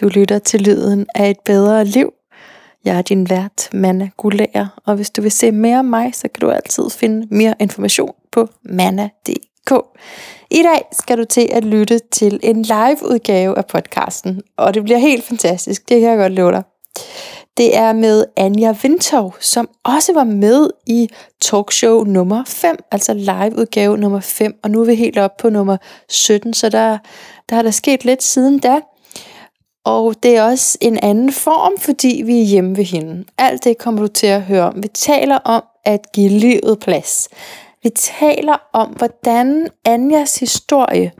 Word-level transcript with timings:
Du 0.00 0.08
lytter 0.08 0.38
til 0.38 0.60
lyden 0.60 1.06
af 1.14 1.30
et 1.30 1.40
bedre 1.44 1.84
liv. 1.84 2.12
Jeg 2.84 2.98
er 2.98 3.02
din 3.02 3.30
vært, 3.30 3.68
Manna 3.72 4.08
Gulager, 4.16 4.66
og 4.84 4.94
hvis 4.94 5.10
du 5.10 5.22
vil 5.22 5.30
se 5.30 5.52
mere 5.52 5.78
om 5.78 5.84
mig, 5.84 6.14
så 6.14 6.28
kan 6.28 6.40
du 6.40 6.50
altid 6.50 6.90
finde 6.90 7.26
mere 7.30 7.54
information 7.60 8.12
på 8.32 8.48
manna.dk. 8.62 9.72
I 10.50 10.62
dag 10.62 10.82
skal 10.92 11.18
du 11.18 11.24
til 11.24 11.48
at 11.52 11.64
lytte 11.64 12.00
til 12.12 12.40
en 12.42 12.62
live 12.62 12.98
udgave 13.10 13.58
af 13.58 13.66
podcasten, 13.66 14.42
og 14.56 14.74
det 14.74 14.84
bliver 14.84 14.98
helt 14.98 15.24
fantastisk, 15.24 15.88
det 15.88 16.00
kan 16.00 16.10
jeg 16.10 16.18
godt 16.18 16.32
love 16.32 16.52
dig. 16.52 16.62
Det 17.56 17.76
er 17.76 17.92
med 17.92 18.24
Anja 18.36 18.74
Vintov, 18.82 19.34
som 19.40 19.68
også 19.84 20.12
var 20.12 20.24
med 20.24 20.70
i 20.86 21.08
talkshow 21.40 22.04
nummer 22.04 22.44
5, 22.46 22.76
altså 22.90 23.14
live 23.14 23.58
udgave 23.58 23.98
nummer 23.98 24.20
5, 24.20 24.54
og 24.62 24.70
nu 24.70 24.80
er 24.80 24.84
vi 24.84 24.94
helt 24.94 25.18
op 25.18 25.36
på 25.36 25.50
nummer 25.50 25.76
17, 26.08 26.54
så 26.54 26.68
der, 26.68 26.98
der 27.48 27.54
har 27.54 27.62
der 27.62 27.70
sket 27.70 28.04
lidt 28.04 28.22
siden 28.22 28.58
da. 28.58 28.80
Og 29.86 30.14
det 30.22 30.36
er 30.36 30.42
også 30.42 30.78
en 30.80 30.98
anden 31.02 31.32
form, 31.32 31.78
fordi 31.78 32.22
vi 32.24 32.40
er 32.40 32.44
hjemme 32.44 32.76
ved 32.76 32.84
hende. 32.84 33.24
Alt 33.38 33.64
det 33.64 33.78
kommer 33.78 34.00
du 34.00 34.08
til 34.08 34.26
at 34.26 34.42
høre 34.42 34.62
om. 34.62 34.82
Vi 34.82 34.88
taler 34.88 35.36
om 35.36 35.62
at 35.84 36.12
give 36.12 36.28
livet 36.28 36.78
plads. 36.80 37.28
Vi 37.82 37.90
taler 37.90 38.56
om, 38.72 38.88
hvordan 38.88 39.68
Anjas 39.84 40.40
historie, 40.40 41.12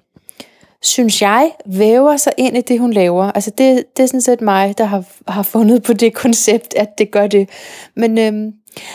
synes 0.82 1.22
jeg, 1.22 1.52
væver 1.66 2.16
sig 2.16 2.32
ind 2.38 2.56
i 2.56 2.60
det, 2.60 2.80
hun 2.80 2.92
laver. 2.92 3.32
Altså 3.32 3.50
det, 3.50 3.84
det 3.96 4.02
er 4.02 4.06
sådan 4.06 4.20
set 4.20 4.40
mig, 4.40 4.78
der 4.78 4.84
har, 4.84 5.04
har 5.28 5.42
fundet 5.42 5.82
på 5.82 5.92
det 5.92 6.14
koncept, 6.14 6.74
at 6.74 6.98
det 6.98 7.10
gør 7.10 7.26
det. 7.26 7.48
Men 7.94 8.18
øhm, 8.18 8.52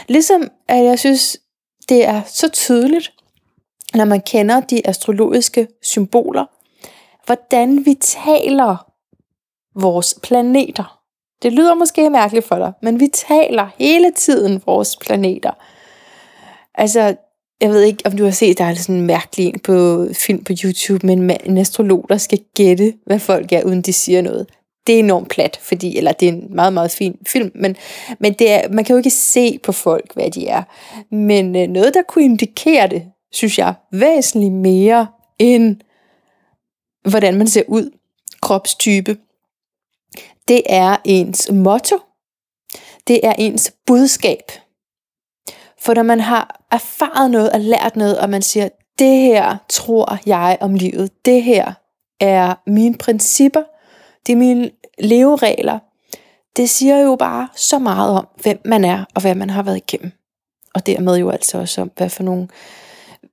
ligesom 0.08 0.52
at 0.68 0.84
jeg 0.84 1.00
synes, 1.00 1.38
det 1.90 2.06
er 2.06 2.22
så 2.28 2.50
tydeligt, 2.50 3.14
når 3.94 4.06
man 4.06 4.22
kender 4.22 4.60
de 4.60 4.88
astrologiske 4.88 5.68
symboler, 5.82 6.46
hvordan 7.26 7.86
vi 7.86 7.94
taler 7.94 8.91
vores 9.76 10.20
planeter. 10.24 11.02
Det 11.44 11.54
lyder 11.54 11.76
måske 11.76 12.10
mærkeligt 12.10 12.46
for 12.46 12.56
dig, 12.56 12.74
men 12.82 13.00
vi 13.00 13.08
taler 13.14 13.68
hele 13.78 14.12
tiden 14.12 14.62
vores 14.66 14.98
planeter. 14.98 15.52
Altså, 16.76 17.16
jeg 17.62 17.70
ved 17.70 17.82
ikke, 17.82 18.06
om 18.06 18.18
du 18.18 18.24
har 18.24 18.32
set, 18.32 18.58
der 18.58 18.66
er 18.66 18.74
sådan 18.74 18.96
en 18.96 19.08
mærkelig 19.08 19.48
en 19.48 19.60
på 19.60 20.08
film 20.14 20.44
på 20.44 20.54
YouTube, 20.64 21.08
men 21.08 21.32
en 21.46 21.58
astrolog, 21.58 22.06
der 22.10 22.18
skal 22.18 22.40
gætte, 22.56 22.94
hvad 23.06 23.20
folk 23.20 23.52
er, 23.52 23.64
uden 23.64 23.82
de 23.82 23.94
siger 23.94 24.22
noget. 24.22 24.48
Det 24.88 24.96
er 24.96 25.00
enormt 25.00 25.30
plat, 25.30 25.60
fordi, 25.62 25.98
eller 25.98 26.12
det 26.12 26.28
er 26.28 26.34
en 26.34 26.56
meget, 26.56 26.74
meget 26.74 26.92
fin 26.92 27.18
film, 27.28 27.52
men, 27.56 27.76
men 28.20 28.34
det 28.34 28.52
er, 28.52 28.70
man 28.70 28.86
kan 28.86 28.94
jo 28.94 28.98
ikke 28.98 29.10
se 29.10 29.60
på 29.64 29.72
folk, 29.72 30.14
hvad 30.14 30.32
de 30.32 30.48
er. 30.48 30.64
Men 31.12 31.56
øh, 31.56 31.68
noget, 31.68 31.94
der 31.94 32.02
kunne 32.08 32.24
indikere 32.24 32.88
det, 32.88 33.04
synes 33.32 33.60
jeg, 33.60 33.74
væsentligt 33.92 34.54
mere 34.54 35.08
end 35.40 35.76
hvordan 37.10 37.38
man 37.38 37.48
ser 37.48 37.64
ud, 37.68 37.90
kropstype, 38.42 39.18
det 40.52 40.62
er 40.66 40.98
ens 41.04 41.52
motto. 41.52 42.00
Det 43.08 43.20
er 43.24 43.34
ens 43.38 43.74
budskab. 43.86 44.52
For 45.80 45.94
når 45.94 46.04
man 46.04 46.20
har 46.20 46.62
erfaret 46.72 47.32
noget 47.32 47.52
og 47.52 47.60
lært 47.60 47.96
noget, 47.96 48.20
og 48.20 48.30
man 48.30 48.42
siger, 48.42 48.70
det 49.00 49.18
her 49.18 49.58
tror 49.70 50.18
jeg 50.26 50.58
om 50.62 50.74
livet, 50.74 51.26
det 51.26 51.44
her 51.44 51.74
er 52.20 52.54
mine 52.68 52.98
principper, 52.98 53.64
det 54.28 54.34
er 54.34 54.38
mine 54.38 54.72
leveregler, 55.00 55.80
det 56.56 56.70
siger 56.70 56.98
jo 56.98 57.16
bare 57.16 57.50
så 57.56 57.80
meget 57.80 58.18
om, 58.18 58.28
hvem 58.42 58.62
man 58.66 58.86
er 58.86 59.06
og 59.16 59.22
hvad 59.22 59.36
man 59.36 59.50
har 59.50 59.64
været 59.64 59.78
igennem. 59.78 60.12
Og 60.74 60.86
dermed 60.86 61.18
jo 61.18 61.30
altså 61.30 61.58
også 61.58 61.82
om, 61.82 61.92
hvad 61.98 62.10
for 62.10 62.24
nogle, 62.24 62.48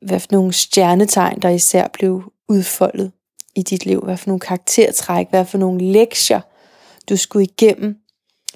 hvad 0.03 0.21
for 0.21 0.29
nogle 0.31 0.53
stjernetegn, 0.53 1.43
der 1.43 1.49
især 1.49 1.89
blev 1.89 2.33
udfoldet 2.49 3.13
i 3.55 3.63
dit 3.63 3.87
liv. 3.87 4.01
Hvad 4.01 4.17
for 4.17 4.29
nogle 4.29 4.41
karaktertræk, 4.41 5.27
hvad 5.31 5.45
for 5.45 5.59
nogle 5.59 5.93
lektier, 5.93 6.41
du 7.09 7.17
skulle 7.17 7.45
igennem 7.45 7.97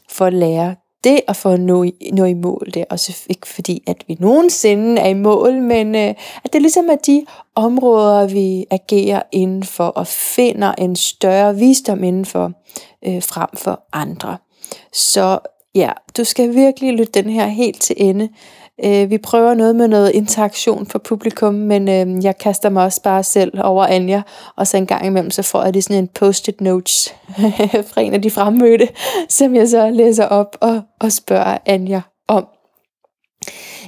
for 0.09 0.27
at 0.27 0.33
lære 0.33 0.75
det 1.05 1.21
og 1.29 1.37
for 1.37 1.51
at 1.51 1.61
nå, 1.61 1.87
nå 2.13 2.25
i 2.25 2.35
mål. 2.35 2.71
Det 2.75 2.77
Og 2.77 2.87
også 2.91 3.27
ikke 3.29 3.49
fordi, 3.49 3.83
at 3.87 4.05
vi 4.09 4.17
nogensinde 4.21 5.01
er 5.01 5.09
i 5.09 5.15
mål, 5.15 5.63
men 5.63 5.95
øh, 5.95 6.15
at 6.45 6.53
det 6.53 6.63
ligesom 6.63 6.89
er 6.89 6.97
de 6.97 7.27
områder, 7.55 8.27
vi 8.27 8.65
agerer 8.71 9.23
indenfor 9.33 9.85
og 9.85 10.07
finder 10.07 10.75
en 10.79 10.97
større 10.97 11.57
visdom 11.57 12.05
indenfor 12.05 12.53
øh, 13.07 13.23
frem 13.23 13.49
for 13.55 13.83
andre. 13.93 14.39
Så 14.93 15.39
ja, 15.75 15.91
du 16.17 16.25
skal 16.25 16.55
virkelig 16.55 16.93
lytte 16.93 17.23
den 17.23 17.31
her 17.31 17.47
helt 17.47 17.81
til 17.81 17.97
ende. 17.99 18.29
Øh, 18.85 19.11
vi 19.11 19.19
prøver 19.19 19.55
noget 19.55 19.77
med 19.77 19.89
noget 19.89 20.11
interaktion 20.11 20.87
for 20.87 20.99
publikum, 20.99 21.55
men 21.55 21.89
øh, 21.89 22.25
jeg 22.25 22.39
kaster 22.39 22.69
mig 22.69 22.85
også 22.85 23.03
bare 23.03 23.25
selv 23.25 23.61
over 23.65 23.87
Anja, 23.87 24.23
og 24.57 24.67
så 24.67 24.77
en 24.77 24.87
gang 24.87 25.07
imellem, 25.07 25.31
så 25.31 25.43
får 25.43 25.63
jeg 25.63 25.73
lige 25.73 25.83
sådan 25.83 26.03
en 26.03 26.09
post-it 26.09 26.61
notes 26.61 27.15
fra 27.91 28.01
en 28.01 28.15
af 28.15 28.23
de 28.23 28.31
fremmødte, 28.31 28.89
som 29.29 29.55
jeg 29.55 29.69
så 29.69 29.91
læser 29.91 30.27
op 30.27 30.57
og, 30.61 30.83
og 31.01 31.13
spørger 31.13 31.59
Anja 31.67 32.01
om. 32.29 32.47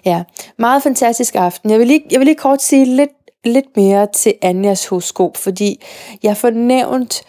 Ja, 0.04 0.22
meget 0.58 0.82
fantastisk 0.82 1.34
aften. 1.34 1.70
Jeg 1.70 1.78
vil 1.78 1.86
lige, 1.86 2.04
jeg 2.10 2.20
vil 2.20 2.26
lige 2.26 2.36
kort 2.36 2.62
sige 2.62 2.84
lidt, 2.84 3.10
lidt 3.44 3.76
mere 3.76 4.06
til 4.14 4.34
Anjas 4.42 4.86
horoskop, 4.86 5.36
fordi 5.36 5.82
jeg 6.22 6.36
får 6.36 6.50
nævnt, 6.50 7.22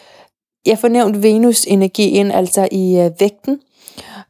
jeg 0.66 0.80
får 0.80 0.88
nævnt 0.88 1.24
Venus-energien, 1.24 2.32
altså 2.32 2.68
i 2.72 3.00
øh, 3.00 3.12
vægten, 3.20 3.60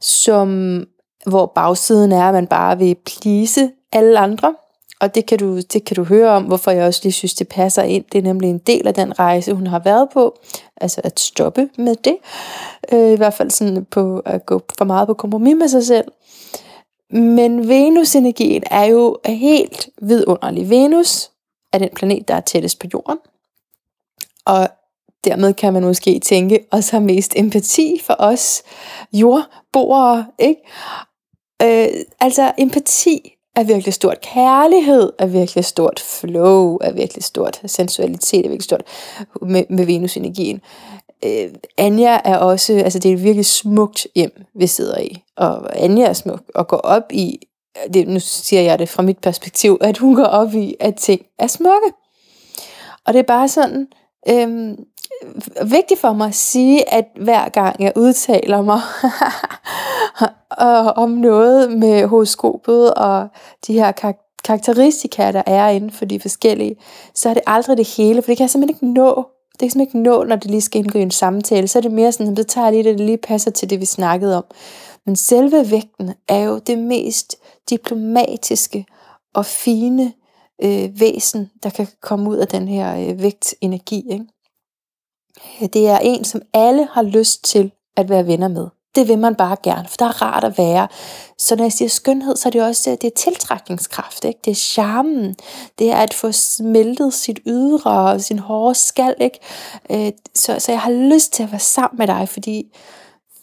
som 0.02 0.80
hvor 1.26 1.46
bagsiden 1.46 2.12
er, 2.12 2.24
at 2.24 2.34
man 2.34 2.48
bare 2.48 2.78
vil 2.78 2.96
plise 2.96 3.72
alle 3.92 4.20
andre. 4.20 4.56
Og 5.00 5.16
det 5.16 5.26
kan, 5.26 5.40
du, 5.40 5.58
det 5.58 5.86
kan 5.86 5.96
du 5.96 6.04
høre 6.04 6.30
om, 6.30 6.44
hvorfor 6.44 6.72
jeg 6.72 6.88
også 6.88 7.00
lige 7.04 7.14
synes, 7.14 7.34
det 7.34 7.48
passer 7.48 7.84
ind. 7.84 8.06
Det 8.12 8.18
er 8.18 8.22
nemlig 8.22 8.50
en 8.50 8.58
del 8.58 8.88
af 8.88 8.94
den 8.94 9.20
rejse, 9.20 9.54
hun 9.54 9.68
har 9.68 9.80
været 9.80 10.10
på. 10.14 10.40
Altså 10.78 11.02
at 11.04 11.20
stoppe 11.20 11.70
med 11.78 11.96
det. 11.96 12.18
Øh, 12.92 13.12
I 13.12 13.16
hvert 13.16 13.34
fald 13.34 13.52
sådan 13.52 13.86
på 13.86 14.22
at 14.26 14.46
gå 14.46 14.62
for 14.78 14.86
meget 14.86 15.08
på 15.08 15.14
kompromis 15.14 15.56
med 15.56 15.68
sig 15.68 15.86
selv. 15.86 16.12
Men 17.10 17.68
Venus-energien 17.68 18.64
er 18.72 18.86
jo 18.86 19.18
helt 19.26 19.90
vidunderlig. 20.02 20.70
Venus 20.70 21.32
er 21.74 21.78
den 21.78 21.90
planet, 21.96 22.28
der 22.28 22.36
er 22.36 22.42
tættest 22.42 22.80
på 22.80 22.88
jorden. 22.94 23.18
Og 24.46 24.70
dermed 25.26 25.54
kan 25.54 25.74
man 25.74 25.84
måske 25.84 26.20
tænke, 26.20 26.66
også 26.72 26.92
har 26.92 27.00
mest 27.00 27.34
empati 27.36 28.02
for 28.04 28.16
os 28.20 28.64
jordboere, 29.14 30.26
ikke? 30.40 30.62
Øh, 31.62 31.88
altså 32.20 32.52
empati 32.58 33.32
er 33.56 33.64
virkelig 33.64 33.94
stort. 33.94 34.22
Kærlighed 34.22 35.14
er 35.20 35.26
virkelig 35.26 35.66
stort. 35.66 36.00
Flow 36.00 36.78
er 36.82 36.92
virkelig 36.92 37.24
stort. 37.24 37.62
Sensualitet 37.66 38.46
er 38.46 38.50
virkelig 38.50 38.64
stort 38.64 38.84
med, 39.42 39.64
med 39.70 39.86
Venus-energien. 39.86 40.62
Øh, 41.26 41.50
Anja 41.78 42.20
er 42.26 42.38
også, 42.38 42.74
altså 42.74 43.00
det 43.00 43.10
er 43.10 43.16
et 43.16 43.24
virkelig 43.24 43.46
smukt 43.46 44.08
hjem, 44.16 44.32
vi 44.56 44.68
sidder 44.68 45.00
i. 45.00 45.24
Og 45.38 45.84
Anja 45.84 46.06
er 46.06 46.14
smuk 46.14 46.44
og 46.56 46.68
går 46.68 46.78
op 46.78 47.12
i, 47.12 47.40
det, 47.94 48.08
nu 48.08 48.20
siger 48.20 48.62
jeg 48.62 48.80
det 48.80 48.90
fra 48.90 49.04
mit 49.04 49.18
perspektiv, 49.18 49.78
at 49.82 49.98
hun 49.98 50.16
går 50.16 50.24
op 50.24 50.54
i, 50.54 50.76
at 50.80 50.96
ting 50.96 51.22
er 51.40 51.48
smukke. 51.48 51.94
Og 53.06 53.14
det 53.14 53.20
er 53.20 53.24
bare 53.24 53.48
sådan, 53.48 53.88
øh, 54.30 54.78
vigtigt 55.64 56.00
for 56.00 56.14
mig 56.14 56.28
at 56.28 56.36
sige, 56.36 56.94
at 56.94 57.06
hver 57.16 57.50
gang 57.50 57.84
jeg 57.84 57.94
udtaler 57.96 58.62
mig 58.62 58.82
om 60.96 61.10
noget 61.10 61.72
med 61.72 62.08
horoskopet 62.08 62.94
og 62.94 63.28
de 63.68 63.74
her 63.74 63.92
karakteristika, 64.44 65.32
der 65.32 65.44
er 65.46 65.70
inden 65.70 65.92
for 65.92 66.06
de 66.06 66.20
forskellige, 66.20 66.76
så 67.14 67.30
er 67.30 67.34
det 67.34 67.44
aldrig 67.48 67.78
det 67.78 67.88
hele, 67.98 68.22
for 68.22 68.28
det 68.28 68.38
kan 68.38 68.44
jeg 68.44 68.50
simpelthen 68.50 68.76
ikke 68.76 69.00
nå. 69.00 69.28
Det 69.52 69.60
kan 69.60 69.70
simpelthen 69.70 70.00
ikke 70.00 70.10
nå, 70.10 70.24
når 70.24 70.36
det 70.36 70.52
lige 70.52 70.62
skal 70.62 70.80
indgå 70.80 71.00
i 71.00 71.02
en 71.02 71.12
samtale. 71.12 71.68
Så 71.68 71.80
er 71.80 71.82
det 71.82 71.92
mere 71.92 72.12
sådan, 72.12 72.38
at 72.38 72.48
tager 72.48 72.72
lige 72.72 72.84
det, 72.84 72.98
det 72.98 73.06
lige 73.06 73.18
passer 73.18 73.52
til 73.52 73.70
det, 73.70 73.80
vi 73.80 73.86
snakkede 73.86 74.38
om. 74.38 74.44
Men 75.06 75.16
selve 75.16 75.72
vægten 75.72 76.14
er 76.28 76.40
jo 76.40 76.58
det 76.58 76.78
mest 76.78 77.36
diplomatiske 77.70 78.86
og 79.34 79.46
fine 79.46 80.14
øh, 80.64 81.00
væsen, 81.00 81.50
der 81.64 81.70
kan 81.70 81.88
komme 82.02 82.30
ud 82.30 82.38
af 82.38 82.48
den 82.48 82.68
her 82.68 83.10
øh, 83.10 83.22
vægtenergi. 83.22 84.12
Ikke? 84.12 84.26
Det 85.74 85.88
er 85.88 85.98
en, 85.98 86.24
som 86.24 86.42
alle 86.54 86.88
har 86.92 87.04
lyst 87.04 87.44
til 87.44 87.72
at 87.96 88.10
være 88.10 88.28
venner 88.28 88.48
med. 88.48 88.68
Det 88.96 89.08
vil 89.08 89.20
man 89.20 89.36
bare 89.36 89.58
gerne, 89.64 89.88
for 89.88 89.98
der 89.98 90.06
er 90.06 90.22
rart 90.22 90.44
at 90.44 90.58
være. 90.58 90.88
Så 91.38 91.56
når 91.56 91.64
jeg 91.64 91.72
siger 91.72 91.90
skønhed, 91.90 92.36
så 92.36 92.50
er 92.50 92.52
det 92.52 92.64
også 92.64 92.98
det 93.02 93.08
er 93.08 93.16
tiltrækningskraft. 93.16 94.26
Ikke? 94.26 94.40
Det 94.46 94.52
er 94.52 94.56
charmen. 94.56 95.36
Det 95.80 95.92
er 95.92 95.98
at 95.98 96.14
få 96.14 96.32
smeltet 96.32 97.14
sit 97.14 97.40
ydre 97.46 97.92
og 97.92 98.22
sin 98.22 98.40
hårde 98.40 98.76
skal. 98.76 99.16
Ikke? 99.20 99.40
Øh, 99.90 100.12
så, 100.36 100.60
så 100.60 100.72
jeg 100.72 100.82
har 100.82 100.92
lyst 100.92 101.34
til 101.34 101.44
at 101.44 101.52
være 101.52 101.60
sammen 101.60 101.98
med 101.98 102.08
dig, 102.08 102.30
fordi, 102.30 102.76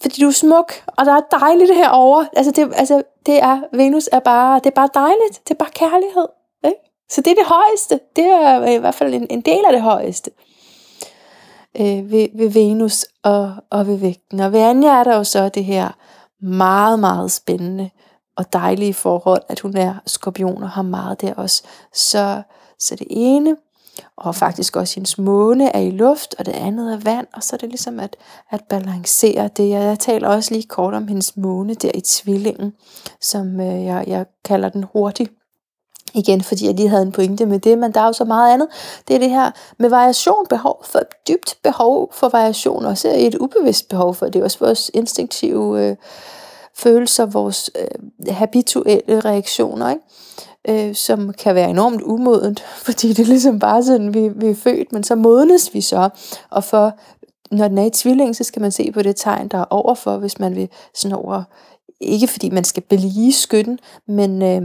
fordi 0.02 0.20
du 0.20 0.26
er 0.26 0.32
smuk, 0.32 0.72
og 0.86 1.06
der 1.06 1.12
er 1.12 1.38
dejligt 1.40 1.74
herovre. 1.74 2.28
Altså 2.36 2.52
det, 2.52 2.72
altså 2.76 3.02
det 3.26 3.42
er, 3.42 3.60
Venus 3.72 4.08
er 4.12 4.20
bare, 4.20 4.58
det 4.58 4.66
er 4.66 4.74
bare 4.74 4.88
dejligt. 4.94 5.48
Det 5.48 5.50
er 5.50 5.58
bare 5.58 5.70
kærlighed. 5.74 6.26
Ikke? 6.64 6.76
Så 7.10 7.20
det 7.20 7.30
er 7.30 7.34
det 7.34 7.46
højeste. 7.46 8.00
Det 8.16 8.24
er 8.24 8.66
i 8.66 8.76
hvert 8.76 8.94
fald 8.94 9.14
en, 9.14 9.26
en 9.30 9.40
del 9.40 9.64
af 9.66 9.72
det 9.72 9.82
højeste 9.82 10.30
øh, 11.80 12.10
ved, 12.10 12.28
ved 12.34 12.50
Venus 12.50 13.06
og, 13.22 13.54
og 13.70 13.86
ved 13.86 13.96
vægten. 13.96 14.40
Og 14.40 14.52
ved 14.52 14.60
Anja 14.60 14.88
er 14.88 15.04
der 15.04 15.16
jo 15.16 15.24
så 15.24 15.48
det 15.48 15.64
her 15.64 15.90
meget, 16.40 16.98
meget 17.00 17.32
spændende 17.32 17.90
og 18.36 18.52
dejlige 18.52 18.94
forhold, 18.94 19.42
at 19.48 19.60
hun 19.60 19.76
er 19.76 19.94
skorpion 20.06 20.62
og 20.62 20.70
har 20.70 20.82
meget 20.82 21.20
der 21.20 21.34
også. 21.34 21.62
Så, 21.94 22.42
så 22.78 22.96
det 22.96 23.06
ene, 23.10 23.56
og 24.16 24.34
faktisk 24.34 24.76
også 24.76 24.94
hendes 24.94 25.18
måne 25.18 25.76
er 25.76 25.80
i 25.80 25.90
luft, 25.90 26.34
og 26.38 26.46
det 26.46 26.52
andet 26.52 26.92
er 26.92 26.98
vand, 26.98 27.26
og 27.34 27.42
så 27.42 27.56
er 27.56 27.58
det 27.58 27.68
ligesom 27.68 28.00
at, 28.00 28.16
at 28.50 28.64
balancere 28.68 29.48
det. 29.56 29.68
Jeg 29.70 29.82
jeg 29.82 29.98
taler 29.98 30.28
også 30.28 30.54
lige 30.54 30.68
kort 30.68 30.94
om 30.94 31.08
hendes 31.08 31.36
måne 31.36 31.74
der 31.74 31.90
i 31.94 32.00
tvillingen, 32.00 32.72
som 33.20 33.60
øh, 33.60 33.84
jeg, 33.84 34.04
jeg 34.06 34.26
kalder 34.44 34.68
den 34.68 34.84
hurtig. 34.92 35.28
Igen, 36.14 36.42
fordi 36.42 36.66
jeg 36.66 36.74
lige 36.74 36.88
havde 36.88 37.02
en 37.02 37.12
pointe 37.12 37.46
med 37.46 37.58
det, 37.58 37.78
men 37.78 37.92
der 37.92 38.00
er 38.00 38.06
jo 38.06 38.12
så 38.12 38.24
meget 38.24 38.54
andet. 38.54 38.68
Det 39.08 39.14
er 39.14 39.18
det 39.18 39.30
her 39.30 39.50
med 39.78 39.88
variation, 39.88 40.46
behov 40.48 40.84
for 40.84 41.00
dybt 41.28 41.56
behov 41.62 42.12
for 42.12 42.28
variation, 42.28 42.84
også 42.84 43.12
et 43.16 43.34
ubevidst 43.34 43.88
behov 43.88 44.14
for 44.14 44.26
det. 44.26 44.40
er 44.40 44.44
også 44.44 44.58
vores 44.58 44.90
instinktive 44.94 45.80
øh, 45.80 45.96
følelser, 46.76 47.26
vores 47.26 47.70
øh, 47.80 48.34
habituelle 48.34 49.20
reaktioner, 49.20 49.90
ikke? 49.90 50.02
øh, 50.68 50.94
som 50.94 51.32
kan 51.32 51.54
være 51.54 51.70
enormt 51.70 52.02
umodent, 52.02 52.60
fordi 52.86 53.08
det 53.08 53.18
er 53.18 53.26
ligesom 53.26 53.58
bare 53.58 53.82
sådan, 53.82 54.14
vi, 54.14 54.28
vi 54.28 54.50
er 54.50 54.54
født, 54.54 54.92
men 54.92 55.04
så 55.04 55.14
modnes 55.14 55.74
vi 55.74 55.80
så, 55.80 56.08
og 56.50 56.64
for, 56.64 56.92
når 57.50 57.68
den 57.68 57.78
er 57.78 57.84
i 57.84 57.90
tvilling, 57.90 58.36
så 58.36 58.44
skal 58.44 58.62
man 58.62 58.72
se 58.72 58.92
på 58.92 59.02
det 59.02 59.16
tegn, 59.16 59.48
der 59.48 59.58
er 59.58 59.64
overfor, 59.70 60.16
hvis 60.16 60.38
man 60.38 60.56
vil 60.56 60.68
sådan 60.94 61.16
over, 61.16 61.42
ikke 62.00 62.26
fordi 62.26 62.50
man 62.50 62.64
skal 62.64 62.82
belige 62.82 63.32
skytten, 63.32 63.78
men, 64.08 64.42
øh, 64.42 64.62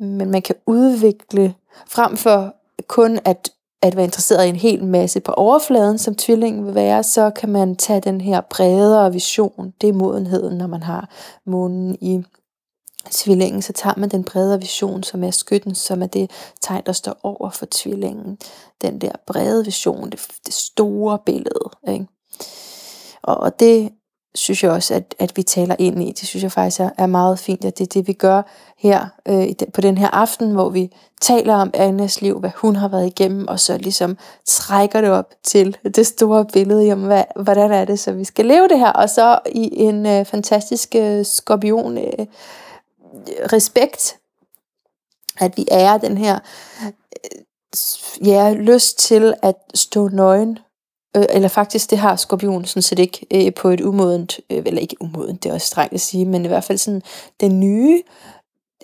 men 0.00 0.30
man 0.30 0.42
kan 0.42 0.56
udvikle, 0.66 1.54
frem 1.86 2.16
for 2.16 2.54
kun 2.88 3.18
at 3.24 3.50
at 3.82 3.96
være 3.96 4.04
interesseret 4.04 4.46
i 4.46 4.48
en 4.48 4.56
hel 4.56 4.84
masse 4.84 5.20
på 5.20 5.32
overfladen, 5.32 5.98
som 5.98 6.14
tvillingen 6.14 6.66
vil 6.66 6.74
være, 6.74 7.02
så 7.02 7.30
kan 7.30 7.48
man 7.48 7.76
tage 7.76 8.00
den 8.00 8.20
her 8.20 8.40
bredere 8.40 9.12
vision. 9.12 9.74
Det 9.80 9.88
er 9.88 9.92
modenheden, 9.92 10.58
når 10.58 10.66
man 10.66 10.82
har 10.82 11.08
månen 11.44 11.96
i 12.00 12.22
tvillingen, 13.10 13.62
så 13.62 13.72
tager 13.72 13.94
man 13.96 14.08
den 14.08 14.24
bredere 14.24 14.60
vision, 14.60 15.02
som 15.02 15.24
er 15.24 15.30
skytten, 15.30 15.74
som 15.74 16.02
er 16.02 16.06
det 16.06 16.30
tegn, 16.60 16.82
der 16.86 16.92
står 16.92 17.20
over 17.22 17.50
for 17.50 17.66
tvillingen. 17.70 18.38
Den 18.82 19.00
der 19.00 19.12
brede 19.26 19.64
vision, 19.64 20.10
det, 20.10 20.26
det 20.46 20.54
store 20.54 21.18
billede. 21.26 21.70
Ikke? 21.88 22.06
Og, 23.22 23.36
og 23.36 23.60
det 23.60 23.92
synes 24.34 24.62
jeg 24.64 24.70
også, 24.70 24.94
at, 24.94 25.14
at 25.18 25.36
vi 25.36 25.42
taler 25.42 25.76
ind 25.78 26.02
i. 26.02 26.12
Det 26.12 26.28
synes 26.28 26.42
jeg 26.42 26.52
faktisk 26.52 26.80
er, 26.80 26.90
er 26.98 27.06
meget 27.06 27.38
fint, 27.38 27.64
at 27.64 27.78
det 27.78 27.84
er 27.84 27.88
det, 28.00 28.08
vi 28.08 28.12
gør 28.12 28.42
her 28.78 29.06
øh, 29.28 29.48
på 29.74 29.80
den 29.80 29.98
her 29.98 30.08
aften, 30.08 30.50
hvor 30.50 30.68
vi 30.68 30.90
taler 31.20 31.54
om 31.54 31.70
Annas 31.74 32.22
liv, 32.22 32.38
hvad 32.40 32.50
hun 32.56 32.76
har 32.76 32.88
været 32.88 33.06
igennem, 33.06 33.48
og 33.48 33.60
så 33.60 33.78
ligesom 33.78 34.18
trækker 34.46 35.00
det 35.00 35.10
op 35.10 35.34
til 35.42 35.76
det 35.94 36.06
store 36.06 36.46
billede 36.52 36.92
om, 36.92 37.04
hvad, 37.04 37.24
hvordan 37.42 37.72
er 37.72 37.84
det, 37.84 37.98
så 37.98 38.12
vi 38.12 38.24
skal 38.24 38.46
leve 38.46 38.68
det 38.68 38.78
her. 38.78 38.92
Og 38.92 39.10
så 39.10 39.38
i 39.46 39.70
en 39.76 40.06
øh, 40.06 40.24
fantastisk 40.24 40.94
øh, 40.94 41.26
skorpion 41.26 41.98
øh, 41.98 42.26
respekt, 43.52 44.16
at 45.38 45.56
vi 45.56 45.66
er 45.70 45.98
den 45.98 46.18
her 46.18 46.38
øh, 46.84 46.90
ja, 48.26 48.52
lyst 48.52 48.98
til 48.98 49.34
at 49.42 49.54
stå 49.74 50.08
nøgen 50.08 50.58
øh, 51.16 51.24
eller 51.30 51.48
faktisk 51.48 51.90
det 51.90 51.98
har 51.98 52.16
skorpionen 52.16 52.64
sådan 52.64 52.82
set 52.82 52.98
ikke 52.98 53.26
øh, 53.34 53.54
på 53.54 53.68
et 53.68 53.80
umodent, 53.80 54.40
øh, 54.50 54.62
eller 54.66 54.80
ikke 54.80 54.96
umodent, 55.00 55.42
det 55.42 55.50
er 55.50 55.54
også 55.54 55.66
strengt 55.66 55.94
at 55.94 56.00
sige, 56.00 56.24
men 56.24 56.44
i 56.44 56.48
hvert 56.48 56.64
fald 56.64 56.78
sådan 56.78 57.02
den 57.40 57.60
nye 57.60 58.02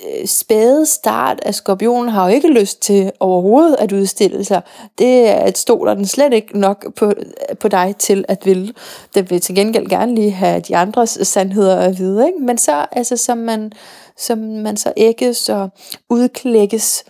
øh, 0.05 0.27
spæde 0.27 0.87
start 0.87 1.41
af 1.43 1.55
skorpionen 1.55 2.09
har 2.09 2.29
jo 2.29 2.35
ikke 2.35 2.49
lyst 2.49 2.83
til 2.83 3.13
overhovedet 3.21 3.77
at 3.79 3.93
udstille 3.93 4.45
sig. 4.45 4.63
Det 4.99 5.29
er 5.29 5.35
at 5.35 5.59
stoler 5.59 5.95
den 5.95 6.07
slet 6.07 6.33
ikke 6.33 6.59
nok 6.59 6.95
på, 6.95 7.07
øh, 7.07 7.57
på 7.61 7.69
dig 7.69 7.95
til 7.99 8.25
at 8.29 8.47
ville. 8.47 8.75
Den 9.15 9.31
vil 9.31 9.41
til 9.41 9.55
gengæld 9.55 9.89
gerne 9.89 10.15
lige 10.15 10.31
have 10.31 10.61
de 10.61 10.77
andres 10.77 11.19
sandheder 11.23 11.77
at 11.77 11.99
vide, 11.99 12.27
ikke? 12.27 12.39
men 12.39 12.59
så 12.59 12.87
altså 12.93 13.17
som 13.17 13.39
man, 13.39 13.73
som 14.17 14.39
man 14.39 14.77
så 14.77 14.93
ægges 14.97 15.49
og 15.49 15.71
udklækkes, 16.11 17.05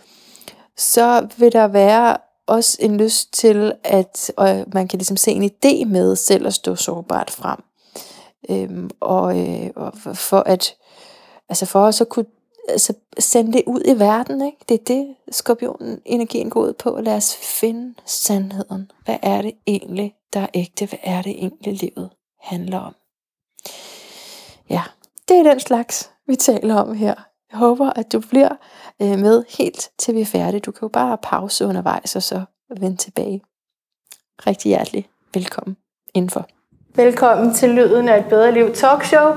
så 0.77 1.27
vil 1.37 1.51
der 1.51 1.67
være 1.67 2.17
også 2.47 2.77
en 2.79 2.97
lyst 2.97 3.33
til, 3.33 3.73
at 3.83 4.31
og 4.37 4.65
man 4.73 4.87
kan 4.87 4.99
ligesom 4.99 5.17
se 5.17 5.31
en 5.31 5.51
idé 5.51 5.85
med 5.85 6.15
selv 6.15 6.47
at 6.47 6.53
stå 6.53 6.75
sårbart 6.75 7.31
frem. 7.31 7.59
Øhm, 8.49 8.89
og, 8.99 9.39
øh, 9.39 9.69
og 9.75 9.93
for 10.15 10.39
at 10.39 10.75
altså 11.49 11.65
for 11.65 11.85
at 11.85 12.01
at 12.01 12.09
kunne 12.09 12.25
altså, 12.67 12.93
sende 13.19 13.53
det 13.53 13.63
ud 13.67 13.81
i 13.85 13.99
verden, 13.99 14.45
ikke? 14.45 14.57
det 14.69 14.79
er 14.79 14.83
det 14.87 15.15
skorpionen 15.31 16.01
energien 16.05 16.49
går 16.49 16.61
ud 16.61 16.73
på. 16.73 16.99
Lad 17.01 17.15
os 17.15 17.35
finde 17.35 17.93
sandheden. 18.05 18.91
Hvad 19.05 19.17
er 19.21 19.41
det 19.41 19.53
egentlig, 19.67 20.15
der 20.33 20.39
er 20.39 20.47
ægte? 20.53 20.85
Hvad 20.85 20.99
er 21.03 21.21
det 21.21 21.31
egentlig, 21.31 21.73
livet 21.73 22.09
handler 22.41 22.79
om? 22.79 22.95
Ja, 24.69 24.83
det 25.27 25.39
er 25.39 25.43
den 25.43 25.59
slags, 25.59 26.11
vi 26.27 26.35
taler 26.35 26.75
om 26.75 26.95
her. 26.95 27.26
Jeg 27.51 27.59
håber, 27.59 27.89
at 27.95 28.13
du 28.13 28.19
bliver 28.29 28.49
øh, 29.01 29.19
med 29.19 29.43
helt 29.59 29.89
til 29.99 30.15
vi 30.15 30.21
er 30.21 30.25
færdige. 30.25 30.59
Du 30.59 30.71
kan 30.71 30.79
jo 30.81 30.87
bare 30.87 31.17
pause 31.23 31.65
undervejs 31.65 32.15
og 32.15 32.23
så 32.23 32.41
vende 32.79 32.97
tilbage. 32.97 33.41
Rigtig 34.47 34.69
hjertelig 34.69 35.09
velkommen 35.33 35.77
indenfor. 36.13 36.47
Velkommen 36.95 37.53
til 37.53 37.69
Lyden 37.69 38.09
af 38.09 38.19
et 38.19 38.25
bedre 38.25 38.53
liv 38.53 38.73
talkshow, 38.73 39.33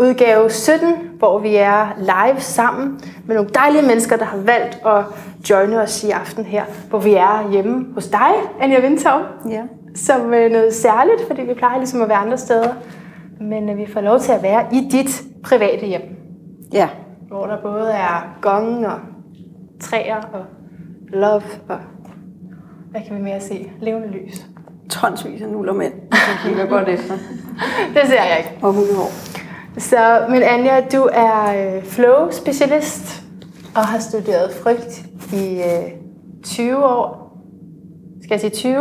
udgave 0.00 0.50
17, 0.50 0.94
hvor 1.18 1.38
vi 1.38 1.56
er 1.56 1.94
live 1.98 2.40
sammen 2.40 3.00
med 3.26 3.34
nogle 3.34 3.50
dejlige 3.50 3.82
mennesker, 3.82 4.16
der 4.16 4.24
har 4.24 4.36
valgt 4.36 4.78
at 4.86 5.04
joine 5.50 5.80
os 5.80 6.04
i 6.04 6.10
aften 6.10 6.44
her, 6.44 6.64
hvor 6.88 6.98
vi 6.98 7.14
er 7.14 7.50
hjemme 7.50 7.94
hos 7.94 8.06
dig, 8.06 8.30
Anja 8.60 8.80
Vindtov. 8.80 9.20
Ja. 9.48 9.62
Som 9.94 10.34
øh, 10.34 10.50
noget 10.50 10.74
særligt, 10.74 11.26
fordi 11.26 11.42
vi 11.42 11.54
plejer 11.54 11.78
ligesom 11.78 12.02
at 12.02 12.08
være 12.08 12.18
andre 12.18 12.38
steder. 12.38 12.74
Men 13.40 13.70
øh, 13.70 13.76
vi 13.76 13.86
får 13.92 14.00
lov 14.00 14.20
til 14.20 14.32
at 14.32 14.42
være 14.42 14.66
i 14.72 14.88
dit 14.90 15.22
private 15.42 15.86
hjem. 15.86 16.02
Ja, 16.72 16.88
hvor 17.30 17.46
der 17.46 17.62
både 17.62 17.92
er 17.92 18.38
gong 18.40 18.86
og 18.86 18.98
træer 19.80 20.16
og 20.32 20.44
love 21.08 21.42
og 21.68 21.78
hvad 22.90 23.00
kan 23.06 23.16
vi 23.16 23.22
mere 23.22 23.40
se? 23.40 23.70
Levende 23.80 24.08
lys. 24.08 24.46
Tonsvis 24.90 25.42
af 25.42 25.48
nuller 25.48 25.72
mænd, 25.72 25.92
som 26.12 26.48
kigger 26.48 26.66
godt 26.66 26.88
efter. 26.88 27.14
det 27.94 28.02
ser 28.06 28.24
jeg 28.24 28.38
ikke. 28.38 28.58
Og 28.62 28.72
hundehår. 28.72 29.10
Så, 29.78 30.26
men 30.28 30.42
Anja, 30.42 30.80
du 30.80 31.08
er 31.12 31.76
øh, 31.76 31.84
flow-specialist 31.84 33.22
og 33.74 33.86
har 33.86 33.98
studeret 33.98 34.52
frygt 34.62 35.02
i 35.32 35.62
øh, 35.62 35.90
20 36.44 36.84
år. 36.84 37.36
Skal 38.22 38.34
jeg 38.34 38.40
sige 38.40 38.50
20? 38.50 38.74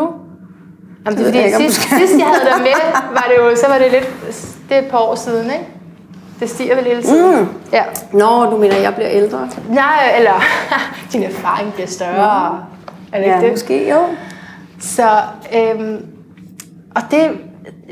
Jamen, 1.06 1.20
det 1.20 1.28
er 1.28 1.52
fordi, 1.54 1.64
sidst, 1.64 1.82
sidst 1.82 2.18
jeg 2.20 2.28
havde 2.28 2.46
dig 2.54 2.62
med, 2.62 2.94
var 3.14 3.26
det 3.30 3.38
jo, 3.38 3.56
så 3.56 3.68
var 3.68 3.78
det 3.78 3.92
lidt, 3.92 4.10
det 4.70 4.78
er 4.78 4.82
et 4.82 4.92
par 4.92 4.98
år 4.98 5.16
siden, 5.16 5.46
ikke? 5.46 5.79
Det 6.40 6.50
stiger 6.50 6.76
vel 6.76 6.84
hele 6.84 7.04
tiden. 7.04 7.40
Mm. 7.40 7.48
Ja. 7.74 7.84
Nå, 8.14 8.46
du 8.52 8.58
mener, 8.58 8.78
jeg 8.78 8.96
bliver 8.96 9.10
ældre? 9.10 9.50
Nej, 9.70 10.14
eller 10.18 10.42
din 11.14 11.24
erfaring 11.24 11.74
bliver 11.74 11.88
større. 11.88 12.52
Mm. 12.52 12.80
Er 13.12 13.20
det 13.20 13.28
ja, 13.28 13.36
ikke 13.36 13.46
det? 13.46 13.54
måske 13.54 13.90
jo. 13.90 13.98
Så, 14.80 15.10
øhm, 15.56 16.06
og 16.96 17.02
det 17.12 17.32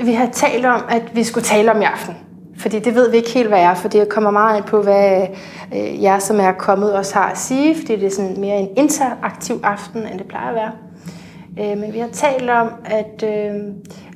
vi 0.01 0.13
har 0.13 0.29
talt 0.33 0.65
om, 0.65 0.83
at 0.89 1.03
vi 1.13 1.23
skulle 1.23 1.43
tale 1.43 1.71
om 1.71 1.81
i 1.81 1.85
aften. 1.85 2.15
Fordi 2.57 2.79
det 2.79 2.95
ved 2.95 3.11
vi 3.11 3.17
ikke 3.17 3.29
helt, 3.29 3.47
hvad 3.47 3.59
er, 3.59 3.73
for 3.73 3.87
det 3.87 4.09
kommer 4.09 4.31
meget 4.31 4.57
ind 4.57 4.65
på, 4.65 4.81
hvad 4.81 5.27
øh, 5.75 6.03
jer, 6.03 6.19
som 6.19 6.39
er 6.39 6.51
kommet, 6.51 6.93
også 6.93 7.13
har 7.13 7.29
at 7.29 7.37
sige, 7.37 7.75
fordi 7.75 7.95
det 7.95 8.03
er 8.03 8.09
sådan 8.09 8.39
mere 8.39 8.57
en 8.57 8.69
interaktiv 8.77 9.59
aften, 9.63 10.07
end 10.07 10.19
det 10.19 10.27
plejer 10.27 10.49
at 10.49 10.55
være. 10.55 10.71
Øh, 11.59 11.77
men 11.77 11.93
vi 11.93 11.99
har 11.99 12.07
talt 12.07 12.49
om, 12.49 12.69
at, 12.85 13.23
øh, 13.23 13.55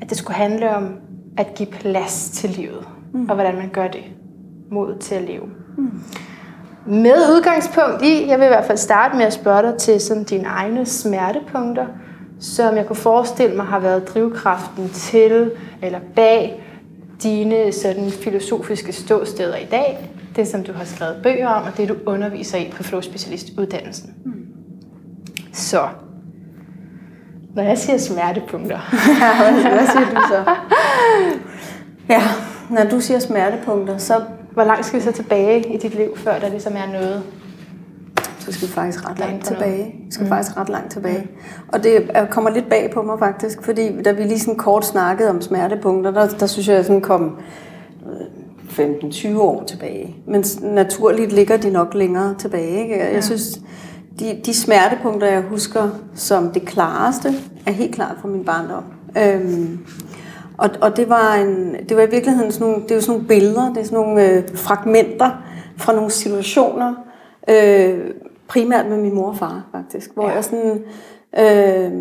at 0.02 0.10
det 0.10 0.18
skulle 0.18 0.38
handle 0.38 0.76
om 0.76 0.96
at 1.38 1.54
give 1.56 1.70
plads 1.70 2.30
til 2.30 2.50
livet, 2.50 2.88
mm. 3.14 3.30
og 3.30 3.36
hvordan 3.36 3.56
man 3.56 3.70
gør 3.70 3.88
det 3.88 4.02
mod 4.72 4.98
til 4.98 5.16
at 5.16 5.22
leve. 5.22 5.46
Mm. 5.78 6.02
Med 6.86 7.16
udgangspunkt 7.36 8.02
i, 8.02 8.28
jeg 8.28 8.40
vil 8.40 8.46
i 8.46 8.48
hvert 8.48 8.66
fald 8.66 8.78
starte 8.78 9.18
med 9.18 9.26
at 9.26 9.34
spørge 9.34 9.64
dig 9.64 9.78
til 9.78 10.02
sådan 10.02 10.24
dine 10.24 10.48
egne 10.48 10.86
smertepunkter, 10.86 11.86
som 12.40 12.76
jeg 12.76 12.88
kunne 12.88 12.96
forestille 12.96 13.56
mig 13.56 13.66
har 13.66 13.80
været 13.80 14.08
drivkraften 14.08 14.90
til 14.90 15.52
eller 15.82 16.00
bag 16.16 16.64
dine 17.24 17.72
sådan 17.72 18.12
filosofiske 18.12 18.94
ståsteder 18.94 19.56
i 19.56 19.66
dag, 19.72 20.10
det 20.36 20.48
som 20.48 20.64
du 20.64 20.74
har 20.74 20.86
skrevet 20.86 21.20
bøger 21.24 21.48
om, 21.48 21.64
og 21.64 21.78
det 21.78 21.90
du 21.90 21.96
underviser 22.06 22.58
i 22.58 22.74
på 22.76 22.84
Flow 22.84 23.02
Specialist-uddannelsen. 23.02 24.14
Mm. 24.26 24.46
Så, 25.54 25.88
når 27.56 27.64
jeg 27.64 27.78
siger 27.78 27.98
smertepunkter. 27.98 28.80
hvad 29.76 29.88
siger 29.88 30.16
du 30.16 30.22
så? 30.30 30.44
Ja, 32.10 32.22
når 32.70 32.84
du 32.84 33.00
siger 33.00 33.20
smertepunkter, 33.20 33.98
så 33.98 34.22
hvor 34.54 34.64
langt 34.64 34.86
skal 34.86 35.00
vi 35.00 35.04
så 35.04 35.12
tilbage 35.12 35.74
i 35.74 35.78
dit 35.78 35.96
liv, 35.96 36.18
før 36.18 36.40
der 36.40 36.50
ligesom 36.50 36.74
er 36.76 36.92
noget? 36.92 37.24
Så 38.40 38.52
skal 38.52 38.68
vi 38.68 38.74
faktisk 38.74 39.10
ret 39.10 39.20
langt 39.20 39.46
tilbage. 39.46 39.96
Vi 40.06 40.12
skal 40.12 40.24
mm. 40.24 40.30
faktisk 40.30 40.58
ret 40.58 40.70
langt 40.70 40.92
tilbage. 40.92 41.22
Mm. 41.22 41.64
Og 41.68 41.84
det 41.84 42.12
kommer 42.30 42.50
lidt 42.50 42.70
bag 42.70 42.92
på 42.94 43.02
mig 43.02 43.20
faktisk, 43.20 43.64
fordi 43.64 44.02
da 44.02 44.12
vi 44.12 44.24
lige 44.24 44.40
sådan 44.40 44.56
kort 44.56 44.86
snakkede 44.86 45.30
om 45.30 45.42
smertepunkter, 45.42 46.12
der, 46.12 46.28
der 46.28 46.46
synes 46.46 46.68
jeg, 46.68 46.76
jeg 46.76 46.86
sådan 46.86 47.02
kom 47.02 47.38
15-20 48.70 49.28
øh, 49.28 49.38
år 49.38 49.64
tilbage. 49.64 50.16
Men 50.28 50.46
naturligt 50.62 51.32
ligger 51.32 51.58
de 51.58 51.70
nok 51.70 51.94
længere 51.94 52.36
tilbage. 52.38 52.82
Ikke? 52.82 53.00
Jeg 53.00 53.14
ja. 53.14 53.22
synes, 53.22 53.60
de, 54.20 54.42
de 54.46 54.54
smertepunkter, 54.54 55.28
jeg 55.28 55.42
husker 55.42 55.90
som 56.16 56.52
det 56.52 56.66
klareste, 56.66 57.34
er 57.66 57.72
helt 57.72 57.96
klart 57.96 58.16
fra 58.22 58.28
min 58.28 58.46
barndom. 58.46 58.84
Øhm, 59.18 59.80
og, 60.58 60.70
og 60.82 60.98
det, 60.98 61.10
var 61.10 61.36
en, 61.36 61.76
det 61.90 61.98
var 61.98 62.04
i 62.04 62.10
virkeligheden 62.10 62.52
sådan 62.52 62.68
nogle, 62.68 62.84
det 62.90 62.98
er 62.98 63.00
sådan 63.00 63.14
nogle 63.14 63.28
billeder, 63.28 63.70
det 63.70 63.78
er 63.78 63.84
sådan 63.84 64.00
nogle 64.00 64.30
øh, 64.30 64.44
fragmenter 64.56 65.32
fra 65.78 65.94
nogle 65.94 66.12
situationer, 66.12 66.94
øh, 67.50 68.00
primært 68.48 68.88
med 68.88 68.98
min 68.98 69.16
mor 69.16 69.28
og 69.28 69.38
far 69.38 69.70
faktisk, 69.72 70.14
hvor 70.14 70.30
ja. 70.30 70.36
jeg 70.36 70.44
sådan 70.44 70.84
Øh, 71.40 71.92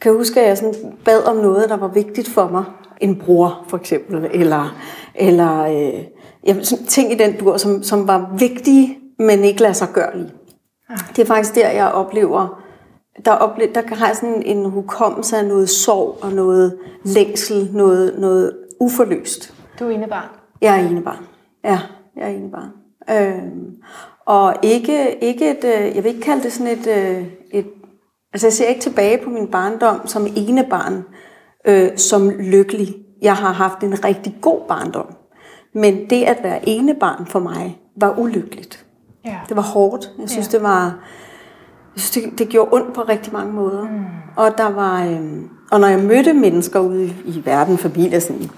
kan 0.00 0.12
huske, 0.12 0.40
at 0.40 0.48
jeg 0.48 0.58
sådan 0.58 0.74
bad 1.04 1.22
om 1.22 1.36
noget, 1.36 1.68
der 1.68 1.76
var 1.76 1.88
vigtigt 1.88 2.28
for 2.28 2.48
mig. 2.48 2.64
En 3.00 3.16
bror, 3.16 3.64
for 3.68 3.76
eksempel. 3.76 4.28
Eller, 4.32 4.76
eller 5.14 5.64
øh, 5.64 6.04
ja, 6.46 6.62
sådan 6.62 6.84
ting 6.84 7.12
i 7.12 7.14
den 7.14 7.36
dur, 7.40 7.56
som, 7.56 7.82
som 7.82 8.08
var 8.08 8.34
vigtige, 8.38 8.98
men 9.18 9.44
ikke 9.44 9.60
lade 9.60 9.74
sig 9.74 9.88
gøre 9.92 10.18
lige. 10.18 10.32
Det 11.16 11.22
er 11.22 11.26
faktisk 11.26 11.54
der, 11.54 11.70
jeg 11.70 11.88
oplever, 11.88 12.62
der, 13.24 13.32
oplever, 13.32 13.72
der 13.72 13.94
har 13.94 14.14
sådan 14.14 14.42
en 14.42 14.70
hukommelse 14.70 15.36
af 15.36 15.44
noget 15.44 15.68
sorg 15.70 16.18
og 16.22 16.32
noget 16.32 16.78
længsel, 17.04 17.70
noget, 17.72 18.18
noget 18.18 18.56
uforløst. 18.80 19.54
Du 19.78 19.86
er 19.86 19.90
enebarn. 19.90 20.28
Jeg 20.60 20.80
er 20.80 20.88
enebarn. 20.88 21.26
Ja, 21.64 21.78
jeg 22.16 22.24
er 22.24 22.28
enebarn. 22.28 22.70
Øhm, 23.10 23.74
og 24.26 24.54
ikke, 24.62 25.24
ikke 25.24 25.50
et, 25.50 25.64
øh, 25.64 25.96
jeg 25.96 26.04
vil 26.04 26.06
ikke 26.06 26.20
kalde 26.20 26.42
det 26.42 26.52
sådan 26.52 26.78
et, 26.78 26.86
øh, 26.86 27.26
et, 27.52 27.66
altså 28.32 28.46
jeg 28.46 28.52
ser 28.52 28.66
ikke 28.66 28.80
tilbage 28.80 29.18
på 29.24 29.30
min 29.30 29.46
barndom 29.46 30.06
som 30.06 30.26
enebarn, 30.36 31.04
øh, 31.66 31.88
som 31.96 32.30
lykkelig. 32.30 32.94
Jeg 33.22 33.34
har 33.34 33.52
haft 33.52 33.82
en 33.82 34.04
rigtig 34.04 34.36
god 34.40 34.60
barndom. 34.68 35.14
Men 35.74 36.10
det 36.10 36.24
at 36.24 36.38
være 36.42 36.68
enebarn 36.68 37.26
for 37.26 37.38
mig 37.38 37.78
var 37.96 38.18
ulykkeligt. 38.18 38.86
Ja. 39.24 39.38
Det 39.48 39.56
var 39.56 39.62
hårdt. 39.62 40.10
Jeg 40.20 40.30
synes, 40.30 40.52
ja. 40.52 40.58
det 40.58 40.62
var... 40.62 40.98
Jeg 41.98 42.02
synes, 42.02 42.30
det, 42.30 42.38
det 42.38 42.48
gjorde 42.48 42.68
ondt 42.72 42.94
på 42.94 43.02
rigtig 43.02 43.32
mange 43.32 43.52
måder. 43.52 43.82
Mm. 43.82 44.04
Og 44.36 44.58
der 44.58 44.70
var... 44.70 45.04
Øhm, 45.04 45.48
og 45.70 45.80
når 45.80 45.88
jeg 45.88 45.98
mødte 45.98 46.32
mennesker 46.32 46.80
ude 46.80 47.04
i, 47.04 47.12
i 47.24 47.42
verden, 47.44 47.78
familie, 47.78 48.20
sådan... 48.20 48.50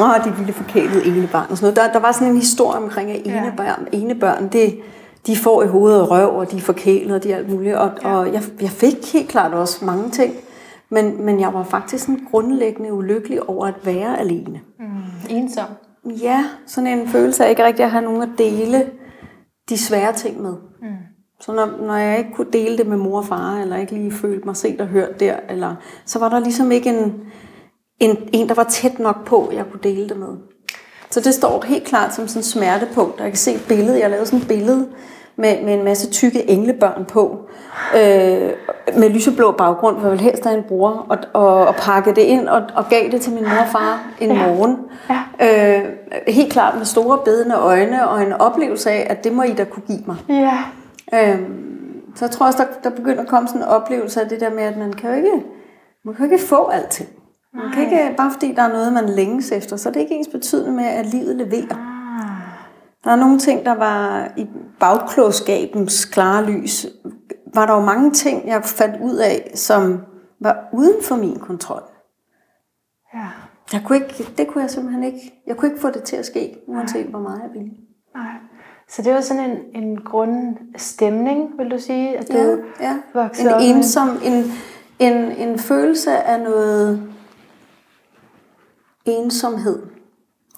Åh, 0.00 0.24
de 0.24 0.34
lille 0.38 0.52
forkælede 0.52 1.04
enebarn 1.04 1.46
og 1.50 1.58
sådan 1.58 1.74
noget. 1.74 1.76
Der, 1.76 1.92
der 1.92 2.06
var 2.06 2.12
sådan 2.12 2.28
en 2.28 2.36
historie 2.36 2.82
omkring, 2.82 3.10
at 3.10 3.20
enebørn, 3.24 3.88
ja. 3.92 3.98
enebørn 3.98 4.48
det, 4.52 4.80
de 5.26 5.36
får 5.36 5.62
i 5.62 5.66
hovedet 5.66 6.00
og 6.00 6.10
røv, 6.10 6.36
og 6.36 6.50
de 6.50 6.56
er 6.56 6.60
forkælede, 6.60 7.14
og 7.14 7.22
de 7.22 7.32
er 7.32 7.36
alt 7.36 7.52
muligt. 7.52 7.76
Og, 7.76 7.90
ja. 8.02 8.16
og 8.16 8.32
jeg, 8.32 8.42
jeg 8.60 8.70
fik 8.70 9.12
helt 9.12 9.28
klart 9.28 9.52
også 9.54 9.84
mange 9.84 10.10
ting. 10.10 10.34
Men, 10.90 11.24
men 11.24 11.40
jeg 11.40 11.54
var 11.54 11.62
faktisk 11.62 12.04
sådan 12.04 12.26
grundlæggende 12.30 12.92
ulykkelig 12.92 13.48
over 13.48 13.66
at 13.66 13.74
være 13.84 14.20
alene. 14.20 14.60
Mm. 14.78 14.86
Ensom. 15.30 15.66
Ja, 16.04 16.44
sådan 16.66 16.98
en 16.98 17.08
følelse 17.08 17.44
af 17.44 17.50
ikke 17.50 17.64
rigtig 17.64 17.84
at 17.84 17.90
have 17.90 18.04
nogen 18.04 18.22
at 18.22 18.28
dele 18.38 18.86
de 19.68 19.78
svære 19.78 20.12
ting 20.12 20.42
med. 20.42 20.54
Mm. 20.82 21.07
Så 21.40 21.52
når, 21.52 21.68
når 21.86 21.96
jeg 21.96 22.18
ikke 22.18 22.32
kunne 22.34 22.52
dele 22.52 22.78
det 22.78 22.86
med 22.86 22.96
mor 22.96 23.18
og 23.18 23.24
far, 23.24 23.58
eller 23.62 23.76
ikke 23.76 23.92
lige 23.92 24.12
følte 24.12 24.46
mig 24.46 24.56
set 24.56 24.80
og 24.80 24.86
hørt 24.86 25.20
der, 25.20 25.34
eller, 25.48 25.74
så 26.06 26.18
var 26.18 26.28
der 26.28 26.38
ligesom 26.38 26.72
ikke 26.72 26.90
en, 26.90 27.14
en, 28.00 28.16
en, 28.32 28.48
der 28.48 28.54
var 28.54 28.64
tæt 28.64 28.98
nok 28.98 29.24
på, 29.26 29.50
jeg 29.54 29.64
kunne 29.70 29.80
dele 29.82 30.08
det 30.08 30.16
med. 30.16 30.36
Så 31.10 31.20
det 31.20 31.34
står 31.34 31.64
helt 31.66 31.84
klart 31.84 32.14
som 32.14 32.28
sådan 32.28 32.40
en 32.40 32.44
smertepunkt. 32.44 33.20
Jeg 33.20 33.28
kan 33.28 33.36
se 33.36 33.54
et 33.54 33.64
billede, 33.68 34.00
jeg 34.00 34.10
lavede 34.10 34.26
sådan 34.26 34.40
et 34.40 34.48
billede 34.48 34.88
med, 35.36 35.64
med 35.64 35.74
en 35.74 35.84
masse 35.84 36.10
tykke 36.10 36.50
englebørn 36.50 37.04
på, 37.04 37.48
øh, 37.94 38.50
med 38.96 39.10
lyseblå 39.10 39.52
baggrund, 39.52 39.96
for 39.96 40.02
jeg 40.02 40.10
ville 40.10 40.24
helst 40.24 40.44
have 40.44 40.58
en 40.58 40.64
bror, 40.68 41.06
og, 41.08 41.18
og, 41.32 41.66
og 41.66 41.74
pakke 41.74 42.10
det 42.10 42.22
ind 42.22 42.48
og, 42.48 42.62
og 42.74 42.84
gav 42.90 43.10
det 43.10 43.20
til 43.20 43.32
min 43.32 43.42
mor 43.42 43.60
og 43.60 43.68
far 43.72 44.06
en 44.20 44.32
ja. 44.32 44.46
morgen. 44.46 44.76
Ja. 45.40 45.78
Øh, 45.78 45.84
helt 46.28 46.52
klart 46.52 46.76
med 46.76 46.84
store 46.84 47.18
bedende 47.24 47.54
øjne 47.54 48.08
og 48.08 48.22
en 48.22 48.32
oplevelse 48.32 48.90
af, 48.90 49.06
at 49.10 49.24
det 49.24 49.32
må 49.32 49.42
I 49.42 49.52
da 49.52 49.64
kunne 49.64 49.82
give 49.86 50.02
mig. 50.06 50.16
Ja. 50.28 50.58
Øh, 51.14 51.50
så 52.14 52.24
jeg 52.24 52.30
tror 52.30 52.46
også, 52.46 52.58
der, 52.58 52.90
der 52.90 52.96
begynder 52.96 53.22
at 53.22 53.28
komme 53.28 53.48
sådan 53.48 53.62
en 53.62 53.68
oplevelse 53.68 54.20
af 54.20 54.28
det 54.28 54.40
der 54.40 54.50
med, 54.50 54.62
at 54.62 54.76
man 54.76 54.92
kan 54.92 55.10
jo 55.10 55.16
ikke, 55.16 55.44
man 56.04 56.14
kan 56.14 56.26
jo 56.26 56.32
ikke 56.32 56.44
få 56.44 56.66
alting. 56.66 57.08
Man 57.54 57.72
kan 57.72 57.82
ikke, 57.82 58.14
bare 58.16 58.32
fordi 58.32 58.52
der 58.52 58.62
er 58.62 58.72
noget, 58.72 58.92
man 58.92 59.08
længes 59.08 59.52
efter, 59.52 59.76
så 59.76 59.88
er 59.88 59.92
det 59.92 60.00
ikke 60.00 60.14
ens 60.14 60.28
betydende 60.28 60.72
med, 60.72 60.84
at 60.84 61.06
livet 61.06 61.36
leverer. 61.36 61.98
Der 63.04 63.10
er 63.10 63.16
nogle 63.16 63.38
ting, 63.38 63.64
der 63.64 63.74
var 63.74 64.28
i 64.36 64.46
bagklodskabens 64.80 66.04
klare 66.04 66.50
lys, 66.50 66.86
var 67.54 67.66
der 67.66 67.74
jo 67.74 67.80
mange 67.80 68.10
ting, 68.10 68.48
jeg 68.48 68.64
fandt 68.64 69.00
ud 69.02 69.16
af, 69.16 69.52
som 69.54 70.00
var 70.40 70.68
uden 70.72 71.02
for 71.02 71.16
min 71.16 71.38
kontrol. 71.38 71.82
Ja. 73.14 73.26
Jeg 73.72 73.82
kunne 73.84 73.98
ikke, 73.98 74.28
det 74.36 74.48
kunne 74.48 74.62
jeg 74.62 74.70
simpelthen 74.70 75.04
ikke. 75.04 75.42
Jeg 75.46 75.56
kunne 75.56 75.68
ikke 75.68 75.80
få 75.80 75.90
det 75.90 76.02
til 76.02 76.16
at 76.16 76.26
ske, 76.26 76.56
uanset 76.66 77.06
hvor 77.06 77.18
meget 77.18 77.40
jeg 77.42 77.50
ville. 77.52 77.70
Nej. 78.14 78.32
Så 78.90 79.02
det 79.02 79.14
var 79.14 79.20
sådan 79.20 79.50
en, 79.50 79.82
en 79.84 79.96
grundstemning, 80.00 81.58
vil 81.58 81.70
du 81.70 81.78
sige, 81.78 82.18
at 82.18 82.28
du 82.28 82.36
Ja, 82.36 82.56
ja. 82.88 82.96
voksede 83.14 83.48
En 83.48 83.54
op 83.54 83.60
ensom, 83.62 84.08
en, 84.24 84.52
en, 84.98 85.14
en 85.14 85.58
følelse 85.58 86.16
af 86.22 86.40
noget 86.40 87.02
ensomhed, 89.04 89.82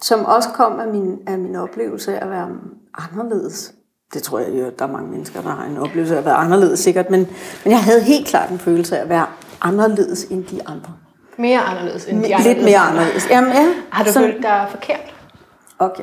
som 0.03 0.25
også 0.25 0.49
kom 0.49 0.81
af 0.81 0.89
min, 0.89 1.19
af 1.27 1.39
min 1.39 1.57
oplevelse 1.57 2.19
af 2.19 2.25
at 2.25 2.31
være 2.31 2.49
anderledes. 2.95 3.75
Det 4.15 4.23
tror 4.23 4.39
jeg 4.39 4.49
jo, 4.61 4.67
at 4.67 4.79
der 4.79 4.87
er 4.87 4.93
mange 4.93 5.11
mennesker, 5.11 5.41
der 5.43 5.49
har 5.51 5.65
en 5.65 5.77
oplevelse 5.79 6.15
af 6.15 6.19
at 6.19 6.25
være 6.25 6.35
anderledes 6.35 6.81
sikkert, 6.81 7.11
men, 7.11 7.21
men 7.65 7.71
jeg 7.73 7.81
havde 7.83 8.01
helt 8.03 8.27
klart 8.27 8.51
en 8.51 8.59
følelse 8.59 8.99
af 8.99 9.03
at 9.03 9.09
være 9.09 9.27
anderledes 9.61 10.25
end 10.25 10.45
de 10.45 10.61
andre. 10.67 10.93
Mere 11.39 11.59
anderledes 11.61 12.05
end 12.07 12.17
de 12.17 12.23
Lidt 12.23 12.33
anderledes. 12.35 12.65
mere 12.65 12.79
anderledes. 12.79 13.31
Jamen, 13.31 13.53
ja. 13.53 13.73
Har 13.91 14.05
du 14.05 14.13
Sådan- 14.13 14.31
følt 14.33 14.43
dig 14.43 14.67
forkert? 14.71 15.15
Okay. 15.79 16.03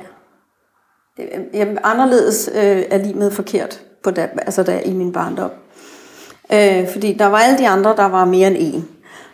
Det- 1.17 1.29
Jamen, 1.53 1.77
anderledes 1.83 2.49
øh, 2.55 2.83
er 2.89 2.97
lige 2.97 3.13
med 3.13 3.31
forkert 3.31 3.81
på 4.03 4.11
da, 4.11 4.29
altså 4.37 4.63
der 4.63 4.79
i 4.79 4.93
min 4.93 5.11
barndom. 5.11 5.49
Øh, 6.53 6.87
fordi 6.91 7.13
der 7.13 7.25
var 7.25 7.37
alle 7.37 7.57
de 7.57 7.67
andre, 7.67 7.95
der 7.95 8.05
var 8.05 8.25
mere 8.25 8.47
end 8.47 8.57
en. 8.59 8.87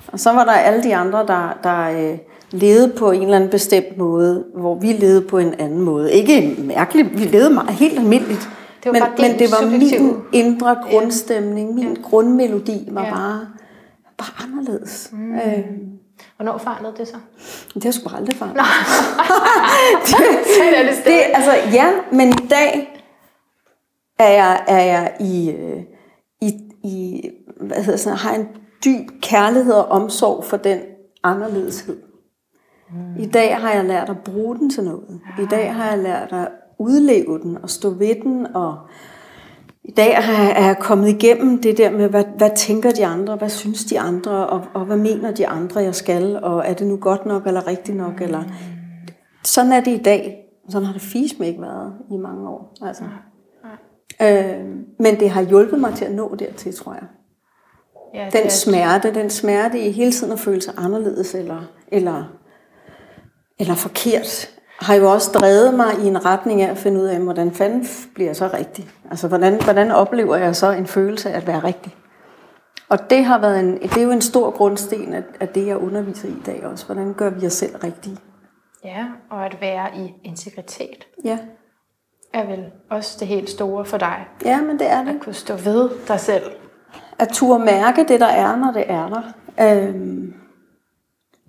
Og 0.07 0.19
så 0.19 0.31
var 0.31 0.45
der 0.45 0.51
alle 0.51 0.83
de 0.83 0.95
andre, 0.95 1.19
der, 1.27 1.57
der 1.63 2.11
øh, 2.11 2.17
levede 2.51 2.89
på 2.97 3.11
en 3.11 3.21
eller 3.23 3.35
anden 3.35 3.49
bestemt 3.49 3.97
måde, 3.97 4.43
hvor 4.55 4.79
vi 4.79 4.87
levede 4.87 5.21
på 5.21 5.37
en 5.37 5.53
anden 5.59 5.81
måde. 5.81 6.13
Ikke 6.13 6.55
mærkeligt, 6.59 7.19
vi 7.19 7.23
levede 7.25 7.49
meget, 7.53 7.69
helt 7.69 7.99
almindeligt. 7.99 8.49
Det 8.83 8.91
var 8.93 8.99
men, 8.99 9.01
men 9.31 9.39
det 9.39 9.51
var 9.51 9.57
subjektive- 9.61 10.01
min 10.03 10.15
indre 10.33 10.75
grundstemning, 10.91 11.75
min 11.75 11.97
grundmelodi 12.03 12.87
var 12.91 13.03
Ja. 13.05 13.09
bare, 13.13 13.39
bare 14.17 14.47
anderledes. 14.47 15.09
Mm. 15.13 15.33
Øh, 15.35 15.59
Hvornår 16.35 16.57
forandrede 16.57 16.93
det 16.97 17.07
sig? 17.07 17.19
det 17.73 17.83
har 17.83 17.91
sgu 17.91 18.09
aldrig 18.15 18.35
er 20.75 20.83
det 20.83 20.89
Det, 20.89 20.95
stadig. 20.95 21.35
altså, 21.35 21.51
ja, 21.73 21.91
men 22.11 22.27
i 22.29 22.47
dag 22.49 23.03
er 24.19 24.29
jeg, 24.29 24.63
er 24.67 24.83
jeg 24.83 25.15
i, 25.19 25.51
øh, 25.51 25.81
i, 26.41 26.53
i 26.83 27.29
hvad 27.61 27.83
hedder 27.83 27.97
sådan, 27.97 28.17
har 28.17 28.33
en 28.35 28.47
dyb 28.85 29.21
kærlighed 29.21 29.73
og 29.73 29.85
omsorg 29.85 30.45
for 30.45 30.57
den 30.57 30.79
anderledeshed. 31.23 31.97
Mm. 32.89 33.21
I 33.23 33.25
dag 33.25 33.57
har 33.57 33.71
jeg 33.71 33.85
lært 33.85 34.09
at 34.09 34.17
bruge 34.25 34.55
den 34.55 34.69
til 34.69 34.83
noget. 34.83 35.21
I 35.39 35.45
dag 35.45 35.73
har 35.73 35.89
jeg 35.89 35.99
lært 35.99 36.33
at 36.33 36.47
udleve 36.79 37.39
den 37.39 37.57
og 37.63 37.69
stå 37.69 37.89
ved 37.89 38.15
den. 38.23 38.55
Og 38.55 38.77
I 39.85 39.91
dag 39.91 40.13
er 40.13 40.65
jeg, 40.65 40.77
kommet 40.79 41.07
igennem 41.09 41.61
det 41.61 41.77
der 41.77 41.91
med, 41.91 42.09
hvad, 42.09 42.23
hvad 42.37 42.49
tænker 42.55 42.91
de 42.91 43.05
andre, 43.05 43.35
hvad 43.35 43.49
synes 43.49 43.85
de 43.85 43.99
andre, 43.99 44.47
og, 44.47 44.61
og 44.73 44.85
hvad 44.85 44.97
mener 44.97 45.31
de 45.31 45.47
andre, 45.47 45.79
jeg 45.79 45.95
skal, 45.95 46.39
og 46.43 46.63
er 46.65 46.73
det 46.73 46.87
nu 46.87 46.97
godt 46.97 47.25
nok 47.25 47.47
eller 47.47 47.67
rigtigt 47.67 47.97
nok, 47.97 48.21
eller 48.21 48.43
sådan 49.43 49.71
er 49.71 49.79
det 49.79 49.91
i 49.99 50.03
dag. 50.03 50.39
Sådan 50.69 50.85
har 50.85 50.93
det 50.93 51.01
fisme 51.01 51.47
ikke 51.47 51.61
været 51.61 51.93
i 52.11 52.17
mange 52.17 52.49
år. 52.49 52.75
Altså. 52.81 53.03
Øh, 54.21 54.65
men 54.99 55.19
det 55.19 55.29
har 55.29 55.41
hjulpet 55.41 55.79
mig 55.79 55.93
til 55.93 56.05
at 56.05 56.11
nå 56.11 56.35
dertil, 56.39 56.75
tror 56.75 56.93
jeg. 56.93 57.03
Ja, 58.13 58.29
Den 58.39 58.45
er- 58.45 58.49
smerte, 58.49 59.13
den 59.13 59.29
smerte 59.29 59.79
i 59.79 59.91
hele 59.91 60.11
tiden 60.11 60.33
at 60.33 60.39
føle 60.39 60.61
sig 60.61 60.73
anderledes 60.77 61.35
eller, 61.35 61.61
eller, 61.87 62.23
eller 63.59 63.75
forkert, 63.75 64.49
har 64.79 64.95
jo 64.95 65.11
også 65.11 65.31
drevet 65.31 65.73
mig 65.73 65.93
i 66.03 66.07
en 66.07 66.25
retning 66.25 66.61
af 66.61 66.71
at 66.71 66.77
finde 66.77 66.99
ud 67.01 67.05
af, 67.05 67.19
hvordan 67.19 67.51
fanden 67.51 67.85
bliver 68.15 68.29
jeg 68.29 68.35
så 68.35 68.49
rigtig? 68.53 68.89
Altså, 69.11 69.27
hvordan, 69.27 69.63
hvordan 69.63 69.91
oplever 69.91 70.35
jeg 70.35 70.55
så 70.55 70.71
en 70.71 70.87
følelse 70.87 71.29
af 71.31 71.37
at 71.37 71.47
være 71.47 71.59
rigtig? 71.63 71.95
Og 72.89 73.09
det 73.09 73.25
har 73.25 73.39
været 73.39 73.59
en, 73.59 73.77
det 73.81 73.97
er 73.97 74.03
jo 74.03 74.11
en 74.11 74.21
stor 74.21 74.51
grundsten 74.51 75.13
af, 75.13 75.23
af 75.39 75.47
det, 75.47 75.67
jeg 75.67 75.77
underviser 75.77 76.27
i 76.27 76.31
i 76.31 76.41
dag 76.45 76.65
også. 76.65 76.85
Hvordan 76.85 77.13
gør 77.13 77.29
vi 77.29 77.45
os 77.45 77.53
selv 77.53 77.75
rigtige? 77.77 78.17
Ja, 78.85 79.05
og 79.31 79.45
at 79.45 79.57
være 79.61 79.87
i 79.97 80.13
integritet 80.23 81.07
Ja, 81.25 81.39
er 82.33 82.45
vel 82.45 82.65
også 82.89 83.17
det 83.19 83.27
helt 83.27 83.49
store 83.49 83.85
for 83.85 83.97
dig. 83.97 84.27
ja 84.45 84.61
men 84.61 84.79
det 84.79 84.89
er 84.91 85.03
det. 85.03 85.15
At 85.15 85.21
kunne 85.21 85.33
stå 85.33 85.55
ved 85.55 85.89
dig 86.07 86.19
selv. 86.19 86.43
at 87.19 87.27
turde 87.29 87.65
mærke 87.65 88.05
det, 88.07 88.19
der 88.19 88.25
er, 88.27 88.55
når 88.55 88.71
det 88.71 88.83
er 88.87 89.09
der. 89.09 89.21
Øhm, 89.87 90.33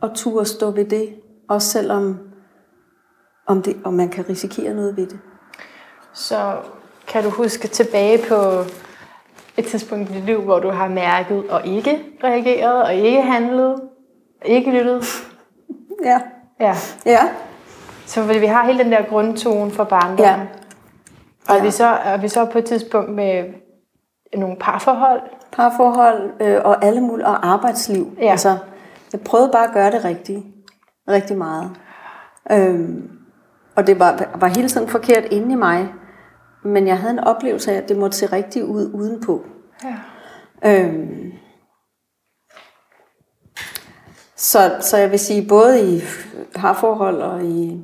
og 0.00 0.10
turde 0.14 0.44
stå 0.46 0.70
ved 0.70 0.84
det, 0.84 1.14
også 1.48 1.68
selvom 1.68 2.18
om, 3.46 3.62
det, 3.62 3.76
om 3.84 3.92
man 3.94 4.08
kan 4.08 4.28
risikere 4.28 4.74
noget 4.74 4.96
ved 4.96 5.06
det. 5.06 5.18
Så 6.12 6.56
kan 7.06 7.24
du 7.24 7.30
huske 7.30 7.68
tilbage 7.68 8.18
på 8.28 8.34
et 9.56 9.66
tidspunkt 9.66 10.10
i 10.10 10.12
dit 10.14 10.24
liv, 10.24 10.40
hvor 10.42 10.58
du 10.58 10.70
har 10.70 10.88
mærket 10.88 11.50
og 11.50 11.66
ikke 11.66 12.02
reageret, 12.24 12.82
og 12.82 12.94
ikke 12.94 13.22
handlet, 13.22 13.80
ikke 14.44 14.70
lyttet. 14.70 15.04
Ja. 16.04 16.20
Ja, 16.60 16.74
Ja. 17.06 17.18
så 18.06 18.22
fordi 18.24 18.38
vi 18.38 18.46
har 18.46 18.64
hele 18.66 18.84
den 18.84 18.92
der 18.92 19.02
grundtone 19.02 19.70
for 19.70 19.84
barndommen. 19.84 20.24
Ja. 20.24 20.40
Og 21.48 21.56
Ja. 21.56 21.62
vi 21.62 21.70
så, 21.70 21.84
er 21.86 22.16
vi 22.16 22.28
så 22.28 22.44
på 22.44 22.58
et 22.58 22.64
tidspunkt 22.64 23.10
med 23.14 23.44
nogle 24.36 24.56
parforhold? 24.60 25.20
Parforhold 25.52 26.30
øh, 26.40 26.60
og 26.64 26.84
alle 26.84 27.00
mulige, 27.00 27.26
og 27.26 27.46
arbejdsliv. 27.46 28.16
Ja. 28.20 28.30
Altså, 28.30 28.56
jeg 29.12 29.20
prøvede 29.20 29.50
bare 29.52 29.64
at 29.68 29.74
gøre 29.74 29.90
det 29.90 30.04
rigtige. 30.04 30.44
Rigtig 31.08 31.38
meget. 31.38 31.70
Øhm, 32.52 33.10
og 33.76 33.86
det 33.86 33.98
var, 33.98 34.36
var 34.40 34.48
hele 34.48 34.68
tiden 34.68 34.88
forkert 34.88 35.24
inde 35.24 35.52
i 35.52 35.56
mig. 35.56 35.94
Men 36.64 36.86
jeg 36.86 36.98
havde 36.98 37.12
en 37.12 37.18
oplevelse 37.18 37.72
af, 37.72 37.76
at 37.76 37.88
det 37.88 37.96
måtte 37.96 38.16
se 38.16 38.26
rigtigt 38.26 38.64
ud 38.64 38.90
udenpå. 38.94 39.44
Ja. 39.84 39.96
Øhm, 40.64 41.32
Så, 44.36 44.76
så 44.80 44.96
jeg 44.96 45.10
vil 45.10 45.18
sige, 45.18 45.48
både 45.48 45.96
i 45.96 46.02
harforhold 46.54 47.22
og 47.22 47.44
i 47.44 47.82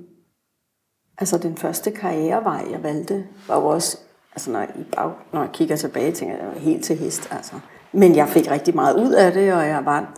altså 1.18 1.38
den 1.38 1.56
første 1.56 1.90
karrierevej, 1.90 2.64
jeg 2.70 2.82
valgte, 2.82 3.24
var 3.48 3.60
jo 3.60 3.66
også, 3.66 3.98
altså 4.32 4.50
når 4.50 4.58
jeg, 4.60 4.68
i 4.78 4.82
bag, 4.96 5.10
når 5.32 5.40
jeg 5.40 5.50
kigger 5.52 5.76
tilbage, 5.76 6.12
tænker 6.12 6.34
jeg, 6.34 6.44
jeg 6.44 6.52
var 6.54 6.60
helt 6.60 6.84
til 6.84 6.96
hest. 6.96 7.28
Altså. 7.32 7.54
Men 7.92 8.16
jeg 8.16 8.28
fik 8.28 8.50
rigtig 8.50 8.74
meget 8.74 8.96
ud 8.96 9.12
af 9.12 9.32
det, 9.32 9.52
og 9.54 9.66
jeg 9.66 9.84
var, 9.84 10.14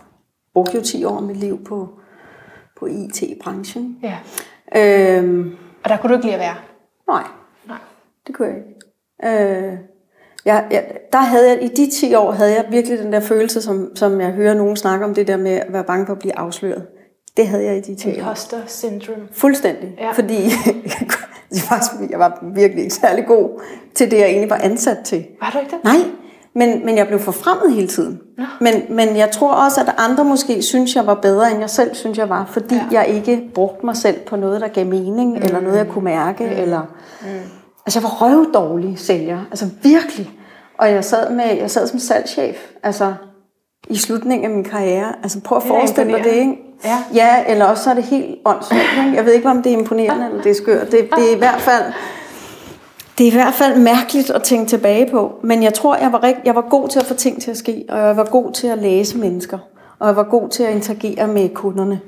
brugte 0.53 0.77
jo 0.77 0.83
10 0.83 1.03
år 1.05 1.17
af 1.17 1.23
mit 1.23 1.37
liv 1.37 1.63
på, 1.65 1.89
på 2.79 2.85
IT-branchen. 2.85 3.97
Ja. 4.03 4.17
Øhm, 4.75 5.57
Og 5.83 5.89
der 5.89 5.97
kunne 5.97 6.09
du 6.09 6.15
ikke 6.15 6.25
lide 6.25 6.35
at 6.35 6.39
være? 6.39 6.55
nej, 7.07 7.23
Nej. 7.67 7.77
det 8.27 8.35
kunne 8.35 8.47
jeg 8.47 8.57
ikke. 8.57 8.69
Øh, 9.23 9.77
jeg, 10.45 10.67
jeg, 10.71 10.97
der 11.13 11.19
havde 11.19 11.49
jeg, 11.49 11.63
I 11.63 11.67
de 11.67 11.89
10 11.91 12.15
år 12.15 12.31
havde 12.31 12.51
jeg 12.53 12.65
virkelig 12.69 12.99
den 12.99 13.13
der 13.13 13.19
følelse, 13.19 13.61
som, 13.61 13.95
som 13.95 14.21
jeg 14.21 14.31
hører 14.31 14.53
nogen 14.53 14.75
snakke 14.75 15.05
om, 15.05 15.13
det 15.13 15.27
der 15.27 15.37
med 15.37 15.51
at 15.51 15.73
være 15.73 15.83
bange 15.83 16.05
for 16.05 16.13
at 16.13 16.19
blive 16.19 16.37
afsløret. 16.37 16.87
Det 17.37 17.47
havde 17.47 17.65
jeg 17.65 17.77
i 17.77 17.81
de 17.81 17.95
10 17.95 18.09
år. 18.09 18.13
Imposter 18.13 18.57
syndrome. 18.67 19.27
Fuldstændig. 19.31 19.95
Ja. 19.99 20.11
Fordi 20.11 20.35
det 21.53 21.63
var, 21.69 22.07
jeg 22.09 22.19
var 22.19 22.45
virkelig 22.55 22.83
ikke 22.83 22.95
særlig 22.95 23.25
god 23.25 23.61
til 23.95 24.11
det, 24.11 24.17
jeg 24.17 24.25
egentlig 24.27 24.49
var 24.49 24.59
ansat 24.63 24.97
til. 25.05 25.25
Var 25.41 25.49
du 25.49 25.59
ikke 25.59 25.71
det? 25.71 25.83
Nej, 25.83 25.95
men, 26.55 26.85
men 26.85 26.97
jeg 26.97 27.07
blev 27.07 27.19
forfremmet 27.19 27.73
hele 27.73 27.87
tiden. 27.87 28.19
Men, 28.59 28.73
men 28.89 29.17
jeg 29.17 29.31
tror 29.31 29.53
også, 29.53 29.81
at 29.81 29.95
andre 29.97 30.23
måske 30.23 30.61
synes, 30.61 30.95
jeg 30.95 31.07
var 31.07 31.13
bedre, 31.13 31.51
end 31.51 31.59
jeg 31.59 31.69
selv 31.69 31.95
synes, 31.95 32.17
jeg 32.17 32.29
var, 32.29 32.45
fordi 32.45 32.75
ja. 32.75 32.87
jeg 32.91 33.07
ikke 33.07 33.49
brugte 33.55 33.85
mig 33.85 33.97
selv 33.97 34.19
på 34.19 34.35
noget, 34.35 34.61
der 34.61 34.67
gav 34.67 34.85
mening, 34.85 35.29
mm. 35.29 35.41
eller 35.43 35.59
noget, 35.59 35.77
jeg 35.77 35.87
kunne 35.87 36.03
mærke. 36.03 36.43
Mm. 36.43 36.61
Eller, 36.61 36.81
mm. 37.21 37.27
Altså, 37.85 37.99
jeg 37.99 38.03
var 38.03 38.09
røvdårlig 38.09 38.99
sælger. 38.99 39.39
Altså, 39.51 39.65
virkelig. 39.83 40.31
Og 40.77 40.91
jeg 40.91 41.05
sad, 41.05 41.31
med, 41.31 41.57
jeg 41.57 41.71
sad 41.71 41.87
som 41.87 41.99
salgschef, 41.99 42.55
altså 42.83 43.13
i 43.89 43.95
slutningen 43.95 44.51
af 44.51 44.55
min 44.55 44.63
karriere. 44.63 45.13
Altså, 45.23 45.41
prøv 45.41 45.57
at 45.57 45.63
forestille 45.63 46.13
dig 46.13 46.23
det, 46.23 46.31
ikke? 46.31 46.57
Ja. 46.85 47.03
ja, 47.13 47.43
eller 47.47 47.65
også 47.65 47.83
så 47.83 47.89
er 47.89 47.93
det 47.93 48.03
helt 48.03 48.35
åndssvagt. 48.45 49.15
Jeg 49.15 49.25
ved 49.25 49.33
ikke, 49.33 49.49
om 49.49 49.63
det 49.63 49.73
er 49.73 49.77
imponerende, 49.77 50.25
eller 50.29 50.41
det 50.41 50.49
er 50.49 50.55
skørt. 50.55 50.91
Det, 50.91 51.09
det 51.15 51.29
er 51.31 51.35
i 51.35 51.37
hvert 51.37 51.61
fald... 51.61 51.83
Det 53.17 53.27
er 53.27 53.31
i 53.31 53.33
hvert 53.33 53.53
fald 53.53 53.79
mærkeligt 53.79 54.29
at 54.29 54.43
tænke 54.43 54.69
tilbage 54.69 55.11
på, 55.11 55.39
men 55.43 55.63
jeg 55.63 55.73
tror, 55.73 55.95
jeg 55.95 56.11
var, 56.11 56.23
rigt, 56.23 56.37
jeg 56.45 56.55
var 56.55 56.61
god 56.61 56.89
til 56.89 56.99
at 56.99 57.05
få 57.05 57.13
ting 57.13 57.41
til 57.41 57.51
at 57.51 57.57
ske, 57.57 57.85
og 57.89 57.99
jeg 57.99 58.17
var 58.17 58.23
god 58.23 58.51
til 58.51 58.67
at 58.67 58.77
læse 58.77 59.17
mennesker, 59.17 59.57
og 59.99 60.07
jeg 60.07 60.15
var 60.15 60.23
god 60.23 60.49
til 60.49 60.63
at 60.63 60.73
interagere 60.75 61.27
med 61.27 61.49
kunderne. 61.49 61.99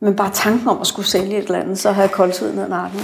Men 0.00 0.16
bare 0.16 0.30
tanken 0.32 0.68
om 0.68 0.80
at 0.80 0.86
skulle 0.86 1.06
sælge 1.08 1.38
et 1.38 1.44
eller 1.44 1.60
andet, 1.60 1.78
så 1.78 1.92
havde 1.92 2.02
jeg 2.02 2.10
koldt 2.10 2.56
ned 2.56 2.68
nakken. 2.68 3.00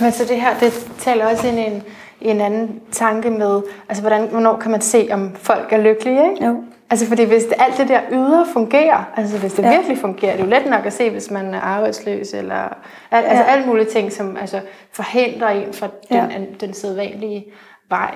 Men 0.00 0.12
så 0.12 0.24
det 0.24 0.40
her, 0.40 0.58
det 0.60 0.86
taler 0.98 1.26
også 1.26 1.48
ind 1.48 1.58
i 1.58 1.62
en, 1.62 1.82
i 2.20 2.28
en 2.28 2.40
anden 2.40 2.80
tanke 2.92 3.30
med, 3.30 3.62
altså 3.88 4.02
hvordan, 4.02 4.28
hvornår 4.30 4.56
kan 4.56 4.70
man 4.70 4.80
se, 4.80 5.08
om 5.12 5.30
folk 5.34 5.72
er 5.72 5.78
lykkelige, 5.78 6.30
ikke? 6.30 6.46
Jo. 6.46 6.56
Altså 6.94 7.06
fordi 7.08 7.24
hvis 7.24 7.44
det, 7.44 7.52
alt 7.58 7.78
det 7.78 7.88
der 7.88 8.00
ydre 8.12 8.46
fungerer, 8.52 9.04
altså 9.16 9.38
hvis 9.38 9.52
det 9.52 9.62
Ja. 9.62 9.70
virkelig 9.76 9.98
fungerer, 9.98 10.32
det 10.32 10.40
er 10.40 10.44
jo 10.44 10.50
let 10.50 10.70
nok 10.70 10.86
at 10.86 10.92
se, 10.92 11.10
hvis 11.10 11.30
man 11.30 11.54
er 11.54 11.60
arbejdsløs, 11.60 12.34
eller 12.34 12.54
al, 13.10 13.24
altså 13.24 13.42
Ja. 13.44 13.50
alle 13.50 13.66
mulige 13.66 13.86
ting, 13.86 14.12
som 14.12 14.36
altså, 14.36 14.60
forhindrer 14.92 15.48
en 15.48 15.72
fra 15.72 15.86
den, 16.08 16.16
Ja. 16.16 16.40
den 16.60 16.74
sædvanlige 16.74 17.44
vej. 17.88 18.14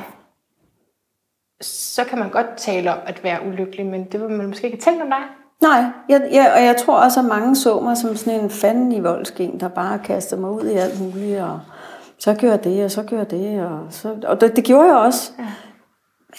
Så 1.61 2.05
kan 2.05 2.19
man 2.19 2.31
godt 2.31 2.47
tale 2.57 2.91
om 2.93 2.99
at 3.07 3.25
være 3.25 3.39
ulykkelig, 3.49 3.87
men 3.87 4.05
det 4.05 4.21
vil 4.21 4.31
man 4.31 4.47
måske 4.47 4.67
ikke 4.67 4.85
tænkt 4.85 5.03
om 5.03 5.09
dig. 5.09 5.23
Nej, 5.63 5.85
jeg, 6.09 6.29
jeg, 6.33 6.53
og 6.57 6.65
jeg 6.65 6.77
tror 6.77 6.95
også, 6.99 7.21
at 7.21 7.27
mange 7.27 7.57
så 7.57 7.81
mig 7.81 7.97
som 7.97 8.17
sådan 8.17 8.41
en 8.41 8.51
fanden 8.51 8.93
i 8.93 9.01
voldskæng, 9.01 9.61
der 9.61 9.69
bare 9.69 9.99
kastede 10.05 10.41
mig 10.41 10.51
ud 10.51 10.65
i 10.67 10.75
alt 10.77 11.01
muligt, 11.01 11.41
og 11.41 11.61
så 12.19 12.35
gør 12.41 12.49
jeg 12.51 12.65
det, 12.65 12.85
og 12.85 12.91
så 12.91 13.03
gør 13.03 13.17
jeg 13.17 13.31
det, 13.31 13.61
og, 13.67 13.87
så, 13.91 14.17
og 14.27 14.41
det, 14.41 14.57
det 14.57 14.65
gjorde 14.65 14.89
jeg 14.89 14.97
også. 14.97 15.33
Ja. 15.39 15.45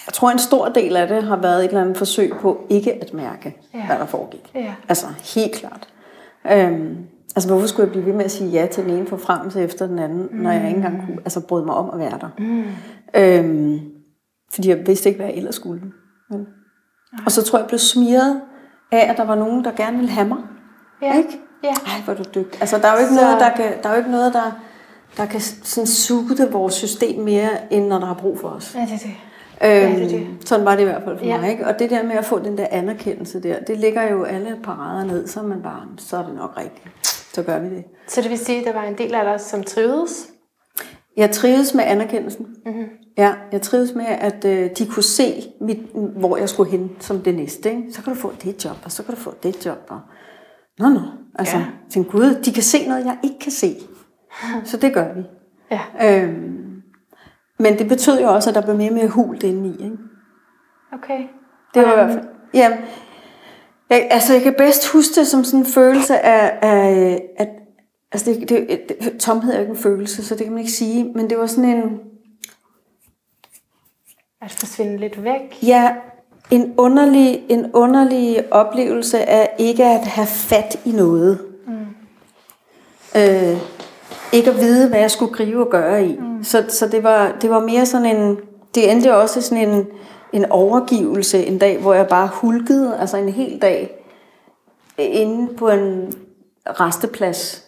Jeg 0.08 0.14
tror, 0.14 0.30
en 0.32 0.40
stor 0.40 0.70
del 0.70 0.96
af 0.96 1.08
det 1.08 1.24
har 1.24 1.36
været 1.36 1.60
et 1.64 1.68
eller 1.68 1.82
andet 1.82 1.98
forsøg 1.98 2.32
på 2.42 2.62
ikke 2.70 2.94
at 2.94 3.14
mærke, 3.14 3.58
ja. 3.74 3.86
Hvad 3.86 3.96
der 4.00 4.06
foregik. 4.06 4.52
Ja. 4.56 4.74
Altså, 4.90 5.06
helt 5.36 5.52
klart. 5.56 5.88
Øhm, 6.52 6.98
altså, 7.36 7.50
hvorfor 7.50 7.68
skulle 7.68 7.84
jeg 7.86 7.92
blive 7.92 8.06
ved 8.06 8.14
med 8.14 8.26
at 8.26 8.32
sige 8.32 8.50
ja 8.50 8.66
til 8.72 8.84
den 8.84 8.92
ene 8.94 9.08
forfremmelse 9.08 9.62
efter 9.62 9.88
den 9.88 10.00
anden, 10.00 10.28
mm. 10.32 10.38
når 10.38 10.52
jeg 10.52 10.66
ikke 10.68 10.76
engang 10.76 11.06
kunne 11.06 11.18
altså, 11.26 11.48
bryde 11.48 11.66
mig 11.66 11.76
om 11.76 11.90
at 11.94 12.00
være 12.00 12.20
der? 12.22 12.30
Mm. 12.38 12.64
Øhm, 13.16 13.80
fordi 14.54 14.70
jeg 14.70 14.88
vidste 14.88 15.10
ikke, 15.10 15.18
hvad 15.18 15.28
jeg 15.28 15.38
ellers 15.38 15.56
skulle. 15.56 15.82
Men. 16.30 16.48
Og 17.26 17.32
så 17.32 17.44
tror 17.44 17.58
jeg, 17.60 17.64
jeg 17.64 17.68
blev 17.68 17.80
smiret 17.80 18.42
af, 18.92 19.10
at 19.12 19.18
der 19.18 19.24
var 19.24 19.36
nogen, 19.36 19.64
der 19.66 19.72
gerne 19.72 19.98
ville 19.98 20.12
have 20.12 20.28
mig. 20.28 20.38
Ja. 21.02 21.18
Ikke? 21.18 21.40
Ja. 21.64 21.70
Ej, 21.70 22.02
hvor 22.06 22.14
du 22.14 22.24
dygtig. 22.36 22.62
Altså, 22.62 22.78
der 22.78 22.88
er 22.88 22.92
jo 22.94 23.00
ikke 23.00 23.14
Så- 23.14 23.22
noget, 23.22 23.40
der 23.40 23.50
kan, 23.50 23.66
der 23.84 23.90
er 23.90 23.94
jo 23.94 23.98
ikke 23.98 24.12
noget, 24.12 24.34
der, 24.34 24.52
der 25.18 25.26
kan 25.26 25.42
sådan 25.42 25.88
suge 25.88 26.30
det 26.38 26.54
vores 26.54 26.74
system 26.74 27.20
mere, 27.24 27.74
end 27.74 27.88
når 27.88 28.00
der 28.00 28.10
er 28.10 28.14
brug 28.16 28.40
for 28.40 28.48
os. 28.48 28.76
Ja, 28.76 28.82
det 28.82 28.94
er 28.94 28.98
det. 28.98 29.12
Øhm, 29.66 29.96
det 29.96 30.04
er 30.04 30.08
det. 30.10 30.28
Sådan 30.46 30.66
var 30.66 30.76
det 30.76 30.82
i 30.82 30.86
hvert 30.86 31.04
fald 31.04 31.18
for 31.18 31.26
Ja. 31.26 31.42
mig. 31.42 31.52
Ikke? 31.52 31.68
Og 31.68 31.80
det 31.80 31.90
der 31.90 32.04
med 32.04 32.16
at 32.16 32.26
få 32.26 32.40
den 32.40 32.58
der 32.58 32.68
anerkendelse 32.72 33.44
der, 33.44 33.60
det 33.60 33.78
ligger 33.78 34.12
jo 34.12 34.24
alle 34.24 34.58
parader 34.64 35.06
ned, 35.06 35.28
så 35.28 35.42
man 35.42 35.62
bare, 35.62 35.82
så 35.98 36.18
er 36.18 36.26
det 36.26 36.36
nok 36.36 36.54
rigtigt. 36.58 36.88
Så 37.34 37.44
gør 37.44 37.60
vi 37.60 37.70
det. 37.70 37.84
Så 38.08 38.22
det 38.22 38.30
vil 38.30 38.38
sige, 38.40 38.60
at 38.60 38.66
der 38.66 38.74
var 38.74 38.84
en 38.84 38.98
del 38.98 39.16
af 39.16 39.24
dig, 39.24 39.40
som 39.42 39.64
trivedes? 39.64 40.28
Jeg 41.18 41.32
trives 41.32 41.74
med 41.74 41.84
anerkendelsen. 41.88 42.46
Mhm. 42.66 42.76
Mm-hmm. 42.76 42.90
Ja, 43.18 43.34
jeg 43.52 43.62
trives 43.62 43.96
med, 43.96 44.06
at 44.06 44.46
øh, 44.46 44.70
de 44.78 44.86
kunne 44.86 45.04
se, 45.04 45.44
mit, 45.62 45.78
hvor 46.18 46.38
jeg 46.38 46.50
skulle 46.50 46.72
hen 46.72 46.92
som 47.00 47.20
det 47.22 47.36
næste. 47.36 47.70
Ikke? 47.70 47.84
Så 47.92 48.02
kan 48.04 48.14
du 48.14 48.20
få 48.20 48.34
det 48.44 48.66
job, 48.66 48.78
og 48.86 48.92
så 48.92 49.04
kan 49.04 49.16
du 49.16 49.20
få 49.22 49.34
det 49.44 49.66
job. 49.66 49.78
Og... 49.90 50.00
Nå, 50.80 50.90
nå. 50.90 51.00
Altså, 51.40 51.58
Ja. 51.58 51.62
ja. 51.62 51.68
tænk, 51.92 52.12
gud, 52.12 52.36
de 52.46 52.52
kan 52.54 52.64
se 52.64 52.88
noget, 52.88 53.06
jeg 53.06 53.18
ikke 53.24 53.40
kan 53.40 53.52
se. 53.52 53.76
Så 54.66 54.78
det 54.78 54.94
gør 54.94 55.14
vi. 55.14 55.22
Ja. 55.72 55.80
Øhm, 56.24 56.58
men 57.60 57.80
det 57.80 57.88
betød 57.88 58.22
jo 58.22 58.28
også, 58.28 58.50
at 58.50 58.56
der 58.56 58.62
blev 58.62 58.76
mere 58.76 58.92
mere 58.92 59.08
hult 59.08 59.44
indeni. 59.44 59.84
Ikke? 59.84 59.98
Okay. 60.94 61.20
Det 61.74 61.84
var 61.84 61.92
i 61.92 61.96
hvert 61.96 62.14
fald... 62.14 62.26
Ja, 62.54 62.78
jeg, 63.90 64.08
altså, 64.12 64.34
jeg 64.34 64.42
kan 64.42 64.56
bedst 64.58 64.88
huske 64.88 65.20
det 65.20 65.28
som 65.28 65.44
sådan 65.44 65.60
en 65.60 65.66
følelse 65.66 66.20
af, 66.20 66.60
af 66.62 67.22
at... 67.38 67.50
Altså, 68.12 68.32
det, 68.32 68.50
det, 68.50 68.82
det, 68.90 69.20
tomhed 69.20 69.54
er 69.54 69.58
jo 69.58 69.62
ikke 69.62 69.72
en 69.72 69.78
følelse, 69.78 70.26
så 70.26 70.36
det 70.36 70.44
kan 70.44 70.54
man 70.54 70.60
ikke 70.60 70.72
sige. 70.72 71.12
Men 71.16 71.30
det 71.30 71.38
var 71.38 71.46
sådan 71.46 71.70
en... 71.70 72.00
At 74.42 74.52
forsvinde 74.52 74.98
lidt 74.98 75.24
væk. 75.24 75.64
Ja, 75.64 75.96
en 76.52 76.74
underlig, 76.78 77.44
en 77.50 77.72
underlig 77.74 78.54
oplevelse 78.54 79.30
af 79.30 79.56
ikke 79.60 79.86
at 79.86 80.08
have 80.08 80.28
fat 80.28 80.80
i 80.86 80.92
noget. 80.92 81.40
Mm. 81.68 81.86
Øh, 83.16 83.58
ikke 84.34 84.50
at 84.50 84.58
vide, 84.58 84.90
hvad 84.90 85.00
jeg 85.00 85.12
skulle 85.12 85.34
gribe 85.34 85.60
og 85.60 85.70
gøre 85.70 86.06
i. 86.06 86.18
Mm. 86.20 86.44
Så, 86.44 86.66
så 86.70 86.88
det, 86.88 87.04
var, 87.04 87.32
det 87.42 87.50
var 87.50 87.60
mere 87.60 87.86
sådan 87.86 88.18
en... 88.18 88.38
Det 88.76 88.92
endte 88.92 89.16
også 89.16 89.42
sådan 89.42 89.70
en, 89.70 89.88
en 90.34 90.46
overgivelse 90.52 91.46
en 91.46 91.58
dag, 91.58 91.78
hvor 91.82 91.94
jeg 91.94 92.08
bare 92.08 92.30
hulkede, 92.34 92.98
altså 93.00 93.18
en 93.18 93.30
hel 93.30 93.62
dag, 93.62 94.06
inde 94.98 95.54
på 95.56 95.70
en 95.70 96.14
resteplads 96.66 97.64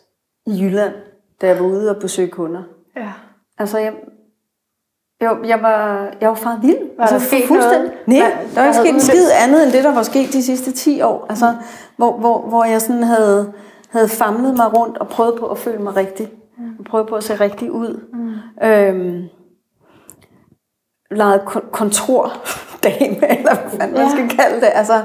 i 0.45 0.61
Jylland, 0.63 0.93
da 1.41 1.47
jeg 1.47 1.59
var 1.59 1.65
ude 1.65 1.89
og 1.95 2.01
besøge 2.01 2.27
kunder. 2.27 2.61
Ja. 2.97 3.09
Altså, 3.57 3.77
jeg, 3.77 3.93
jeg, 5.21 5.37
jeg 5.45 5.61
var, 5.61 6.07
jeg 6.21 6.29
var 6.29 6.35
faret 6.35 6.59
vild. 6.61 6.77
Var 6.97 7.05
der 7.05 7.13
altså, 7.13 7.27
sket 7.27 7.47
fuldstændig- 7.47 7.91
noget? 8.07 8.07
Nej, 8.07 8.19
Hvad- 8.35 8.55
der 8.55 8.61
var 8.61 8.67
ikke 8.67 8.77
sket 8.79 8.93
en 8.93 9.01
skid 9.01 9.27
andet 9.45 9.63
end 9.63 9.71
det, 9.71 9.83
der 9.83 9.93
var 9.93 10.03
sket 10.03 10.33
de 10.33 10.43
sidste 10.43 10.71
10 10.71 11.01
år. 11.01 11.25
Altså, 11.29 11.55
hvor, 11.97 12.17
hvor, 12.17 12.41
hvor 12.41 12.63
jeg 12.63 12.81
sådan 12.81 13.03
havde, 13.03 13.53
havde 13.89 14.09
famlet 14.09 14.57
mig 14.57 14.77
rundt 14.77 14.97
og 14.97 15.07
prøvet 15.07 15.39
på 15.39 15.47
at 15.47 15.57
føle 15.57 15.79
mig 15.83 15.95
rigtig. 15.95 16.31
Mm. 16.57 16.83
Prøvet 16.83 17.07
på 17.07 17.15
at 17.15 17.23
se 17.23 17.35
rigtig 17.35 17.71
ud. 17.71 17.99
Mm. 18.13 18.65
Øhm, 18.67 19.23
leget 21.11 21.39
kon- 21.41 21.69
kontordame, 21.71 23.31
eller 23.37 23.55
hvad 23.61 23.69
fanden 23.71 23.93
man 23.97 24.01
Ja. 24.07 24.09
skal 24.11 24.29
kalde 24.29 24.55
det. 24.61 24.69
Altså, 24.73 25.03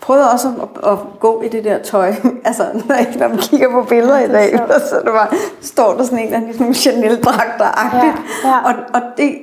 prøvede 0.00 0.30
også 0.32 0.48
at, 0.48 0.88
at, 0.92 0.98
gå 1.20 1.42
i 1.42 1.48
det 1.48 1.64
der 1.64 1.78
tøj. 1.82 2.12
altså, 2.48 2.82
når, 2.88 2.94
jeg, 2.94 3.14
når 3.18 3.28
man 3.28 3.38
kigger 3.38 3.70
på 3.70 3.82
billeder 3.88 4.18
i 4.18 4.28
dag, 4.28 4.50
sjovt. 4.58 4.82
så 4.90 5.00
det 5.04 5.12
var, 5.12 5.34
står 5.60 5.94
der 5.96 6.02
sådan 6.04 6.18
en 6.18 6.24
eller 6.24 6.36
anden 6.38 6.54
sådan 6.54 6.72
Chanel-dragter-agtigt. 6.74 8.18
Ja, 8.44 8.48
ja. 8.48 8.64
Og, 8.64 8.74
og 8.94 9.00
det, 9.16 9.38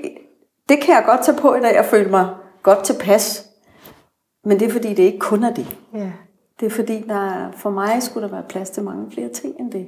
det 0.69 0.79
kan 0.81 0.95
jeg 0.95 1.03
godt 1.05 1.21
tage 1.23 1.37
på 1.37 1.55
i 1.55 1.59
dag 1.59 1.79
og 1.79 1.85
føle 1.85 2.09
mig 2.09 2.27
godt 2.63 2.83
tilpas. 2.83 3.45
Men 4.45 4.59
det 4.59 4.67
er 4.67 4.71
fordi, 4.71 4.89
det 4.93 5.03
ikke 5.03 5.19
kun 5.19 5.43
er 5.43 5.53
det. 5.53 5.67
ja. 5.93 6.11
Det 6.59 6.65
er 6.65 6.69
fordi, 6.69 7.01
der, 7.07 7.15
er- 7.29 7.51
for 7.57 7.69
mig 7.69 8.03
skulle 8.03 8.27
der 8.27 8.33
være 8.33 8.43
plads 8.49 8.69
til 8.69 8.83
mange 8.83 9.11
flere 9.11 9.29
ting 9.29 9.55
end 9.59 9.71
det. 9.71 9.87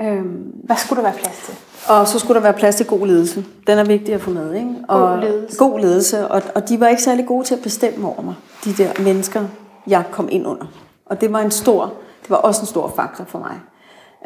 Øhm, 0.00 0.52
Hvad 0.64 0.76
skulle 0.76 1.02
der 1.02 1.08
være 1.10 1.18
plads 1.18 1.42
til? 1.46 1.54
og 1.88 2.08
så 2.08 2.18
skulle 2.18 2.34
der 2.34 2.42
være 2.42 2.52
plads 2.52 2.76
til 2.76 2.86
god 2.86 3.06
ledelse. 3.06 3.44
Den 3.66 3.78
er 3.78 3.84
vigtig 3.84 4.14
at 4.14 4.20
få 4.20 4.30
med. 4.30 4.54
Ikke? 4.54 4.74
Og 4.88 5.00
God 5.00 5.20
ledelse. 5.20 5.58
God 5.58 5.80
ledelse. 5.80 6.28
Og, 6.28 6.42
og 6.54 6.68
de 6.68 6.80
var 6.80 6.88
ikke 6.88 7.02
særlig 7.02 7.26
gode 7.26 7.44
til 7.44 7.54
at 7.54 7.62
bestemme 7.62 8.08
over 8.08 8.22
mig, 8.22 8.34
de 8.64 8.72
der 8.72 9.02
mennesker, 9.02 9.44
jeg 9.86 10.04
kom 10.10 10.28
ind 10.30 10.46
under. 10.46 10.66
Og 11.06 11.20
det 11.20 11.32
var 11.32 11.40
en 11.40 11.50
stor, 11.50 11.92
det 12.22 12.30
var 12.30 12.36
også 12.36 12.60
en 12.60 12.66
stor 12.66 12.92
faktor 12.96 13.24
for 13.24 13.38
mig. 13.38 13.60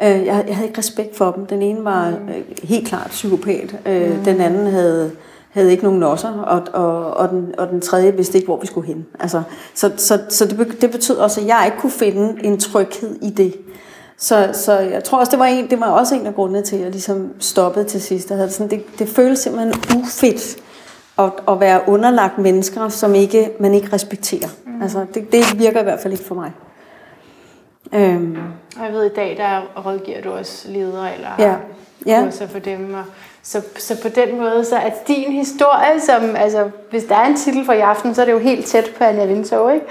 Øh, 0.01 0.25
jeg, 0.25 0.43
jeg 0.47 0.55
havde 0.55 0.67
ikke 0.67 0.79
respekt 0.79 1.17
for 1.17 1.31
dem. 1.31 1.45
Den 1.45 1.61
ene 1.61 1.83
var 1.83 2.07
øh, 2.07 2.57
helt 2.63 2.87
klart 2.87 3.07
psykopat. 3.07 3.75
Øh, 3.85 4.17
mm. 4.17 4.23
Den 4.23 4.41
anden 4.41 4.67
havde, 4.67 5.11
havde 5.49 5.71
ikke 5.71 5.83
nogen 5.83 5.99
nosser, 5.99 6.31
og, 6.31 6.61
og, 6.73 7.13
og, 7.13 7.29
den, 7.29 7.53
og 7.57 7.67
den 7.69 7.81
tredje 7.81 8.15
vidste 8.15 8.37
ikke, 8.37 8.47
hvor 8.47 8.59
vi 8.59 8.67
skulle 8.67 8.87
hen. 8.87 9.05
Altså, 9.19 9.41
så 9.73 9.91
så, 9.97 10.19
så 10.29 10.45
det, 10.45 10.81
det 10.81 10.91
betød 10.91 11.17
også, 11.17 11.41
at 11.41 11.47
jeg 11.47 11.61
ikke 11.65 11.77
kunne 11.77 11.91
finde 11.91 12.45
en 12.45 12.59
tryghed 12.59 13.15
i 13.21 13.29
det. 13.29 13.55
Så, 14.17 14.49
så 14.53 14.79
jeg 14.79 15.03
tror 15.03 15.17
også, 15.19 15.29
det 15.31 15.39
var, 15.39 15.45
en, 15.45 15.69
det 15.69 15.79
var 15.79 15.87
også 15.89 16.15
en 16.15 16.27
af 16.27 16.35
grundene 16.35 16.61
til, 16.61 16.75
at 16.75 16.81
jeg 16.81 16.91
ligesom 16.91 17.33
stoppede 17.39 17.85
til 17.85 18.01
sidst. 18.01 18.29
Jeg 18.29 18.37
havde 18.37 18.51
sådan, 18.51 18.69
det, 18.69 18.99
det 18.99 19.09
føles 19.09 19.39
simpelthen 19.39 19.73
ufedt 20.01 20.57
at, 21.19 21.31
at 21.47 21.59
være 21.59 21.81
underlagt 21.87 22.37
mennesker, 22.37 22.89
som 22.89 23.15
ikke, 23.15 23.51
man 23.59 23.73
ikke 23.73 23.93
respekterer. 23.93 24.47
Mm. 24.65 24.81
Altså, 24.81 25.05
det, 25.13 25.31
det 25.31 25.59
virker 25.59 25.79
i 25.79 25.83
hvert 25.83 25.99
fald 25.99 26.13
ikke 26.13 26.25
for 26.25 26.35
mig. 26.35 26.51
Øhm, 27.93 28.37
Og 28.79 28.85
jeg 28.85 28.93
ved, 28.93 29.03
i 29.05 29.13
dag 29.15 29.35
der 29.37 29.81
rådgiver 29.85 30.21
du 30.21 30.31
også 30.31 30.67
ledere 30.71 31.13
eller 31.15 31.29
Ja. 31.39 31.55
Ja. 32.05 32.23
kurser 32.25 32.47
for 32.47 32.59
dem. 32.59 32.93
Og 32.93 33.03
så, 33.43 33.61
så 33.77 34.01
på 34.01 34.09
den 34.09 34.37
måde, 34.39 34.65
så 34.65 34.75
er 34.75 34.89
din 35.07 35.31
historie, 35.31 35.99
som, 36.01 36.35
altså, 36.35 36.69
hvis 36.89 37.03
der 37.03 37.15
er 37.15 37.25
en 37.25 37.35
titel 37.37 37.65
for 37.65 37.73
i 37.73 37.79
aften, 37.79 38.15
så 38.15 38.21
er 38.21 38.25
det 38.25 38.31
jo 38.31 38.39
helt 38.39 38.65
tæt 38.65 38.91
på 38.97 39.03
Anja 39.03 39.25
Vindtog, 39.25 39.73
ikke? 39.73 39.85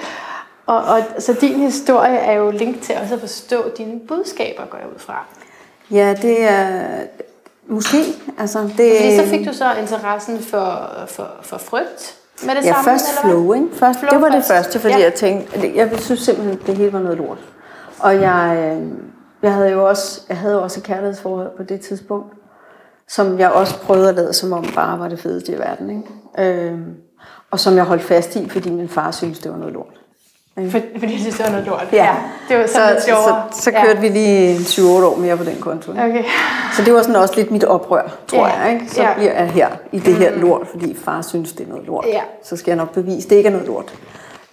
Og, 0.66 0.76
og, 0.76 0.98
så 1.18 1.32
din 1.40 1.54
historie 1.60 2.16
er 2.16 2.32
jo 2.32 2.50
link 2.50 2.82
til 2.82 2.94
også 3.02 3.14
at 3.14 3.20
forstå 3.20 3.64
dine 3.78 4.00
budskaber, 4.08 4.64
går 4.70 4.78
jeg 4.78 4.86
ud 4.94 4.98
fra. 4.98 5.24
ja, 5.90 6.14
det 6.22 6.42
er 6.50 6.80
måske. 7.66 7.96
Altså, 8.38 8.58
det, 8.62 8.70
Fordi 8.96 9.16
så 9.16 9.26
fik 9.26 9.46
du 9.48 9.52
så 9.52 9.74
interessen 9.80 10.38
for, 10.38 10.88
for, 11.06 11.28
for 11.42 11.58
frygt 11.58 12.16
med 12.46 12.54
det 12.54 12.64
Ja, 12.64 12.72
samme, 12.72 12.84
først 12.84 13.04
eller 13.08 13.20
flow, 13.32 13.52
ikke? 13.52 13.66
Først, 13.72 13.98
Flow 13.98 14.10
det 14.12 14.20
var 14.20 14.26
det 14.28 14.34
først. 14.34 14.48
første, 14.48 14.78
fordi 14.78 14.94
Ja. 14.94 15.00
jeg 15.02 15.14
tænkte, 15.14 15.60
det- 15.60 15.76
jeg 15.76 15.90
synes 16.00 16.20
simpelthen, 16.20 16.60
det 16.66 16.76
hele 16.76 16.92
var 16.92 16.98
noget 17.00 17.18
lort. 17.18 17.38
Og 17.98 18.14
jeg, 18.20 18.56
øh, 18.80 18.88
jeg 19.42 19.52
havde 19.52 19.70
jo 19.70 19.88
også, 19.88 20.20
jeg 20.28 20.36
havde 20.36 20.62
også 20.62 20.80
et 20.80 20.84
kærlighedsforhold 20.84 21.56
på 21.56 21.62
det 21.62 21.80
tidspunkt, 21.80 22.32
som 23.08 23.38
jeg 23.38 23.50
også 23.50 23.78
prøvede 23.78 24.08
at 24.08 24.14
lade 24.14 24.32
som 24.32 24.52
om 24.52 24.64
bare 24.74 24.98
var 24.98 25.08
det 25.08 25.18
fedeste 25.20 25.52
i 25.52 25.58
verden, 25.58 25.90
ikke? 26.38 26.60
Øh, 26.68 26.78
og 27.50 27.60
som 27.60 27.76
jeg 27.76 27.84
holdt 27.84 28.02
fast 28.02 28.36
i, 28.36 28.48
fordi 28.48 28.70
min 28.70 28.88
far 28.88 29.10
syntes, 29.10 29.38
det 29.38 29.50
var 29.52 29.58
noget 29.58 29.72
lort. 29.74 30.00
For, 30.70 30.78
fordi 30.98 31.16
det 31.18 31.40
var 31.44 31.50
noget 31.50 31.66
lort. 31.66 31.86
Ja, 31.92 32.10
det 32.48 32.58
var 32.58 32.66
så, 32.66 32.72
sådan 32.72 32.88
lidt 32.92 33.02
så, 33.02 33.06
sjovere. 33.08 33.42
så, 33.52 33.62
så 33.62 33.70
kørte 33.70 34.00
vi 34.00 34.08
lige 34.08 34.56
7-8 34.56 34.82
år 34.82 35.16
mere 35.16 35.36
på 35.36 35.44
den 35.44 35.56
konto. 35.60 35.92
ikke? 35.92 36.04
Okay. 36.04 36.24
Så 36.76 36.82
det 36.84 36.94
var 36.94 37.02
sådan 37.02 37.16
også 37.16 37.34
lidt 37.36 37.50
mit 37.50 37.64
oprør, 37.64 38.16
tror 38.26 38.46
Ja, 38.46 38.60
jeg. 38.60 38.72
Ikke? 38.72 38.90
Så 38.90 39.02
ja. 39.02 39.14
bliver 39.14 39.32
jeg 39.32 39.50
her 39.50 39.68
i 39.92 39.98
det 39.98 40.14
her 40.14 40.32
lort, 40.36 40.66
fordi 40.70 40.96
far 41.04 41.22
synes, 41.22 41.52
det 41.52 41.64
er 41.66 41.70
noget 41.70 41.86
lort. 41.86 42.04
Ja. 42.08 42.20
Så 42.44 42.56
skal 42.56 42.70
jeg 42.70 42.76
nok 42.76 42.92
bevise, 42.92 43.28
det 43.28 43.36
ikke 43.36 43.46
er 43.46 43.52
noget 43.52 43.66
lort. 43.66 43.94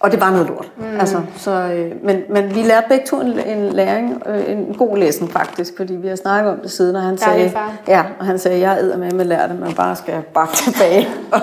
Og 0.00 0.12
det 0.12 0.20
var 0.20 0.30
noget 0.30 0.46
lort. 0.46 0.70
Mm. 0.76 1.00
Altså, 1.00 1.20
så, 1.36 1.50
øh, 1.50 1.92
men, 2.04 2.20
men 2.30 2.54
vi 2.54 2.62
lærte 2.62 2.86
begge 2.88 3.06
to 3.06 3.20
en, 3.20 3.40
en 3.46 3.72
læring, 3.72 4.22
øh, 4.26 4.50
en 4.52 4.74
god 4.78 4.96
læsen 4.96 5.28
faktisk, 5.28 5.72
fordi 5.76 5.94
vi 5.94 6.08
har 6.08 6.16
snakket 6.16 6.52
om 6.52 6.58
det 6.62 6.70
siden, 6.70 6.96
og 6.96 7.02
han 7.02 7.18
sagde, 7.18 7.52
ja, 7.88 8.02
og 8.20 8.26
han 8.26 8.38
sagde, 8.38 8.60
jeg 8.60 8.78
æder 8.80 8.96
med 8.98 9.10
med 9.10 9.24
lærte, 9.24 9.54
man 9.54 9.72
bare 9.72 9.96
skal 9.96 10.14
bakke 10.34 10.56
tilbage 10.56 11.08
og, 11.32 11.40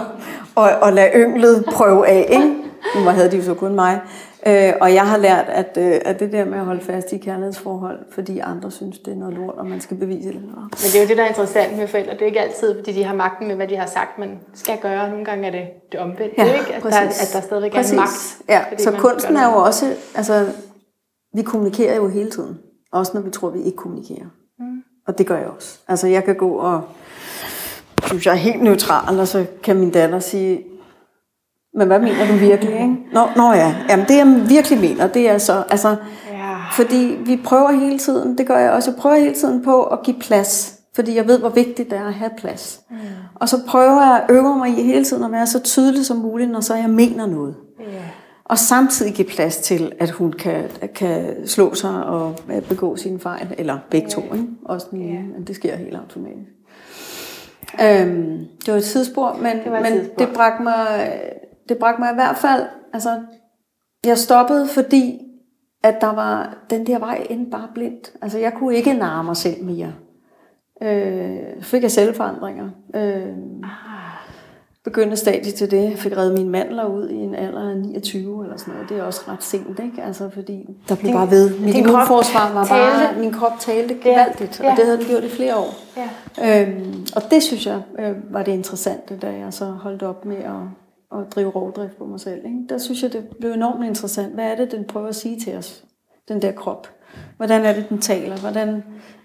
og, 0.56 0.70
og 0.82 0.94
lade 0.94 1.10
ynglet 1.16 1.66
prøve 1.74 2.08
af. 2.08 2.26
Ikke? 2.30 2.54
Nu 2.96 3.02
havde 3.02 3.32
de 3.32 3.38
jo 3.38 3.44
så 3.44 3.54
kun 3.54 3.76
mig. 3.76 4.00
Øh, 4.46 4.74
og 4.82 4.94
jeg 4.94 5.08
har 5.08 5.18
lært, 5.18 5.46
at, 5.48 5.78
øh, 5.78 6.00
at 6.06 6.20
det 6.20 6.32
der 6.32 6.46
med 6.46 6.58
at 6.58 6.66
holde 6.66 6.82
fast 6.82 7.14
i 7.14 7.18
kærlighedsforhold, 7.18 8.00
fordi 8.12 8.40
andre 8.40 8.72
synes, 8.72 9.00
det 9.00 9.14
er 9.14 9.18
noget 9.18 9.34
lort, 9.34 9.56
og 9.56 9.66
man 9.66 9.82
skal 9.82 9.98
bevise 9.98 10.28
det. 10.28 10.36
Men 10.36 10.70
det 10.72 10.96
er 10.96 11.02
jo 11.02 11.08
det, 11.08 11.18
der 11.18 11.24
er 11.24 11.28
interessant 11.28 11.78
med 11.78 11.88
forældre. 11.88 12.14
Det 12.14 12.22
er 12.22 12.26
ikke 12.26 12.42
altid, 12.42 12.76
fordi 12.76 12.94
de 12.94 13.04
har 13.04 13.16
magten 13.16 13.48
med, 13.48 13.56
hvad 13.56 13.68
de 13.68 13.76
har 13.76 13.86
sagt, 13.86 14.20
man 14.20 14.40
skal 14.54 14.78
gøre. 14.82 15.10
Nogle 15.10 15.26
gange 15.26 15.48
er 15.48 15.52
det 15.52 15.68
det 15.92 16.00
omvendte, 16.00 16.36
Ja, 16.38 16.60
ikke? 16.60 16.74
At, 16.74 16.84
der, 16.84 16.90
at 16.90 17.30
der 17.34 17.42
stadigvæk 17.42 17.76
er 17.76 17.90
en 17.92 17.96
magt. 17.96 18.38
Ja, 18.50 18.62
så 18.78 18.92
kunsten 18.92 19.36
er 19.36 19.52
jo 19.52 19.58
også, 19.58 19.96
altså, 20.16 20.46
vi 21.34 21.42
kommunikerer 21.42 21.96
jo 21.96 22.08
hele 22.08 22.32
tiden. 22.32 22.58
Også 22.92 23.12
når 23.14 23.22
vi 23.22 23.30
tror, 23.30 23.50
vi 23.50 23.62
ikke 23.62 23.78
kommunikerer. 23.78 24.28
Mm. 24.60 24.84
Og 25.08 25.18
det 25.18 25.28
gør 25.28 25.38
jeg 25.38 25.48
også. 25.48 25.80
Altså, 25.88 26.08
jeg 26.08 26.24
kan 26.24 26.36
gå 26.36 26.50
og 26.52 26.82
synes, 28.06 28.26
jeg 28.26 28.32
er 28.32 28.36
helt 28.36 28.64
neutral, 28.64 29.20
og 29.20 29.28
så 29.28 29.46
kan 29.64 29.76
min 29.76 29.92
datter 29.92 30.20
sige, 30.20 30.64
men 31.78 31.88
hvad 31.88 32.00
mener 32.00 32.28
du 32.28 32.34
virkelig, 32.34 32.74
ikke? 32.74 32.96
Nå, 33.14 33.22
nå 33.36 33.52
ja, 33.54 33.76
Jamen, 33.90 34.06
det 34.06 34.18
jeg 34.18 34.44
virkelig 34.50 34.80
mener, 34.80 35.08
det 35.08 35.30
er 35.30 35.38
så, 35.38 35.64
altså, 35.70 35.96
Ja. 36.32 36.56
fordi 36.72 37.18
vi 37.26 37.40
prøver 37.44 37.72
hele 37.72 38.00
tiden, 38.00 38.38
det 38.38 38.48
gør 38.48 38.58
jeg 38.58 38.72
også, 38.72 38.92
jeg 38.92 39.00
prøver 39.00 39.16
hele 39.16 39.36
tiden 39.36 39.64
på 39.64 39.84
at 39.84 40.00
give 40.04 40.16
plads, 40.20 40.80
fordi 40.96 41.16
jeg 41.16 41.28
ved, 41.28 41.40
hvor 41.40 41.50
vigtigt 41.50 41.90
det 41.90 41.98
er 41.98 42.08
at 42.08 42.14
have 42.14 42.32
plads. 42.38 42.82
Mm. 42.90 42.98
Og 43.36 43.50
så 43.50 43.58
prøver 43.68 44.02
jeg 44.06 44.22
at 44.28 44.36
øve 44.36 44.56
mig 44.58 44.70
i 44.70 44.84
hele 44.84 45.04
tiden 45.06 45.24
at 45.24 45.32
være 45.32 45.48
så 45.48 45.60
tydelig 45.60 46.06
som 46.06 46.18
muligt, 46.18 46.52
når 46.52 46.60
så 46.60 46.76
jeg 46.76 46.90
mener 46.90 47.26
noget. 47.26 47.56
Ja. 47.80 47.86
Og 48.46 48.58
samtidig 48.58 49.14
give 49.14 49.28
plads 49.28 49.58
til, 49.58 49.92
at 50.00 50.10
hun 50.10 50.32
kan, 50.34 50.64
kan 50.96 51.48
slå 51.48 51.74
sig 51.74 52.04
og 52.04 52.36
begå 52.70 52.96
sine 52.96 53.20
fejl, 53.20 53.56
eller 53.58 53.78
begge 53.90 54.10
to, 54.10 54.22
ikke? 54.22 54.46
også 54.66 54.88
den 54.92 55.02
ene, 55.02 55.20
men 55.38 55.44
det 55.48 55.56
sker 55.56 55.76
helt 55.76 55.96
automatisk. 55.96 56.52
Øhm, 57.84 58.38
det 58.66 58.74
var 58.74 58.80
et 58.80 58.84
tidsspur, 58.84 59.38
men, 59.42 59.58
Det 59.58 59.66
et 59.66 59.72
men 59.72 59.86
tidsspor. 59.86 60.26
det 60.26 60.34
bragte 60.34 60.64
mig, 60.64 61.12
det 61.70 61.78
bragte 61.78 62.02
mig 62.02 62.12
i 62.12 62.16
hvert 62.16 62.38
fald, 62.38 62.64
altså, 62.94 63.20
jeg 64.06 64.18
stoppede, 64.18 64.68
fordi 64.68 65.22
at 65.84 66.02
der 66.02 66.14
var, 66.14 66.58
den 66.70 66.88
der 66.88 67.00
vej 67.00 67.28
endte 67.30 67.52
bare 67.52 67.68
blindt. 67.74 68.12
Altså, 68.22 68.38
jeg 68.38 68.54
kunne 68.54 68.76
ikke 68.76 68.94
narre 68.94 69.24
mig 69.24 69.38
selv 69.38 69.64
mere. 69.64 69.94
Øh, 70.84 71.62
fik 71.62 71.82
jeg 71.84 71.92
selvforandringer. 71.92 72.70
Øh, 72.96 73.28
begyndte 74.84 75.18
stadiet 75.18 75.54
til 75.56 75.72
det. 75.72 75.98
Fik 76.00 76.18
reddet 76.18 76.34
mine 76.38 76.50
mandler 76.50 76.86
ud 76.86 77.10
i 77.10 77.16
en 77.16 77.36
alder 77.36 77.70
af 77.70 77.78
29 77.78 78.44
eller 78.44 78.58
sådan 78.58 78.74
noget. 78.74 78.90
Det 78.90 78.98
er 78.98 79.04
også 79.04 79.22
ret 79.28 79.44
sent, 79.44 79.80
ikke? 79.80 80.04
Altså, 80.04 80.30
fordi 80.30 80.66
der 80.90 80.96
blev 80.96 81.08
Din- 81.08 81.16
bare 81.16 81.32
ved. 81.32 81.60
Mit 81.60 81.76
immunforsvar 81.76 82.54
var 82.54 82.66
bare, 82.66 83.06
talte. 83.06 83.20
min 83.20 83.34
krop 83.34 83.60
talte 83.60 83.94
gevaldigt, 84.04 84.60
ja. 84.60 84.72
og 84.72 84.78
det 84.78 84.86
havde 84.86 84.98
den 84.98 85.06
gjort 85.06 85.24
i 85.24 85.30
flere 85.30 85.56
år. 85.56 85.74
Ja. 85.98 86.62
Øhm, 86.62 87.06
og 87.16 87.22
det 87.32 87.44
synes 87.44 87.68
jeg 87.68 87.82
øh, 88.00 88.34
var 88.34 88.44
det 88.44 88.52
interessante, 88.52 89.18
da 89.18 89.28
jeg 89.28 89.54
så 89.54 89.66
holdt 89.66 90.04
op 90.04 90.26
med 90.26 90.38
at, 90.38 90.52
at 91.12 91.36
drive 91.36 91.50
rovdrift 91.50 91.98
på 91.98 92.06
mig 92.06 92.20
selv. 92.20 92.46
Ikke? 92.46 92.58
Der 92.70 92.78
synes 92.78 93.04
jeg, 93.04 93.14
det 93.14 93.28
blev 93.40 93.52
enormt 93.52 93.86
interessant. 93.86 94.34
Hvad 94.34 94.52
er 94.52 94.56
det, 94.56 94.72
den 94.72 94.86
prøver 94.86 95.08
at 95.08 95.16
sige 95.16 95.40
til 95.40 95.58
os, 95.58 95.84
den 96.28 96.42
der 96.42 96.52
krop? 96.52 96.90
Hvordan 97.38 97.66
er 97.66 97.74
det, 97.74 97.90
den 97.90 98.02
taler? 98.02 98.38
Hvordan, 98.38 98.84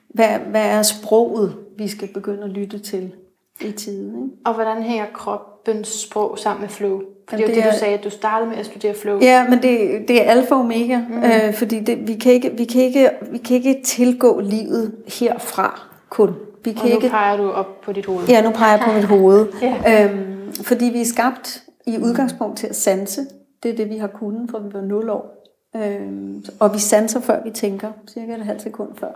hvad, 0.08 0.38
hvad 0.38 0.66
er 0.66 0.82
sproget, 0.82 1.56
vi 1.78 1.88
skal 1.88 2.08
begynde 2.14 2.42
at 2.42 2.50
lytte 2.50 2.78
til 2.78 3.12
i 3.60 3.72
tide? 3.72 4.06
Ikke? 4.06 4.36
Og 4.44 4.54
hvordan 4.54 4.82
hænger 4.82 5.06
kroppens 5.14 5.88
sprog 5.88 6.38
sammen 6.38 6.60
med 6.60 6.68
flow? 6.68 7.00
For 7.28 7.36
det 7.36 7.50
er 7.50 7.54
det 7.54 7.72
du 7.72 7.78
sagde, 7.78 7.94
at 7.98 8.04
du 8.04 8.10
startede 8.10 8.50
med 8.50 8.58
at 8.58 8.66
studere 8.66 8.94
flow. 8.94 9.18
Ja, 9.20 9.48
men 9.48 9.62
det, 9.62 10.04
det 10.08 10.26
er 10.26 10.30
alfa 10.30 10.54
og 10.54 10.60
omega, 10.60 10.98
mm. 11.08 11.22
øh, 11.22 11.54
fordi 11.54 11.80
det, 11.80 12.08
vi, 12.08 12.14
kan 12.14 12.32
ikke, 12.32 12.50
vi, 12.56 12.64
kan 12.64 12.82
ikke, 12.82 13.10
vi 13.32 13.38
kan 13.38 13.56
ikke 13.56 13.82
tilgå 13.84 14.40
livet 14.40 14.94
herfra 15.20 15.80
kun. 16.10 16.34
Vi 16.64 16.70
Og 16.70 16.76
kan 16.76 16.90
nu 16.90 16.96
ikke 16.96 17.08
peger 17.08 17.36
du 17.36 17.50
op 17.50 17.80
på 17.80 17.92
dit 17.92 18.06
hoved. 18.06 18.26
Ja, 18.28 18.42
nu 18.42 18.50
peger 18.50 18.72
jeg 18.72 18.82
på 18.86 18.92
mit 18.92 19.04
hoved. 19.04 19.46
Ja. 19.62 20.04
øhm, 20.04 20.52
fordi 20.52 20.84
vi 20.84 21.00
er 21.00 21.04
skabt 21.04 21.62
i 21.86 21.98
udgangspunkt 21.98 22.58
til 22.58 22.66
at 22.66 22.76
sanse. 22.76 23.26
Det 23.62 23.70
er 23.70 23.76
det, 23.76 23.88
vi 23.90 23.96
har 23.96 24.06
kunnet, 24.06 24.50
fra 24.50 24.58
vi 24.58 24.72
var 24.72 24.80
0 24.80 25.10
år. 25.10 25.42
Øhm, 25.76 26.44
og 26.60 26.74
vi 26.74 26.78
sanser, 26.78 27.20
før 27.20 27.42
vi 27.44 27.50
tænker. 27.50 27.92
Cirka 28.08 28.34
et 28.34 28.44
halvt 28.44 28.62
sekund 28.62 28.96
før. 28.96 29.12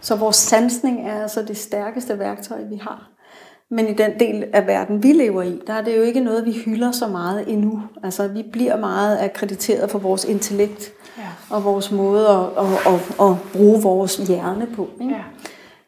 Så 0.00 0.16
vores 0.16 0.36
sansning 0.36 1.08
er 1.08 1.22
altså 1.22 1.42
det 1.42 1.56
stærkeste 1.56 2.18
værktøj, 2.18 2.62
vi 2.70 2.76
har. 2.76 3.10
Men 3.70 3.88
i 3.88 3.92
den 3.92 4.10
del 4.20 4.44
af 4.52 4.66
verden, 4.66 5.02
vi 5.02 5.12
lever 5.12 5.42
i, 5.42 5.60
der 5.66 5.72
er 5.72 5.82
det 5.84 5.96
jo 5.96 6.02
ikke 6.02 6.20
noget, 6.20 6.44
vi 6.46 6.52
hylder 6.52 6.90
så 6.92 7.08
meget 7.08 7.52
endnu. 7.52 7.82
Altså, 8.02 8.28
vi 8.28 8.42
bliver 8.52 8.76
meget 8.76 9.18
akkrediteret 9.20 9.90
for 9.90 9.98
vores 9.98 10.24
intellekt 10.24 10.92
Ja. 11.18 11.56
og 11.56 11.64
vores 11.64 11.92
måde 11.92 12.28
at, 12.28 12.44
at, 12.58 12.94
at, 12.94 13.26
at 13.30 13.36
bruge 13.52 13.82
vores 13.82 14.16
hjerne 14.16 14.66
på. 14.76 14.88
Ikke? 15.00 15.16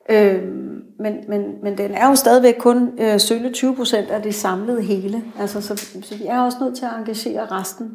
Ja. 0.09 0.35
Øhm, 0.35 0.72
men, 1.03 1.17
men, 1.29 1.45
men 1.63 1.79
den 1.79 1.95
er 1.95 2.09
jo 2.09 2.15
stadigvæk 2.15 2.55
kun 2.59 2.91
øh, 2.99 3.21
sølle 3.21 3.53
20 3.53 3.77
procent 3.77 4.11
af 4.11 4.23
det 4.23 4.35
samlede 4.35 4.83
hele. 4.83 5.23
Altså, 5.41 5.61
så, 5.61 5.77
så 6.03 6.15
vi 6.19 6.27
er 6.27 6.41
også 6.41 6.59
nødt 6.61 6.77
til 6.77 6.85
at 6.85 6.91
engagere 6.99 7.47
resten 7.47 7.91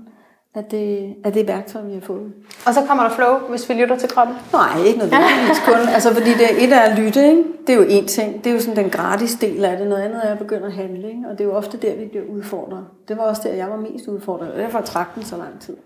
af 0.55 0.63
det, 0.63 1.15
af 1.23 1.33
det 1.33 1.47
værktøj, 1.47 1.81
vi 1.81 1.93
har 1.93 2.01
fået. 2.01 2.33
Og 2.65 2.73
så 2.73 2.81
kommer 2.87 3.03
der 3.03 3.15
flow, 3.15 3.37
hvis 3.49 3.69
vi 3.69 3.73
lytter 3.73 3.97
til 3.97 4.09
kroppen. 4.09 4.35
Nej, 4.53 4.83
ikke 4.85 4.99
nødvendigvis 4.99 5.59
kun. 5.65 5.87
Altså, 5.95 6.13
fordi 6.13 6.29
det 6.29 6.45
er 6.51 6.67
et 6.67 6.73
af 6.73 6.89
at 6.89 6.99
lytte, 6.99 7.29
ikke? 7.29 7.43
det 7.67 7.73
er 7.73 7.77
jo 7.77 7.85
en 7.89 8.05
ting. 8.07 8.43
Det 8.43 8.49
er 8.49 8.53
jo 8.53 8.59
sådan 8.59 8.83
den 8.83 8.89
gratis 8.89 9.35
del 9.35 9.65
af 9.65 9.77
det. 9.77 9.87
Noget 9.87 10.03
andet 10.03 10.21
er 10.23 10.31
at 10.31 10.39
begynde 10.39 10.65
at 10.65 10.73
handle. 10.73 11.07
Ikke? 11.07 11.21
Og 11.29 11.37
det 11.37 11.41
er 11.41 11.45
jo 11.45 11.55
ofte 11.55 11.77
der, 11.77 11.95
vi 11.95 12.05
bliver 12.05 12.25
udfordret. 12.25 12.85
Det 13.07 13.17
var 13.17 13.23
også 13.23 13.41
der, 13.45 13.53
jeg 13.53 13.69
var 13.69 13.77
mest 13.77 14.07
udfordret. 14.07 14.51
Og 14.51 14.59
derfor 14.59 14.81
trak 14.81 15.15
den 15.15 15.23
så 15.23 15.37
lang 15.37 15.59
tid. 15.59 15.77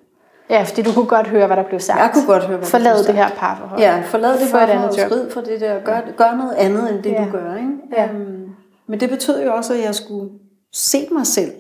Ja, 0.52 0.64
fordi 0.64 0.82
du 0.82 0.92
kunne 0.94 1.06
godt 1.08 1.28
høre, 1.28 1.48
hvad 1.48 1.58
der 1.58 1.64
blev 1.64 1.80
sagt. 1.80 2.00
Jeg 2.00 2.12
kunne 2.14 2.26
godt 2.26 2.44
høre, 2.44 2.58
hvad 2.58 2.68
Forlad 2.68 3.04
det 3.04 3.16
her 3.16 3.30
parforhold. 3.30 3.80
Ja, 3.80 4.02
forlad 4.06 4.34
det 4.40 4.98
job. 4.98 5.10
skride 5.10 5.30
for 5.32 5.42
det 5.42 5.62
der. 5.62 5.84
Gør, 5.84 6.02
gør 6.18 6.36
noget 6.36 6.54
andet, 6.54 6.94
end 6.96 7.04
det 7.04 7.12
Ja. 7.12 7.26
du 7.26 7.32
gør. 7.32 7.56
Ikke? 7.56 7.70
Ja. 7.98 8.10
Øhm, 8.14 8.50
men 8.88 9.00
det 9.00 9.10
betød 9.10 9.44
jo 9.44 9.54
også, 9.54 9.74
at 9.74 9.80
jeg 9.84 9.96
skulle 9.96 10.32
se 10.74 11.08
mig 11.12 11.28
selv 11.28 11.52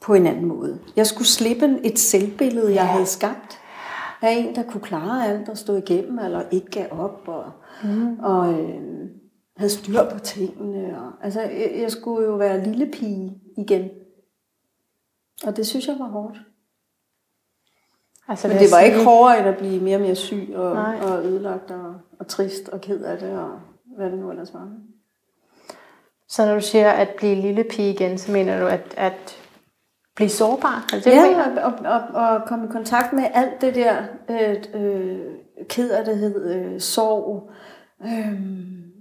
på 0.00 0.14
en 0.14 0.26
anden 0.26 0.44
måde. 0.44 0.78
Jeg 0.96 1.06
skulle 1.06 1.28
slippe 1.28 1.78
et 1.84 1.98
selvbillede, 1.98 2.66
jeg 2.68 2.74
Ja. 2.74 2.82
havde 2.84 3.06
skabt. 3.06 3.58
Af 4.22 4.30
en, 4.30 4.54
der 4.54 4.62
kunne 4.62 4.80
klare 4.80 5.26
alt 5.28 5.48
og 5.48 5.58
stå 5.58 5.76
igennem, 5.76 6.18
eller 6.18 6.42
ikke 6.50 6.70
gav 6.70 6.86
op, 6.90 7.20
og, 7.26 7.44
mm. 7.84 8.18
og 8.18 8.52
øh, 8.52 8.80
havde 9.56 9.70
styr 9.70 10.00
på 10.12 10.18
tingene. 10.18 10.98
Og, 10.98 11.24
altså, 11.24 11.40
jeg, 11.40 11.72
jeg 11.82 11.90
skulle 11.90 12.26
jo 12.26 12.34
være 12.34 12.64
lille 12.64 12.86
pige 12.86 13.32
igen. 13.58 13.88
Og 15.46 15.56
det 15.56 15.66
synes 15.66 15.86
jeg 15.86 15.96
var 15.98 16.08
hårdt. 16.08 16.36
Altså, 18.28 18.48
Men 18.48 18.58
det 18.58 18.72
var 18.72 18.80
ikke 18.80 19.04
hårdere 19.04 19.38
end 19.38 19.48
at 19.48 19.56
blive 19.56 19.80
mere 19.80 19.96
og 19.96 20.02
mere 20.02 20.14
syg 20.14 20.48
og, 20.54 20.74
Nej. 20.74 20.96
og 21.02 21.24
ødelagt 21.24 21.70
og, 21.70 21.94
og 22.20 22.26
trist 22.26 22.68
og 22.68 22.80
ked 22.80 23.00
af 23.04 23.18
det 23.18 23.38
og 23.38 23.50
hvad 23.96 24.10
det 24.10 24.18
nu 24.18 24.30
ellers 24.30 24.54
var. 24.54 24.68
Så 26.28 26.46
når 26.46 26.54
du 26.54 26.60
siger 26.60 26.90
at 26.90 27.08
blive 27.18 27.34
lille 27.34 27.64
pige 27.64 27.90
igen, 27.92 28.18
så 28.18 28.32
mener 28.32 28.60
du 28.60 28.66
at, 28.66 28.94
at 28.96 29.36
blive 30.16 30.28
sårbar? 30.28 30.86
Er 30.92 30.96
det 30.96 31.06
Ja, 31.06 31.22
mener? 31.28 31.62
og, 31.64 31.72
og, 31.84 31.98
og, 32.14 32.32
og 32.32 32.40
komme 32.46 32.64
i 32.64 32.68
kontakt 32.68 33.12
med 33.12 33.24
alt 33.34 33.60
det 33.60 33.74
der 33.74 33.96
øh, 34.30 34.56
øh, 34.82 35.18
ked 35.68 35.90
af 35.90 36.04
det 36.04 36.18
hed, 36.18 36.50
øh, 36.54 36.80
sorg, 36.80 37.50
øh, 38.04 38.32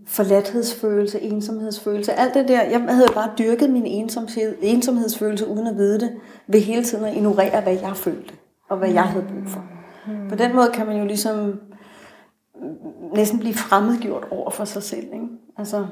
forladthedsfølelse, 0.07 1.19
ensomhedsfølelse, 1.21 2.13
alt 2.13 2.33
det 2.33 2.47
der. 2.47 2.61
Jeg 2.63 2.81
havde 2.81 3.07
bare 3.13 3.31
dyrket 3.37 3.69
min 3.69 3.85
ensomhed, 3.85 4.55
ensomhedsfølelse 4.61 5.47
uden 5.47 5.67
at 5.67 5.75
vide 5.75 5.99
det, 5.99 6.11
ved 6.47 6.59
hele 6.59 6.83
tiden 6.83 7.05
at 7.05 7.15
ignorere, 7.15 7.61
hvad 7.61 7.73
jeg 7.73 7.95
følte 7.95 8.33
og 8.69 8.77
hvad 8.77 8.89
jeg 8.89 9.03
havde 9.03 9.25
brug 9.25 9.47
for. 9.47 9.63
Hmm. 10.05 10.29
På 10.29 10.35
den 10.35 10.55
måde 10.55 10.71
kan 10.73 10.85
man 10.85 10.97
jo 10.97 11.05
ligesom 11.05 11.59
næsten 13.13 13.39
blive 13.39 13.53
fremmedgjort 13.53 14.27
over 14.31 14.49
for 14.49 14.65
sig 14.65 14.83
selv. 14.83 15.13
Ikke? 15.13 15.27
Altså, 15.57 15.87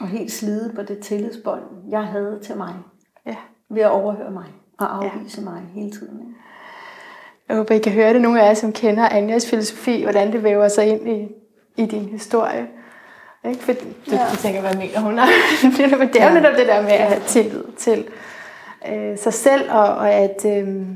og 0.00 0.08
helt 0.08 0.32
slide 0.32 0.72
på 0.74 0.82
det 0.82 0.98
tillidsbånd, 0.98 1.62
jeg 1.90 2.04
havde 2.04 2.38
til 2.42 2.56
mig. 2.56 2.74
Ja. 3.26 3.36
Ved 3.70 3.82
at 3.82 3.90
overhøre 3.90 4.30
mig 4.30 4.46
og 4.78 4.96
afvise 4.96 5.40
ja. 5.40 5.50
mig 5.50 5.62
hele 5.74 5.90
tiden. 5.90 6.20
Ikke? 6.20 6.32
Jeg 7.48 7.56
håber, 7.56 7.74
I 7.74 7.78
kan 7.78 7.92
høre 7.92 8.12
det, 8.12 8.22
nogle 8.22 8.42
af 8.42 8.48
jer, 8.48 8.54
som 8.54 8.72
kender 8.72 9.08
Anjas 9.08 9.50
filosofi, 9.50 10.02
hvordan 10.02 10.32
det 10.32 10.42
væver 10.42 10.68
sig 10.68 10.86
ind 10.86 11.08
i, 11.08 11.28
i 11.76 11.86
din 11.86 12.04
historie. 12.04 12.68
Ikke? 13.44 13.62
For 13.62 13.72
du, 13.72 13.78
ja. 14.10 14.26
du 14.32 14.36
tænker, 14.36 14.60
hvad 14.60 14.74
mener 14.74 15.00
hun? 15.00 15.12
Det 16.12 16.20
er 16.20 16.28
jo 16.28 16.34
netop 16.34 16.56
det 16.56 16.66
der 16.66 16.82
med 16.82 16.92
at 16.92 17.08
have 17.08 17.22
tillid 17.26 17.64
til 17.76 18.08
øh, 18.92 19.18
sig 19.18 19.32
selv, 19.32 19.70
og, 19.70 19.94
og 19.94 20.10
at... 20.10 20.44
Øh, 20.46 20.86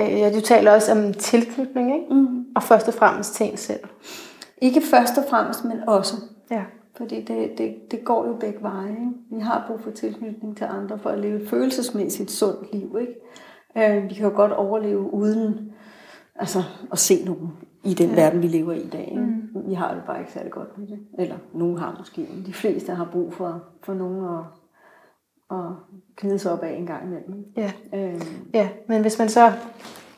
øh, 0.00 0.20
ja, 0.20 0.32
du 0.34 0.40
taler 0.40 0.70
også 0.72 0.92
om 0.92 1.12
tilknytning, 1.12 1.94
ikke? 1.94 2.14
Mm. 2.14 2.44
og 2.56 2.62
først 2.62 2.88
og 2.88 2.94
fremmest 2.94 3.34
til 3.34 3.50
en 3.50 3.56
selv. 3.56 3.80
Ikke 4.62 4.80
først 4.80 5.18
og 5.18 5.24
fremmest, 5.30 5.64
men 5.64 5.88
også. 5.88 6.16
Ja. 6.50 6.62
Fordi 6.96 7.24
det, 7.24 7.58
det, 7.58 7.74
det 7.90 8.04
går 8.04 8.26
jo 8.26 8.36
begge 8.40 8.62
veje. 8.62 8.90
Ikke? 8.90 9.12
Vi 9.30 9.40
har 9.40 9.64
brug 9.66 9.80
for 9.80 9.90
tilknytning 9.90 10.56
til 10.56 10.64
andre 10.70 10.98
for 10.98 11.10
at 11.10 11.18
leve 11.18 11.42
et 11.42 11.48
følelsesmæssigt 11.48 12.30
sundt 12.30 12.72
liv. 12.72 12.96
Ikke? 13.00 13.14
Øh, 13.76 14.08
vi 14.08 14.14
kan 14.14 14.24
jo 14.24 14.36
godt 14.36 14.52
overleve 14.52 15.14
uden 15.14 15.72
altså, 16.36 16.62
at 16.92 16.98
se 16.98 17.24
nogen 17.24 17.52
i 17.84 17.94
den 17.94 18.08
ja. 18.10 18.14
verden, 18.14 18.42
vi 18.42 18.46
lever 18.46 18.72
i 18.72 18.80
i 18.80 18.88
dag. 18.88 19.08
Ikke? 19.10 19.22
Mm. 19.22 19.68
Vi 19.68 19.74
har 19.74 19.94
det 19.94 20.02
bare 20.06 20.20
ikke 20.20 20.32
særlig 20.32 20.52
godt 20.52 20.78
med 20.78 20.86
det. 20.86 20.98
Eller 21.18 21.36
nogen 21.54 21.78
har 21.78 21.94
måske. 21.98 22.28
Men 22.34 22.46
de 22.46 22.52
fleste 22.52 22.92
har 22.92 23.08
brug 23.12 23.32
for, 23.32 23.64
for 23.82 23.94
nogen 23.94 24.24
at, 24.24 24.44
at 25.50 25.56
gnide 26.20 26.38
sig 26.38 26.52
op 26.52 26.62
af 26.62 26.70
en 26.78 26.86
gang 26.86 27.02
imellem. 27.04 27.44
Ja. 27.56 27.70
Øh. 27.94 28.20
ja, 28.54 28.68
men 28.88 29.02
hvis 29.02 29.18
man 29.18 29.28
så 29.28 29.52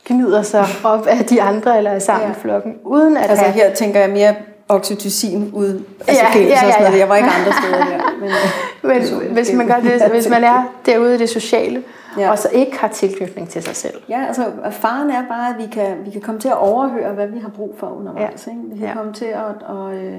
gnider 0.04 0.42
sig 0.42 0.64
op 0.84 1.06
af 1.06 1.24
de 1.24 1.42
andre, 1.42 1.78
eller 1.78 1.90
er 1.90 1.98
sammen 1.98 2.28
ja. 2.28 2.34
flokken, 2.38 2.74
uden 2.84 3.16
at 3.16 3.30
Altså 3.30 3.44
have... 3.44 3.54
her 3.54 3.74
tænker 3.74 4.00
jeg 4.00 4.10
mere 4.10 4.34
oxytocin 4.68 5.50
ud 5.52 5.82
altså 6.08 6.24
ja, 6.34 6.40
ja, 6.40 6.48
ja, 6.48 6.90
ja. 6.90 6.98
Jeg 6.98 7.08
var 7.08 7.16
ikke 7.16 7.28
andre 7.28 7.52
steder 7.52 7.84
der. 7.92 8.12
Men, 8.20 8.92
men 9.22 9.32
hvis 9.32 9.52
man 9.52 9.66
gør 9.66 9.80
det, 9.80 10.02
hvis 10.10 10.28
man 10.28 10.44
er 10.44 10.64
derude 10.86 11.14
i 11.14 11.18
det 11.18 11.28
sociale, 11.28 11.82
ja. 12.18 12.30
og 12.30 12.38
så 12.38 12.48
ikke 12.52 12.78
har 12.78 12.88
tilknytning 12.88 13.48
til 13.48 13.62
sig 13.62 13.76
selv. 13.76 13.94
Ja, 14.08 14.24
altså 14.26 14.44
faren 14.70 15.10
er 15.10 15.22
bare, 15.28 15.48
at 15.48 15.66
vi 15.66 15.72
kan, 15.72 15.96
vi 16.04 16.10
kan 16.10 16.20
komme 16.20 16.40
til 16.40 16.48
at 16.48 16.58
overhøre, 16.58 17.12
hvad 17.12 17.26
vi 17.26 17.38
har 17.38 17.48
brug 17.48 17.74
for 17.78 17.86
undervejs. 17.86 18.46
Ja. 18.46 18.52
Ikke? 18.52 18.62
Vi 18.72 18.78
kan 18.78 18.88
ja. 18.88 18.94
komme 18.94 19.12
til 19.12 19.24
at, 19.24 19.76
at, 19.76 19.94
øh, 19.94 20.18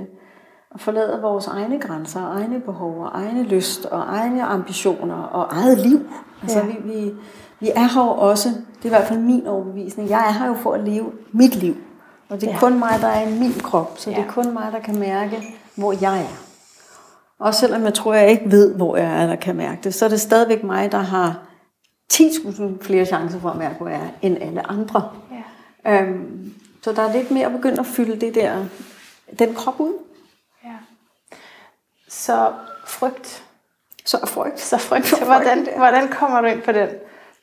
at 0.78 0.82
forlade 0.82 1.20
vores 1.22 1.48
egne 1.48 1.80
grænser, 1.80 2.32
egne 2.32 2.60
behov, 2.60 3.02
og 3.02 3.12
egne 3.14 3.44
lyst, 3.44 3.86
og 3.86 4.00
egne 4.08 4.44
ambitioner, 4.44 5.16
og 5.16 5.48
eget 5.52 5.78
liv. 5.78 6.10
Altså 6.42 6.58
ja. 6.58 6.66
vi, 6.66 6.74
vi, 6.84 7.14
vi 7.60 7.72
er 7.76 7.94
her 7.94 8.04
jo 8.04 8.10
også, 8.10 8.50
det 8.50 8.82
er 8.82 8.86
i 8.86 8.90
hvert 8.90 9.08
fald 9.08 9.20
min 9.20 9.48
overbevisning, 9.48 10.10
jeg 10.10 10.28
er 10.28 10.32
her 10.32 10.48
jo 10.48 10.54
for 10.54 10.74
at 10.74 10.84
leve 10.84 11.12
mit 11.32 11.56
liv. 11.56 11.76
Og 12.30 12.42
det 12.42 12.50
er 12.50 12.54
ja. 12.54 12.60
kun 12.60 12.80
mig, 12.80 12.98
der 13.02 13.08
er 13.08 13.28
i 13.28 13.40
min 13.40 13.54
krop, 13.54 13.98
så 13.98 14.10
ja. 14.10 14.16
det 14.16 14.26
er 14.26 14.32
kun 14.32 14.54
mig, 14.54 14.72
der 14.72 14.80
kan 14.80 15.00
mærke, 15.00 15.44
hvor 15.76 15.94
jeg 16.02 16.22
er. 16.22 16.44
Og 17.40 17.54
selvom 17.54 17.84
jeg 17.84 17.94
tror, 17.94 18.14
jeg 18.14 18.30
ikke 18.30 18.52
ved, 18.52 18.76
hvor 18.76 18.98
jeg 18.98 19.24
er, 19.24 19.28
der 19.28 19.36
kan 19.36 19.56
mærke 19.56 19.80
det, 19.84 19.94
så 19.94 20.06
er 20.06 20.10
det 20.10 20.22
stadigvæk 20.22 20.64
mig, 20.64 20.92
der 20.92 20.98
har 20.98 21.40
10.000 22.14 22.64
flere 22.82 23.06
chancer 23.06 23.40
for 23.40 23.50
at 23.50 23.58
mærke, 23.58 23.76
hvor 23.78 23.88
jeg 23.88 24.00
er, 24.00 24.10
end 24.22 24.38
alle 24.42 24.70
andre. 24.70 25.10
Ja. 25.86 26.02
Øhm, 26.02 26.54
så 26.82 26.94
der 26.94 27.02
er 27.02 27.14
lidt 27.14 27.32
mere 27.32 27.46
at 27.46 27.52
begynde 27.52 27.80
at 27.80 27.86
fylde 27.86 28.26
det 28.26 28.36
der, 28.36 28.66
den 29.40 29.54
krop 29.54 29.80
ud. 29.80 29.94
Så 32.28 32.52
frygt. 32.86 33.44
Så 34.06 34.18
frygt. 34.28 34.60
Så 34.60 34.78
frygt. 34.78 35.08
Så 35.08 35.26
hvordan, 35.26 35.68
hvordan 35.78 36.08
kommer 36.08 36.42
du 36.42 36.48
ind 36.48 36.62
på 36.62 36.72
den? 36.72 36.88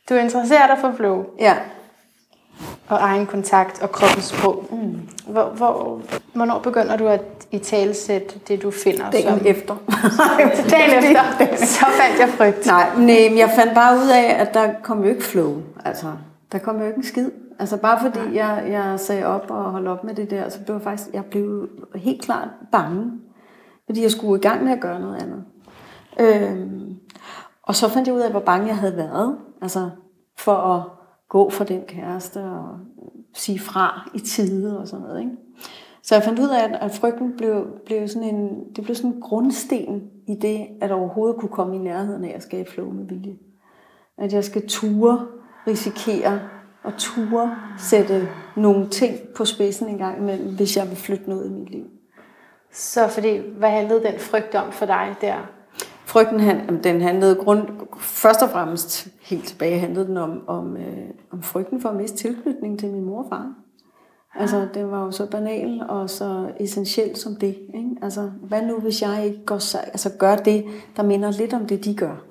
Du 0.08 0.14
interesserer 0.14 0.66
dig 0.66 0.78
for 0.80 0.92
flow. 0.96 1.24
Ja. 1.38 1.54
Og 2.88 2.98
egen 3.00 3.26
kontakt 3.26 3.82
og 3.82 3.92
kroppens 3.92 4.24
sprog. 4.24 4.64
Mm. 4.70 5.08
Hvor, 5.26 5.44
hvor, 5.44 6.00
hvornår 6.32 6.58
begynder 6.58 6.96
du 6.96 7.06
at 7.08 7.20
i 7.50 7.58
talsætte 7.58 8.38
det, 8.48 8.62
du 8.62 8.70
finder? 8.70 9.10
Dagen 9.10 9.38
som... 9.38 9.46
efter. 9.46 9.76
Dagen 10.70 11.04
efter. 11.04 11.56
Så 11.56 11.86
fandt 12.00 12.20
jeg 12.20 12.28
frygt. 12.28 12.66
Nej, 12.66 12.94
men 12.96 13.38
jeg 13.38 13.50
fandt 13.56 13.74
bare 13.74 13.96
ud 13.96 14.08
af, 14.08 14.36
at 14.40 14.54
der 14.54 14.72
kom 14.82 15.02
jo 15.02 15.08
ikke 15.08 15.24
flow. 15.24 15.62
Altså, 15.84 16.06
der 16.52 16.58
kom 16.58 16.80
jo 16.80 16.86
ikke 16.86 16.96
en 16.96 17.04
skid. 17.04 17.30
Altså 17.58 17.76
bare 17.76 18.00
fordi 18.00 18.36
jeg, 18.36 18.64
jeg 18.70 19.00
sagde 19.00 19.26
op 19.26 19.50
og 19.50 19.64
holdt 19.64 19.88
op 19.88 20.04
med 20.04 20.14
det 20.14 20.30
der, 20.30 20.48
så 20.48 20.60
blev 20.60 20.76
jeg 20.76 20.82
faktisk, 20.82 21.08
jeg 21.12 21.24
blev 21.24 21.68
helt 21.94 22.22
klart 22.22 22.48
bange. 22.72 23.12
Fordi 23.86 24.02
jeg 24.02 24.10
skulle 24.10 24.40
i 24.40 24.42
gang 24.42 24.64
med 24.64 24.72
at 24.72 24.80
gøre 24.80 25.00
noget 25.00 25.22
andet. 25.22 25.44
Øhm, 26.20 26.94
og 27.62 27.74
så 27.74 27.88
fandt 27.88 28.08
jeg 28.08 28.14
ud 28.14 28.20
af, 28.20 28.30
hvor 28.30 28.40
bange 28.40 28.66
jeg 28.66 28.76
havde 28.76 28.96
været. 28.96 29.38
Altså 29.62 29.90
for 30.38 30.52
at 30.52 30.82
gå 31.28 31.50
for 31.50 31.64
den 31.64 31.82
kæreste 31.88 32.44
og 32.44 32.78
sige 33.34 33.58
fra 33.58 34.10
i 34.14 34.18
tide 34.18 34.78
og 34.78 34.88
sådan 34.88 35.02
noget. 35.02 35.20
Ikke? 35.20 35.32
Så 36.02 36.14
jeg 36.14 36.24
fandt 36.24 36.38
ud 36.38 36.48
af, 36.48 36.78
at 36.80 36.94
frygten 36.94 37.36
blev, 37.36 37.66
blev 37.86 38.08
sådan 38.08 38.34
en, 38.34 38.64
det 38.76 38.84
blev 38.84 38.96
sådan 38.96 39.10
en 39.10 39.20
grundsten 39.20 40.10
i 40.28 40.34
det, 40.42 40.66
at 40.80 40.92
overhovedet 40.92 41.36
kunne 41.40 41.48
komme 41.48 41.76
i 41.76 41.78
nærheden 41.78 42.24
af 42.24 42.32
at 42.36 42.42
skabe 42.42 42.70
flow 42.70 42.90
med 42.90 43.04
vilje. 43.04 43.36
At 44.18 44.32
jeg 44.32 44.44
skal 44.44 44.68
ture, 44.68 45.26
risikere 45.66 46.40
og 46.84 46.92
ture 46.98 47.56
sætte 47.78 48.28
nogle 48.56 48.88
ting 48.88 49.16
på 49.36 49.44
spidsen 49.44 49.88
en 49.88 49.98
gang 49.98 50.18
imellem, 50.18 50.56
hvis 50.56 50.76
jeg 50.76 50.88
vil 50.88 50.96
flytte 50.96 51.28
noget 51.28 51.50
i 51.50 51.52
mit 51.52 51.70
liv. 51.70 51.84
Så 52.74 53.08
fordi, 53.08 53.38
hvad 53.58 53.70
handlede 53.70 54.02
den 54.02 54.18
frygt 54.18 54.54
om 54.54 54.72
for 54.72 54.86
dig 54.86 55.14
der? 55.20 55.36
Frygten, 56.06 56.40
den 56.84 57.00
handlede 57.00 57.34
grund, 57.34 57.68
først 57.98 58.42
og 58.42 58.50
fremmest 58.50 59.08
helt 59.22 59.44
tilbage, 59.44 59.78
handlede 59.78 60.06
den 60.06 60.16
om, 60.16 60.48
om, 60.48 60.76
øh, 60.76 61.10
om 61.32 61.42
frygten 61.42 61.80
for 61.80 61.88
at 61.88 61.96
miste 61.96 62.16
tilknytning 62.16 62.78
til 62.78 62.92
min 62.92 63.04
mor 63.04 63.22
og 63.22 63.28
far. 63.28 63.54
Altså, 64.34 64.68
det 64.74 64.90
var 64.90 65.04
jo 65.04 65.10
så 65.10 65.30
banal 65.30 65.82
og 65.88 66.10
så 66.10 66.52
essentielt 66.60 67.18
som 67.18 67.36
det. 67.36 67.58
Ikke? 67.74 67.90
Altså, 68.02 68.30
hvad 68.42 68.62
nu, 68.62 68.78
hvis 68.78 69.02
jeg 69.02 69.26
ikke 69.26 69.44
går, 69.44 69.76
altså, 69.76 70.10
gør 70.18 70.36
det, 70.36 70.64
der 70.96 71.02
minder 71.02 71.30
lidt 71.30 71.52
om 71.52 71.66
det, 71.66 71.84
de 71.84 71.96
gør? 71.96 72.24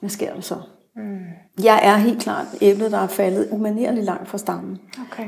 Hvad 0.00 0.10
sker 0.10 0.34
der 0.34 0.40
så? 0.40 0.56
Mm. 0.96 1.18
Jeg 1.64 1.80
er 1.82 1.96
helt 1.96 2.22
klart 2.22 2.46
æblet, 2.60 2.92
der 2.92 2.98
er 2.98 3.06
faldet 3.06 3.48
umanerligt 3.50 4.04
langt 4.04 4.28
fra 4.28 4.38
stammen. 4.38 4.78
Okay, 5.12 5.24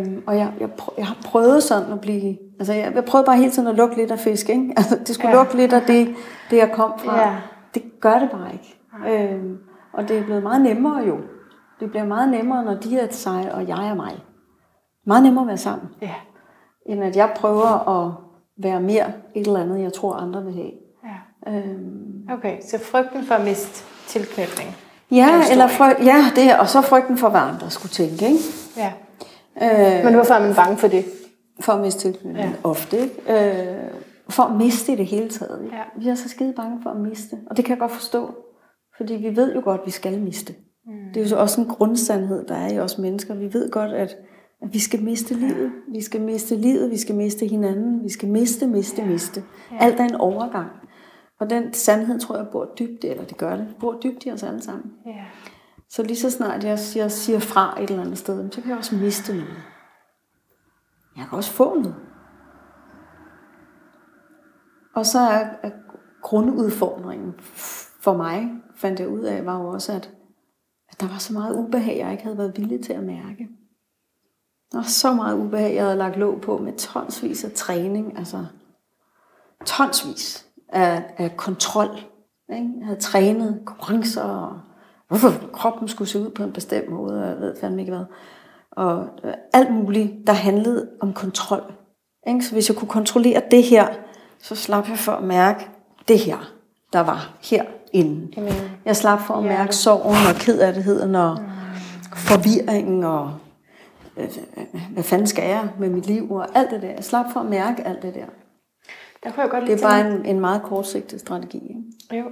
øhm, 0.00 0.22
og 0.26 0.36
jeg, 0.36 0.52
jeg, 0.60 0.70
prøv, 0.72 0.94
jeg 0.98 1.06
har 1.06 1.16
prøvet 1.24 1.62
sådan 1.62 1.92
at 1.92 2.00
blive... 2.00 2.38
Altså, 2.58 2.72
jeg, 2.72 2.92
jeg 2.94 3.04
prøvede 3.04 3.26
bare 3.26 3.36
hele 3.36 3.50
tiden 3.50 3.68
at 3.68 3.74
lukke 3.74 3.96
lidt 3.96 4.10
af 4.10 4.18
fisk, 4.18 4.48
ikke? 4.48 4.72
Altså, 4.76 4.96
det 5.06 5.14
skulle 5.14 5.30
ja. 5.30 5.36
lukke 5.36 5.56
lidt 5.56 5.72
af 5.72 5.82
det, 5.82 6.14
det, 6.50 6.56
jeg 6.56 6.72
kom 6.72 6.92
fra. 6.98 7.20
Ja. 7.20 7.36
Det 7.74 7.82
gør 8.00 8.18
det 8.18 8.30
bare 8.30 8.52
ikke. 8.52 8.78
Ja. 9.06 9.32
Øhm, 9.32 9.58
og 9.92 10.08
det 10.08 10.18
er 10.18 10.24
blevet 10.24 10.42
meget 10.42 10.62
nemmere 10.62 10.98
jo. 10.98 11.18
Det 11.80 11.90
bliver 11.90 12.04
meget 12.04 12.30
nemmere, 12.30 12.64
når 12.64 12.74
de 12.74 12.98
er 12.98 13.06
sig, 13.10 13.54
og 13.54 13.68
jeg 13.68 13.88
er 13.88 13.94
mig. 13.94 14.24
Meget 15.06 15.22
nemmere 15.22 15.42
at 15.42 15.48
være 15.48 15.56
sammen. 15.56 15.88
Ja. 16.02 16.14
End 16.86 17.04
at 17.04 17.16
jeg 17.16 17.32
prøver 17.36 17.88
at 17.88 18.12
være 18.62 18.80
mere 18.80 19.06
et 19.34 19.46
eller 19.46 19.60
andet, 19.60 19.82
jeg 19.82 19.92
tror, 19.92 20.14
andre 20.14 20.44
vil 20.44 20.54
have. 20.54 20.72
Ja. 21.04 21.52
Øhm. 21.52 22.28
Okay, 22.30 22.60
så 22.60 22.78
frygten 22.78 23.24
for 23.24 23.34
at 23.34 23.44
miste 23.44 23.84
tilknytning. 24.06 24.76
Ja, 25.12 25.50
eller 25.50 25.68
fryg, 25.68 25.96
ja 26.04 26.24
det, 26.36 26.58
og 26.58 26.68
så 26.68 26.80
frygten 26.80 27.18
for, 27.18 27.28
hvad 27.28 27.40
andre 27.40 27.70
skulle 27.70 27.92
tænke. 27.92 28.26
Ikke? 28.26 28.38
Ja. 28.76 28.92
Øh, 29.62 30.04
Men 30.04 30.14
hvorfor 30.14 30.34
er 30.34 30.46
man 30.46 30.54
bange 30.54 30.76
for 30.76 30.88
det? 30.88 31.04
For 31.60 31.72
at 31.72 31.80
miste 31.80 32.00
tilknytning, 32.00 32.48
ja. 32.48 32.52
ofte. 32.64 32.98
Ikke? 32.98 33.48
Øh, 33.48 33.90
for 34.28 34.42
at 34.42 34.56
miste 34.56 34.92
i 34.92 34.96
det 34.96 35.06
hele 35.06 35.28
taget. 35.28 35.60
Ikke? 35.64 35.76
Ja. 35.76 35.82
Vi 35.96 36.08
er 36.08 36.14
så 36.14 36.28
skide 36.28 36.52
bange 36.56 36.78
for 36.82 36.90
at 36.90 36.96
miste. 37.00 37.36
Og 37.50 37.56
det 37.56 37.64
kan 37.64 37.72
jeg 37.72 37.80
godt 37.80 37.92
forstå. 37.92 38.34
Fordi 38.96 39.14
vi 39.14 39.36
ved 39.36 39.54
jo 39.54 39.60
godt, 39.64 39.80
at 39.80 39.86
vi 39.86 39.90
skal 39.90 40.20
miste. 40.20 40.54
Mm. 40.86 40.92
Det 41.14 41.16
er 41.16 41.20
jo 41.24 41.28
så 41.28 41.36
også 41.36 41.60
en 41.60 41.66
grundsandhed, 41.66 42.46
der 42.46 42.54
er 42.54 42.72
i 42.72 42.78
os 42.78 42.98
mennesker. 42.98 43.34
Vi 43.34 43.54
ved 43.54 43.70
godt, 43.70 43.90
at, 43.90 44.16
at 44.62 44.72
vi 44.72 44.78
skal 44.78 45.02
miste 45.02 45.34
livet. 45.34 45.72
Vi 45.92 46.02
skal 46.02 46.20
miste 46.20 46.56
livet, 46.56 46.90
vi 46.90 46.96
skal 46.98 47.14
miste 47.14 47.46
hinanden. 47.46 48.04
Vi 48.04 48.08
skal 48.08 48.28
miste, 48.28 48.66
miste, 48.66 49.04
miste. 49.04 49.42
Ja. 49.72 49.84
Alt 49.84 50.00
er 50.00 50.04
en 50.04 50.14
overgang. 50.14 50.68
Og 51.42 51.50
den 51.50 51.74
sandhed, 51.74 52.20
tror 52.20 52.36
jeg, 52.36 52.48
bor 52.52 52.74
dybt, 52.78 53.04
eller 53.04 53.24
det 53.24 53.36
gør 53.36 53.56
det, 53.56 53.74
bor 53.80 53.98
dybt 54.02 54.26
i 54.26 54.30
os 54.30 54.42
alle 54.42 54.62
sammen. 54.62 54.92
Ja. 55.06 55.24
Så 55.88 56.02
lige 56.02 56.16
så 56.16 56.30
snart 56.30 56.64
jeg, 56.64 56.78
jeg 56.96 57.10
siger 57.10 57.38
fra 57.38 57.82
et 57.82 57.90
eller 57.90 58.02
andet 58.02 58.18
sted, 58.18 58.50
så 58.52 58.60
kan 58.60 58.70
jeg 58.70 58.78
også 58.78 58.96
miste 58.96 59.32
noget. 59.32 59.62
Jeg 61.16 61.26
kan 61.28 61.38
også 61.38 61.50
få 61.50 61.74
noget. 61.74 61.96
Og 64.94 65.06
så 65.06 65.18
er, 65.18 65.48
er 65.62 65.70
grundudfordringen 66.22 67.34
for 68.00 68.16
mig, 68.16 68.50
fandt 68.76 69.00
jeg 69.00 69.08
ud 69.08 69.20
af, 69.20 69.46
var 69.46 69.58
jo 69.58 69.68
også, 69.68 69.92
at, 69.92 70.10
at 70.88 71.00
der 71.00 71.08
var 71.08 71.18
så 71.18 71.32
meget 71.32 71.56
ubehag, 71.56 71.98
jeg 71.98 72.12
ikke 72.12 72.24
havde 72.24 72.38
været 72.38 72.58
villig 72.58 72.84
til 72.84 72.92
at 72.92 73.04
mærke. 73.04 73.48
Der 74.72 74.78
var 74.78 74.84
så 74.84 75.14
meget 75.14 75.38
ubehag, 75.38 75.74
jeg 75.74 75.84
havde 75.84 75.96
lagt 75.96 76.16
låg 76.16 76.40
på 76.40 76.58
med 76.58 76.72
tonsvis 76.72 77.44
af 77.44 77.52
træning, 77.52 78.18
altså 78.18 78.46
tonsvis 79.66 80.51
af, 80.72 81.02
af 81.18 81.36
kontrol. 81.36 81.88
Ikke? 82.52 82.68
Jeg 82.78 82.86
havde 82.86 83.00
trænet 83.00 83.62
konkurrencer, 83.64 84.22
og 84.22 84.60
hvorfor 85.08 85.32
kroppen 85.52 85.88
skulle 85.88 86.08
se 86.08 86.20
ud 86.20 86.30
på 86.30 86.42
en 86.42 86.52
bestemt 86.52 86.90
måde, 86.90 87.22
og 87.22 87.28
jeg 87.28 87.40
ved 87.40 87.56
fandme 87.60 87.80
ikke 87.80 87.92
hvad. 87.92 88.04
Og 88.72 89.08
øh, 89.24 89.32
alt 89.52 89.74
muligt, 89.74 90.12
der 90.26 90.32
handlede 90.32 90.88
om 91.00 91.12
kontrol. 91.12 91.62
Ikke? 92.26 92.44
Så 92.44 92.52
hvis 92.52 92.68
jeg 92.68 92.76
kunne 92.76 92.88
kontrollere 92.88 93.42
det 93.50 93.62
her, 93.62 93.86
så 94.38 94.54
slap 94.54 94.88
jeg 94.88 94.98
for 94.98 95.12
at 95.12 95.24
mærke 95.24 95.68
det 96.08 96.18
her, 96.18 96.52
der 96.92 97.00
var 97.00 97.34
herinde. 97.42 98.32
Amen. 98.36 98.52
Jeg 98.84 98.96
slap 98.96 99.20
for 99.20 99.34
at 99.34 99.44
mærke 99.44 99.76
sorgen 99.76 100.34
og 100.34 100.40
kedattigheden 100.40 101.14
og, 101.14 101.38
forvirringen 102.16 103.04
og 103.04 103.34
øh, 104.16 104.28
hvad 104.92 105.02
fanden 105.02 105.26
skal 105.26 105.48
jeg 105.48 105.68
med 105.78 105.90
mit 105.90 106.06
liv 106.06 106.32
og 106.32 106.46
alt 106.54 106.70
det 106.70 106.82
der. 106.82 106.90
Jeg 106.90 107.04
slap 107.04 107.26
for 107.32 107.40
at 107.40 107.46
mærke 107.46 107.86
alt 107.86 108.02
det 108.02 108.14
der. 108.14 108.26
Der 109.24 109.30
kunne 109.30 109.42
jeg 109.42 109.50
godt 109.50 109.66
Det 109.66 109.82
er 109.82 109.88
bare 109.88 110.00
en, 110.00 110.24
en 110.26 110.40
meget 110.40 110.62
kortsigtet 110.62 111.20
strategi. 111.20 111.56
Ikke? 112.10 112.24
Jo. 112.24 112.30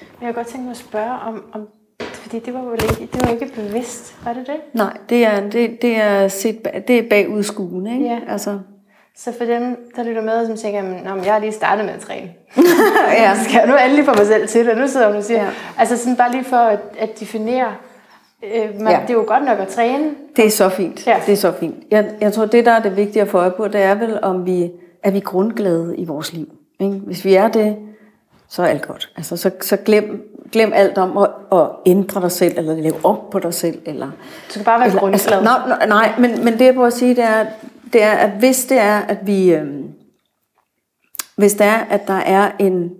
Men 0.00 0.26
jeg 0.26 0.28
kunne 0.28 0.32
godt 0.32 0.46
tænke 0.46 0.62
mig 0.64 0.70
at 0.70 0.76
spørge 0.76 1.10
om, 1.26 1.44
om 1.52 1.68
fordi 2.00 2.38
det 2.38 2.54
var 2.54 2.62
jo 2.64 2.72
ikke, 2.72 3.08
det 3.12 3.20
var 3.24 3.28
ikke 3.32 3.50
bevidst, 3.54 4.16
var 4.24 4.32
det 4.32 4.46
det? 4.46 4.56
Nej, 4.72 4.96
det 5.08 5.24
er, 5.26 5.50
det, 5.50 5.82
det 5.82 5.96
er, 5.96 6.28
set, 6.28 6.66
det 6.88 6.98
er 6.98 7.08
bagudskuende. 7.10 7.92
Ikke? 7.92 8.04
Ja. 8.06 8.18
Altså, 8.28 8.58
Så 9.16 9.32
for 9.38 9.44
dem, 9.44 9.90
der 9.96 10.02
lytter 10.02 10.22
med, 10.22 10.46
som 10.46 10.56
tænker, 10.56 10.82
"Nå, 10.82 11.14
men 11.14 11.24
jeg 11.24 11.32
har 11.32 11.40
lige 11.40 11.52
startet 11.52 11.84
med 11.84 11.94
at 11.94 12.00
træne. 12.00 12.30
ja. 13.22 13.34
Så 13.34 13.44
skal 13.48 13.58
jeg 13.58 13.66
nu 13.68 13.74
endelig 13.84 14.04
få 14.04 14.14
mig 14.14 14.26
selv 14.26 14.48
til 14.48 14.66
det. 14.66 14.76
Nu 14.78 14.86
sidder 14.88 15.06
hun 15.06 15.16
og 15.16 15.24
siger, 15.24 15.42
Ja. 15.44 15.50
altså 15.78 15.96
sådan 15.96 16.16
bare 16.16 16.30
lige 16.32 16.44
for 16.44 16.56
at, 16.56 16.78
at 16.98 17.20
definere, 17.20 17.74
øh, 18.44 18.80
man, 18.80 18.92
ja. 18.92 19.00
det 19.02 19.10
er 19.10 19.14
jo 19.14 19.24
godt 19.26 19.44
nok 19.44 19.58
at 19.58 19.68
træne. 19.68 20.14
Det 20.36 20.46
er 20.46 20.50
så 20.50 20.68
fint. 20.68 21.06
Ja. 21.06 21.20
Det 21.26 21.32
er 21.32 21.36
så 21.36 21.52
fint. 21.52 21.76
Jeg, 21.90 22.14
jeg 22.20 22.32
tror, 22.32 22.46
det 22.46 22.64
der 22.66 22.72
er 22.72 22.82
det 22.82 22.96
vigtige 22.96 23.22
at 23.22 23.28
få 23.28 23.38
øje 23.38 23.50
på, 23.56 23.68
det 23.68 23.82
er 23.82 23.94
vel, 23.94 24.18
om 24.24 24.46
vi 24.46 24.70
er 25.06 25.10
vi 25.10 25.20
grundglade 25.20 25.96
i 25.96 26.04
vores 26.04 26.32
liv. 26.32 26.48
Ikke? 26.80 26.94
Hvis 26.94 27.24
vi 27.24 27.34
er 27.34 27.48
det, 27.48 27.76
så 28.48 28.62
er 28.62 28.66
alt 28.66 28.86
godt. 28.86 29.12
Altså, 29.16 29.36
så, 29.36 29.50
så 29.60 29.76
glem, 29.76 30.32
glem 30.52 30.72
alt 30.74 30.98
om 30.98 31.18
at, 31.18 31.30
at 31.52 31.68
ændre 31.86 32.20
dig 32.20 32.32
selv, 32.32 32.58
eller 32.58 32.76
lave 32.76 33.04
om 33.04 33.18
på 33.30 33.38
dig 33.38 33.54
selv. 33.54 33.78
Eller, 33.84 34.06
Du 34.46 34.52
skal 34.52 34.64
bare 34.64 34.78
være 34.80 34.88
eller, 34.88 35.00
grundglad. 35.00 35.42
nej, 35.42 35.68
nej, 35.68 35.86
nej 35.86 36.18
men, 36.18 36.44
men 36.44 36.58
det 36.58 36.64
jeg 36.64 36.74
prøver 36.74 36.86
at 36.86 36.92
sige, 36.92 37.14
det 37.14 37.24
er, 37.24 37.46
det 37.92 38.02
er, 38.02 38.12
at 38.12 38.30
hvis 38.30 38.64
det 38.66 38.78
er, 38.78 38.98
at 38.98 39.26
vi... 39.26 39.54
Øhm, 39.54 39.84
hvis 41.36 41.54
det 41.54 41.66
er, 41.66 41.76
at 41.78 42.06
der 42.06 42.14
er 42.14 42.52
en... 42.58 42.90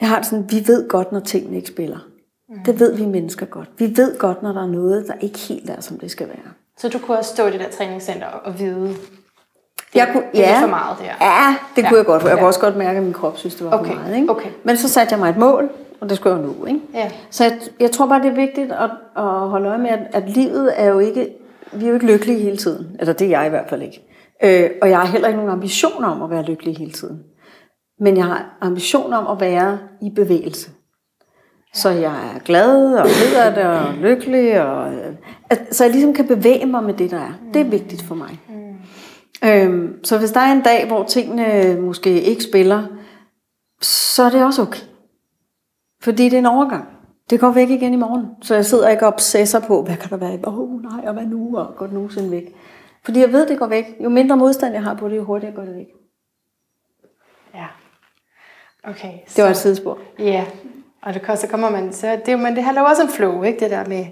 Jeg 0.00 0.08
har 0.08 0.16
det 0.16 0.26
sådan, 0.26 0.50
vi 0.50 0.64
ved 0.66 0.88
godt, 0.88 1.12
når 1.12 1.20
tingene 1.20 1.56
ikke 1.56 1.68
spiller. 1.68 1.98
Mm. 2.48 2.58
Det 2.66 2.80
ved 2.80 2.96
vi 2.96 3.06
mennesker 3.06 3.46
godt. 3.46 3.68
Vi 3.78 3.96
ved 3.96 4.18
godt, 4.18 4.42
når 4.42 4.52
der 4.52 4.62
er 4.62 4.66
noget, 4.66 5.06
der 5.08 5.14
ikke 5.20 5.38
helt 5.38 5.70
er, 5.70 5.80
som 5.80 5.98
det 5.98 6.10
skal 6.10 6.28
være. 6.28 6.52
Så 6.78 6.88
du 6.88 6.98
kunne 6.98 7.18
også 7.18 7.30
stå 7.34 7.46
i 7.46 7.50
det 7.50 7.60
der 7.60 7.70
træningscenter 7.70 8.26
og 8.26 8.58
vide, 8.58 8.94
Jeg 9.94 10.08
kunne, 10.12 10.22
det 10.32 10.38
ja, 10.38 10.56
er 10.56 10.60
for 10.60 10.66
meget 10.66 10.98
det 10.98 11.06
her. 11.06 11.14
Ja, 11.20 11.54
det 11.76 11.82
Ja. 11.82 11.88
kunne 11.88 11.98
jeg 11.98 12.06
godt. 12.06 12.24
Jeg 12.24 12.32
kunne 12.38 12.46
også 12.46 12.60
godt 12.60 12.76
mærke, 12.76 12.96
at 12.96 13.02
min 13.02 13.12
krop 13.12 13.38
synes, 13.38 13.54
det 13.54 13.66
var 13.66 13.78
Okay, 13.78 13.92
for 13.92 14.00
meget. 14.00 14.16
Ikke? 14.16 14.30
okay. 14.30 14.48
Men 14.64 14.76
så 14.76 14.88
satte 14.88 15.12
jeg 15.12 15.18
mig 15.20 15.30
et 15.30 15.36
mål, 15.36 15.68
og 16.00 16.08
det 16.08 16.16
skulle 16.16 16.36
jeg 16.36 16.44
jo 16.44 16.52
nå. 16.60 16.66
Ikke? 16.66 16.80
Ja. 16.94 17.10
Så 17.30 17.44
jeg, 17.44 17.58
jeg 17.80 17.90
tror 17.90 18.06
bare, 18.06 18.22
det 18.22 18.28
er 18.30 18.34
vigtigt 18.34 18.72
at, 18.72 18.90
at 19.16 19.22
holde 19.24 19.68
øje 19.68 19.78
med, 19.78 19.90
at, 19.90 20.00
at 20.12 20.28
livet 20.28 20.72
er 20.76 20.86
jo 20.86 20.98
ikke... 20.98 21.28
Vi 21.72 21.84
er 21.84 21.88
jo 21.88 21.94
ikke 21.94 22.06
lykkelige 22.06 22.38
hele 22.38 22.56
tiden. 22.56 22.96
Eller 23.00 23.12
det 23.12 23.24
er 23.26 23.30
jeg 23.38 23.46
i 23.46 23.50
hvert 23.50 23.68
fald 23.68 23.82
ikke. 23.82 24.06
Øh, 24.44 24.70
og 24.82 24.90
jeg 24.90 24.98
har 24.98 25.06
heller 25.06 25.28
ikke 25.28 25.38
nogen 25.38 25.52
ambitioner 25.52 26.08
om 26.08 26.22
at 26.22 26.30
være 26.30 26.42
lykkelig 26.42 26.76
hele 26.76 26.92
tiden. 26.92 27.18
Men 28.00 28.16
jeg 28.16 28.24
har 28.24 28.44
ambitioner 28.60 29.16
om 29.16 29.26
at 29.36 29.40
være 29.40 29.78
i 30.02 30.10
bevægelse. 30.16 30.70
Så 31.74 31.88
jeg 31.90 32.12
er 32.34 32.38
glad 32.44 32.94
og 32.94 33.06
ked 33.06 33.36
af 33.44 33.54
det 33.54 33.64
og 33.64 33.94
lykkelig. 33.94 34.62
Og, 34.62 34.92
øh, 34.92 35.12
at, 35.50 35.60
så 35.70 35.84
jeg 35.84 35.92
ligesom 35.92 36.14
kan 36.14 36.26
bevæge 36.26 36.66
mig 36.66 36.84
med 36.84 36.94
det, 36.94 37.10
der 37.10 37.16
er. 37.18 37.32
Det 37.54 37.60
er 37.60 37.64
vigtigt 37.64 38.02
for 38.02 38.14
mig. 38.14 38.40
Øhm, 39.44 40.04
så 40.04 40.18
hvis 40.18 40.30
der 40.30 40.40
er 40.40 40.52
en 40.52 40.62
dag, 40.62 40.86
hvor 40.86 41.04
tingene 41.04 41.80
måske 41.80 42.22
ikke 42.22 42.42
spiller, 42.42 42.86
så 43.80 44.22
er 44.22 44.30
det 44.30 44.44
også 44.44 44.62
okay. 44.62 44.80
Fordi 46.02 46.24
det 46.24 46.32
er 46.32 46.38
en 46.38 46.46
overgang. 46.46 46.88
Det 47.30 47.40
går 47.40 47.50
væk 47.50 47.70
igen 47.70 47.92
i 47.92 47.96
morgen. 47.96 48.26
Så 48.42 48.54
jeg 48.54 48.64
sidder 48.64 48.88
ikke 48.88 49.06
og 49.06 49.12
obsesser 49.12 49.60
på, 49.60 49.82
hvad 49.82 49.96
kan 49.96 50.10
der 50.10 50.16
være? 50.16 50.38
Åh 50.44 50.58
oh, 50.58 50.82
nej, 50.82 51.06
og 51.06 51.12
hvad 51.12 51.26
nu? 51.26 51.56
Og 51.56 51.76
går 51.76 51.86
det 51.86 51.94
nogensinde 51.94 52.30
væk? 52.30 52.54
Fordi 53.04 53.20
jeg 53.20 53.32
ved, 53.32 53.48
det 53.48 53.58
går 53.58 53.66
væk. 53.66 53.84
Jo 54.04 54.08
mindre 54.08 54.36
modstand 54.36 54.72
jeg 54.74 54.82
har 54.82 54.94
på 54.94 55.08
det, 55.08 55.16
jo 55.16 55.24
hurtigere 55.24 55.54
går 55.54 55.62
det 55.62 55.74
væk. 55.74 55.86
Ja. 57.54 57.66
Okay. 58.84 59.12
Det 59.36 59.44
var 59.44 59.50
et 59.50 59.56
sidespor. 59.56 59.98
Ja, 60.18 60.44
og 61.02 61.14
det, 61.14 61.38
så 61.38 61.46
kommer 61.50 61.70
man, 61.70 61.92
så 61.92 62.20
det, 62.26 62.38
men 62.38 62.56
det 62.56 62.64
handler 62.64 62.82
jo 62.82 62.88
også 62.88 63.02
om 63.02 63.08
flow, 63.08 63.42
ikke? 63.42 63.60
Det 63.60 63.70
der 63.70 63.86
med 63.86 64.06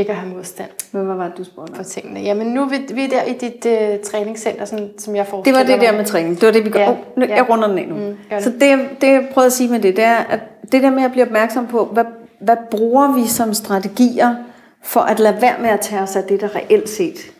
ikke 0.00 0.12
at 0.12 0.18
have 0.18 0.34
modstand 0.34 0.70
Men 0.92 1.04
hvad 1.06 1.14
var 1.14 1.28
det, 1.28 1.38
du 1.38 1.44
spurgte 1.44 1.72
på 1.72 1.78
om? 1.78 1.84
tingene. 1.84 2.20
Jamen 2.20 2.46
nu 2.46 2.62
er 2.62 2.68
vi, 2.68 2.94
vi 2.94 3.04
er 3.04 3.08
der 3.08 3.22
i 3.22 3.32
dit 3.32 3.66
øh, 3.66 3.98
træningscenter, 4.04 4.64
sådan, 4.64 4.90
som 4.98 5.16
jeg 5.16 5.24
Det 5.24 5.30
forestiller 5.30 5.60
var 5.60 5.66
det 5.66 5.80
der 5.80 5.92
med 5.92 6.04
træning. 6.04 6.40
Det 6.40 6.46
var 6.46 6.52
det, 6.52 6.64
vi 6.64 6.70
gør. 6.70 6.80
Ja. 6.80 6.90
Oh, 6.90 6.96
nu, 7.16 7.26
ja. 7.26 7.34
jeg 7.34 7.50
runder 7.50 7.68
den 7.68 7.78
af 7.78 7.88
nu. 7.88 7.94
Mm, 7.94 8.16
det. 8.30 8.42
så 8.42 8.50
det, 8.50 8.88
det, 9.00 9.06
jeg 9.06 9.28
prøvede 9.32 9.46
at 9.46 9.52
sige 9.52 9.70
med 9.70 9.80
det, 9.80 9.96
det 9.96 10.04
er, 10.04 10.16
at 10.16 10.40
det 10.72 10.82
der 10.82 10.90
med 10.90 11.02
at 11.02 11.10
blive 11.12 11.24
opmærksom 11.24 11.66
på, 11.66 11.84
hvad, 11.84 12.04
hvad 12.40 12.56
bruger 12.70 13.12
vi 13.12 13.26
som 13.26 13.54
strategier 13.54 14.34
for 14.82 15.00
at 15.00 15.20
lade 15.20 15.42
være 15.42 15.58
med 15.60 15.68
at 15.68 15.80
tage 15.80 16.02
os 16.02 16.16
af 16.16 16.24
det, 16.24 16.40
der 16.40 16.56
reelt 16.56 16.88
set 16.88 17.32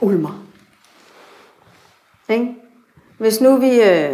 ulmer. 0.00 0.44
Ikke? 2.28 2.54
Hvis 3.18 3.40
nu 3.40 3.56
vi, 3.56 3.80
øh, 3.80 4.10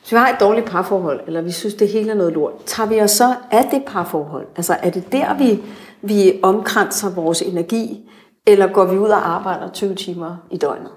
hvis 0.00 0.12
vi 0.12 0.16
har 0.16 0.28
et 0.28 0.40
dårligt 0.40 0.66
parforhold, 0.66 1.20
eller 1.26 1.40
vi 1.40 1.50
synes, 1.50 1.74
det 1.74 1.88
hele 1.88 2.10
er 2.10 2.14
noget 2.14 2.32
lort, 2.32 2.52
tager 2.66 2.88
vi 2.88 3.00
os 3.00 3.10
så 3.10 3.34
af 3.50 3.68
det 3.70 3.84
parforhold? 3.86 4.46
Altså 4.56 4.76
er 4.82 4.90
det 4.90 5.12
der, 5.12 5.34
vi, 5.34 5.62
vi 6.08 6.40
omkranser 6.42 7.10
vores 7.10 7.42
energi, 7.42 8.10
eller 8.46 8.66
går 8.66 8.84
vi 8.84 8.98
ud 8.98 9.08
og 9.08 9.28
arbejder 9.28 9.70
20 9.70 9.94
timer 9.94 10.36
i 10.50 10.56
døgnet? 10.56 10.90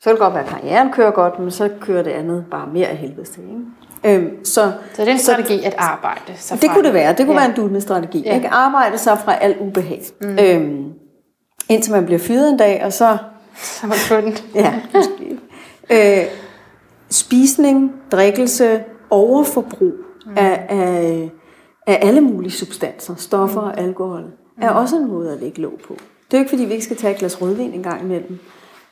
Så 0.00 0.04
kan 0.04 0.12
det 0.12 0.18
godt 0.18 0.34
være, 0.34 0.42
at 0.42 0.48
karrieren 0.48 0.92
kører 0.92 1.10
godt, 1.10 1.38
men 1.38 1.50
så 1.50 1.70
kører 1.80 2.02
det 2.02 2.10
andet 2.10 2.44
bare 2.50 2.66
mere 2.72 2.86
af 2.86 2.96
helvede 2.96 3.24
til. 3.26 3.42
Ikke? 3.42 4.16
Øhm, 4.24 4.44
så, 4.44 4.72
Så 4.94 5.02
det 5.02 5.08
er 5.08 5.12
en 5.12 5.18
strategi 5.18 5.62
at 5.64 5.74
arbejde 5.78 6.36
sig 6.36 6.60
det 6.60 6.66
frem. 6.66 6.74
kunne 6.74 6.84
det 6.84 6.94
være. 6.94 7.08
Det 7.12 7.26
kunne 7.26 7.40
ja. 7.40 7.40
være 7.40 7.50
en 7.50 7.56
dulende 7.56 7.80
strategi. 7.80 8.22
Ja. 8.26 8.34
Ikke 8.34 8.48
arbejde 8.48 8.98
sig 8.98 9.18
fra 9.24 9.34
alt 9.34 9.56
ubehag. 9.60 10.02
Mm. 10.20 10.38
Øhm, 10.38 10.92
indtil 11.68 11.92
man 11.92 12.06
bliver 12.06 12.18
fyret 12.18 12.48
en 12.50 12.56
dag, 12.58 12.84
og 12.84 12.92
så 12.92 13.18
Så 13.56 13.86
man 13.86 13.96
på 14.08 14.16
den. 14.16 14.36
Ja, 14.54 14.80
måske. 14.94 15.38
øh, 15.90 16.26
spisning, 17.10 17.92
drikkelse, 18.12 18.84
overforbrug 19.10 19.92
mm. 20.26 20.32
af, 20.36 20.66
af, 20.68 21.30
af 21.86 21.98
alle 22.02 22.20
mulige 22.20 22.52
substanser, 22.52 23.14
stoffer 23.14 23.60
og 23.60 23.78
alkohol, 23.80 24.24
er 24.60 24.70
også 24.70 24.96
en 24.96 25.08
måde 25.08 25.32
at 25.32 25.40
lægge 25.40 25.60
låg 25.62 25.80
på. 25.88 25.96
Det 26.30 26.34
er 26.34 26.38
jo 26.38 26.42
ikke, 26.42 26.50
fordi 26.50 26.64
vi 26.64 26.72
ikke 26.72 26.84
skal 26.84 26.96
tage 26.96 27.12
et 27.12 27.18
glas 27.18 27.42
rødvin 27.42 27.72
en 27.72 27.82
gang 27.82 28.02
imellem. 28.02 28.38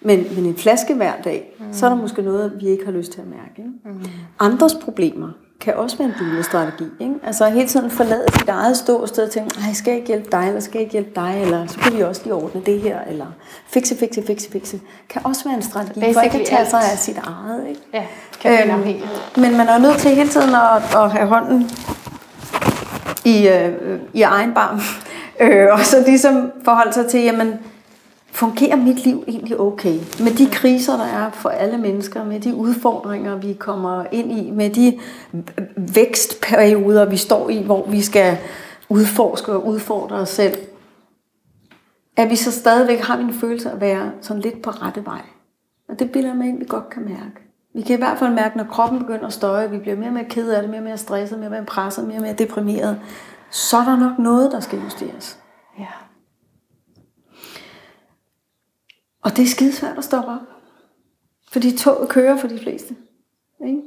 Men, 0.01 0.27
men 0.37 0.47
en 0.47 0.57
flaske 0.57 0.95
hver 0.95 1.13
dag, 1.25 1.57
mm. 1.59 1.65
så 1.73 1.87
er 1.87 1.91
der 1.91 1.97
måske 1.97 2.23
noget, 2.23 2.53
vi 2.61 2.69
ikke 2.69 2.85
har 2.85 2.93
lyst 2.93 3.13
til 3.13 3.21
at 3.21 3.27
mærke. 3.27 3.53
Ikke? 3.59 3.71
Mm. 3.85 4.05
Andres 4.41 4.75
problemer 4.75 5.29
kan 5.61 5.75
også 5.75 5.99
være 5.99 6.09
en 6.09 6.15
dumme 6.19 6.43
strategi. 6.43 6.85
Ikke? 7.01 7.15
Altså 7.23 7.49
hele 7.49 7.69
tiden 7.69 7.91
forlade 7.91 8.25
sit 8.39 8.49
eget 8.49 8.77
ståsted 8.77 9.25
og 9.25 9.31
tænke, 9.31 9.55
"Ej, 9.67 9.73
skal 9.73 9.91
jeg 9.91 9.99
ikke 9.99 10.09
hjælpe 10.09 10.29
dig, 10.33 10.45
eller 10.49 10.61
skal 10.61 10.73
jeg 10.79 10.81
ikke 10.83 10.93
hjælpe 10.93 11.11
dig, 11.15 11.39
eller 11.43 11.67
så 11.67 11.79
kan 11.79 11.97
vi 11.97 12.03
også 12.03 12.21
lige 12.25 12.35
ordne 12.35 12.63
det 12.67 12.81
her, 12.81 12.99
eller 13.09 13.27
fikse, 13.67 13.97
fikse, 13.97 14.23
fikse, 14.27 14.51
fikse. 14.51 14.81
Kan 15.09 15.23
også 15.25 15.45
være 15.45 15.55
en 15.57 15.63
strategi 15.63 16.01
for 16.01 16.07
ikke 16.07 16.21
Basically 16.21 16.41
at 16.41 16.47
tage 16.49 16.67
sig 16.71 16.81
af 16.93 16.99
sit 16.99 17.17
eget. 17.19 17.69
Ikke? 17.69 17.81
Ja, 17.93 18.05
kan 18.41 18.63
Øhm, 18.63 18.71
afhængighed. 18.71 19.17
Men 19.37 19.57
man 19.57 19.69
er 19.69 19.79
nødt 19.79 19.97
til 19.99 20.11
hele 20.11 20.29
tiden 20.29 20.55
at, 20.55 20.97
at 20.97 21.11
have 21.11 21.27
hånden 21.29 21.71
i, 23.25 23.49
øh, 23.49 24.01
i 24.13 24.23
egen 24.23 24.55
barm. 24.55 24.81
Øh, 25.41 25.73
og 25.73 25.81
så 25.81 26.05
ligesom 26.07 26.53
forholde 26.65 26.93
sig 26.93 27.07
til, 27.07 27.21
jamen, 27.21 27.55
fungerer 28.33 28.77
mit 28.77 29.05
liv 29.05 29.25
egentlig 29.29 29.61
okay? 29.61 29.99
Med 30.21 30.37
de 30.39 30.51
kriser, 30.51 30.97
der 30.97 31.05
er 31.05 31.31
for 31.31 31.49
alle 31.49 31.79
mennesker, 31.79 32.25
med 32.25 32.41
de 32.41 32.55
udfordringer, 32.55 33.37
vi 33.37 33.53
kommer 33.53 34.05
ind 34.13 34.33
i, 34.33 34.51
med 34.51 34.71
de 34.71 34.99
vækstperioder, 35.77 37.05
vi 37.05 37.17
står 37.17 37.51
i, 37.51 37.63
hvor 37.63 37.87
vi 37.91 38.03
skal 38.03 38.39
udforske 38.89 39.53
og 39.53 39.67
udfordre 39.67 40.17
os 40.17 40.29
selv, 40.29 40.57
at 42.17 42.31
vi 42.31 42.37
så 42.37 42.53
stadigvæk 42.53 43.01
har 43.01 43.17
vi 43.17 43.23
en 43.23 43.35
følelse 43.35 43.71
af 43.71 43.75
at 43.75 43.81
være 43.81 44.11
sådan 44.21 44.43
lidt 44.43 44.63
på 44.63 44.71
rette 44.71 45.07
vej. 45.07 45.21
Og 45.89 45.99
det 45.99 46.13
bilder 46.13 46.29
jeg 46.29 46.37
mig 46.37 46.49
ind, 46.49 46.59
vi 46.59 46.65
godt 46.69 46.91
kan 46.91 47.05
mærke. 47.05 47.44
Vi 47.75 47.83
kan 47.83 47.95
i 47.95 47.99
hvert 47.99 48.19
fald 48.19 48.33
mærke, 48.35 48.57
når 48.57 48.65
kroppen 48.65 48.99
begynder 48.99 49.27
at 49.27 49.33
støje, 49.33 49.71
vi 49.71 49.79
bliver 49.79 49.97
mere 49.97 50.09
og 50.09 50.13
mere 50.13 50.25
ked 50.25 50.51
af 50.51 50.63
det, 50.63 50.71
mere 50.71 50.81
og 50.81 50.85
mere 50.85 50.99
stresset, 50.99 51.39
mere 51.39 51.47
og 51.47 51.53
mere 51.53 51.65
presset, 51.65 52.07
mere 52.07 52.17
og 52.17 52.23
mere 52.23 52.35
deprimeret, 52.35 53.01
så 53.51 53.77
er 53.77 53.85
der 53.85 53.97
nok 53.97 54.19
noget, 54.19 54.53
der 54.53 54.61
skal 54.61 54.79
justeres. 54.79 55.39
Ja. 55.79 55.87
Og 59.23 59.31
det 59.37 59.43
er 59.43 59.47
skidesvært 59.47 59.99
at 59.99 60.05
stoppe 60.05 60.31
op. 60.31 60.41
Fordi 61.53 61.77
toget 61.77 62.09
kører 62.09 62.37
for 62.37 62.49
de 62.49 62.59
fleste. 62.59 62.97
Ikke? 63.67 63.83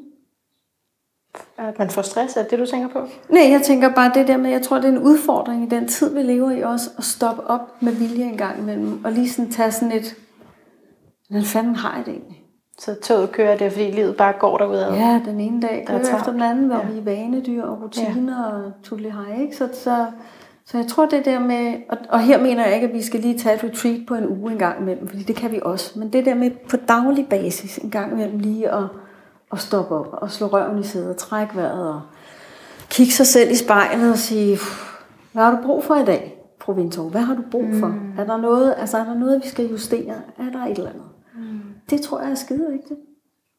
At 1.58 1.80
man 1.80 1.90
får 1.90 2.02
stress, 2.02 2.38
er 2.38 2.44
det 2.44 2.60
du 2.60 2.66
tænker 2.66 2.88
på? 2.88 3.08
Nej, 3.30 3.52
jeg 3.52 3.62
tænker 3.62 3.94
bare 3.94 4.12
det 4.16 4.28
der 4.28 4.38
med, 4.38 4.52
jeg 4.52 4.62
tror, 4.62 4.76
det 4.76 4.86
er 4.86 4.90
en 4.90 4.98
udfordring 4.98 5.64
i 5.64 5.70
den 5.70 5.88
tid, 5.88 6.14
vi 6.14 6.24
lever 6.24 6.52
i 6.52 6.62
også, 6.62 6.90
at 6.98 7.04
stoppe 7.04 7.44
op 7.44 7.82
med 7.82 7.94
vilje 7.94 8.26
en 8.26 8.38
gang 8.38 8.60
imellem, 8.60 9.06
og 9.06 9.12
lige 9.12 9.30
sådan 9.30 9.52
tage 9.52 9.72
sådan 9.72 9.92
et, 9.92 10.16
hvordan 11.30 11.46
fanden 11.46 11.76
har 11.76 11.98
jeg 11.98 12.06
det 12.06 12.14
egentlig? 12.14 12.47
Så 12.80 12.96
toget 13.04 13.32
kører, 13.32 13.58
det 13.58 13.68
er 13.68 13.72
fordi 13.72 13.92
livet 13.92 14.16
bare 14.18 14.34
går 14.40 14.58
derudad. 14.58 14.94
Ja, 14.94 15.22
den 15.26 15.40
ene 15.40 15.62
dag 15.62 15.82
er 15.82 15.86
kører 15.86 16.04
travlt. 16.04 16.20
efter 16.20 16.32
den 16.32 16.42
anden, 16.42 16.66
hvor 16.68 16.76
Ja. 16.76 16.86
vi 16.92 16.98
er 17.00 17.04
vanedyr 17.04 17.64
og 17.64 17.82
rutiner 17.84 18.48
ja. 18.48 18.54
og 18.66 18.72
tulli 18.84 19.10
hej, 19.10 19.42
ikke? 19.42 19.56
Så, 19.58 19.70
så, 19.74 20.06
så 20.66 20.78
jeg 20.78 20.88
tror 20.88 21.06
det 21.06 21.26
der 21.26 21.40
med, 21.40 21.74
og, 21.90 21.98
og 22.10 22.20
her 22.20 22.42
mener 22.42 22.66
jeg 22.66 22.76
ikke, 22.76 22.88
at 22.88 22.94
vi 22.94 23.02
skal 23.02 23.20
lige 23.20 23.38
tage 23.38 23.56
et 23.56 23.64
retreat 23.64 24.00
på 24.08 24.16
en 24.16 24.28
uge 24.28 24.52
en 24.52 24.58
gang 24.58 24.82
imellem, 24.82 25.08
fordi 25.08 25.24
det 25.24 25.36
kan 25.36 25.52
vi 25.52 25.60
også, 25.64 26.00
men 26.00 26.14
det 26.14 26.26
der 26.26 26.36
med 26.36 26.52
på 26.70 26.78
daglig 26.88 27.28
basis 27.30 27.78
en 27.78 27.90
gang 27.90 28.12
imellem 28.12 28.40
lige 28.40 28.70
at, 28.72 28.84
at 29.52 29.60
stoppe 29.60 29.96
op 29.96 30.08
og 30.12 30.32
slå 30.32 30.48
røven 30.48 30.80
i 30.80 30.84
sædet 30.84 31.10
og 31.10 31.18
trække 31.18 31.56
vejret 31.56 31.94
og 31.94 32.02
kigge 32.90 33.14
sig 33.14 33.28
selv 33.28 33.52
i 33.52 33.56
spejlet 33.56 34.12
og 34.12 34.18
sige, 34.18 34.54
"Uff, 34.54 34.94
hvad 35.34 35.44
har 35.44 35.52
du 35.52 35.58
brug 35.66 35.84
for 35.84 35.96
i 35.96 36.06
dag, 36.06 36.38
Provinto? 36.60 37.02
Hvad 37.10 37.22
har 37.22 37.36
du 37.36 37.42
brug 37.52 37.66
for? 37.80 37.88
Mm. 37.88 38.12
Er, 38.20 38.24
der 38.24 38.38
noget, 38.38 38.76
altså, 38.78 38.98
er 38.98 39.04
der 39.04 39.14
noget, 39.14 39.42
vi 39.44 39.48
skal 39.50 39.66
justere? 39.70 40.14
Er 40.40 40.52
der 40.54 40.66
et 40.66 40.78
eller 40.78 40.90
andet? 40.90 41.04
Det 41.90 42.02
tror 42.02 42.22
jeg 42.22 42.32
er 42.32 42.36
skide 42.36 42.72
vigtigt. 42.72 43.00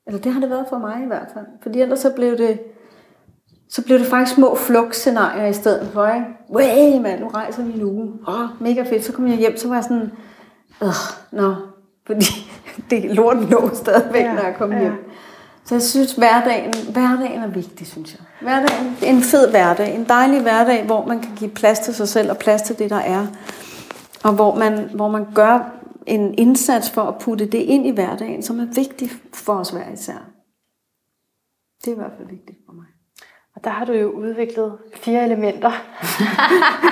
Eller 0.07 0.21
det 0.21 0.33
har 0.33 0.41
det 0.41 0.51
været 0.51 0.67
for 0.69 0.79
mig 0.79 1.03
i 1.03 1.07
hvert 1.07 1.29
fald. 1.35 1.47
Fordi 1.63 1.81
ellers 1.81 2.01
så 2.01 2.13
blev 2.17 2.39
det 2.39 2.59
så 3.71 3.83
bliver 3.83 3.99
det 3.99 4.07
faktisk 4.07 4.35
små 4.35 4.57
flugtscenarier 4.57 5.47
i 5.47 5.53
stedet 5.53 5.89
for, 5.93 6.07
ikke? 6.07 6.27
Way, 6.51 7.01
mand, 7.01 7.21
nu 7.21 7.29
rejser 7.29 7.63
vi 7.63 7.79
nu. 7.79 8.13
Åh, 8.29 8.41
oh, 8.41 8.49
mega 8.61 8.83
fedt. 8.83 9.05
Så 9.05 9.13
kom 9.13 9.27
jeg 9.27 9.37
hjem, 9.37 9.57
så 9.57 9.69
var 9.69 9.75
jeg 9.75 9.85
sådan, 9.85 10.13
øh, 10.83 10.89
nå, 11.33 11.55
fordi 12.07 12.25
det 12.91 13.05
lorten 13.05 13.45
lå 13.45 13.71
stadigvæk, 13.75 14.25
ja, 14.25 14.33
når 14.33 14.43
jeg 14.43 14.55
kom 14.59 14.73
ja. 14.73 14.81
hjem. 14.81 14.93
Så 15.65 15.75
jeg 15.75 15.83
synes, 15.83 16.13
hverdagen, 16.13 16.73
hverdagen 16.93 17.43
er 17.43 17.49
vigtig, 17.49 17.87
synes 17.87 18.13
jeg. 18.13 18.21
Hverdagen, 18.41 18.97
en 19.03 19.23
fed 19.23 19.51
hverdag, 19.51 19.95
en 19.95 20.05
dejlig 20.05 20.43
hverdag, 20.43 20.85
hvor 20.85 21.07
man 21.07 21.21
kan 21.21 21.31
give 21.37 21.51
plads 21.51 21.79
til 21.79 21.95
sig 21.95 22.09
selv 22.09 22.31
og 22.31 22.39
plads 22.39 22.63
til 22.63 22.79
det, 22.79 22.91
der 22.91 22.97
er. 22.97 23.27
Og 24.25 24.33
hvor 24.33 24.55
man, 24.55 24.91
hvor 24.95 25.09
man 25.09 25.27
gør 25.35 25.78
en 26.09 26.35
indsats 26.39 26.91
for 26.91 27.03
at 27.03 27.15
putte 27.21 27.47
det 27.47 27.59
ind 27.59 27.87
i 27.87 27.91
hverdagen, 27.91 28.43
som 28.43 28.61
er 28.61 28.67
vigtigt 28.75 29.13
for 29.35 29.53
os 29.55 29.71
hver 29.71 29.93
især. 29.93 30.31
Det 31.85 31.91
er 31.91 31.93
i 31.93 31.99
hvert 31.99 32.13
fald 32.17 32.29
vigtigt 32.29 32.59
for 32.67 32.73
mig. 32.73 32.87
Og 33.57 33.65
der 33.65 33.71
har 33.71 33.85
du 33.85 33.93
jo 33.93 34.11
udviklet 34.11 34.79
fire 34.97 35.25
elementer. 35.25 35.71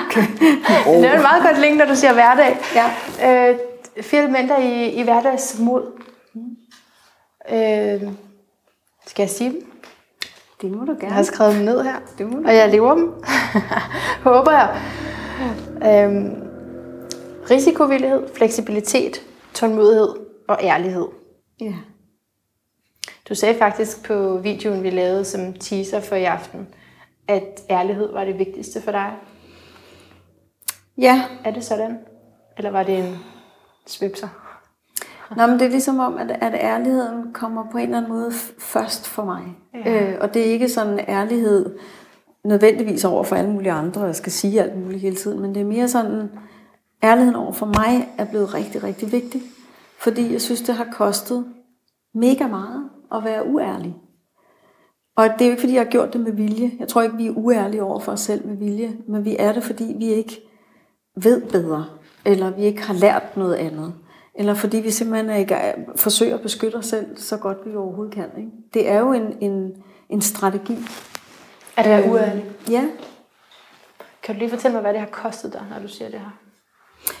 okay. 0.05 0.27
oh. 0.87 0.95
Det 0.95 1.05
er 1.05 1.15
en 1.15 1.21
meget 1.21 1.43
godt 1.43 1.59
link, 1.59 1.77
når 1.77 1.85
du 1.85 1.95
siger 1.95 2.13
hverdag. 2.13 2.57
Ja. 2.75 3.49
Øh, 3.49 3.57
fire 4.01 4.21
elementer 4.23 4.57
i, 4.57 4.89
i 4.89 5.03
hverdagsmod. 5.03 6.01
Mm. 6.33 6.57
Øh, 7.55 8.13
skal 9.05 9.23
jeg 9.23 9.29
sige 9.29 9.49
dem? 9.49 9.71
Det 10.61 10.71
må 10.71 10.85
du 10.85 10.91
gerne. 10.91 11.05
Jeg 11.05 11.13
har 11.13 11.23
skrevet 11.23 11.55
dem 11.55 11.65
ned 11.65 11.83
her, 11.83 11.95
det 12.17 12.27
må 12.27 12.37
du 12.37 12.47
og 12.47 12.55
jeg 12.55 12.69
lever 12.69 12.95
dem. 12.95 13.13
Håber 14.33 14.51
jeg. 14.51 14.81
Øhm, 15.85 16.46
risikovillighed, 17.51 18.27
fleksibilitet, 18.33 19.21
tålmodighed 19.53 20.15
og 20.47 20.57
ærlighed. 20.61 21.05
Ja. 21.61 21.73
Du 23.29 23.35
sagde 23.35 23.57
faktisk 23.57 24.03
på 24.03 24.37
videoen, 24.37 24.83
vi 24.83 24.89
lavede 24.89 25.25
som 25.25 25.53
teaser 25.53 25.99
for 25.99 26.15
i 26.15 26.23
aften, 26.23 26.67
at 27.27 27.61
ærlighed 27.69 28.11
var 28.13 28.25
det 28.25 28.39
vigtigste 28.39 28.81
for 28.81 28.91
dig. 28.91 29.11
Ja. 30.97 31.23
Er 31.43 31.51
det 31.51 31.63
sådan? 31.63 31.97
Eller 32.57 32.71
var 32.71 32.83
det 32.83 32.97
en 32.97 33.15
svipser? 33.87 34.27
Nå, 35.35 35.45
men 35.45 35.59
det 35.59 35.65
er 35.65 35.69
ligesom 35.69 35.99
om, 35.99 36.17
at, 36.17 36.31
at 36.31 36.53
ærligheden 36.53 37.33
kommer 37.33 37.71
på 37.71 37.77
en 37.77 37.83
eller 37.83 37.97
anden 37.97 38.11
måde 38.11 38.31
først 38.59 39.07
for 39.07 39.25
mig. 39.25 39.43
Ja. 39.85 40.11
Øh, 40.11 40.17
og 40.21 40.33
det 40.33 40.41
er 40.41 40.51
ikke 40.51 40.69
sådan 40.69 40.99
ærlighed 40.99 41.77
nødvendigvis 42.43 43.05
over 43.05 43.23
for 43.23 43.35
alle 43.35 43.51
mulige 43.51 43.71
andre, 43.71 44.01
og 44.01 44.15
skal 44.15 44.31
sige 44.31 44.61
alt 44.61 44.77
muligt 44.77 45.01
hele 45.01 45.15
tiden, 45.15 45.41
men 45.41 45.55
det 45.55 45.61
er 45.61 45.65
mere 45.65 45.87
sådan, 45.87 46.29
ærligheden 47.07 47.35
over 47.35 47.51
for 47.51 47.65
mig 47.65 48.09
er 48.17 48.25
blevet 48.25 48.53
rigtig, 48.53 48.83
rigtig 48.83 49.11
vigtig. 49.11 49.41
Fordi 49.99 50.31
jeg 50.33 50.41
synes, 50.41 50.61
det 50.61 50.75
har 50.75 50.87
kostet 50.91 51.45
mega 52.13 52.47
meget 52.47 52.89
at 53.15 53.23
være 53.23 53.45
uærlig. 53.45 53.95
Og 55.15 55.29
det 55.29 55.41
er 55.41 55.45
jo 55.45 55.51
ikke, 55.51 55.61
fordi 55.61 55.73
jeg 55.73 55.83
har 55.83 55.91
gjort 55.91 56.13
det 56.13 56.21
med 56.21 56.31
vilje. 56.31 56.71
Jeg 56.79 56.87
tror 56.87 57.01
ikke, 57.01 57.17
vi 57.17 57.27
er 57.27 57.31
uærlige 57.31 57.83
over 57.83 57.99
for 57.99 58.11
os 58.11 58.19
selv 58.19 58.47
med 58.47 58.57
vilje, 58.57 58.97
men 59.07 59.25
vi 59.25 59.35
er 59.39 59.51
det, 59.51 59.63
fordi 59.63 59.95
vi 59.97 60.05
ikke 60.05 60.41
ved 61.15 61.41
bedre, 61.41 61.85
eller 62.25 62.49
vi 62.49 62.63
ikke 62.63 62.81
har 62.81 62.93
lært 62.93 63.37
noget 63.37 63.55
andet, 63.55 63.93
eller 64.35 64.53
fordi 64.53 64.77
vi 64.77 64.91
simpelthen 64.91 65.41
i 65.41 65.43
gang, 65.43 65.99
forsøger 65.99 66.35
at 66.35 66.41
beskytte 66.41 66.75
os 66.75 66.85
selv 66.85 67.17
så 67.17 67.37
godt 67.37 67.57
vi 67.65 67.75
overhovedet 67.75 68.13
kan. 68.13 68.29
Ikke? 68.37 68.51
Det 68.73 68.89
er 68.89 68.99
jo 68.99 69.13
en, 69.13 69.37
en, 69.41 69.83
en 70.09 70.21
strategi. 70.21 70.77
At 71.77 71.85
være 71.85 72.11
uærlig? 72.11 72.45
Ja. 72.69 72.89
Kan 74.23 74.35
du 74.35 74.39
lige 74.39 74.49
fortælle 74.49 74.75
mig, 74.75 74.81
hvad 74.81 74.93
det 74.93 74.99
har 74.99 75.07
kostet 75.07 75.53
dig, 75.53 75.65
når 75.69 75.79
du 75.79 75.87
siger 75.87 76.09
det 76.09 76.19
her? 76.19 76.46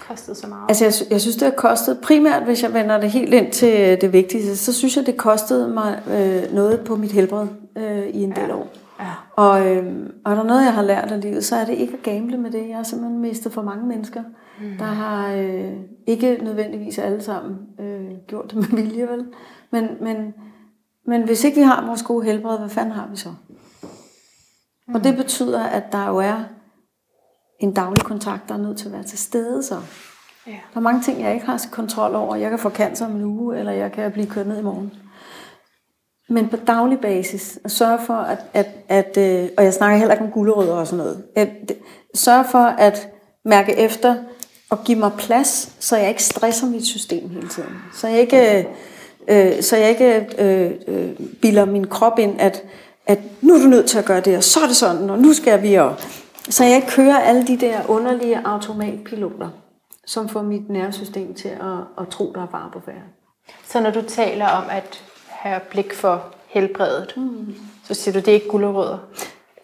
Kostet 0.07 0.37
så 0.37 0.47
meget? 0.47 0.65
Altså, 0.69 0.85
jeg, 0.85 0.93
jeg 1.11 1.21
synes, 1.21 1.35
det 1.35 1.43
har 1.43 1.55
kostet, 1.57 1.99
primært 2.03 2.43
hvis 2.43 2.63
jeg 2.63 2.73
vender 2.73 2.99
det 2.99 3.11
helt 3.11 3.33
ind 3.33 3.51
til 3.51 4.01
det 4.01 4.13
vigtigste, 4.13 4.57
så 4.57 4.73
synes 4.73 4.97
jeg, 4.97 5.05
det 5.05 5.17
kostede 5.17 5.67
mig 5.69 6.01
øh, 6.11 6.55
noget 6.55 6.79
på 6.79 6.95
mit 6.95 7.11
helbred 7.11 7.47
øh, 7.77 8.07
i 8.07 8.23
en 8.23 8.31
del 8.31 8.47
ja. 8.47 8.55
år. 8.55 8.67
Ja. 8.99 9.11
Og, 9.35 9.67
øh, 9.67 10.09
og 10.25 10.31
er 10.31 10.35
der 10.35 10.43
noget, 10.43 10.65
jeg 10.65 10.73
har 10.73 10.81
lært 10.81 11.11
af 11.11 11.21
livet, 11.21 11.45
så 11.45 11.55
er 11.55 11.65
det 11.65 11.73
ikke 11.73 11.93
at 11.93 12.03
gamble 12.03 12.37
med 12.37 12.51
det. 12.51 12.67
Jeg 12.67 12.75
har 12.75 12.83
simpelthen 12.83 13.21
mistet 13.21 13.53
for 13.53 13.61
mange 13.61 13.87
mennesker, 13.87 14.23
mm. 14.61 14.77
der 14.79 14.85
har 14.85 15.33
øh, 15.33 15.73
ikke 16.07 16.39
nødvendigvis 16.43 16.99
alle 16.99 17.21
sammen 17.23 17.57
øh, 17.79 18.11
gjort 18.27 18.51
det 18.51 18.55
med 18.55 18.83
vilje, 18.83 19.07
vel? 19.07 19.25
Men, 19.71 19.87
men, 20.01 20.33
men 21.05 21.23
hvis 21.23 21.43
ikke 21.43 21.57
vi 21.57 21.63
har 21.63 21.85
vores 21.87 22.03
gode 22.03 22.25
helbred, 22.25 22.57
hvad 22.57 22.69
fanden 22.69 22.91
har 22.91 23.07
vi 23.11 23.17
så? 23.17 23.29
Mm. 24.87 24.95
Og 24.95 25.03
det 25.03 25.17
betyder, 25.17 25.63
at 25.63 25.91
der 25.91 26.07
jo 26.07 26.17
er 26.17 26.43
en 27.59 27.73
daglig 27.73 28.03
kontakt, 28.03 28.41
der 28.49 28.53
er 28.53 28.59
nødt 28.59 28.77
til 28.77 28.85
at 28.85 28.93
være 28.93 29.03
til 29.03 29.19
stede 29.19 29.63
så. 29.63 29.75
Ja. 30.47 30.51
Der 30.51 30.77
er 30.77 30.79
mange 30.79 31.01
ting, 31.01 31.21
jeg 31.21 31.33
ikke 31.33 31.45
har 31.45 31.65
kontrol 31.71 32.15
over. 32.15 32.35
Jeg 32.35 32.49
kan 32.49 32.59
få 32.59 32.69
cancer 32.69 33.05
om 33.05 33.15
en 33.15 33.23
uge, 33.23 33.59
eller 33.59 33.71
jeg 33.71 33.91
kan 33.91 34.11
blive 34.11 34.27
kørt 34.27 34.47
ned 34.47 34.59
i 34.59 34.63
morgen. 34.63 34.93
Men 36.29 36.49
på 36.49 36.55
daglig 36.55 36.99
basis, 36.99 37.59
at 37.63 37.71
sørge 37.71 37.99
for, 38.05 38.13
at, 38.13 38.39
at, 38.53 38.67
at 38.87 39.17
øh, 39.17 39.49
og 39.57 39.63
jeg 39.63 39.73
snakker 39.73 39.97
heller 39.97 40.13
ikke 40.13 40.25
om 40.25 40.31
gulerødder 40.31 40.73
og 40.73 40.87
sådan 40.87 40.97
noget, 40.97 41.23
at, 41.35 41.49
sørge 42.13 42.45
for 42.51 42.63
at 42.63 43.07
mærke 43.45 43.77
efter 43.77 44.15
og 44.69 44.83
give 44.83 44.99
mig 44.99 45.11
plads, 45.17 45.75
så 45.79 45.97
jeg 45.97 46.09
ikke 46.09 46.23
stresser 46.23 46.67
mit 46.67 46.85
system 46.85 47.29
hele 47.29 47.47
tiden. 47.47 47.69
Så 47.93 48.07
jeg 48.07 48.19
ikke, 48.19 48.67
øh, 49.27 49.61
så 49.61 49.77
jeg 49.77 49.89
ikke 49.89 50.35
øh, 50.39 50.71
øh, 50.87 51.09
bilder 51.41 51.65
min 51.65 51.87
krop 51.87 52.19
ind, 52.19 52.41
at, 52.41 52.63
at 53.05 53.19
nu 53.41 53.53
er 53.53 53.59
du 53.59 53.67
nødt 53.67 53.85
til 53.85 53.97
at 53.97 54.05
gøre 54.05 54.19
det, 54.19 54.37
og 54.37 54.43
så 54.43 54.59
er 54.59 54.67
det 54.67 54.75
sådan, 54.75 55.09
og 55.09 55.19
nu 55.19 55.33
skal 55.33 55.61
vi, 55.61 55.75
og 55.75 55.95
så 56.49 56.63
jeg 56.63 56.83
kører 56.89 57.19
alle 57.19 57.47
de 57.47 57.57
der 57.57 57.89
underlige 57.89 58.41
automatpiloter, 58.47 59.49
som 60.05 60.29
får 60.29 60.41
mit 60.41 60.69
nervesystem 60.69 61.33
til 61.33 61.47
at, 61.47 62.01
at 62.01 62.07
tro, 62.07 62.31
der 62.35 62.41
er 62.41 62.47
far 62.51 62.69
på 62.73 62.81
færre. 62.85 63.03
Så 63.65 63.79
når 63.79 63.91
du 63.91 64.01
taler 64.01 64.47
om 64.47 64.63
at 64.69 65.03
have 65.29 65.59
blik 65.69 65.93
for 65.93 66.23
helbredet, 66.47 67.13
mm. 67.17 67.55
så 67.83 67.93
siger 67.93 68.13
du, 68.13 68.19
det 68.19 68.27
er 68.27 68.33
ikke 68.33 68.49
gulerødder? 68.49 68.97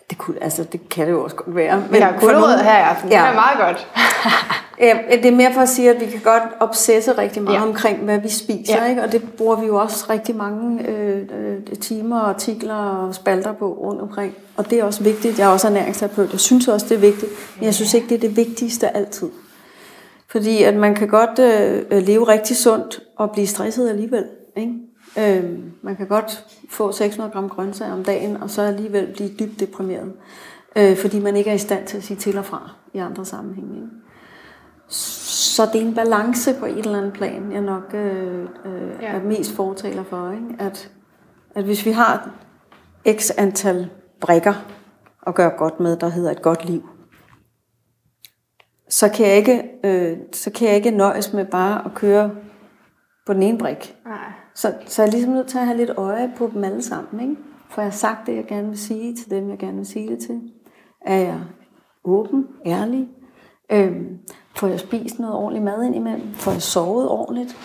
Det, 0.09 0.17
kunne, 0.17 0.43
altså, 0.43 0.63
det 0.63 0.89
kan 0.89 1.05
det 1.07 1.11
jo 1.11 1.23
også 1.23 1.35
godt 1.35 1.55
være. 1.55 1.77
Men 1.77 1.91
Vi 1.91 1.99
har 1.99 2.17
gulerødder 2.19 2.63
her 2.63 2.77
i 2.77 2.81
aften, 2.81 3.09
ja. 3.09 3.21
det 3.21 3.27
er 3.27 3.33
meget 3.33 3.59
godt. 3.59 3.87
Ja, 4.79 4.97
det 5.11 5.25
er 5.25 5.35
mere 5.35 5.53
for 5.53 5.61
at 5.61 5.69
sige, 5.69 5.89
at 5.89 6.01
vi 6.01 6.05
kan 6.05 6.21
godt 6.23 6.43
obsesse 6.59 7.17
rigtig 7.17 7.43
meget 7.43 7.55
ja. 7.55 7.67
omkring, 7.67 8.03
hvad 8.03 8.19
vi 8.19 8.29
spiser, 8.29 8.83
ja. 8.83 8.89
ikke? 8.89 9.03
og 9.03 9.11
det 9.11 9.33
bruger 9.37 9.55
vi 9.55 9.65
jo 9.65 9.75
også 9.75 10.05
rigtig 10.09 10.35
mange 10.35 10.87
øh, 10.89 11.17
øh, 11.17 11.77
timer, 11.81 12.19
artikler 12.19 12.75
og 12.75 13.15
spalter 13.15 13.53
på 13.53 13.73
rundt 13.73 14.01
omkring. 14.01 14.33
Og 14.57 14.69
det 14.69 14.79
er 14.79 14.83
også 14.83 15.03
vigtigt. 15.03 15.39
Jeg 15.39 15.45
er 15.45 15.51
også 15.53 15.67
ernæringsterapeut, 15.67 16.31
jeg 16.31 16.39
synes 16.39 16.67
også, 16.67 16.85
det 16.89 16.95
er 16.95 16.99
vigtigt, 16.99 17.31
men 17.55 17.65
jeg 17.65 17.73
synes 17.73 17.93
ikke, 17.93 18.09
det 18.09 18.15
er 18.15 18.19
det 18.19 18.37
vigtigste 18.37 18.97
altid. 18.97 19.29
Fordi 20.27 20.63
at 20.63 20.75
man 20.75 20.95
kan 20.95 21.07
godt 21.07 21.39
øh, 21.39 22.03
leve 22.03 22.27
rigtig 22.27 22.57
sundt 22.57 23.01
og 23.15 23.31
blive 23.31 23.47
stresset 23.47 23.89
alligevel. 23.89 24.25
Ikke? 24.57 24.73
Øh, 25.19 25.43
man 25.81 25.95
kan 25.95 26.07
godt 26.07 26.45
få 26.69 26.91
600 26.91 27.31
gram 27.31 27.49
grøntsager 27.49 27.93
om 27.93 28.03
dagen, 28.03 28.37
og 28.43 28.49
så 28.49 28.61
alligevel 28.61 29.07
blive 29.13 29.29
dybt 29.39 29.59
deprimeret. 29.59 30.13
Øh, 30.75 30.97
fordi 30.97 31.19
man 31.19 31.35
ikke 31.35 31.49
er 31.49 31.53
i 31.55 31.57
stand 31.57 31.87
til 31.87 31.97
at 31.97 32.03
sige 32.03 32.17
til 32.17 32.37
og 32.37 32.45
fra 32.45 32.71
i 32.93 32.97
andre 32.97 33.25
sammenhænge. 33.25 33.75
Ikke? 33.75 34.02
Så 34.87 35.65
det 35.73 35.81
er 35.81 35.85
en 35.85 35.95
balance 35.95 36.59
på 36.59 36.65
et 36.65 36.77
eller 36.77 36.97
andet 36.97 37.13
plan, 37.13 37.51
jeg 37.51 37.61
nok 37.61 37.93
øh, 37.93 38.47
øh, 38.65 38.91
ja. 39.01 39.07
er 39.07 39.23
mest 39.23 39.55
fortaler 39.55 40.03
for. 40.03 40.31
Ikke? 40.31 40.55
At, 40.59 40.91
at 41.55 41.63
hvis 41.63 41.85
vi 41.85 41.91
har 41.91 42.29
x 43.11 43.31
antal 43.37 43.89
brækker 44.21 44.53
at 45.27 45.35
gøre 45.35 45.49
godt 45.57 45.79
med, 45.79 45.97
der 45.97 46.09
hedder 46.09 46.31
et 46.31 46.41
godt 46.41 46.65
liv, 46.65 46.89
så 48.89 49.09
kan 49.09 49.25
jeg 49.27 49.37
ikke, 49.37 49.63
øh, 49.83 50.17
så 50.33 50.51
kan 50.51 50.67
jeg 50.67 50.75
ikke 50.75 50.91
nøjes 50.91 51.33
med 51.33 51.45
bare 51.45 51.85
at 51.85 51.93
køre 51.93 52.31
på 53.25 53.33
den 53.33 53.43
ene 53.43 53.57
brik. 53.57 53.95
Nej. 54.05 54.31
Så, 54.55 54.73
så 54.85 55.01
jeg 55.01 55.07
er 55.07 55.11
ligesom 55.11 55.33
nødt 55.33 55.47
til 55.47 55.57
at 55.57 55.65
have 55.65 55.77
lidt 55.77 55.91
øje 55.97 56.33
på 56.37 56.49
dem 56.53 56.63
alle 56.63 56.81
sammen. 56.81 57.29
Ikke? 57.29 57.41
For 57.69 57.81
jeg 57.81 57.91
har 57.91 57.97
sagt 57.97 58.27
det, 58.27 58.35
jeg 58.35 58.45
gerne 58.45 58.67
vil 58.67 58.79
sige 58.79 59.15
til 59.15 59.31
dem, 59.31 59.49
jeg 59.49 59.57
gerne 59.57 59.77
vil 59.77 59.85
sige 59.85 60.09
det 60.09 60.19
til. 60.19 60.41
Er 61.01 61.17
jeg 61.17 61.39
åben, 62.03 62.47
ærlig, 62.65 63.07
Øhm, 63.71 64.19
får 64.55 64.67
jeg 64.67 64.79
spist 64.79 65.19
noget 65.19 65.35
ordentligt 65.35 65.65
mad 65.65 65.83
ind 65.83 65.95
imellem? 65.95 66.33
Får 66.33 66.51
jeg 66.51 66.61
sovet 66.61 67.09
ordentligt? 67.09 67.57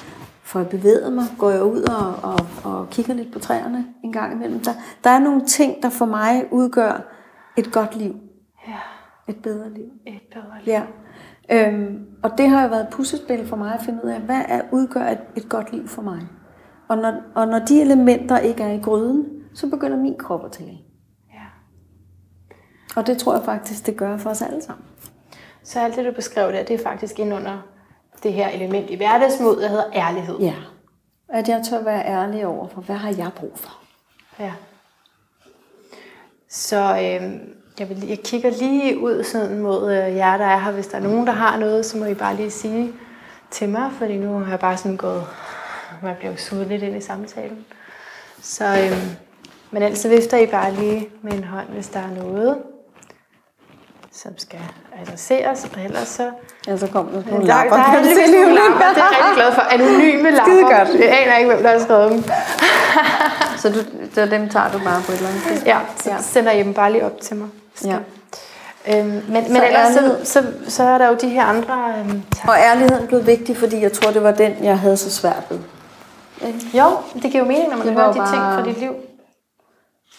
Får 0.43 0.61
jeg 0.61 0.69
bevæget 0.69 1.13
mig? 1.13 1.25
Går 1.39 1.51
jeg 1.51 1.63
ud 1.63 1.83
og, 1.83 2.31
og, 2.31 2.47
og 2.65 2.91
kigger 2.91 3.15
lidt 3.15 3.33
på 3.33 3.39
træerne 3.39 3.87
en 4.05 4.13
gang 4.13 4.33
imellem? 4.33 4.61
Der, 4.61 4.73
der 5.05 5.11
er 5.11 5.19
nogle 5.19 5.47
ting, 5.47 5.83
der 5.83 5.89
for 5.89 6.07
mig 6.07 6.45
udgør 6.51 7.15
et 7.57 7.73
godt 7.73 7.97
liv. 7.97 8.17
Ja. 8.69 8.79
Et 9.29 9.37
bedre 9.43 9.71
liv. 9.71 9.91
Et 10.07 10.21
bedre 10.33 10.65
liv. 10.65 10.73
Ja. 10.73 10.83
Øhm, 11.51 12.07
og 12.23 12.39
det 12.39 12.49
har 12.49 12.63
jo 12.63 12.69
været 12.69 12.83
et 12.83 12.89
puslespil 12.93 13.47
for 13.47 13.57
mig 13.57 13.75
at 13.75 13.83
finde 13.83 14.05
ud 14.05 14.11
af, 14.11 14.21
hvad 14.21 14.43
er, 14.49 14.63
udgør 14.73 15.09
et, 15.09 15.19
et 15.37 15.49
godt 15.49 15.73
liv 15.73 15.89
for 15.89 16.03
mig? 16.03 16.21
Og 16.89 16.97
når, 16.99 17.15
og 17.35 17.49
når 17.49 17.59
de 17.59 17.81
elementer 17.81 18.39
ikke 18.39 18.63
er 18.63 18.73
i 18.73 18.79
gryden, 18.79 19.27
så 19.55 19.71
begynder 19.71 19.97
min 19.97 20.17
krop 20.19 20.45
at 20.45 20.53
tale. 20.53 20.79
Ja. 21.35 21.45
Og 22.97 23.07
det 23.07 23.19
tror 23.19 23.35
jeg 23.35 23.45
faktisk, 23.45 23.87
det 23.87 23.97
gør 23.97 24.17
for 24.17 24.31
os 24.31 24.43
alle 24.43 24.63
sammen. 24.63 24.85
Så 25.69 25.81
alt 25.81 25.97
det, 25.97 26.05
du 26.05 26.13
beskrev 26.13 26.53
der, 26.53 26.63
det 26.63 26.81
er 26.81 26.83
faktisk 26.83 27.19
ind 27.19 27.35
under 27.35 27.59
det 28.23 28.33
her 28.33 28.49
element 28.49 28.91
i 28.91 28.95
hverdagsmod, 28.95 29.61
der 29.61 29.69
hedder 29.69 29.85
ærlighed. 29.95 30.39
Ja. 30.39 30.55
At 31.29 31.49
jeg 31.49 31.65
tør 31.71 31.83
være 31.83 32.05
ærlig 32.07 32.47
over 32.47 32.69
for, 32.69 32.81
hvad 32.81 32.97
har 32.97 33.15
jeg 33.19 33.31
brug 33.37 33.53
for? 33.55 33.79
Ja. 34.41 34.53
Så 36.49 36.77
øh, 36.77 37.41
jeg, 37.79 37.89
vil, 37.89 38.09
jeg 38.09 38.19
kigger 38.19 38.51
lige 38.51 38.99
ud 38.99 39.25
sådan 39.25 39.59
mod 39.59 39.93
øh, 39.93 40.17
jer, 40.17 40.37
der 40.37 40.45
er 40.45 40.59
her. 40.59 40.73
Hvis 40.73 40.87
der 40.87 40.99
er 40.99 41.03
nogen, 41.03 41.27
der 41.27 41.33
har 41.33 41.59
noget, 41.59 41.87
så 41.87 41.99
må 41.99 42.05
I 42.05 42.15
bare 42.15 42.37
lige 42.37 42.51
sige 42.51 42.93
til 43.51 43.69
mig, 43.69 43.93
fordi 43.93 44.17
nu 44.17 44.39
har 44.39 44.51
jeg 44.51 44.61
bare 44.61 44.77
sådan 44.77 44.97
gået, 44.97 45.27
man 46.03 46.17
bliver 46.17 46.31
jo 46.31 46.37
suget 46.39 46.67
lidt 46.67 46.83
ind 46.83 46.97
i 46.97 47.01
samtalen. 47.01 47.67
Så 48.43 48.65
øh, 48.65 49.17
Men 49.71 49.83
ellers 49.83 49.99
så 49.99 50.09
vifter 50.09 50.39
I 50.39 50.47
bare 50.47 50.75
lige 50.75 51.09
med 51.23 51.33
en 51.33 51.45
hånd, 51.45 51.69
hvis 51.69 51.89
der 51.89 52.01
er 52.01 52.11
noget, 52.11 52.59
som 54.13 54.39
skal 54.39 54.61
adresseres, 55.03 55.65
og 55.77 55.85
ellers 55.85 56.09
så... 56.09 56.31
Ja, 56.67 56.77
så 56.77 56.87
kommer 56.87 57.13
der 57.13 57.23
Der, 57.23 57.31
nogle 57.31 57.47
der, 57.47 57.55
lapper. 57.55 57.77
der 57.77 57.83
er 57.83 57.93
se 57.93 58.09
heldigvis 58.09 58.31
lige 58.31 58.43
nogle 58.43 58.55
lapper, 58.55 58.79
det 58.95 59.03
er 59.03 59.07
jeg 59.07 59.17
rigtig 59.19 59.35
glad 59.35 59.53
for. 59.53 59.61
Anonyme 59.63 60.31
lapper. 60.31 60.45
Skide 60.45 60.63
godt. 60.63 60.89
Jeg 61.05 61.21
aner 61.21 61.37
ikke, 61.37 61.51
hvem 61.55 61.63
der 61.63 61.71
har 61.73 61.79
skrevet 61.79 62.11
dem. 62.13 62.25
Så 63.63 63.69
du, 63.69 63.79
så 64.15 64.27
dem 64.27 64.49
tager 64.49 64.71
du 64.73 64.79
bare 64.85 65.03
på 65.07 65.13
et 65.13 65.17
eller 65.17 65.29
andet 65.29 65.43
tidspunkt? 65.43 65.67
Ja, 65.67 65.79
så 65.97 66.11
Ja. 66.11 66.17
sender 66.21 66.53
I 66.53 66.63
dem 66.63 66.75
bare 66.75 66.93
lige 66.93 67.05
op 67.05 67.21
til 67.21 67.37
mig. 67.37 67.49
ja. 67.85 67.97
Øhm, 68.89 69.07
men 69.09 69.25
men 69.29 69.57
Så 69.57 69.65
ellers 69.67 69.95
så, 69.95 70.17
så, 70.25 70.45
så 70.69 70.83
er 70.83 70.99
der 70.99 71.09
jo 71.09 71.15
de 71.21 71.29
her 71.29 71.45
andre... 71.45 71.95
Øhm, 71.99 72.23
tak. 72.37 72.49
Og 72.49 72.57
ærligheden 72.59 73.07
blev 73.07 73.27
vigtig, 73.27 73.57
fordi 73.57 73.83
jeg 73.83 73.93
tror, 73.93 74.11
det 74.11 74.23
var 74.23 74.31
den, 74.31 74.53
jeg 74.63 74.79
havde 74.79 74.97
så 74.97 75.11
svært 75.11 75.43
ved. 75.51 75.59
Jo, 76.75 76.85
det 77.15 77.23
giver 77.23 77.39
jo 77.39 77.45
mening, 77.45 77.69
når 77.71 77.77
man 77.85 77.89
hører 77.95 78.13
de 78.13 78.19
ting 78.19 78.29
fra 78.55 78.65
dit 78.65 78.79
liv. 78.79 78.93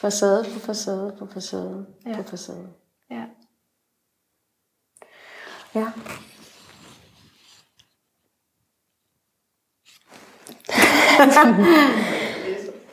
Facade 0.02 0.46
på 0.54 0.60
facade 0.66 1.12
på 1.20 1.28
facade 1.34 1.86
Ja. 2.08 2.16
på 2.16 2.24
facade. 2.30 2.58
Ja. 5.76 5.86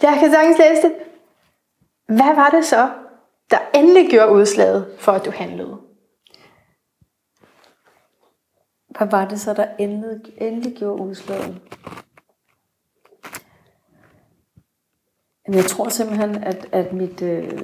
Jeg 0.03 0.16
kan 0.20 0.31
sagtens 0.31 0.59
læse 0.59 0.83
det. 0.83 0.95
Hvad 2.07 2.35
var 2.35 2.51
det 2.51 2.64
så, 2.64 2.91
der 3.51 3.59
endelig 3.74 4.11
gjorde 4.11 4.33
udslaget 4.33 4.97
for, 4.99 5.12
at 5.12 5.24
du 5.24 5.31
handlede? 5.31 5.81
Hvad 8.89 9.07
var 9.11 9.29
det 9.29 9.41
så, 9.41 9.55
der 9.55 9.68
endelig, 9.79 10.20
endelig 10.39 10.77
gjorde 10.77 11.03
udslaget? 11.03 11.61
Jeg 15.49 15.64
tror 15.64 15.89
simpelthen, 15.89 16.45
at, 16.45 16.68
at 16.72 16.93
mit... 16.93 17.22
Øh, 17.22 17.62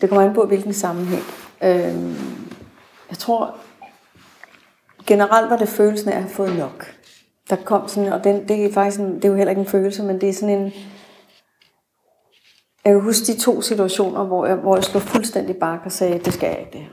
det 0.00 0.08
kommer 0.08 0.28
an 0.28 0.34
på, 0.34 0.46
hvilken 0.46 0.72
sammenhæng. 0.72 1.22
Øh, 1.62 2.53
jeg 3.14 3.18
tror, 3.18 3.56
generelt 5.06 5.50
var 5.50 5.56
det 5.56 5.68
følelsen 5.68 6.08
af 6.08 6.16
at 6.16 6.22
have 6.22 6.32
fået 6.34 6.56
nok. 6.56 6.94
Der 7.50 7.56
kom 7.56 7.88
sådan, 7.88 8.12
og 8.12 8.24
den, 8.24 8.48
det 8.48 8.64
er 8.64 8.72
faktisk 8.72 9.00
en, 9.00 9.16
det 9.16 9.24
er 9.24 9.28
jo 9.28 9.34
heller 9.34 9.50
ikke 9.50 9.60
en 9.60 9.66
følelse, 9.66 10.02
men 10.02 10.20
det 10.20 10.28
er 10.28 10.32
sådan 10.32 10.58
en... 10.58 10.72
Jeg 12.84 12.92
kan 12.92 13.00
huske 13.00 13.32
de 13.32 13.40
to 13.40 13.60
situationer, 13.60 14.24
hvor 14.24 14.46
jeg, 14.46 14.56
hvor 14.56 14.76
jeg 14.76 14.84
slog 14.84 15.02
fuldstændig 15.02 15.56
bak 15.56 15.80
og 15.84 15.92
sagde, 15.92 16.18
det 16.18 16.34
skal 16.34 16.48
jeg 16.48 16.58
ikke 16.58 16.72
det 16.72 16.80
her. 16.80 16.90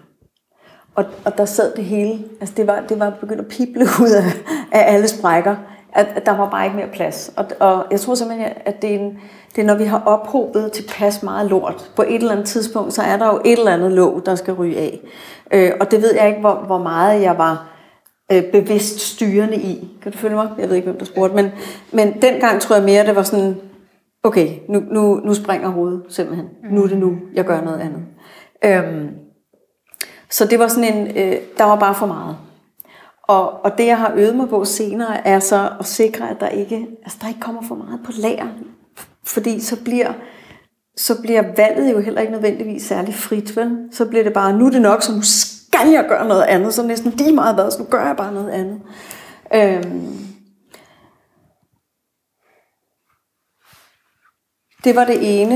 Og, 0.95 1.05
og 1.26 1.38
der 1.38 1.45
sad 1.45 1.76
det 1.76 1.86
hele, 1.86 2.24
altså 2.39 2.55
det 2.57 2.67
var, 2.67 2.84
det 2.89 2.99
var 2.99 3.17
begyndt 3.22 3.41
at 3.41 3.47
pible 3.47 3.82
ud 4.03 4.09
af, 4.09 4.24
af 4.72 4.93
alle 4.93 5.07
sprækker, 5.07 5.55
at, 5.94 6.08
at 6.16 6.26
der 6.26 6.38
var 6.38 6.50
bare 6.50 6.66
ikke 6.66 6.78
mere 6.78 6.88
plads. 6.88 7.32
Og, 7.36 7.46
og 7.60 7.86
jeg 7.92 8.00
tror 8.00 8.16
simpelthen, 8.16 8.52
at 8.66 8.82
det 8.82 8.96
er, 8.96 9.00
en, 9.00 9.20
det 9.56 9.62
er, 9.62 9.66
når 9.66 9.76
vi 9.76 9.84
har 9.84 10.04
ophobet 10.06 10.72
tilpas 10.72 11.24
meget 11.24 11.50
lort, 11.50 11.92
på 11.96 12.02
et 12.02 12.16
eller 12.16 12.32
andet 12.32 12.46
tidspunkt, 12.46 12.94
så 12.94 13.02
er 13.02 13.18
der 13.18 13.28
jo 13.28 13.42
et 13.46 13.60
eller 13.60 13.74
andet 13.74 13.92
låg, 13.92 14.22
der 14.26 14.36
skal 14.36 14.54
ryge 14.54 14.78
af. 14.78 15.00
Øh, 15.54 15.72
og 15.80 15.92
det 15.92 16.02
ved 16.02 16.16
jeg 16.16 16.28
ikke, 16.28 16.39
hvor, 16.39 16.54
hvor 16.54 16.78
meget 16.78 17.22
jeg 17.22 17.38
var 17.38 17.68
øh, 18.32 18.44
bevidst 18.52 19.00
styrende 19.00 19.56
i. 19.56 19.98
Kan 20.04 20.12
du 20.12 20.18
følge 20.18 20.36
mig? 20.36 20.50
Jeg 20.58 20.70
ved 20.70 20.76
ikke, 20.76 20.88
hvem 20.88 21.00
der 21.00 21.06
spurgte, 21.06 21.36
men, 21.36 21.52
men 21.92 22.22
dengang 22.22 22.62
tror 22.62 22.76
jeg 22.76 22.86
mere, 22.86 23.06
det 23.06 23.16
var 23.16 23.24
sådan, 23.24 23.56
okay, 24.24 24.50
nu, 24.70 24.80
nu, 24.92 25.16
nu 25.16 25.34
springer 25.34 25.70
hovedet 25.70 26.04
simpelthen. 26.10 26.50
Nu 26.72 26.84
er 26.84 26.88
det 26.88 26.98
nu, 26.98 27.18
jeg 27.34 27.46
gør 27.46 27.62
noget 27.62 27.80
andet. 27.80 28.02
Øhm, 28.66 29.10
så 30.30 30.46
det 30.46 30.60
var 30.60 30.68
sådan 30.68 30.94
en, 30.94 31.08
øh, 31.08 31.38
der 31.58 31.64
var 31.64 31.76
bare 31.76 31.96
for 31.96 32.06
meget. 32.06 32.38
Og, 33.24 33.65
og 33.65 33.78
det, 33.78 33.86
jeg 33.86 33.97
har 33.97 34.13
øvet 34.15 34.36
mig 34.36 34.49
på 34.49 34.65
senere, 34.65 35.28
er 35.28 35.39
så 35.39 35.69
at 35.80 35.86
sikre, 35.86 36.30
at 36.30 36.39
der 36.39 36.47
ikke, 36.47 36.88
altså, 37.03 37.17
der 37.22 37.28
ikke 37.28 37.39
kommer 37.39 37.61
for 37.67 37.76
meget 37.76 37.99
på 38.05 38.11
lager. 38.11 38.47
Fordi 39.26 39.59
så 39.59 39.84
bliver, 39.84 40.13
så 40.97 41.22
bliver 41.22 41.43
valget 41.57 41.93
jo 41.93 41.99
heller 41.99 42.22
ikke 42.22 42.34
nødvendigvis 42.34 42.84
særlig 42.84 43.15
frit, 43.15 43.57
vel? 43.57 43.88
Så 43.91 44.05
bliver 44.05 44.24
det 44.24 44.34
bare, 44.34 44.53
nu 44.53 44.65
er 44.65 44.69
det 44.69 44.82
nok, 44.82 45.01
så 45.01 45.11
nu 45.11 45.22
skal 45.22 45.89
jeg 45.91 46.05
gøre 46.09 46.28
noget 46.28 46.43
andet. 46.43 46.74
Så 46.74 46.84
næsten 46.88 47.11
lige 47.11 47.36
meget 47.36 47.55
hvad, 47.55 47.72
så 47.72 47.80
nu 47.80 47.86
gør 47.86 48.05
jeg 48.05 48.15
bare 48.17 48.34
noget 48.34 48.49
andet. 48.49 48.82
Øhm, 49.53 50.17
det 54.84 54.95
var 54.95 55.05
det 55.05 55.41
ene. 55.41 55.55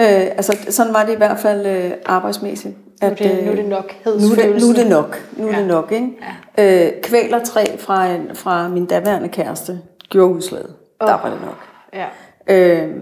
Øh, 0.00 0.26
altså, 0.36 0.56
sådan 0.70 0.94
var 0.94 1.04
det 1.04 1.12
i 1.12 1.16
hvert 1.16 1.38
fald 1.38 1.66
øh, 1.66 1.92
arbejdsmæssigt. 2.06 2.76
Nu 3.02 3.08
er 3.08 3.14
det, 3.14 3.44
nu 3.44 3.50
er 3.50 3.54
det 3.54 3.62
øh, 3.64 3.68
nok 3.70 3.94
nu 4.04 4.10
er 4.10 4.34
det, 4.52 4.62
nu 4.62 4.68
er 4.68 4.74
det 4.74 4.90
nok. 4.90 5.16
Nu 5.38 5.46
er 5.48 5.52
Ja. 5.52 5.58
det 5.58 5.66
nok, 5.68 5.92
ikke? 5.92 6.18
Ja. 6.58 6.86
Øh, 6.96 7.02
kvælertræ 7.02 7.64
fra, 7.78 8.06
en, 8.06 8.34
fra 8.36 8.68
min 8.68 8.86
daværende 8.86 9.28
kæreste 9.28 9.80
gjorde 10.08 10.34
udslaget. 10.34 10.74
Oh. 11.00 11.08
Der 11.08 11.14
var 11.22 11.30
det 11.30 11.40
nok. 11.40 11.56
Ja. 11.92 12.06
Øh, 12.50 12.94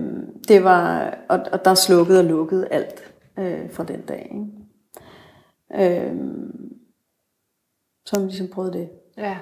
det 0.49 0.65
var, 0.65 1.15
og, 1.29 1.41
og 1.53 1.65
der 1.65 1.75
slukkede 1.75 2.19
og 2.19 2.25
lukkede 2.25 2.69
alt 2.71 3.13
øh, 3.39 3.71
fra 3.73 3.85
den 3.85 4.01
dag. 4.01 4.33
Ikke? 4.35 6.01
Øh, 6.07 6.13
som 8.07 8.25
ligesom 8.27 8.49
prøvede 8.55 8.73
det. 8.73 8.89
ja. 9.19 9.37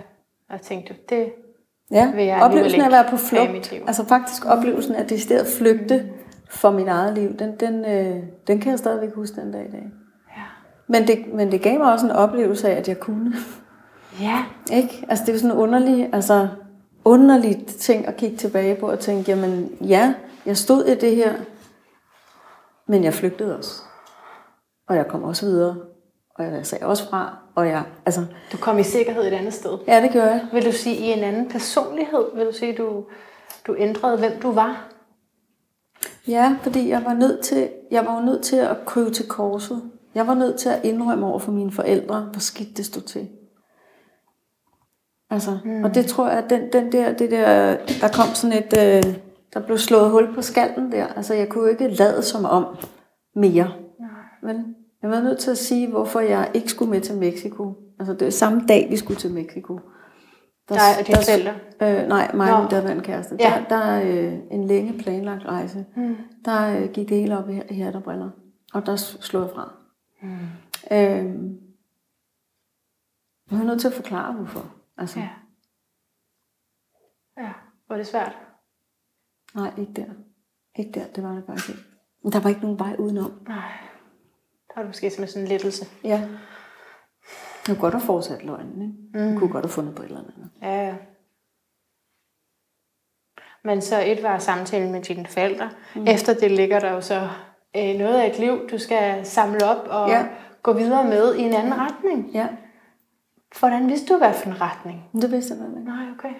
Og 0.50 0.61
tænkte 0.61 0.94
det... 1.09 1.32
Ja, 1.90 2.12
Vil 2.14 2.24
jeg 2.24 2.42
oplevelsen 2.42 2.80
af 2.80 2.84
at 2.86 2.92
være 2.92 3.05
på 3.11 3.16
flugt, 3.16 3.72
liv. 3.72 3.80
altså 3.86 4.05
faktisk 4.05 4.46
oplevelsen 4.46 4.94
af 4.94 5.03
at 5.03 5.11
decideret 5.11 5.40
at 5.40 5.46
flygte 5.59 6.12
for 6.50 6.70
mit 6.70 6.88
eget 6.88 7.14
liv, 7.18 7.36
den, 7.36 7.57
den, 7.61 7.84
øh, 7.84 8.22
den 8.46 8.61
kan 8.61 8.70
jeg 8.70 8.78
stadigvæk 8.78 9.14
huske 9.14 9.40
den 9.40 9.53
dag 9.53 9.66
i 9.68 9.70
dag. 9.70 9.84
Men 10.87 11.07
det, 11.07 11.24
men 11.35 11.53
det 11.53 11.62
gav 11.62 11.78
mig 11.78 11.93
også 11.93 12.07
en 12.07 12.12
oplevelse 12.12 12.68
af, 12.68 12.76
at 12.76 12.89
jeg 12.89 13.01
kunne. 13.01 13.35
Ja. 14.20 14.45
Ikke? 14.72 15.05
Altså 15.09 15.24
det 15.24 15.28
er 15.28 15.33
jo 15.35 15.39
sådan 15.41 15.57
en 15.57 15.62
underlig, 15.62 16.11
altså 16.12 16.49
underligt 17.05 17.66
ting 17.66 18.07
at 18.07 18.16
kigge 18.16 18.37
tilbage 18.37 18.74
på 18.74 18.91
og 18.91 18.99
tænke, 19.01 19.30
jamen 19.30 19.70
ja, 19.80 20.14
jeg 20.47 20.57
stod 20.57 20.85
i 20.85 20.95
det 20.95 21.16
her, 21.16 21.33
men 22.89 23.05
jeg 23.05 23.14
flygtede 23.14 23.59
også. 23.59 23.83
Og 24.89 24.97
jeg 24.97 25.09
kom 25.09 25.22
også 25.22 25.47
videre, 25.47 25.76
og 26.39 26.45
jeg 26.45 26.66
sagde 26.66 26.87
også 26.87 27.09
fra, 27.09 27.37
og 27.55 27.68
jeg, 27.68 27.83
altså, 28.07 28.24
Du 28.53 28.57
kom 28.57 28.78
i 28.78 28.83
sikkerhed 28.83 29.26
et 29.26 29.33
andet 29.33 29.55
sted. 29.55 29.78
ja, 29.89 30.03
det 30.03 30.11
gjorde 30.11 30.30
jeg. 30.30 30.47
Vil 30.53 30.66
du 30.66 30.72
sige 30.72 30.97
i 30.97 31.12
en 31.12 31.24
anden 31.24 31.49
personlighed? 31.49 32.24
Vil 32.35 32.47
du 32.47 32.53
sige, 32.53 32.72
du, 32.76 33.05
du 33.66 33.74
ændrede, 33.78 34.18
hvem 34.18 34.33
du 34.43 34.53
var? 34.53 34.89
Ja, 36.28 36.57
fordi 36.62 36.89
jeg 36.89 37.03
var 37.05 37.14
nødt 37.14 37.41
til, 37.41 37.68
jeg 37.91 38.07
var 38.07 38.20
nødt 38.20 38.43
til 38.43 38.57
at 38.57 38.76
krybe 38.87 39.11
til 39.11 39.28
korset. 39.28 39.83
Jeg 40.14 40.26
var 40.26 40.34
nødt 40.34 40.58
til 40.58 40.68
at 40.68 40.84
indrømme 40.84 41.26
over 41.26 41.38
for 41.38 41.52
mine 41.52 41.72
forældre, 41.72 42.20
hvor 42.20 42.40
skidt 42.40 42.76
det 42.76 42.84
stod 42.84 43.02
til. 43.02 43.28
Altså, 45.30 45.58
mm. 45.64 45.84
og 45.84 45.94
det 45.94 46.06
tror 46.06 46.28
jeg, 46.28 46.38
at 46.38 46.50
den, 46.50 46.72
den 46.72 46.92
der, 46.92 47.12
det 47.12 47.30
der, 47.30 47.76
der 48.00 48.08
kom 48.08 48.34
sådan 48.34 48.58
et, 48.58 48.72
øh, 48.78 49.14
der 49.54 49.60
blev 49.60 49.78
slået 49.78 50.10
hul 50.10 50.34
på 50.34 50.42
skallen 50.42 50.92
der. 50.92 51.06
Altså, 51.06 51.34
jeg 51.34 51.48
kunne 51.48 51.64
jo 51.64 51.70
ikke 51.70 51.88
lade 51.88 52.22
som 52.22 52.44
om 52.44 52.64
mere. 53.36 53.72
Men 54.42 54.76
jeg 55.02 55.10
var 55.10 55.20
nødt 55.20 55.38
til 55.38 55.50
at 55.50 55.58
sige, 55.58 55.88
hvorfor 55.88 56.20
jeg 56.20 56.50
ikke 56.54 56.68
skulle 56.68 56.90
med 56.90 57.00
til 57.00 57.18
Mexico. 57.18 57.74
Altså, 57.98 58.12
det 58.12 58.24
var 58.24 58.30
samme 58.30 58.62
dag, 58.68 58.86
vi 58.90 58.96
skulle 58.96 59.20
til 59.20 59.30
Mexico. 59.30 59.78
Der, 60.68 60.74
Dig 60.74 60.82
og 61.00 61.06
dine 61.06 61.18
forældre? 61.18 61.52
Øh, 61.82 62.08
nej, 62.08 62.30
mig 62.34 62.54
og 62.54 62.60
min 62.60 62.70
daværende 62.70 63.02
kæreste. 63.02 63.36
Ja. 63.40 63.64
Der, 63.70 63.76
der 63.76 63.84
er 63.84 64.02
øh, 64.02 64.34
en 64.50 64.64
længe 64.64 64.98
planlagt 64.98 65.44
rejse. 65.44 65.84
Mm. 65.96 66.16
Der 66.44 66.78
øh, 66.78 66.88
gik 66.88 67.08
det 67.08 67.16
hele 67.16 67.38
op 67.38 67.50
i, 67.50 67.60
i 67.70 67.74
hat 67.74 67.96
og 68.74 68.86
der 68.86 68.96
slog 68.96 69.42
jeg 69.42 69.50
fra. 69.54 69.82
Mm. 70.22 70.38
Øh, 70.92 71.24
jeg 73.50 73.58
var 73.58 73.64
nødt 73.64 73.80
til 73.80 73.88
at 73.88 73.94
forklare, 73.94 74.32
hvorfor. 74.32 74.74
Altså, 74.98 75.18
Ja. 75.20 75.28
Ja, 77.38 77.52
var 77.88 77.96
det 77.96 78.06
svært? 78.06 78.38
Nej, 79.54 79.72
ikke 79.78 79.92
der. 79.92 80.06
Ikke 80.78 80.92
der, 81.00 81.06
det 81.06 81.22
var 81.24 81.32
det 81.34 81.44
faktisk 81.46 81.68
ikke. 81.68 81.82
Men 82.22 82.32
der 82.32 82.40
var 82.40 82.48
ikke 82.48 82.60
nogen 82.60 82.78
vej 82.78 82.96
udenom. 82.98 83.42
Nej. 83.48 83.72
Der 84.68 84.74
var 84.76 84.82
det 84.82 84.88
måske 84.88 85.10
som 85.10 85.26
sådan 85.26 85.42
en 85.42 85.48
lettelse. 85.48 85.86
Ja. 86.04 86.28
Jeg 87.68 87.76
kunne 87.76 87.80
godt 87.80 87.94
have 87.94 88.06
fortsat 88.06 88.44
løgnen, 88.44 88.82
ikke? 88.82 88.94
Mm. 89.24 89.30
Jeg 89.30 89.38
kunne 89.38 89.52
godt 89.52 89.64
have 89.64 89.70
fundet 89.72 89.94
på 89.94 90.02
et 90.02 90.06
eller 90.06 90.20
andet. 90.20 90.50
Ja, 90.62 90.86
ja. 90.86 90.96
Men 93.64 93.82
så 93.82 94.02
et 94.06 94.22
var 94.22 94.38
samtalen 94.38 94.92
med 94.92 95.02
dine 95.02 95.26
forældre. 95.26 95.70
Mm. 95.96 96.06
Efter 96.06 96.34
det 96.34 96.50
ligger 96.50 96.80
der 96.80 96.90
jo 96.92 97.00
så 97.00 97.30
øh, 97.76 97.98
noget 97.98 98.14
af 98.14 98.26
et 98.30 98.38
liv, 98.38 98.52
du 98.70 98.78
skal 98.78 99.14
samle 99.26 99.64
op 99.64 99.86
og 99.90 100.08
Ja. 100.08 100.22
gå 100.62 100.72
videre 100.72 101.04
med 101.04 101.34
i 101.34 101.42
en 101.42 101.54
anden 101.54 101.74
retning. 101.74 102.30
Ja, 102.34 102.46
Hvordan 103.60 103.88
vidste 103.88 104.12
du, 104.14 104.18
hvad 104.18 104.32
for 104.32 104.48
en 104.50 104.56
retning? 104.60 105.04
det 105.22 105.32
vidste 105.32 105.54
jeg 105.54 105.68
ikke. 105.78 105.90
Nej, 105.90 106.04
okay. 106.18 106.34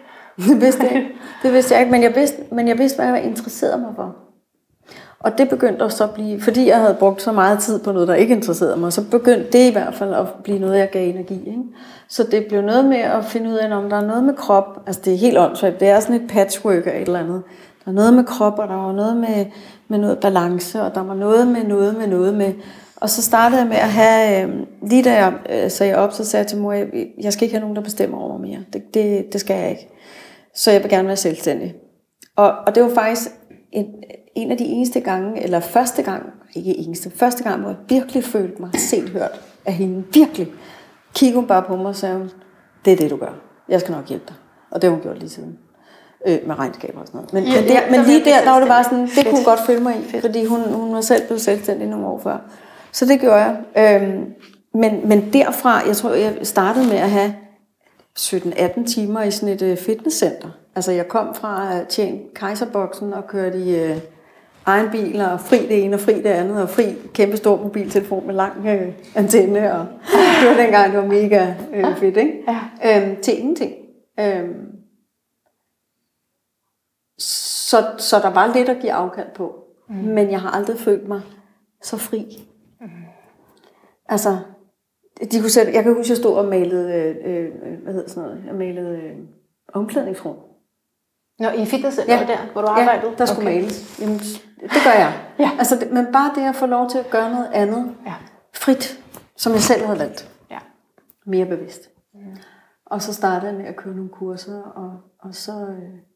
Det 0.53 0.61
vidste 0.61 0.85
jeg 0.85 0.95
ikke. 0.97 1.11
Det 1.43 1.53
vidste 1.53 1.75
jeg 1.75 1.81
ikke, 1.81 1.93
men 1.93 2.03
jeg 2.03 2.15
vidste, 2.15 2.43
men 2.51 2.69
jeg 2.69 2.79
vidste, 2.79 2.97
hvad 3.03 3.15
jeg 3.15 3.25
interesserede 3.25 3.79
mig 3.79 3.93
for. 3.97 4.17
Og 5.19 5.39
det 5.39 5.49
begyndte 5.49 5.85
at 5.85 5.93
så 5.93 6.07
blive, 6.07 6.41
fordi 6.41 6.69
jeg 6.69 6.81
havde 6.81 6.97
brugt 6.99 7.23
så 7.23 7.33
meget 7.33 7.59
tid 7.59 7.79
på 7.85 7.93
noget, 7.93 8.09
der 8.09 8.15
ikke 8.15 8.35
interesserede 8.35 8.77
mig, 8.77 8.93
så 8.93 9.11
begyndte 9.11 9.51
det 9.53 9.69
i 9.71 9.73
hvert 9.73 9.95
fald 9.95 10.15
at 10.15 10.27
blive 10.45 10.59
noget, 10.59 10.79
jeg 10.79 10.91
gav 10.91 11.09
energi. 11.09 11.35
Ikke? 11.47 11.63
Så 12.09 12.25
det 12.25 12.47
blev 12.49 12.63
noget 12.63 12.85
med 12.85 12.97
at 12.99 13.25
finde 13.25 13.51
ud 13.51 13.55
af, 13.55 13.77
om 13.77 13.91
der 13.91 13.97
er 13.97 14.07
noget 14.07 14.25
med 14.25 14.35
krop. 14.35 14.83
Altså 14.87 15.03
det 15.05 15.13
er 15.15 15.19
helt 15.19 15.39
åndssvagt. 15.39 15.81
Det 15.81 15.89
er 15.89 16.01
sådan 16.01 16.17
et 16.17 16.31
patchwork 16.31 16.87
af 16.87 16.97
et 16.97 17.07
eller 17.07 17.21
andet. 17.21 17.43
Der 17.85 17.91
er 17.91 17.95
noget 17.95 18.15
med 18.15 18.25
krop, 18.25 18.59
og 18.59 18.69
der 18.69 18.75
var 18.75 18.93
noget 18.93 19.17
med, 19.17 19.47
med 19.89 19.99
noget 19.99 20.19
balance, 20.19 20.83
og 20.83 20.95
der 20.95 21.01
var 21.01 21.15
noget 21.15 21.47
med 21.47 21.65
noget 21.65 21.99
med 21.99 22.07
noget 22.07 22.35
med. 22.35 22.53
Og 22.97 23.11
så 23.11 23.23
startede 23.23 23.61
jeg 23.61 23.69
med 23.69 23.77
at 23.77 23.89
have, 23.89 24.49
øh, 24.49 24.67
lige 24.89 25.03
da 25.03 25.15
jeg 25.15 25.33
øh, 25.51 25.71
sagde 25.71 25.97
op, 25.97 26.13
så 26.13 26.25
sagde 26.25 26.43
jeg 26.43 26.49
til 26.49 26.59
mor, 26.59 26.73
jeg, 26.73 26.87
jeg 27.21 27.33
skal 27.33 27.45
ikke 27.45 27.55
have 27.55 27.61
nogen, 27.61 27.77
der 27.77 27.83
bestemmer 27.83 28.19
over 28.19 28.39
mig 28.39 28.49
mere. 28.49 28.65
Det, 28.73 28.95
det, 28.95 29.33
det 29.33 29.41
skal 29.41 29.57
jeg 29.57 29.71
ikke. 29.71 29.89
Så 30.55 30.71
jeg 30.71 30.83
vil 30.83 30.91
gerne 30.91 31.09
være 31.09 31.17
selvstændig. 31.17 31.75
Og, 32.37 32.53
og 32.67 32.75
det 32.75 32.83
var 32.83 32.95
faktisk 32.95 33.31
en, 33.73 33.87
en 34.37 34.51
af 34.51 34.57
de 34.57 34.65
eneste 34.65 35.01
gange, 35.01 35.43
eller 35.43 35.61
første 35.61 36.03
gang, 36.03 36.27
ikke 36.55 36.79
eneste, 36.79 37.11
første 37.11 37.45
gang, 37.45 37.61
hvor 37.61 37.71
jeg 37.71 37.79
virkelig 37.89 38.25
følte 38.25 38.63
mig 38.63 38.71
set 38.75 39.09
hørt 39.09 39.41
af 39.65 39.73
hende, 39.73 40.05
virkelig, 40.15 40.49
kiggede 41.15 41.41
hun 41.41 41.47
bare 41.47 41.63
på 41.63 41.77
mig 41.77 41.87
og 41.87 41.97
sagde, 41.97 42.31
det 42.85 42.93
er 42.93 42.97
det, 42.97 43.11
du 43.11 43.17
gør. 43.17 43.35
Jeg 43.69 43.81
skal 43.81 43.93
nok 43.93 44.09
hjælpe 44.09 44.25
dig. 44.29 44.37
Og 44.71 44.83
det 44.83 44.91
har 44.91 44.95
hun 44.95 45.03
gjort 45.03 45.19
lige 45.19 45.31
siden. 45.31 45.59
Øh, 46.27 46.39
med 46.47 46.59
regnskaber 46.59 47.01
og 47.01 47.07
sådan 47.07 47.19
noget. 47.19 47.33
Men, 47.33 47.45
Ja, 47.45 47.61
men, 47.61 47.69
der, 47.71 47.81
men 47.91 48.07
lige 48.07 48.25
der, 48.25 48.45
der 48.45 48.51
var 48.51 48.59
det 48.59 48.69
bare 48.69 48.85
sådan, 48.85 49.03
det 49.03 49.11
kunne 49.17 49.25
hun 49.31 49.37
Fedt. 49.37 49.47
godt 49.47 49.61
følge 49.67 49.81
mig 49.81 49.95
i, 49.97 50.21
fordi 50.21 50.45
hun, 50.45 50.61
hun 50.61 50.95
var 50.95 51.01
selv 51.01 51.27
blevet 51.27 51.41
selvstændig 51.41 51.89
nogle 51.89 52.07
år 52.07 52.21
før. 52.23 52.37
Så 52.93 53.07
det 53.07 53.21
gjorde 53.21 53.37
jeg. 53.37 53.57
Øhm, 54.03 54.25
men, 54.75 55.09
men 55.09 55.31
derfra, 55.33 55.83
jeg 55.87 55.97
tror, 55.97 56.11
jeg 56.15 56.35
startede 56.43 56.87
med 56.89 56.97
at 56.97 57.11
have 57.11 57.35
17-18 58.19 58.87
timer 58.95 59.23
i 59.23 59.31
sådan 59.31 59.55
et 59.55 59.63
øh, 59.63 59.77
fitnesscenter. 59.77 60.49
Altså 60.77 60.93
jeg 60.93 61.09
kom 61.09 61.35
fra 61.35 61.79
at 61.81 61.89
tjene 61.89 62.19
kejserboksen 62.35 63.13
og 63.13 63.27
kørte 63.29 63.59
i 63.59 63.77
øh, 63.77 63.97
egen 64.67 64.91
bil 64.91 65.21
og 65.21 65.41
fri 65.41 65.59
det 65.59 65.85
ene 65.85 65.97
og 65.97 66.01
fri 66.01 66.15
det 66.15 66.27
andet 66.27 66.63
og 66.63 66.69
fri 66.71 66.85
kæmpe 67.15 67.37
stor 67.37 67.57
mobiltelefon 67.63 68.27
med 68.27 68.35
lang 68.35 68.53
øh, 68.67 68.89
antenne 69.15 69.73
og 69.73 69.87
det 70.41 70.49
var 70.49 70.63
dengang, 70.63 70.93
det 70.93 71.01
var 71.01 71.07
mega 71.07 71.47
øh, 71.75 71.97
fedt, 71.97 72.17
ikke? 72.17 72.33
Ja. 72.83 72.97
Øhm, 73.01 73.17
til 73.23 73.39
ingenting. 73.39 73.73
Øhm, 74.21 74.55
så, 77.71 77.95
så 77.99 78.19
der 78.19 78.31
var 78.31 78.55
lidt 78.55 78.69
at 78.69 78.79
give 78.81 78.93
afkald 78.93 79.31
på. 79.35 79.65
Mm. 79.89 79.95
Men 79.95 80.31
jeg 80.31 80.41
har 80.41 80.51
aldrig 80.51 80.79
følt 80.79 81.09
mig 81.09 81.21
så 81.83 81.97
fri. 81.97 82.49
Mm. 82.81 82.87
Altså, 84.09 84.39
de 85.33 85.41
kunne 85.41 85.51
sætte, 85.51 85.73
jeg 85.73 85.83
kan 85.83 85.95
huske, 85.95 86.07
at 86.07 86.09
jeg 86.09 86.17
stod 86.17 86.37
og 86.37 86.45
malede, 86.45 86.95
øh, 86.95 87.17
øh, 87.25 87.83
hvad 87.83 87.93
hedder 87.93 88.09
sådan 88.09 88.23
noget, 88.23 88.45
jeg 88.47 88.55
malede 88.55 88.99
øh, 88.99 89.17
omklædningsrum. 89.75 90.37
Nå, 91.39 91.49
i 91.49 91.65
fitnesscenteret 91.67 92.29
der, 92.29 92.39
hvor 92.53 92.61
du 92.61 92.67
arbejdede? 92.67 93.11
Ja, 93.11 93.17
der 93.19 93.25
skulle 93.25 93.49
okay. 93.49 93.57
males. 93.61 94.01
Jamen, 94.01 94.19
det 94.63 94.81
gør 94.85 94.93
jeg. 94.99 95.13
Ja. 95.39 95.51
Altså, 95.59 95.77
det, 95.77 95.93
men 95.93 96.07
bare 96.13 96.33
det 96.35 96.49
at 96.49 96.55
få 96.55 96.67
lov 96.67 96.91
til 96.91 96.99
at 96.99 97.11
gøre 97.11 97.31
noget 97.31 97.49
andet, 97.53 97.95
Ja. 98.07 98.15
frit, 98.55 99.01
som 99.37 99.53
jeg 99.53 99.61
selv 99.61 99.85
havde 99.87 99.99
valgt. 99.99 100.31
Ja. 100.51 100.59
Mere 101.27 101.47
bevidst. 101.47 101.91
Mm. 102.15 102.21
Og 102.87 103.03
så 103.03 103.15
startede 103.15 103.51
jeg 103.51 103.61
med 103.61 103.67
at 103.67 103.77
køre 103.77 103.95
nogle 103.95 104.11
kurser, 104.11 104.63
og, 104.63 105.01
og 105.19 105.35
så, 105.35 105.53
øh, 105.53 105.79
så 105.79 106.12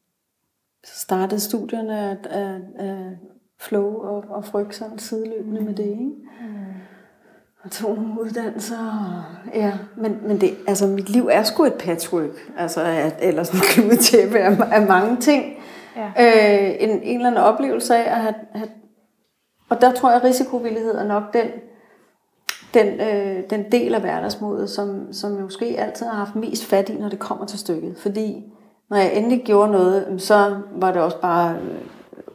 startede 0.94 1.40
studierne 1.40 1.98
af, 1.98 2.16
af, 2.30 2.60
af 2.78 3.16
flow 3.60 3.94
og, 3.94 4.24
og 4.28 4.44
frygt 4.44 4.74
sådan 4.74 4.98
sideløbende 4.98 5.60
mm. 5.60 5.66
med 5.66 5.74
det, 5.74 5.86
ikke? 5.86 6.04
Mm. 6.40 6.56
Og 7.64 7.70
tog 7.70 7.94
nogle 7.94 8.20
uddannelser, 8.20 8.78
og, 8.78 9.54
ja, 9.54 9.72
men, 9.96 10.18
men 10.22 10.40
det, 10.40 10.54
altså 10.68 10.86
mit 10.86 11.08
liv 11.08 11.28
er 11.32 11.42
sgu 11.42 11.64
et 11.64 11.74
patchwork, 11.74 12.52
altså 12.58 12.80
at, 12.80 13.16
eller 13.20 13.42
sådan 13.42 13.60
en 13.60 13.66
klimatæppe 13.66 14.38
af, 14.38 14.56
af 14.72 14.86
mange 14.86 15.16
ting. 15.20 15.44
Ja. 15.96 16.06
Øh, 16.06 16.76
en, 16.80 17.02
en 17.02 17.16
eller 17.16 17.26
anden 17.26 17.42
oplevelse 17.42 17.96
af 17.96 18.16
at 18.16 18.20
have, 18.20 18.34
have 18.52 18.68
og 19.68 19.80
der 19.80 19.92
tror 19.92 20.10
jeg, 20.10 20.16
at 20.16 20.24
risikovillighed 20.24 20.94
er 20.94 21.06
nok 21.06 21.32
den, 21.32 21.46
den, 22.74 23.00
øh, 23.00 23.50
den 23.50 23.72
del 23.72 23.94
af 23.94 24.00
hverdagsmodet, 24.00 24.70
som, 24.70 25.12
som 25.12 25.34
jeg 25.34 25.42
måske 25.42 25.64
altid 25.64 26.06
har 26.06 26.14
haft 26.14 26.36
mest 26.36 26.64
fat 26.64 26.88
i, 26.88 26.94
når 26.94 27.08
det 27.08 27.18
kommer 27.18 27.46
til 27.46 27.58
stykket. 27.58 27.96
Fordi 27.98 28.44
når 28.90 28.96
jeg 28.96 29.16
endelig 29.16 29.42
gjorde 29.44 29.72
noget, 29.72 30.22
så 30.22 30.60
var 30.72 30.92
det 30.92 31.02
også 31.02 31.20
bare 31.20 31.58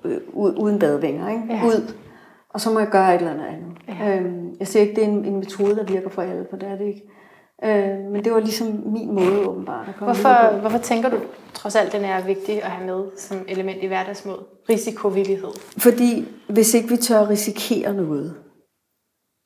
øh, 0.05 0.17
ud, 0.33 0.55
uden 0.57 0.79
badevinger. 0.79 1.29
Ikke? 1.29 1.43
Ja. 1.49 1.65
Ud. 1.65 1.93
Og 2.49 2.61
så 2.61 2.71
må 2.71 2.79
jeg 2.79 2.87
gøre 2.87 3.15
et 3.15 3.19
eller 3.19 3.33
andet 3.33 3.45
andet. 3.45 3.77
Ja. 3.87 4.17
Øhm, 4.17 4.55
jeg 4.59 4.67
siger 4.67 4.83
ikke, 4.83 4.95
det 4.95 5.03
er 5.03 5.07
en, 5.07 5.25
en 5.25 5.35
metode, 5.35 5.75
der 5.75 5.83
virker 5.83 6.09
for 6.09 6.21
alle, 6.21 6.47
for 6.49 6.57
det 6.57 6.69
er 6.69 6.77
det 6.77 6.85
ikke. 6.87 7.11
Øh, 7.63 8.11
men 8.11 8.23
det 8.23 8.33
var 8.33 8.39
ligesom 8.39 8.83
min 8.85 9.15
måde 9.15 9.47
åbenbart 9.47 9.89
at 9.89 9.95
komme 9.95 10.13
Hvorfor, 10.13 10.59
hvorfor 10.59 10.77
tænker 10.77 11.09
du 11.09 11.17
trods 11.53 11.75
alt, 11.75 11.93
den 11.93 12.03
er 12.03 12.25
vigtig 12.25 12.63
at 12.63 12.71
have 12.71 12.87
med 12.87 13.03
som 13.17 13.37
element 13.47 13.83
i 13.83 13.87
hverdagsmod? 13.87 14.37
Risikovillighed. 14.69 15.51
Fordi 15.77 16.27
hvis 16.49 16.73
ikke 16.73 16.89
vi 16.89 16.97
tør 16.97 17.29
risikere 17.29 17.93
noget 17.93 18.35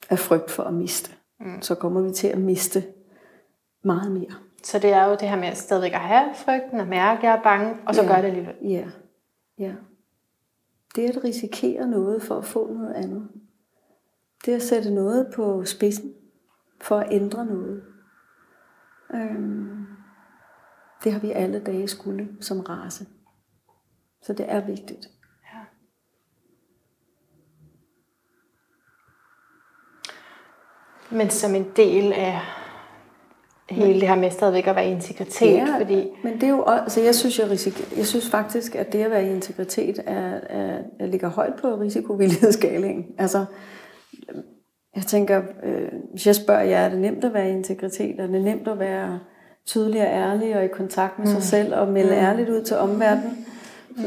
af 0.10 0.20
frygt 0.20 0.51
for 0.51 0.64
at 0.64 0.74
miste, 0.74 1.12
mm. 1.39 1.62
så 1.62 1.76
kommer 1.76 2.01
vi 2.01 2.12
til 2.12 2.28
at 2.28 2.38
miste 2.38 2.84
meget 3.84 4.12
mere. 4.12 4.36
Så 4.66 4.80
det 4.80 4.93
er 4.93 5.05
jo 5.05 5.11
det 5.11 5.30
her 5.30 5.36
med 5.36 5.47
at 5.47 5.57
stadigvæk 5.57 5.93
at 5.93 5.99
have 5.99 6.36
frygten 6.36 6.80
og 6.80 6.88
mærke, 6.88 7.18
at 7.18 7.24
jeg 7.24 7.38
er 7.38 7.43
bange, 7.43 7.78
og 7.88 7.95
så 7.95 8.01
Ja. 8.01 8.07
gør 8.07 8.16
det 8.16 8.28
alligevel. 8.28 8.55
Ja, 8.63 8.88
ja. 9.59 9.74
Det 10.95 11.09
at 11.18 11.24
risikere 11.24 11.88
noget 11.88 12.24
for 12.24 12.38
at 12.38 12.45
få 12.45 12.74
noget 12.74 12.93
andet. 12.93 13.30
Det 14.45 14.55
at 14.55 14.61
sætte 14.61 14.91
noget 14.93 15.32
på 15.36 15.66
spidsen 15.66 16.13
for 16.82 16.97
at 16.99 17.07
ændre 17.11 17.45
noget. 17.45 17.84
Øhm, 19.13 19.86
det 21.03 21.13
har 21.13 21.20
vi 21.20 21.32
alle 21.32 21.59
dage 21.59 21.88
skulle 21.88 22.38
som 22.41 22.59
race. 22.59 23.05
Så 24.22 24.34
det 24.34 24.45
er 24.51 24.66
vigtigt. 24.66 25.07
Men 31.11 31.30
som 31.30 31.55
en 31.55 31.72
del 31.76 32.13
af 32.13 32.39
hele 33.70 33.99
det 33.99 34.07
her 34.07 34.16
med 34.16 34.32
stadigvæk 34.32 34.68
at 34.68 34.76
være 34.76 34.88
i 34.88 34.91
integritet, 34.91 35.53
Ja, 35.55 35.66
fordi 35.80 36.07
men 36.24 36.34
det 36.34 36.43
er 36.43 36.47
jo 36.49 36.59
også, 36.63 36.82
altså 36.82 37.01
jeg 37.01 37.16
synes, 37.16 37.39
jeg, 37.39 37.49
risik, 37.49 37.93
jeg 37.97 38.05
synes 38.05 38.30
faktisk, 38.30 38.76
at 38.76 38.93
det 38.93 39.03
at 39.03 39.11
være 39.11 39.26
i 39.26 39.30
integritet 39.30 39.99
er, 40.07 40.32
er, 40.49 40.78
er 40.99 41.05
ligger 41.05 41.30
højt 41.30 41.53
på 41.61 41.68
risikovillighedsskalaen. 41.76 43.05
Altså, 43.18 43.45
jeg 44.95 45.03
tænker, 45.03 45.41
øh, 45.63 45.88
hvis 46.11 46.28
jeg 46.28 46.36
spørger 46.36 46.61
jer, 46.63 46.78
er 46.78 46.89
det 46.89 46.99
nemt 46.99 47.24
at 47.24 47.34
være 47.34 47.49
i 47.49 47.51
integritet? 47.51 48.20
Er 48.20 48.28
det 48.28 48.43
nemt 48.43 48.68
at 48.68 48.80
være 48.80 49.20
tydelig 49.68 50.01
og 50.01 50.07
ærlig 50.07 50.55
og 50.57 50.63
i 50.66 50.68
kontakt 50.68 51.20
med 51.20 51.28
sig 51.28 51.43
selv 51.43 51.76
og 51.76 51.88
melde 51.88 52.13
ærligt 52.16 52.49
ud 52.49 52.61
til 52.63 52.78
omverdenen? 52.78 53.45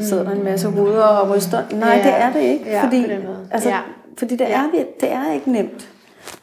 Så 0.01 0.07
sidder 0.09 0.23
der 0.23 0.31
en 0.31 0.43
masse 0.43 0.69
hoveder 0.69 1.03
og 1.03 1.35
ryster. 1.35 1.63
Nej, 1.71 1.89
Ja. 1.89 2.03
det 2.03 2.21
er 2.21 2.33
det 2.33 2.39
ikke. 2.41 2.65
Ja, 2.69 2.85
fordi, 2.85 3.05
altså, 3.51 3.69
Ja. 3.69 3.79
fordi 4.17 4.35
det, 4.35 4.51
er, 4.53 4.63
det 4.99 5.11
er 5.11 5.33
ikke 5.33 5.51
nemt. 5.51 5.89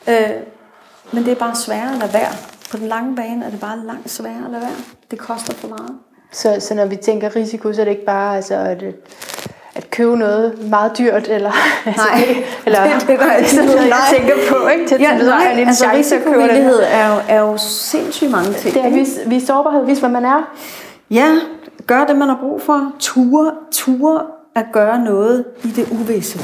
Øh, 0.08 0.30
men 1.12 1.24
det 1.24 1.32
er 1.32 1.36
bare 1.36 1.54
sværere 1.56 1.92
at 1.92 1.98
lade 2.00 2.12
være. 2.12 2.32
På 2.70 2.76
den 2.76 2.86
lange 2.88 3.16
bane 3.16 3.44
er 3.46 3.50
det 3.50 3.60
bare 3.60 3.78
langt 3.86 4.10
sværere 4.10 4.44
at 4.44 4.50
lade 4.50 4.62
være. 4.62 4.70
Det 5.10 5.18
koster 5.18 5.54
for 5.54 5.68
meget. 5.68 5.90
så, 6.32 6.56
så 6.60 6.74
når 6.74 6.86
vi 6.86 6.96
tænker 6.96 7.36
risiko, 7.36 7.72
så 7.72 7.80
er 7.80 7.84
det 7.84 7.92
ikke 7.92 8.04
bare 8.04 8.36
altså, 8.36 8.54
at, 8.54 8.82
at 9.74 9.90
købe 9.90 10.16
noget 10.16 10.68
meget 10.70 10.98
dyrt, 10.98 11.28
eller, 11.28 11.52
altså, 11.86 12.02
Nej, 12.10 12.44
eller 12.66 12.82
det 12.84 12.92
er 12.94 12.98
det, 12.98 13.08
der 13.18 13.24
er 13.26 13.38
det 13.38 13.48
sådan 13.48 13.66
noget, 13.66 13.80
jeg 13.80 13.88
Nej. 13.88 14.18
tænker 14.18 14.34
på. 14.50 14.68
Ikke? 14.68 14.86
Til, 14.88 15.00
Ja, 15.00 15.18
nej, 15.18 15.52
en 15.52 15.66
altså 15.68 15.86
risikovillighed 15.94 16.82
er 16.86 17.14
jo, 17.14 17.20
er 17.28 17.40
jo 17.40 17.56
sindssygt 17.58 18.30
mange 18.30 18.52
ting. 18.52 18.74
Det 18.74 18.84
er 18.84 18.90
vise, 18.90 19.20
vise 19.26 19.46
sårbarhed, 19.46 19.84
vise, 19.86 20.00
hvad 20.00 20.10
man 20.10 20.24
er. 20.24 20.54
Ja, 21.10 21.34
gør 21.86 22.04
det, 22.04 22.16
man 22.16 22.28
har 22.28 22.38
brug 22.40 22.62
for. 22.62 22.92
Ture, 23.00 23.52
ture 23.72 24.20
at 24.54 24.64
gøre 24.72 24.98
noget 24.98 25.44
i 25.64 25.68
det 25.68 25.88
uvisse. 25.90 26.38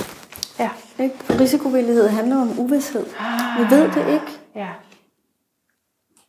Ja. 0.59 0.69
Ikke? 0.99 1.15
Risikovillighed 1.41 2.09
handler 2.09 2.37
om 2.41 2.51
uvidshed. 2.59 3.05
Vi 3.59 3.77
ved 3.77 3.83
det 3.83 4.05
ikke. 4.13 4.39
ja. 4.57 4.67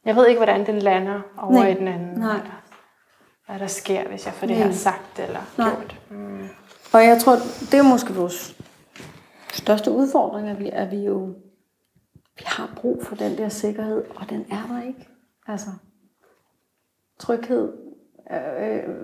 Jeg 0.05 0.15
ved 0.15 0.27
ikke, 0.27 0.39
hvordan 0.39 0.65
den 0.65 0.79
lander 0.79 1.21
over 1.37 1.51
Nej. 1.51 1.67
i 1.69 1.73
den 1.73 1.87
anden. 1.87 2.19
Nej. 2.19 2.35
Eller 2.35 2.63
Hvad 3.45 3.59
der 3.59 3.67
sker, 3.67 4.07
hvis 4.07 4.25
jeg 4.25 4.33
får 4.33 4.47
det 4.47 4.57
Nej. 4.57 4.65
her 4.67 4.73
sagt 4.73 5.19
eller 5.19 5.39
Nej. 5.57 5.69
gjort. 5.69 6.01
Mm. 6.09 6.47
Og 6.93 7.03
jeg 7.05 7.17
tror, 7.21 7.35
det 7.71 7.73
er 7.73 7.83
måske 7.89 8.13
vores 8.13 8.57
største 9.51 9.91
udfordring, 9.91 10.49
at 10.49 10.59
vi, 10.59 10.69
at 10.73 10.91
vi 10.91 10.97
jo 10.97 11.35
vi 12.37 12.43
har 12.45 12.73
brug 12.75 13.03
for 13.05 13.15
den 13.15 13.37
der 13.37 13.49
sikkerhed, 13.49 14.03
og 14.15 14.29
den 14.29 14.45
er 14.51 14.67
der 14.67 14.87
ikke. 14.87 15.07
Altså, 15.47 15.69
tryghed 17.19 17.73
er, 18.25 18.65
øh, 18.73 18.95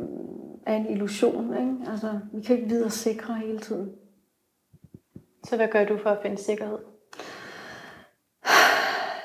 er 0.66 0.76
en 0.76 0.90
illusion, 0.90 1.58
ikke? 1.58 1.92
Altså, 1.92 2.20
vi 2.34 2.42
kan 2.42 2.56
ikke 2.56 2.70
vide 2.70 2.86
os 2.86 2.94
sikre 2.94 3.34
hele 3.34 3.60
tiden. 3.60 3.92
Så 5.44 5.56
hvad 5.56 5.68
gør 5.68 5.86
du 5.86 5.98
for 6.04 6.10
at 6.10 6.22
finde 6.22 6.38
sikkerhed? 6.38 6.78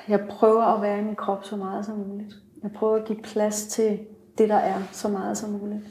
Jeg 0.07 0.19
prøver 0.29 0.63
at 0.63 0.81
være 0.81 0.99
i 0.99 1.03
min 1.03 1.15
krop 1.15 1.43
så 1.43 1.55
meget 1.55 1.85
som 1.85 1.97
muligt. 1.97 2.35
Jeg 2.63 2.71
prøver 2.71 2.95
at 2.95 3.05
give 3.05 3.21
plads 3.23 3.67
til 3.67 3.99
det, 4.37 4.49
der 4.49 4.55
er, 4.55 4.75
så 4.91 5.07
meget 5.07 5.37
som 5.37 5.49
muligt. 5.49 5.83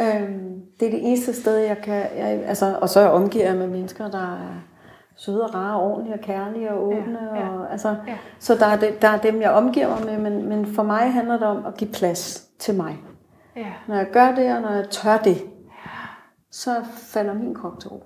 Øhm, 0.00 0.62
det 0.80 0.86
er 0.86 0.90
det 0.90 1.08
eneste 1.08 1.32
sted, 1.32 1.56
jeg 1.56 1.78
kan... 1.78 1.94
Jeg, 1.94 2.44
altså, 2.46 2.78
og 2.82 2.88
så 2.88 3.00
omgiver 3.00 3.44
jeg 3.44 3.56
med 3.56 3.66
mennesker, 3.66 4.10
der 4.10 4.34
er 4.34 4.62
søde 5.16 5.44
og 5.44 5.54
rare, 5.54 5.80
ordentlige 5.80 6.14
og 6.14 6.20
kærlige 6.20 6.72
og 6.72 6.86
åbne. 6.86 7.18
Ja, 7.34 7.40
ja. 7.40 7.48
Og, 7.48 7.72
altså, 7.72 7.88
Ja. 8.06 8.16
Så 8.38 8.54
der 8.54 8.66
er, 8.66 8.76
det, 8.76 9.02
der 9.02 9.08
er 9.08 9.18
dem, 9.18 9.40
jeg 9.40 9.50
omgiver 9.50 9.88
mig 9.88 10.04
med, 10.04 10.30
men, 10.30 10.48
men 10.48 10.66
for 10.66 10.82
mig 10.82 11.12
handler 11.12 11.38
det 11.38 11.46
om 11.46 11.66
at 11.66 11.76
give 11.76 11.90
plads 11.90 12.48
til 12.58 12.74
mig. 12.74 12.98
Ja. 13.56 13.72
Når 13.88 13.96
jeg 13.96 14.06
gør 14.12 14.34
det, 14.34 14.54
og 14.56 14.62
når 14.62 14.70
jeg 14.70 14.88
tør 14.90 15.16
det, 15.16 15.36
så 16.50 16.70
falder 16.96 17.34
min 17.34 17.54
krop 17.54 17.80
til 17.80 17.90
ro. 17.90 18.02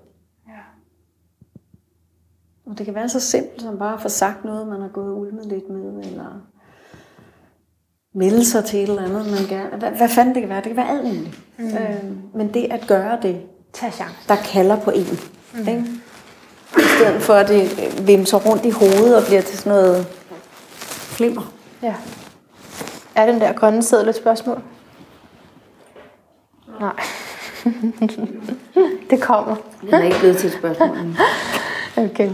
Og 2.69 2.77
det 2.77 2.85
kan 2.85 2.95
være 2.95 3.09
så 3.09 3.19
simpelt 3.19 3.61
som 3.61 3.77
bare 3.79 3.93
at 3.93 4.01
få 4.01 4.09
sagt 4.09 4.45
noget, 4.45 4.67
man 4.67 4.81
har 4.81 4.87
gået 4.87 5.13
ulmet 5.13 5.45
lidt 5.45 5.69
med, 5.69 6.09
eller 6.11 6.41
melde 8.15 8.45
sig 8.45 8.65
til 8.65 8.83
et 8.83 8.89
eller 8.89 9.03
andet, 9.03 9.25
man 9.31 9.47
gerne... 9.49 9.77
Hvad, 9.77 9.91
hvad 9.91 10.09
fanden 10.09 10.33
det 10.35 10.41
kan 10.41 10.49
være? 10.49 10.57
Det 10.57 10.67
kan 10.67 10.77
være 10.77 10.89
alt 10.89 11.03
muligt. 11.03 11.39
Mm. 11.57 11.65
Øhm, 11.65 12.17
men 12.33 12.53
det 12.53 12.67
at 12.71 12.87
gøre 12.87 13.17
det, 13.21 13.41
Tag 13.73 13.93
chance. 13.93 14.15
der 14.27 14.35
kalder 14.35 14.79
på 14.79 14.91
en. 14.91 15.19
Mm. 15.53 15.59
Ikke? 15.59 15.83
I 16.77 16.81
stedet 16.97 17.21
for 17.21 17.33
at 17.33 17.47
det 17.47 17.61
øh, 17.61 18.07
vimser 18.07 18.37
rundt 18.37 18.65
i 18.65 18.69
hovedet 18.69 19.17
og 19.17 19.23
bliver 19.27 19.41
til 19.41 19.57
sådan 19.57 19.71
noget 19.71 20.07
flimmer. 20.89 21.53
Ja. 21.83 21.95
Er 23.15 23.25
den 23.25 23.41
der 23.41 23.53
grønne 23.53 23.83
seddel 23.83 24.09
et 24.09 24.15
spørgsmål? 24.15 24.61
Nej. 26.79 26.93
Det 29.09 29.21
kommer. 29.21 29.55
Det 29.81 29.93
er 29.93 30.03
ikke 30.03 30.19
blevet 30.19 30.37
til 30.37 30.47
et 30.47 30.53
spørgsmål. 30.53 30.97
Okay. 31.97 32.29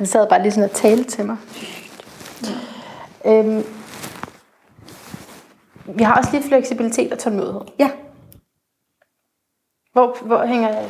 Han 0.00 0.06
sad 0.06 0.28
bare 0.28 0.42
lige 0.42 0.52
sådan 0.52 0.70
og 0.70 0.76
talte 0.76 1.04
til 1.10 1.26
mig. 1.26 1.36
Øhm, 3.26 3.62
vi 5.96 6.02
har 6.02 6.18
også 6.18 6.30
lige 6.32 6.48
fleksibilitet 6.48 7.12
og 7.12 7.18
tålmodighed. 7.18 7.60
Ja, 7.78 7.90
Hvor, 9.92 10.16
hvor 10.26 10.44
hænger 10.46 10.88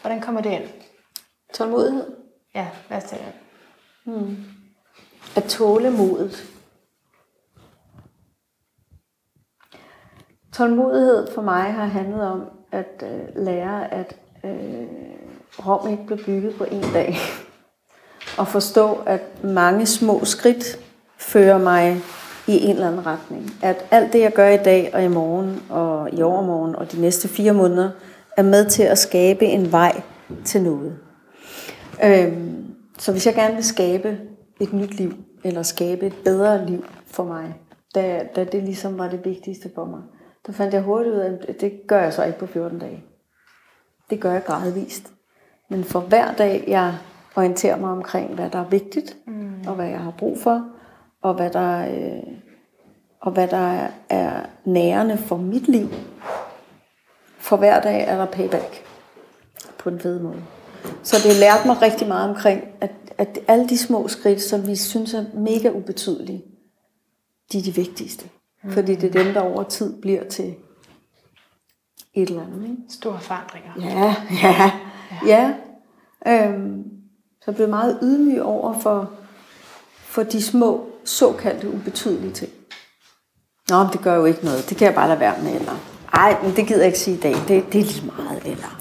Hvordan 0.00 0.20
kommer 0.20 0.40
det 0.40 0.52
ind? 0.52 0.62
tålmodighed. 1.54 2.16
Ja, 2.54 2.68
lad 2.90 2.98
os 2.98 3.04
tage 3.04 3.22
det. 3.24 4.36
At 5.36 5.44
tåle 5.44 5.90
modet. 5.90 6.52
Tålmodighed 10.52 11.34
for 11.34 11.42
mig 11.42 11.72
har 11.72 11.86
handlet 11.86 12.22
om 12.22 12.42
at 12.72 13.02
øh, 13.02 13.28
lære, 13.36 13.92
at 13.94 14.16
øh, 14.44 14.86
Rom 15.66 15.88
ikke 15.90 16.06
blev 16.06 16.18
bygget 16.24 16.54
på 16.58 16.64
en 16.64 16.82
dag. 16.92 17.16
Og 18.38 18.48
forstå, 18.48 18.98
at 19.06 19.44
mange 19.44 19.86
små 19.86 20.24
skridt 20.24 20.78
fører 21.18 21.58
mig 21.58 22.02
i 22.46 22.64
en 22.64 22.70
eller 22.70 22.88
anden 22.88 23.06
retning. 23.06 23.50
At 23.62 23.84
alt 23.90 24.12
det, 24.12 24.20
jeg 24.20 24.32
gør 24.32 24.48
i 24.48 24.56
dag 24.56 24.90
og 24.94 25.04
i 25.04 25.08
morgen 25.08 25.62
og 25.70 26.08
i 26.12 26.22
overmorgen 26.22 26.76
og 26.76 26.92
de 26.92 27.00
næste 27.00 27.28
fire 27.28 27.52
måneder, 27.52 27.90
er 28.36 28.42
med 28.42 28.66
til 28.66 28.82
at 28.82 28.98
skabe 28.98 29.44
en 29.44 29.72
vej 29.72 30.02
til 30.44 30.62
noget. 30.62 30.98
Øhm, 32.04 32.74
så 32.98 33.12
hvis 33.12 33.26
jeg 33.26 33.34
gerne 33.34 33.54
vil 33.54 33.64
skabe 33.64 34.18
et 34.60 34.72
nyt 34.72 34.94
liv, 34.94 35.12
eller 35.44 35.62
skabe 35.62 36.06
et 36.06 36.14
bedre 36.24 36.66
liv 36.66 36.84
for 37.06 37.24
mig, 37.24 37.54
da, 37.94 38.26
da 38.36 38.44
det 38.44 38.62
ligesom 38.62 38.98
var 38.98 39.08
det 39.08 39.24
vigtigste 39.24 39.70
for 39.74 39.84
mig, 39.84 40.00
der 40.46 40.52
fandt 40.52 40.74
jeg 40.74 40.82
hurtigt 40.82 41.14
ud 41.14 41.20
af, 41.20 41.32
at 41.48 41.60
det 41.60 41.72
gør 41.86 42.02
jeg 42.02 42.12
så 42.12 42.24
ikke 42.24 42.38
på 42.38 42.46
14 42.46 42.78
dage. 42.78 43.04
Det 44.10 44.20
gør 44.20 44.32
jeg 44.32 44.44
gradvist. 44.44 45.12
Men 45.68 45.84
for 45.84 46.00
hver 46.00 46.34
dag, 46.34 46.64
jeg 46.68 46.94
orienterer 47.36 47.76
mig 47.76 47.90
omkring, 47.90 48.34
hvad 48.34 48.50
der 48.50 48.58
er 48.58 48.68
vigtigt, 48.68 49.16
mm. 49.26 49.64
og 49.66 49.74
hvad 49.74 49.88
jeg 49.88 49.98
har 49.98 50.14
brug 50.18 50.38
for, 50.38 50.68
og 51.22 51.34
hvad 51.34 51.50
der, 51.50 51.88
øh, 51.88 52.22
og 53.20 53.32
hvad 53.32 53.48
der 53.48 53.88
er, 54.08 54.40
nærende 54.64 55.18
for 55.18 55.36
mit 55.36 55.68
liv, 55.68 55.88
for 57.38 57.56
hver 57.56 57.80
dag 57.80 58.04
er 58.08 58.16
der 58.16 58.26
payback 58.26 58.84
på 59.78 59.88
en 59.88 60.00
fed 60.00 60.20
måde. 60.20 60.42
Så 61.02 61.16
det 61.28 61.36
lærte 61.36 61.66
mig 61.66 61.82
rigtig 61.82 62.08
meget 62.08 62.30
omkring, 62.30 62.64
at, 62.80 62.92
at 63.18 63.38
alle 63.48 63.68
de 63.68 63.78
små 63.78 64.08
skridt, 64.08 64.42
som 64.42 64.66
vi 64.66 64.76
synes 64.76 65.14
er 65.14 65.24
mega 65.34 65.70
ubetydelige, 65.70 66.44
de 67.52 67.58
er 67.58 67.62
de 67.62 67.74
vigtigste. 67.74 68.28
Fordi 68.68 68.94
det 68.94 69.16
er 69.16 69.24
dem, 69.24 69.34
der 69.34 69.40
over 69.40 69.62
tid 69.62 70.00
bliver 70.00 70.24
til 70.24 70.54
et 72.14 72.28
eller 72.28 72.42
andet. 72.42 72.62
Ikke? 72.62 72.76
Store 72.88 73.20
forandringer. 73.20 73.72
Ja, 73.80 74.14
ja, 74.42 74.72
ja. 75.26 75.54
Øhm, 76.26 76.84
så 77.44 77.50
jeg 77.50 77.54
blev 77.54 77.68
meget 77.68 77.98
ydmyg 78.02 78.42
over 78.42 78.78
for, 78.80 79.10
for 79.96 80.22
de 80.22 80.42
små, 80.42 80.86
såkaldte 81.04 81.68
ubetydelige 81.68 82.32
ting. 82.32 82.52
Nå, 83.70 83.82
men 83.82 83.92
det 83.92 84.00
gør 84.00 84.14
jo 84.14 84.24
ikke 84.24 84.44
noget. 84.44 84.68
Det 84.68 84.76
kan 84.76 84.86
jeg 84.86 84.94
bare 84.94 85.08
lade 85.08 85.20
være 85.20 85.34
med. 85.42 85.54
Eller, 85.54 85.72
ej, 86.12 86.36
men 86.42 86.56
det 86.56 86.66
gider 86.66 86.80
jeg 86.80 86.86
ikke 86.86 86.98
sige 86.98 87.16
i 87.16 87.20
dag. 87.20 87.32
Det, 87.32 87.72
det 87.72 87.80
er 87.80 87.84
lige 87.84 88.12
meget. 88.16 88.42
Eller, 88.44 88.80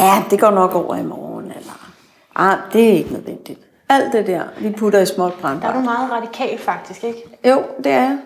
ja, 0.00 0.24
det 0.30 0.40
går 0.40 0.50
nok 0.50 0.74
over 0.74 0.96
i 0.96 1.02
morgen. 1.02 1.44
Eller, 1.44 1.92
ah, 2.34 2.58
det 2.72 2.88
er 2.88 2.92
ikke 2.92 3.12
nødvendigt. 3.12 3.60
Alt 3.88 4.12
det 4.12 4.26
der, 4.26 4.42
vi 4.60 4.70
putter 4.70 5.00
i 5.00 5.06
småt 5.06 5.32
Der 5.42 5.48
er 5.48 5.72
du 5.72 5.80
meget 5.80 6.10
radikal 6.10 6.58
faktisk, 6.58 7.04
ikke? 7.04 7.38
Jo, 7.48 7.62
det 7.84 7.92
er 7.92 8.00
jeg. 8.00 8.18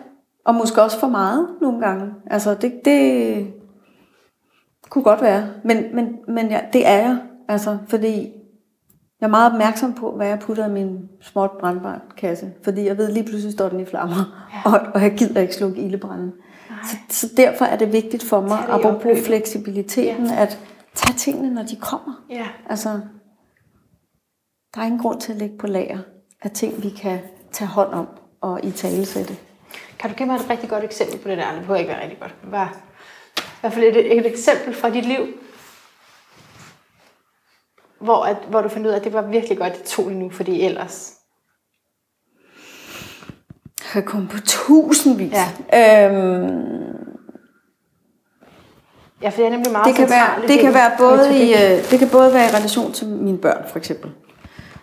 Og 0.44 0.54
måske 0.54 0.82
også 0.82 1.00
for 1.00 1.08
meget 1.08 1.48
nogle 1.60 1.80
gange. 1.80 2.12
Altså, 2.30 2.54
det, 2.54 2.80
det 2.84 3.54
kunne 4.88 5.04
godt 5.04 5.22
være. 5.22 5.48
Men, 5.64 5.84
men, 5.94 6.16
men 6.28 6.50
ja, 6.50 6.60
det 6.72 6.86
er 6.86 6.96
jeg. 6.96 7.18
Altså, 7.48 7.78
fordi 7.88 8.32
jeg 9.26 9.30
er 9.30 9.38
meget 9.38 9.52
opmærksom 9.52 9.94
på, 9.94 10.10
hvad 10.10 10.26
jeg 10.26 10.38
putter 10.38 10.66
i 10.66 10.70
min 10.70 11.08
småt 11.20 11.50
brandbarnkasse. 11.60 12.52
Fordi 12.64 12.86
jeg 12.86 12.98
ved, 12.98 13.12
lige 13.12 13.24
pludselig 13.24 13.52
står 13.52 13.68
den 13.68 13.80
i 13.80 13.84
flammer. 13.84 14.48
Ja. 14.54 14.70
Og, 14.70 14.80
og 14.94 15.02
jeg 15.02 15.14
gider 15.14 15.40
ikke 15.40 15.54
slukke 15.54 15.80
ildebranden. 15.80 16.32
Så, 16.84 16.96
så 17.08 17.32
derfor 17.36 17.64
er 17.64 17.76
det 17.76 17.92
vigtigt 17.92 18.22
for 18.22 18.40
mig, 18.40 18.58
i 18.68 18.70
apropos 18.70 19.26
fleksibiliteten, 19.26 20.26
ja. 20.26 20.42
at 20.42 20.58
tage 20.94 21.16
tingene, 21.16 21.54
når 21.54 21.62
de 21.62 21.76
kommer. 21.76 22.24
Ja. 22.30 22.46
Altså, 22.68 22.88
der 24.74 24.80
er 24.80 24.84
ingen 24.84 25.00
grund 25.00 25.20
til 25.20 25.32
at 25.32 25.38
lægge 25.38 25.58
på 25.58 25.66
lager 25.66 25.98
af 26.42 26.50
ting, 26.50 26.82
vi 26.82 26.88
kan 26.88 27.18
tage 27.52 27.68
hånd 27.68 27.92
om 27.92 28.06
og 28.40 28.64
i 28.64 28.70
talesætte. 28.70 29.36
Kan 29.98 30.10
du 30.10 30.16
give 30.16 30.26
mig 30.26 30.34
et 30.34 30.50
rigtig 30.50 30.68
godt 30.68 30.84
eksempel 30.84 31.18
på 31.18 31.28
det 31.28 31.38
der? 31.38 31.50
Det 31.52 31.60
behøver 31.60 31.78
ikke 31.78 31.90
være 31.90 32.02
rigtig 32.02 32.20
godt. 32.20 32.34
Bare, 32.50 32.68
I 33.38 33.40
hvert 33.60 33.72
fald 33.72 33.84
et, 33.84 34.18
et 34.18 34.26
eksempel 34.26 34.74
fra 34.74 34.90
dit 34.90 35.04
liv, 35.04 35.26
hvor, 38.06 38.24
at, 38.24 38.36
hvor 38.50 38.60
du 38.60 38.68
fandt 38.68 38.86
ud 38.86 38.92
af, 38.92 38.96
at 38.96 39.04
det 39.04 39.12
var 39.12 39.22
virkelig 39.22 39.58
godt, 39.58 39.72
det 39.72 39.82
tog 39.82 40.04
det 40.10 40.16
nu, 40.16 40.30
fordi 40.30 40.62
ellers... 40.62 41.12
Jeg 43.94 44.02
kan 44.02 44.02
komme 44.02 44.28
på 44.28 44.36
tusindvis. 44.44 45.32
Ja. 45.72 46.08
Øhm, 46.08 46.76
Ja, 49.22 49.28
for 49.28 49.36
det 49.36 49.46
er 49.46 49.50
nemlig 49.50 49.72
meget 49.72 49.86
det 49.86 49.94
kan 49.94 50.10
være, 50.10 50.48
det 50.48 50.60
kan 50.60 50.74
være 50.74 50.90
både 50.98 51.44
i, 51.44 51.54
øh, 51.54 51.90
det 51.90 51.98
kan 51.98 52.08
både 52.08 52.34
være 52.34 52.44
i 52.44 52.56
relation 52.56 52.92
til 52.92 53.08
mine 53.08 53.38
børn, 53.38 53.64
for 53.68 53.78
eksempel. 53.78 54.10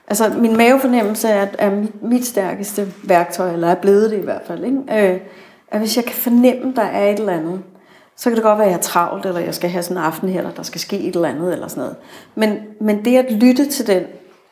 Altså, 0.08 0.30
min 0.30 0.58
mavefornemmelse 0.58 1.28
er, 1.28 1.48
er 1.60 1.70
mit, 1.70 2.04
mit 2.04 2.26
stærkeste 2.26 2.94
værktøj, 3.04 3.54
eller 3.54 3.68
er 3.68 3.76
blevet 3.76 4.12
det 4.12 4.18
i 4.18 4.24
hvert 4.24 4.42
fald. 4.48 4.64
Ikke? 4.64 5.12
Øh, 5.14 5.20
at 5.68 5.80
hvis 5.80 5.98
jeg 5.98 6.06
kan 6.06 6.16
fornemme, 6.16 6.74
der 6.76 6.82
er 6.82 7.10
et 7.10 7.20
eller 7.20 7.34
andet, 7.34 7.62
så 8.16 8.30
kan 8.30 8.36
det 8.36 8.43
godt 8.43 8.57
være, 8.57 8.68
at 8.68 8.72
jeg 8.72 8.78
er 8.78 8.82
travlt, 8.82 9.26
eller 9.26 9.41
jeg 9.41 9.55
skal 9.55 9.70
have 9.70 9.84
sådan 9.84 9.97
en 9.97 10.03
aften 10.03 10.30
her, 10.30 10.38
eller 10.38 10.53
der 10.53 10.64
skal 10.64 10.82
ske 10.82 10.99
et 10.99 11.16
eller 11.16 11.30
andet, 11.30 11.53
eller 11.53 11.68
sådan 11.68 11.82
noget. 11.82 11.97
Men, 12.36 12.57
men 12.82 13.05
det 13.05 13.18
at 13.18 13.32
lytte 13.32 13.70
til 13.70 13.88
den, 13.88 14.03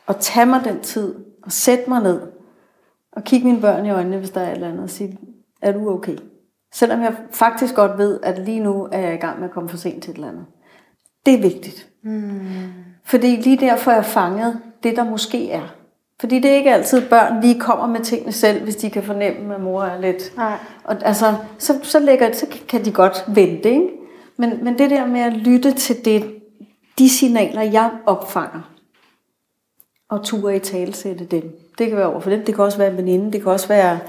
og 0.07 0.20
tage 0.20 0.45
mig 0.45 0.62
den 0.64 0.80
tid, 0.80 1.16
og 1.43 1.51
sætte 1.51 1.89
mig 1.89 2.03
ned, 2.03 2.22
og 3.12 3.24
kigge 3.24 3.47
mine 3.47 3.62
børn 3.62 3.86
i 3.86 3.89
øjnene, 3.89 4.18
hvis 4.18 4.30
der 4.30 4.41
er 4.41 4.47
et 4.47 4.55
eller 4.55 4.68
andet, 4.68 4.84
og 4.84 4.89
sige, 4.89 5.18
er 5.62 5.72
du 5.72 5.89
okay? 5.89 6.18
Selvom 6.74 7.01
jeg 7.01 7.16
faktisk 7.32 7.76
godt 7.76 7.97
ved, 7.97 8.20
at 8.24 8.38
lige 8.45 8.59
nu 8.59 8.88
er 8.91 8.99
jeg 8.99 9.14
i 9.14 9.18
gang 9.18 9.39
med 9.39 9.47
at 9.47 9.53
komme 9.53 9.70
for 9.70 9.78
sent 9.78 10.03
til 10.03 10.12
et 10.12 10.16
eller 10.16 10.30
andet. 10.30 10.45
Det 11.26 11.34
er 11.34 11.41
vigtigt. 11.41 11.89
Mm. 12.03 12.39
Fordi 13.05 13.28
lige 13.28 13.57
der 13.57 13.76
får 13.76 13.91
jeg 13.91 14.05
fanget 14.05 14.59
det, 14.84 14.95
der 14.95 15.03
måske 15.03 15.51
er. 15.51 15.76
Fordi 16.22 16.40
det 16.40 16.52
er 16.52 16.56
ikke 16.56 16.74
altid 16.74 17.10
børn 17.10 17.42
lige 17.42 17.60
kommer 17.60 17.88
med 17.88 18.00
tingene 18.00 18.32
selv, 18.32 18.64
hvis 18.64 18.76
de 18.76 18.90
kan 18.90 19.04
fornemme, 19.04 19.56
at 19.56 19.62
mor 19.62 19.84
er 19.84 20.02
lidt... 20.02 20.38
Nej. 20.38 20.58
Og 20.84 20.96
altså, 21.02 21.36
så, 21.58 21.80
så, 21.84 22.00
lægger, 22.00 22.34
så 22.34 22.46
kan 22.70 22.86
de 22.86 22.92
godt 22.92 23.26
vente, 23.28 23.70
ikke? 23.70 23.88
Men, 24.38 24.64
men 24.64 24.78
det 24.78 24.90
der 24.90 25.06
med 25.06 25.22
at 25.22 25.34
lytte 25.34 25.72
til 25.72 26.06
det, 26.06 26.36
de 27.00 27.10
signaler, 27.10 27.62
jeg 27.62 27.92
opfanger, 28.06 28.72
og 30.10 30.24
ture 30.24 30.56
i 30.56 30.60
talesætte 30.60 31.26
dem. 31.26 31.60
Det 31.78 31.88
kan 31.88 31.98
være 31.98 32.12
over 32.12 32.20
for 32.20 32.30
dem, 32.30 32.46
det 32.46 32.56
kan 32.56 32.64
også 32.64 32.78
være 32.78 32.92
en 32.92 32.98
veninde, 32.98 33.34
det 33.34 33.42
kan 33.42 33.52
også 33.52 33.68
være 33.68 34.00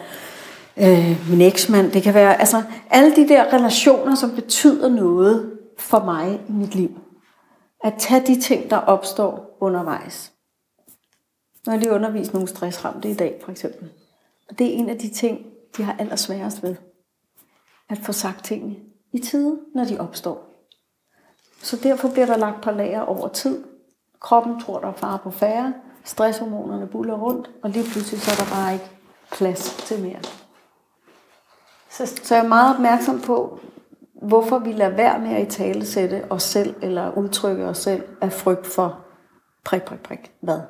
øh, 0.76 1.30
min 1.30 1.40
eksmand, 1.40 1.90
det 1.90 2.02
kan 2.02 2.14
være, 2.14 2.40
altså 2.40 2.62
alle 2.90 3.16
de 3.16 3.28
der 3.28 3.52
relationer, 3.52 4.14
som 4.14 4.30
betyder 4.30 4.88
noget 4.88 5.50
for 5.78 6.04
mig 6.04 6.40
i 6.48 6.52
mit 6.52 6.74
liv. 6.74 6.90
At 7.84 7.94
tage 7.98 8.26
de 8.26 8.40
ting, 8.40 8.70
der 8.70 8.76
opstår 8.76 9.56
undervejs. 9.60 10.32
Når 11.66 11.72
jeg 11.72 11.80
lige 11.80 11.92
undervist 11.92 12.32
nogle 12.32 12.48
stressramte 12.48 13.10
i 13.10 13.14
dag, 13.14 13.40
for 13.44 13.50
eksempel. 13.50 13.90
Og 14.50 14.58
det 14.58 14.66
er 14.66 14.70
en 14.70 14.88
af 14.88 14.98
de 14.98 15.10
ting, 15.10 15.46
de 15.76 15.82
har 15.82 15.96
allersværest 15.98 16.62
ved. 16.62 16.76
At 17.90 17.98
få 17.98 18.12
sagt 18.12 18.44
tingene 18.44 18.76
i 19.12 19.18
tide, 19.18 19.60
når 19.74 19.84
de 19.84 20.00
opstår. 20.00 20.52
Så 21.62 21.76
derfor 21.82 22.08
bliver 22.08 22.26
der 22.26 22.36
lagt 22.36 22.62
på 22.62 22.70
lager 22.70 23.00
over 23.00 23.28
tid. 23.28 23.64
Kroppen 24.20 24.60
tror, 24.60 24.80
der 24.80 24.88
er 24.88 24.92
fare 24.92 25.18
på 25.18 25.30
færre. 25.30 25.74
Stresshormonerne 26.04 26.86
buller 26.86 27.14
rundt, 27.14 27.50
og 27.62 27.70
lige 27.70 27.90
pludselig 27.92 28.20
så 28.20 28.30
er 28.30 28.44
der 28.44 28.54
bare 28.54 28.72
ikke 28.72 28.90
plads 29.32 29.76
til 29.86 30.02
mere. 30.02 30.20
Så, 31.90 32.06
Så 32.06 32.34
jeg 32.34 32.44
er 32.44 32.48
meget 32.48 32.74
opmærksom 32.74 33.20
på, 33.20 33.60
hvorfor 34.22 34.58
vi 34.58 34.72
lader 34.72 34.96
være 34.96 35.18
med 35.18 35.30
at 35.30 35.46
i 35.46 35.50
tale 35.50 35.86
sætte 35.86 36.24
os 36.30 36.42
selv, 36.42 36.74
eller 36.82 37.12
udtrykke 37.18 37.64
os 37.64 37.78
selv 37.78 38.02
af 38.20 38.32
frygt 38.32 38.66
for 38.66 39.04
prik, 39.64 39.82
prik, 39.82 40.00
prik. 40.00 40.32
Hvad? 40.40 40.60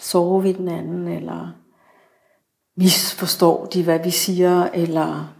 Sover 0.00 0.40
vi 0.40 0.52
den 0.52 0.68
anden, 0.68 1.08
eller 1.08 1.48
misforstår 2.76 3.66
de, 3.66 3.82
hvad 3.84 3.98
vi 3.98 4.10
siger, 4.10 4.68
eller 4.74 5.32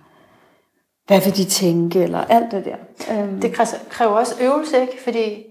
hvad 1.07 1.21
vil 1.21 1.37
de 1.37 1.45
tænke, 1.45 2.03
eller 2.03 2.25
alt 2.25 2.51
det 2.51 2.65
der. 2.65 2.77
Øhm, 3.15 3.41
det 3.41 3.53
kræver, 3.91 4.13
også 4.13 4.35
øvelse, 4.41 4.81
ikke? 4.81 5.03
Fordi 5.05 5.45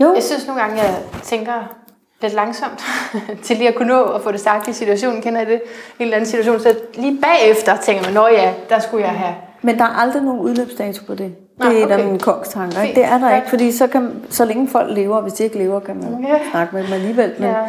jo, 0.00 0.14
jeg 0.14 0.22
synes 0.22 0.46
nogle 0.46 0.62
gange, 0.62 0.82
jeg 0.82 0.94
tænker 1.22 1.74
lidt 2.22 2.32
langsomt 2.34 2.84
til 3.44 3.56
lige 3.56 3.68
at 3.68 3.74
kunne 3.74 3.88
nå 3.88 4.02
at 4.04 4.22
få 4.22 4.32
det 4.32 4.40
sagt 4.40 4.68
i 4.68 4.72
situationen. 4.72 5.22
Kender 5.22 5.40
I 5.40 5.44
det? 5.44 5.52
En 5.54 5.60
eller 5.98 6.16
anden 6.16 6.30
situation. 6.30 6.60
Så 6.60 6.78
lige 6.94 7.18
bagefter 7.22 7.76
tænker 7.76 8.04
man, 8.04 8.12
nå 8.14 8.26
ja, 8.26 8.54
der 8.68 8.78
skulle 8.78 9.04
jeg 9.04 9.12
have. 9.14 9.34
men 9.62 9.78
der 9.78 9.84
er 9.84 9.88
aldrig 10.00 10.22
nogen 10.22 10.40
udløbsdato 10.40 11.04
på 11.06 11.14
det. 11.14 11.34
Det 11.62 11.66
er 11.66 11.86
et 11.86 11.90
af 11.90 11.94
okay. 11.96 12.04
mine 12.04 12.18
kongstanker. 12.18 12.82
Ikke? 12.82 12.94
Det 13.00 13.04
er 13.04 13.18
der 13.18 13.36
ikke, 13.36 13.48
fordi 13.48 13.72
så, 13.72 13.86
kan, 13.86 14.22
så 14.30 14.44
længe 14.44 14.68
folk 14.68 14.96
lever, 14.96 15.16
og 15.16 15.22
hvis 15.22 15.32
de 15.32 15.44
ikke 15.44 15.58
lever, 15.58 15.80
kan 15.80 15.96
man 15.96 16.24
Ja. 16.26 16.38
snakke 16.50 16.74
med 16.76 16.84
dem 16.84 16.92
alligevel. 16.92 17.34
Men, 17.38 17.48
Ja. 17.50 17.68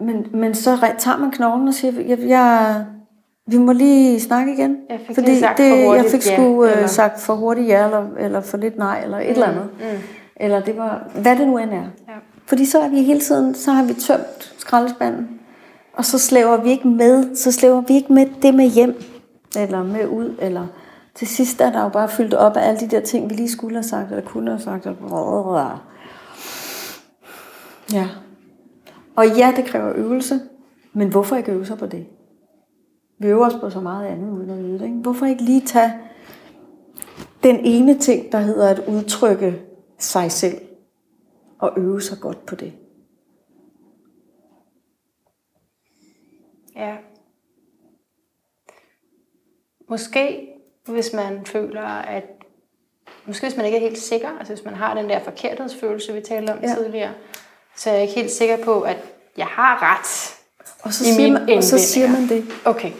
Men, 0.00 0.26
men 0.32 0.54
så 0.54 0.76
tager 0.98 1.18
man 1.18 1.30
knoglen 1.30 1.68
og 1.68 1.74
siger, 1.74 1.92
jeg, 2.06 2.18
jeg, 2.28 2.84
Vi 3.46 3.58
må 3.58 3.72
lige 3.72 4.20
snakke 4.20 4.52
igen. 4.52 4.76
Jeg 4.90 5.00
fik 5.06 5.14
fordi 5.16 5.26
lige 5.30 5.40
sagt 5.40 5.58
det, 5.58 5.70
for 5.70 5.76
jeg 5.76 5.86
hurtigt 5.86 6.10
fik 6.10 6.26
ja, 6.26 6.36
sgu 6.36 6.64
eller- 6.64 6.82
øh, 6.82 6.88
sagt 6.88 7.20
for 7.20 7.34
hurtigt 7.34 7.68
ja, 7.68 7.84
eller, 7.84 8.04
eller 8.18 8.40
for 8.40 8.56
lidt 8.56 8.78
nej, 8.78 9.00
eller 9.04 9.18
et 9.18 9.24
mm, 9.26 9.32
eller 9.32 9.46
andet. 9.46 9.68
Mm. 9.78 9.98
Eller 10.36 10.60
det 10.60 10.76
var, 10.76 11.08
hvad 11.22 11.36
det 11.36 11.46
nu 11.46 11.58
end 11.58 11.70
er. 11.70 11.74
Ja. 11.76 12.14
Fordi 12.46 12.64
så 12.64 12.80
er 12.80 12.88
vi 12.88 13.02
hele 13.02 13.20
tiden, 13.20 13.54
så 13.54 13.72
har 13.72 13.84
vi 13.84 13.92
tømt 13.94 14.54
skraldespanden, 14.58 15.28
og 15.96 16.04
så 16.04 16.18
slæver 16.18 16.56
vi 16.56 16.70
ikke 16.70 16.88
med, 16.88 17.36
så 17.36 17.52
slæver 17.52 17.80
vi 17.80 17.94
ikke 17.94 18.12
med 18.12 18.26
det 18.42 18.54
med 18.54 18.68
hjem, 18.68 19.02
eller 19.58 19.82
med 19.82 20.06
ud, 20.08 20.36
eller 20.40 20.66
til 21.14 21.26
sidst 21.26 21.60
er 21.60 21.72
der 21.72 21.82
jo 21.82 21.88
bare 21.88 22.08
fyldt 22.08 22.34
op 22.34 22.56
af 22.56 22.68
alle 22.68 22.80
de 22.80 22.86
der 22.88 23.00
ting, 23.00 23.30
vi 23.30 23.34
lige 23.34 23.50
skulle 23.50 23.74
have 23.76 23.82
sagt, 23.84 24.10
eller 24.10 24.24
kunne 24.24 24.50
have 24.50 24.60
sagt. 24.60 24.86
Og... 25.10 25.70
Ja. 27.92 28.06
Og 29.16 29.26
ja, 29.36 29.52
det 29.56 29.64
kræver 29.66 29.92
øvelse, 29.96 30.40
men 30.92 31.08
hvorfor 31.10 31.36
ikke 31.36 31.52
øve 31.52 31.66
sig 31.66 31.78
på 31.78 31.86
det? 31.86 32.06
Vi 33.18 33.26
øver 33.28 33.46
os 33.46 33.54
på 33.60 33.70
så 33.70 33.80
meget 33.80 34.06
andet 34.06 34.30
uden 34.30 34.50
at 34.50 34.58
vide 34.58 34.78
det. 34.78 34.84
Ikke? 34.84 34.96
Hvorfor 34.96 35.26
ikke 35.26 35.42
lige 35.42 35.60
tage 35.66 35.92
den 37.42 37.56
ene 37.64 37.98
ting, 37.98 38.32
der 38.32 38.38
hedder 38.38 38.68
at 38.68 38.88
udtrykke 38.88 39.62
sig 39.98 40.32
selv, 40.32 40.60
og 41.58 41.72
øve 41.76 42.00
sig 42.00 42.18
godt 42.20 42.46
på 42.46 42.54
det? 42.54 42.72
Ja. 46.76 46.96
Måske, 49.88 50.48
hvis 50.88 51.12
man 51.12 51.46
føler, 51.46 51.82
at... 51.82 52.24
Måske 53.26 53.46
hvis 53.46 53.56
man 53.56 53.66
ikke 53.66 53.78
er 53.78 53.82
helt 53.82 53.98
sikker, 53.98 54.28
altså 54.28 54.54
hvis 54.54 54.64
man 54.64 54.74
har 54.74 54.94
den 54.94 55.08
der 55.08 55.18
forkerthedsfølelse, 55.20 56.12
vi 56.12 56.20
talte 56.20 56.50
om 56.52 56.58
Ja. 56.62 56.74
tidligere, 56.74 57.12
så 57.76 57.90
er 57.90 57.94
jeg 57.94 58.02
ikke 58.02 58.14
helt 58.14 58.30
sikker 58.30 58.56
på, 58.64 58.80
at 58.80 58.96
jeg 59.36 59.46
har 59.46 59.78
ret 59.82 60.34
Og 60.82 60.92
så, 60.92 61.04
i 61.04 61.06
siger 61.06 61.30
mine 61.30 61.46
man, 61.46 61.58
og 61.58 61.64
så 61.64 61.78
siger 61.78 62.08
man 62.08 62.28
det. 62.28 62.44
Okay. 62.64 62.92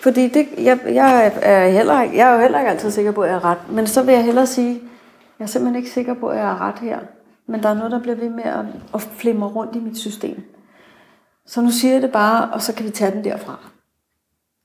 Fordi 0.00 0.28
det, 0.28 0.48
jeg, 0.58 0.78
jeg, 0.86 1.32
er 1.42 1.68
heller, 1.68 2.00
jeg 2.02 2.30
er 2.30 2.34
jo 2.34 2.40
heller 2.40 2.58
ikke 2.58 2.70
altid 2.70 2.90
sikker 2.90 3.12
på, 3.12 3.22
at 3.22 3.30
jeg 3.30 3.36
er 3.36 3.44
ret. 3.44 3.58
Men 3.70 3.86
så 3.86 4.02
vil 4.02 4.14
jeg 4.14 4.24
hellere 4.24 4.46
sige, 4.46 4.80
jeg 5.38 5.44
er 5.44 5.48
simpelthen 5.48 5.76
ikke 5.76 5.90
sikker 5.90 6.14
på, 6.14 6.28
at 6.28 6.38
jeg 6.38 6.46
er 6.46 6.60
ret 6.60 6.78
her. 6.78 6.98
Men 7.46 7.62
der 7.62 7.68
er 7.68 7.74
noget, 7.74 7.92
der 7.92 7.98
bliver 7.98 8.16
ved 8.16 8.30
med 8.30 8.44
at, 8.44 8.64
at 8.94 9.00
flimre 9.02 9.48
rundt 9.48 9.76
i 9.76 9.78
mit 9.78 9.98
system. 9.98 10.42
Så 11.46 11.60
nu 11.60 11.70
siger 11.70 11.92
jeg 11.92 12.02
det 12.02 12.12
bare, 12.12 12.50
og 12.52 12.62
så 12.62 12.74
kan 12.74 12.86
vi 12.86 12.90
tage 12.90 13.10
den 13.10 13.24
derfra. 13.24 13.58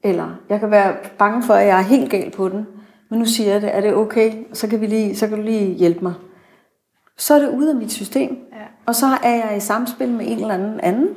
Eller 0.03 0.35
jeg 0.49 0.59
kan 0.59 0.71
være 0.71 0.95
bange 1.17 1.43
for, 1.43 1.53
at 1.53 1.67
jeg 1.67 1.77
er 1.77 1.83
helt 1.83 2.11
gal 2.11 2.31
på 2.31 2.49
den. 2.49 2.67
Men 3.09 3.19
nu 3.19 3.25
siger 3.25 3.51
jeg 3.51 3.61
det, 3.61 3.75
er 3.75 3.81
det 3.81 3.93
okay? 3.93 4.33
Så 4.53 4.67
kan, 4.67 4.81
vi 4.81 4.87
lige, 4.87 5.15
så 5.15 5.27
kan 5.27 5.37
du 5.37 5.43
lige 5.43 5.73
hjælpe 5.73 6.01
mig. 6.01 6.13
Så 7.23 7.33
er 7.33 7.39
det 7.39 7.49
ude 7.49 7.69
af 7.69 7.75
mit 7.75 7.91
system. 7.91 8.29
Ja. 8.29 8.57
Og 8.85 8.95
så 8.95 9.17
er 9.23 9.35
jeg 9.35 9.57
i 9.57 9.59
samspil 9.59 10.09
med 10.09 10.25
en 10.27 10.39
eller 10.39 10.53
anden 10.53 10.79
anden, 10.79 11.07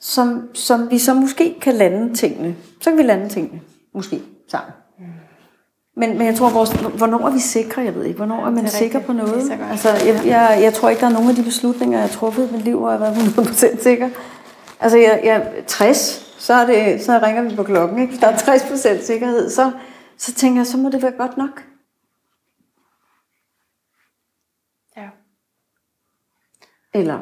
som, 0.00 0.48
som 0.54 0.90
vi 0.90 0.98
så 0.98 1.14
måske 1.14 1.56
kan 1.60 1.74
lande 1.74 2.14
tingene. 2.14 2.54
Så 2.80 2.90
kan 2.90 2.98
vi 2.98 3.02
lande 3.02 3.28
tingene, 3.28 3.60
måske, 3.94 4.22
sammen. 4.48 4.72
Men, 5.96 6.18
men 6.18 6.26
jeg 6.26 6.34
tror, 6.34 6.50
vores, 6.50 6.70
hvornår 6.70 7.26
er 7.26 7.30
vi 7.30 7.38
sikre? 7.38 7.82
Jeg 7.82 7.94
ved 7.94 8.04
ikke. 8.04 8.16
Hvornår 8.16 8.46
er 8.46 8.50
man 8.50 8.64
er 8.64 8.68
sikker 8.68 9.00
på 9.00 9.12
noget? 9.12 9.52
Altså, 9.70 9.88
jeg, 9.88 10.22
jeg, 10.26 10.58
jeg 10.62 10.74
tror 10.74 10.88
ikke, 10.88 11.00
der 11.00 11.06
er 11.06 11.12
nogen 11.12 11.28
af 11.28 11.34
de 11.34 11.42
beslutninger, 11.42 11.98
jeg 11.98 12.08
har 12.08 12.14
truffet 12.16 12.48
i 12.48 12.52
mit 12.52 12.64
liv, 12.64 12.78
hvor 12.78 12.90
jeg 12.90 12.98
har 12.98 13.10
været 13.10 13.48
100% 13.48 13.82
sikker. 13.82 14.08
Altså, 14.80 14.98
jeg, 14.98 15.20
jeg 15.24 15.52
60, 15.66 16.34
så, 16.38 16.54
er 16.54 16.66
det, 16.66 17.04
så 17.04 17.20
ringer 17.22 17.42
vi 17.42 17.56
på 17.56 17.62
klokken. 17.62 17.98
Ikke? 18.02 18.16
Der 18.20 18.26
er 18.26 18.36
60% 18.36 19.06
sikkerhed, 19.06 19.50
så, 19.50 19.70
så 20.18 20.34
tænker 20.34 20.60
jeg, 20.60 20.66
så 20.66 20.76
må 20.76 20.90
det 20.90 21.02
være 21.02 21.12
godt 21.18 21.36
nok. 21.36 21.62
Eller 26.96 27.18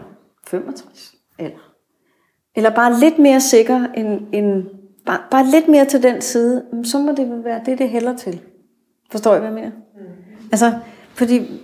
65. 0.47 1.15
Eller, 1.39 1.59
eller 2.57 2.75
bare 2.75 3.01
lidt 3.01 3.19
mere 3.19 3.41
sikker 3.41 3.87
end, 3.97 4.21
end 4.33 4.65
bare, 5.07 5.21
bare 5.31 5.47
lidt 5.47 5.69
mere 5.69 5.85
til 5.85 6.03
den 6.03 6.23
side, 6.23 6.65
så 6.85 6.99
må 6.99 7.13
det 7.13 7.45
være 7.45 7.61
det, 7.67 7.79
det 7.79 7.89
hælder 7.89 8.17
til. 8.17 8.41
Forstår 9.11 9.35
I, 9.35 9.39
hvad 9.39 9.49
jeg 9.49 9.55
mener? 9.55 9.71
Mm. 9.71 10.49
Altså, 10.53 10.79
fordi 11.15 11.63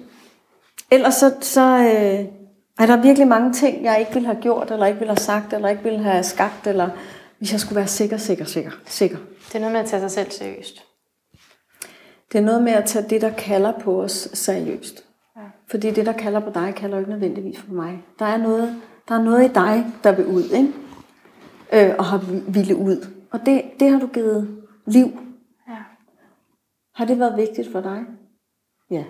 ellers 0.90 1.14
så, 1.14 1.34
så 1.40 1.60
øh, 1.60 2.26
er 2.78 2.86
der 2.86 3.02
virkelig 3.02 3.28
mange 3.28 3.52
ting, 3.52 3.84
jeg 3.84 4.00
ikke 4.00 4.12
ville 4.12 4.26
have 4.26 4.42
gjort, 4.42 4.70
eller 4.70 4.86
ikke 4.86 4.98
ville 4.98 5.10
have 5.10 5.16
sagt, 5.16 5.52
eller 5.52 5.68
ikke 5.68 5.82
ville 5.82 6.02
have 6.02 6.22
skabt, 6.22 6.66
eller 6.66 6.90
hvis 7.38 7.52
jeg 7.52 7.60
skulle 7.60 7.76
være 7.76 7.86
sikker, 7.86 8.16
sikker, 8.16 8.44
sikker, 8.44 8.70
sikker. 8.86 9.18
Det 9.48 9.54
er 9.54 9.58
noget 9.58 9.72
med 9.72 9.80
at 9.80 9.86
tage 9.86 10.00
sig 10.00 10.10
selv 10.10 10.30
seriøst. 10.30 10.84
Det 12.32 12.38
er 12.38 12.42
noget 12.42 12.62
med 12.62 12.72
at 12.72 12.84
tage 12.84 13.08
det, 13.10 13.20
der 13.20 13.30
kalder 13.30 13.72
på 13.78 14.02
os, 14.02 14.28
seriøst. 14.32 15.04
Fordi 15.70 15.90
det, 15.90 16.06
der 16.06 16.12
kalder 16.12 16.40
på 16.40 16.50
dig, 16.54 16.74
kalder 16.76 16.98
ikke 16.98 17.10
nødvendigvis 17.10 17.62
på 17.68 17.74
mig. 17.74 18.04
Der 18.18 18.24
er 18.24 18.36
noget, 18.36 18.76
der 19.08 19.14
er 19.14 19.22
noget 19.22 19.50
i 19.50 19.52
dig, 19.52 19.86
der 20.04 20.12
vil 20.12 20.26
ud, 20.26 20.42
ikke? 20.42 20.72
Øh, 21.72 21.94
og 21.98 22.04
har 22.04 22.24
ville 22.52 22.76
ud. 22.76 23.06
Og 23.30 23.40
det, 23.46 23.62
det 23.80 23.90
har 23.90 24.00
du 24.00 24.06
givet 24.06 24.58
liv. 24.86 25.06
Ja. 25.68 25.76
Har 26.94 27.04
det 27.04 27.18
været 27.18 27.36
vigtigt 27.36 27.72
for 27.72 27.80
dig? 27.80 28.04
Ja. 28.90 29.04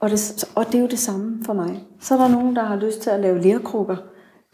Og 0.00 0.10
det, 0.10 0.44
og 0.54 0.66
det 0.66 0.74
er 0.74 0.80
jo 0.80 0.86
det 0.86 0.98
samme 0.98 1.44
for 1.44 1.52
mig. 1.52 1.84
Så 2.00 2.14
er 2.14 2.18
der 2.18 2.28
nogen, 2.28 2.56
der 2.56 2.62
har 2.62 2.76
lyst 2.76 3.00
til 3.00 3.10
at 3.10 3.20
lave 3.20 3.40
lerkrukker. 3.40 3.96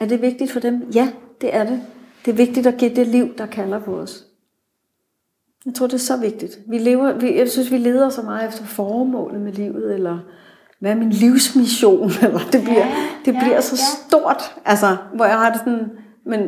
Er 0.01 0.07
det 0.07 0.23
vigtigt 0.23 0.53
for 0.53 0.61
dem? 0.61 0.91
Ja, 0.95 1.13
det 1.41 1.55
er 1.55 1.65
det. 1.65 1.83
Det 2.25 2.31
er 2.31 2.37
vigtigt 2.37 2.67
at 2.67 2.77
give 2.77 2.95
det 2.95 3.07
liv, 3.07 3.35
der 3.39 3.47
kalder 3.47 3.79
på 3.79 3.99
os. 3.99 4.25
Jeg 5.67 5.75
tror, 5.75 5.87
det 5.87 5.95
er 5.95 5.99
så 5.99 6.17
vigtigt. 6.17 6.59
Vi 6.69 6.79
lever, 6.79 7.13
vi, 7.13 7.39
jeg 7.39 7.51
synes, 7.51 7.71
vi 7.71 7.79
leder 7.79 8.09
så 8.09 8.23
meget 8.23 8.49
efter 8.49 8.65
formålet 8.65 9.41
med 9.41 9.53
livet, 9.53 9.95
eller 9.95 10.19
hvad 10.81 10.91
er 10.91 10.95
min 10.95 11.11
livsmission, 11.11 12.11
eller 12.23 12.41
det 12.53 12.63
bliver, 12.63 12.79
Ja, 12.79 12.95
det 13.25 13.35
ja, 13.35 13.41
bliver 13.41 13.61
så 13.61 13.77
ja. 13.77 14.09
stort, 14.09 14.57
altså, 14.65 14.97
hvor 15.15 15.25
jeg 15.25 15.39
har 15.39 15.51
det 15.51 15.59
sådan, 15.59 15.91
men, 16.27 16.41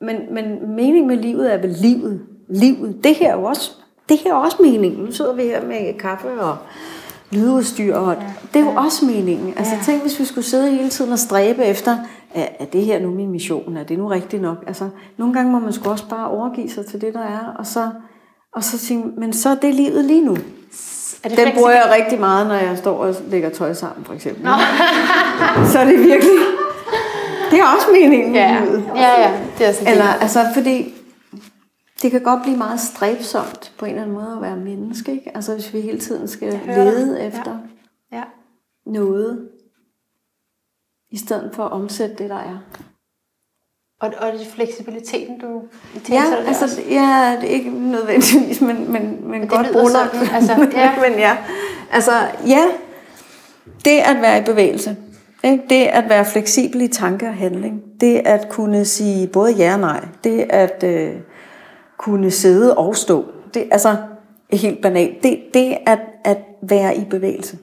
men, 0.00 0.16
men 0.34 0.74
meningen 0.76 1.06
med 1.06 1.16
livet 1.16 1.54
er 1.54 1.58
vel 1.58 1.70
livet. 1.70 2.20
Livet, 2.48 3.04
det 3.04 3.14
her 3.14 3.32
er 3.32 3.36
også, 3.36 3.70
det 4.08 4.18
her 4.18 4.30
er 4.30 4.36
også 4.36 4.56
meningen. 4.60 5.04
Nu 5.04 5.12
sidder 5.12 5.34
vi 5.34 5.42
her 5.42 5.66
med 5.66 5.98
kaffe 5.98 6.40
og 6.40 6.56
lydudstyr, 7.30 7.94
og 7.94 8.16
det 8.54 8.60
er 8.60 8.64
jo 8.64 8.74
også 8.76 9.04
meningen. 9.04 9.54
Altså 9.56 9.74
tænk, 9.84 10.02
hvis 10.02 10.20
vi 10.20 10.24
skulle 10.24 10.44
sidde 10.44 10.70
hele 10.70 10.88
tiden 10.88 11.12
og 11.12 11.18
stræbe 11.18 11.64
efter, 11.64 11.96
er, 12.34 12.46
er 12.58 12.64
det 12.64 12.84
her 12.84 13.00
nu 13.00 13.10
min 13.10 13.30
mission? 13.30 13.76
Er 13.76 13.84
det 13.84 13.98
nu 13.98 14.06
rigtigt 14.06 14.42
nok? 14.42 14.64
Altså, 14.66 14.88
nogle 15.18 15.34
gange 15.34 15.52
må 15.52 15.58
man 15.58 15.72
sgu 15.72 15.90
også 15.90 16.08
bare 16.08 16.30
overgive 16.30 16.70
sig 16.70 16.86
til 16.86 17.00
det, 17.00 17.14
der 17.14 17.20
er, 17.20 17.54
og 17.58 17.66
så, 17.66 17.90
og 18.54 18.64
så 18.64 18.78
sige, 18.78 19.04
men 19.18 19.32
så 19.32 19.48
er 19.48 19.54
det 19.54 19.74
livet 19.74 20.04
lige 20.04 20.24
nu. 20.24 20.36
Er 21.24 21.28
det 21.28 21.38
Den 21.38 21.52
bruger 21.54 21.70
jeg 21.70 21.90
rigtig 21.90 22.20
meget, 22.20 22.46
når 22.46 22.54
jeg 22.54 22.78
står 22.78 22.98
og 23.04 23.14
lægger 23.26 23.50
tøj 23.50 23.72
sammen, 23.74 24.04
for 24.04 24.14
eksempel. 24.14 24.42
så 25.72 25.78
er 25.78 25.84
det 25.84 25.98
virkelig... 25.98 26.32
Det 27.50 27.60
er 27.60 27.64
også 27.76 27.86
meningen 27.92 28.32
med 28.32 28.40
Ja, 28.40 28.64
livet. 28.64 28.84
ja, 28.96 29.20
ja. 29.22 29.40
Det 29.58 29.66
er 29.68 29.72
sådan 29.72 29.88
Eller, 29.92 30.04
altså, 30.20 30.44
fordi 30.54 30.94
det 32.02 32.10
kan 32.10 32.22
godt 32.22 32.42
blive 32.42 32.56
meget 32.56 32.80
stræbsomt 32.80 33.72
på 33.78 33.84
en 33.84 33.90
eller 33.90 34.02
anden 34.02 34.16
måde 34.16 34.32
at 34.36 34.42
være 34.42 34.56
menneske, 34.56 35.12
ikke? 35.12 35.30
Altså, 35.36 35.54
hvis 35.54 35.74
vi 35.74 35.80
hele 35.80 36.00
tiden 36.00 36.28
skal 36.28 36.56
hører 36.58 36.84
dig. 36.84 36.84
lede 36.84 37.20
Ja. 37.20 37.26
efter 37.26 37.58
Ja. 38.12 38.22
noget, 38.86 39.48
i 41.10 41.16
stedet 41.18 41.50
for 41.54 41.64
at 41.64 41.72
omsætte 41.72 42.14
det, 42.18 42.30
der 42.30 42.36
er. 42.38 42.58
Og, 44.02 44.12
og 44.18 44.32
det 44.32 44.40
er 44.40 44.50
fleksibiliteten, 44.54 45.38
du 45.38 45.62
Ja, 45.94 46.00
tænker 46.04 46.36
dig 46.38 46.46
altså, 46.48 46.64
også. 46.64 46.82
ja, 46.90 47.36
det 47.40 47.50
er 47.50 47.54
ikke 47.54 47.70
nødvendigvis, 47.70 48.60
men, 48.60 48.92
men, 48.92 49.18
men 49.30 49.48
godt 49.48 49.66
lyder 49.66 49.80
brolagt. 49.80 50.12
sådan, 50.12 50.34
altså, 50.34 50.52
ja. 50.80 50.92
men 51.08 51.18
ja, 51.18 51.36
altså, 51.92 52.12
ja, 52.46 52.64
det 53.84 53.98
at 53.98 54.16
være 54.22 54.38
i 54.38 54.42
bevægelse, 54.42 54.96
ikke? 55.44 55.62
det 55.70 55.84
at 55.86 56.08
være 56.08 56.24
fleksibel 56.24 56.80
i 56.80 56.88
tanke 56.88 57.26
og 57.26 57.34
handling, 57.34 57.82
det 58.00 58.22
at 58.24 58.48
kunne 58.48 58.84
sige 58.84 59.26
både 59.26 59.52
ja 59.52 59.74
og 59.74 59.80
nej, 59.80 60.04
det 60.24 60.46
at 60.50 60.84
øh, 60.84 61.12
kunne 61.98 62.30
sidde 62.30 62.76
og 62.76 62.96
stå, 62.96 63.24
det 63.54 63.68
altså 63.70 63.96
helt 64.52 64.82
banalt, 64.82 65.22
det, 65.22 65.40
det 65.54 65.76
at, 65.86 65.98
at 66.24 66.38
være 66.62 66.96
i 66.96 67.04
bevægelse. 67.04 67.58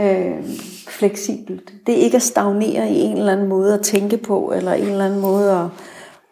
Øh, 0.00 0.44
fleksibelt. 0.88 1.72
Det 1.86 1.98
er 1.98 2.02
ikke 2.02 2.16
at 2.16 2.22
stagnere 2.22 2.90
i 2.90 2.94
en 3.00 3.16
eller 3.16 3.32
anden 3.32 3.48
måde 3.48 3.74
at 3.74 3.84
tænke 3.84 4.18
på, 4.18 4.52
eller 4.52 4.72
en 4.72 4.88
eller 4.88 5.04
anden 5.04 5.20
måde 5.20 5.52
at, 5.52 5.66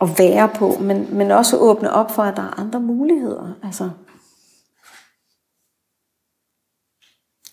at 0.01 0.19
være 0.19 0.51
på, 0.57 0.79
men, 0.81 1.15
men 1.17 1.31
også 1.31 1.59
åbne 1.59 1.93
op 1.93 2.11
for, 2.11 2.23
at 2.23 2.37
der 2.37 2.43
er 2.43 2.61
andre 2.61 2.81
muligheder. 2.81 3.53
Altså, 3.63 3.91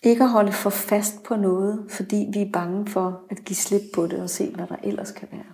ikke 0.02 0.24
at 0.24 0.30
holde 0.30 0.52
for 0.52 0.70
fast 0.70 1.22
på 1.22 1.36
noget, 1.36 1.86
fordi 1.90 2.30
vi 2.32 2.42
er 2.42 2.52
bange 2.52 2.86
for 2.86 3.22
at 3.30 3.44
give 3.44 3.56
slip 3.56 3.82
på 3.94 4.06
det 4.06 4.22
og 4.22 4.30
se, 4.30 4.50
hvad 4.54 4.66
der 4.66 4.76
ellers 4.82 5.10
kan 5.12 5.28
være. 5.32 5.44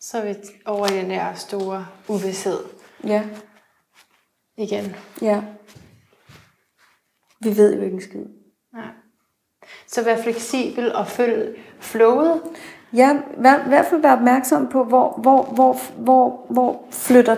Så 0.00 0.18
er 0.18 0.24
vi 0.26 0.34
over 0.66 0.86
i 0.86 0.96
den 0.96 1.10
der 1.10 1.34
store 1.34 1.86
uvidshed 2.08 2.58
Ja, 3.04 3.28
igen. 4.56 4.96
ja. 5.22 5.44
Vi 7.40 7.56
ved 7.56 7.74
jo 7.76 7.82
ikke 7.82 7.94
en 7.94 8.02
skid. 8.02 8.24
Så 9.88 10.02
vær 10.02 10.22
fleksibel 10.22 10.94
og 10.94 11.06
følg 11.06 11.58
flowet. 11.80 12.40
Ja, 12.92 13.16
vær, 13.36 13.54
i 13.54 13.68
hvert 13.68 13.86
fald 13.86 14.02
vær 14.02 14.12
opmærksom 14.12 14.66
på, 14.66 14.84
hvor, 14.84 15.18
hvor, 15.22 15.42
hvor, 15.42 15.80
hvor, 15.96 16.46
hvor 16.48 16.82
flytter, 16.90 17.36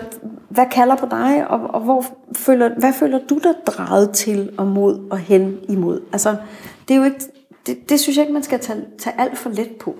hvad 0.49 0.65
kalder 0.71 0.95
på 0.95 1.07
dig, 1.11 1.47
og, 1.47 1.59
og 1.59 1.81
hvor 1.81 2.05
føler, 2.35 2.69
hvad 2.77 2.93
føler 2.93 3.19
du 3.29 3.37
dig 3.37 3.53
drejet 3.67 4.11
til 4.11 4.51
og 4.57 4.67
mod 4.67 5.09
og 5.11 5.17
hen 5.17 5.57
imod? 5.69 6.01
Altså, 6.13 6.35
det 6.87 6.93
er 6.93 6.97
jo 6.97 7.03
ikke, 7.03 7.19
det, 7.65 7.89
det 7.89 7.99
synes 7.99 8.17
jeg 8.17 8.23
ikke, 8.23 8.33
man 8.33 8.43
skal 8.43 8.59
tage, 8.59 8.85
tage 8.99 9.15
alt 9.19 9.37
for 9.37 9.49
let 9.49 9.71
på. 9.79 9.95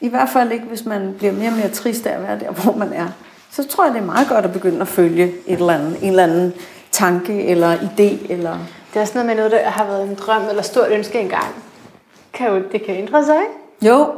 I 0.00 0.08
hvert 0.08 0.28
fald 0.28 0.52
ikke, 0.52 0.64
hvis 0.64 0.86
man 0.86 1.14
bliver 1.18 1.32
mere 1.32 1.48
og 1.48 1.56
mere 1.56 1.68
trist 1.68 2.06
af 2.06 2.16
at 2.16 2.22
være 2.22 2.38
der, 2.38 2.50
hvor 2.50 2.76
man 2.76 2.92
er. 2.92 3.08
så 3.50 3.68
tror 3.68 3.84
jeg, 3.84 3.94
det 3.94 4.00
er 4.00 4.06
meget 4.06 4.28
godt 4.28 4.44
at 4.44 4.52
begynde 4.52 4.80
at 4.80 4.88
følge 4.88 5.24
et 5.24 5.58
eller 5.58 5.72
andet, 5.72 5.96
en 6.02 6.08
eller 6.08 6.22
anden 6.22 6.52
tanke 6.90 7.44
eller 7.44 7.76
idé. 7.76 8.32
Eller... 8.32 8.58
Det 8.92 8.96
er 8.96 9.00
også 9.00 9.14
noget 9.14 9.26
med 9.26 9.34
noget, 9.34 9.50
der 9.50 9.68
har 9.70 9.84
været 9.86 10.08
en 10.08 10.14
drøm 10.14 10.42
eller 10.48 10.62
stort 10.62 10.90
ønske 10.90 11.20
engang. 11.20 11.54
Kan 12.32 12.48
jo, 12.48 12.62
det 12.72 12.84
kan 12.84 12.94
ændre 12.94 13.24
sig, 13.24 13.36
ikke? 13.36 13.94
Jo. 13.94 14.14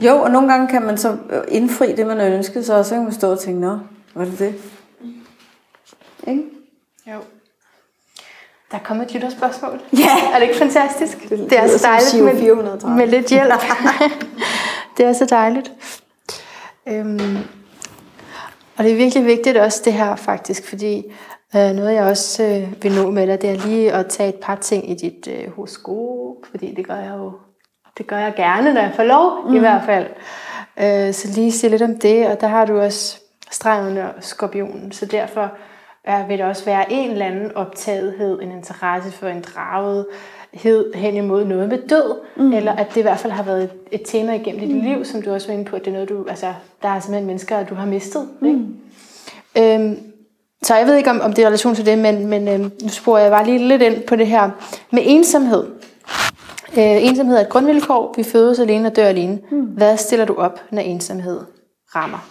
Jo, 0.00 0.18
og 0.20 0.30
nogle 0.30 0.52
gange 0.52 0.68
kan 0.68 0.82
man 0.82 0.98
så 0.98 1.16
indfri 1.48 1.92
det, 1.92 2.06
man 2.06 2.18
har 2.18 2.26
ønsket 2.26 2.66
sig, 2.66 2.76
og 2.76 2.84
så 2.84 2.94
kan 2.94 3.04
man 3.04 3.12
stå 3.12 3.30
og 3.30 3.40
tænke, 3.40 3.60
nå, 3.60 3.78
var 4.14 4.24
det 4.24 4.38
det? 4.38 4.54
Ikke? 6.26 6.42
Jo. 7.06 7.18
Der 8.70 8.76
er 8.78 8.82
kommet 8.84 9.06
et 9.06 9.14
lytterspørgsmål. 9.14 9.80
Ja. 9.92 10.32
Er 10.32 10.38
det 10.38 10.42
ikke 10.42 10.58
fantastisk? 10.58 11.22
Det 11.22 11.30
det 11.30 11.58
er 11.58 11.66
lyder 11.66 11.78
så 11.78 11.86
dejligt 11.86 12.24
med, 12.24 12.42
430. 12.42 12.96
med 12.96 13.06
lidt 13.06 13.28
hjælp. 13.28 13.52
det 14.96 15.06
er 15.06 15.12
så 15.12 15.24
dejligt. 15.24 15.72
Øhm, 16.88 17.38
og 18.76 18.84
det 18.84 18.92
er 18.92 18.96
virkelig 18.96 19.26
vigtigt 19.26 19.56
også 19.56 19.82
det 19.84 19.92
her 19.92 20.16
faktisk, 20.16 20.68
fordi 20.68 20.96
øh, 20.96 21.33
noget 21.54 21.94
jeg 21.94 22.04
også 22.04 22.42
øh, 22.42 22.82
vil 22.82 22.92
nå 22.92 23.10
med 23.10 23.26
dig, 23.26 23.42
det 23.42 23.50
er 23.50 23.66
lige 23.66 23.92
at 23.92 24.06
tage 24.06 24.28
et 24.28 24.34
par 24.42 24.54
ting 24.54 24.90
i 24.90 24.94
dit 24.94 25.28
øh, 25.28 25.50
horoskop, 25.50 26.46
fordi 26.50 26.74
det 26.74 26.86
gør 26.86 26.96
jeg 26.96 27.14
jo 27.18 27.32
det 27.98 28.06
gør 28.06 28.18
jeg 28.18 28.34
gerne, 28.36 28.74
når 28.74 28.80
jeg 28.80 28.92
får 28.96 29.02
lov 29.02 29.48
mm. 29.48 29.56
i 29.56 29.58
hvert 29.58 29.82
fald. 29.84 30.06
Øh, 30.80 31.14
så 31.14 31.28
lige 31.34 31.52
sige 31.52 31.70
lidt 31.70 31.82
om 31.82 31.98
det, 31.98 32.26
og 32.26 32.40
der 32.40 32.46
har 32.46 32.64
du 32.64 32.80
også 32.80 33.20
stregen 33.50 33.98
og 33.98 34.10
skorpionen, 34.20 34.92
så 34.92 35.06
derfor 35.06 35.52
øh, 36.08 36.28
vil 36.28 36.38
der 36.38 36.46
også 36.46 36.64
være 36.64 36.92
en 36.92 37.10
eller 37.10 37.26
anden 37.26 37.52
optagethed, 37.54 38.42
en 38.42 38.50
interesse 38.50 39.10
for 39.10 39.26
en 39.28 39.44
dragethed 39.54 40.94
hen 40.94 41.14
imod 41.14 41.44
noget 41.44 41.68
med 41.68 41.78
død, 41.88 42.20
mm. 42.36 42.52
eller 42.52 42.72
at 42.72 42.88
det 42.88 42.96
i 42.96 43.02
hvert 43.02 43.18
fald 43.18 43.32
har 43.32 43.42
været 43.42 43.64
et, 43.64 43.72
et 43.92 44.02
tema 44.04 44.34
igennem 44.34 44.60
dit 44.60 44.76
mm. 44.76 44.82
liv, 44.82 45.04
som 45.04 45.22
du 45.22 45.32
også 45.32 45.48
var 45.48 45.54
inde 45.54 45.64
på, 45.64 45.76
at 45.76 45.84
det 45.84 45.88
er 45.88 45.92
noget, 45.92 46.08
du, 46.08 46.26
altså, 46.28 46.54
der 46.82 46.88
er 46.88 47.00
simpelthen 47.00 47.26
mennesker, 47.26 47.64
du 47.64 47.74
har 47.74 47.86
mistet. 47.86 48.28
Mm. 48.40 48.46
Ikke? 48.46 49.74
Øhm, 49.74 50.13
så 50.64 50.74
jeg 50.74 50.86
ved 50.86 50.96
ikke, 50.96 51.10
om, 51.10 51.20
om 51.20 51.32
det 51.32 51.42
er 51.42 51.46
relation 51.46 51.74
til 51.74 51.86
det, 51.86 51.98
men, 51.98 52.26
men 52.26 52.48
øhm, 52.48 52.72
nu 52.82 52.88
sporer 52.88 53.22
jeg 53.22 53.30
bare 53.30 53.44
lige 53.46 53.68
lidt 53.68 53.82
ind 53.82 54.02
på 54.02 54.16
det 54.16 54.26
her 54.26 54.50
med 54.92 55.02
ensomhed. 55.04 55.66
Øh, 56.78 57.06
ensomhed 57.06 57.36
er 57.36 57.40
et 57.40 57.48
grundvilkår. 57.48 58.14
Vi 58.16 58.22
fødes 58.22 58.58
alene 58.58 58.88
og 58.88 58.96
dør 58.96 59.06
alene. 59.06 59.40
Mm. 59.50 59.62
Hvad 59.62 59.96
stiller 59.96 60.24
du 60.24 60.34
op, 60.34 60.60
når 60.70 60.82
ensomhed 60.82 61.40
rammer? 61.94 62.28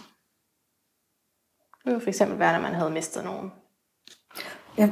Det 1.86 1.92
kunne 1.94 2.02
for 2.02 2.10
eksempel 2.10 2.40
være, 2.40 2.54
når 2.54 2.62
man 2.62 2.74
havde 2.74 2.90
mistet 2.90 3.24
nogen. 3.24 3.52
Ja, 4.78 4.90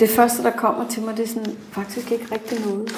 det 0.00 0.10
første, 0.10 0.42
der 0.42 0.50
kommer 0.50 0.88
til 0.88 1.02
mig, 1.02 1.16
det 1.16 1.22
er 1.22 1.28
sådan, 1.28 1.58
faktisk 1.72 2.12
ikke 2.12 2.34
rigtig 2.34 2.66
noget. 2.66 2.90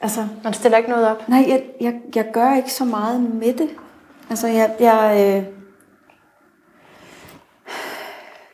Altså, 0.00 0.28
man 0.44 0.54
stiller 0.54 0.78
ikke 0.78 0.90
noget 0.90 1.08
op? 1.08 1.28
Nej, 1.28 1.44
jeg, 1.48 1.64
jeg, 1.80 2.00
jeg 2.14 2.30
gør 2.32 2.56
ikke 2.56 2.72
så 2.72 2.84
meget 2.84 3.20
med 3.20 3.52
det. 3.54 3.70
Altså, 4.30 4.46
jeg, 4.46 4.76
jeg, 4.80 5.12
øh, 5.14 5.44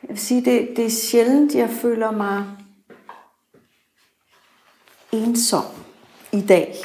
vil 0.11 0.19
sige, 0.19 0.45
det, 0.45 0.69
det 0.75 0.85
er 0.85 0.89
sjældent, 0.89 1.55
jeg 1.55 1.69
føler 1.69 2.11
mig 2.11 2.45
ensom 5.11 5.63
i 6.31 6.41
dag. 6.41 6.75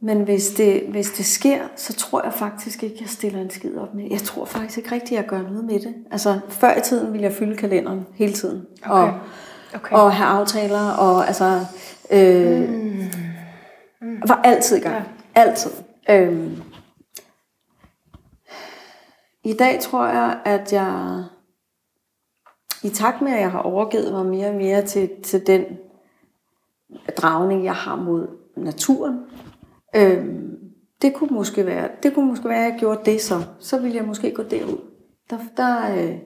Men 0.00 0.22
hvis 0.22 0.48
det, 0.48 0.82
hvis 0.88 1.10
det 1.10 1.26
sker, 1.26 1.60
så 1.76 1.92
tror 1.92 2.24
jeg 2.24 2.32
faktisk 2.32 2.82
ikke, 2.82 2.96
jeg 3.00 3.08
stiller 3.08 3.40
en 3.40 3.50
skid 3.50 3.76
op 3.76 3.94
med. 3.94 4.10
Jeg 4.10 4.20
tror 4.20 4.44
faktisk 4.44 4.78
ikke 4.78 4.92
rigtigt, 4.92 5.12
jeg 5.12 5.26
gør 5.26 5.42
noget 5.42 5.64
med 5.64 5.80
det. 5.80 5.94
Altså, 6.10 6.40
før 6.48 6.76
i 6.76 6.80
tiden 6.80 7.12
ville 7.12 7.24
jeg 7.24 7.32
fylde 7.32 7.56
kalenderen 7.56 8.06
hele 8.14 8.32
tiden. 8.32 8.66
Okay. 8.82 8.92
Og, 8.92 9.14
okay. 9.74 9.96
og 9.96 10.12
have 10.12 10.28
aftaler, 10.28 10.90
og 10.90 11.26
altså... 11.26 11.66
Øh, 12.10 12.68
mm. 12.68 13.10
Mm. 14.00 14.22
var 14.28 14.40
altid 14.44 14.76
i 14.76 14.80
gang. 14.80 14.94
Ja. 14.94 15.02
Altid. 15.40 15.70
Øh, 16.10 16.50
i 19.44 19.52
dag 19.52 19.80
tror 19.80 20.06
jeg, 20.06 20.40
at 20.44 20.72
jeg 20.72 21.24
i 22.82 22.88
takt 22.88 23.22
med, 23.22 23.32
at 23.32 23.40
jeg 23.40 23.50
har 23.50 23.58
overgivet 23.58 24.12
mig 24.12 24.26
mere 24.26 24.48
og 24.48 24.54
mere 24.54 24.86
til, 24.86 25.10
til 25.22 25.46
den 25.46 25.64
dragning, 27.16 27.64
jeg 27.64 27.74
har 27.74 27.96
mod 27.96 28.28
naturen, 28.56 29.20
øhm, 29.96 30.58
det 31.02 31.14
kunne 31.14 31.34
måske 31.34 31.66
være, 31.66 31.88
det 32.02 32.14
kunne 32.14 32.26
måske 32.28 32.48
være, 32.48 32.66
at 32.66 32.72
jeg 32.72 32.80
gjorde 32.80 33.10
det 33.10 33.20
så. 33.20 33.44
Så 33.58 33.78
ville 33.80 33.96
jeg 33.96 34.04
måske 34.04 34.34
gå 34.34 34.42
derud. 34.42 34.78
Der, 35.30 35.38
der, 35.56 35.92
øh, 35.92 36.18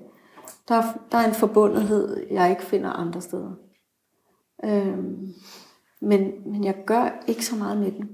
der, 0.68 0.82
der 1.12 1.18
er 1.18 1.28
en 1.28 1.34
forbundethed, 1.34 2.26
jeg 2.30 2.50
ikke 2.50 2.62
finder 2.62 2.90
andre 2.90 3.20
steder. 3.20 3.52
Øhm, 4.64 5.34
men, 6.00 6.50
men 6.52 6.64
jeg 6.64 6.74
gør 6.86 7.24
ikke 7.26 7.46
så 7.46 7.56
meget 7.56 7.78
med 7.78 7.92
den. 7.92 8.08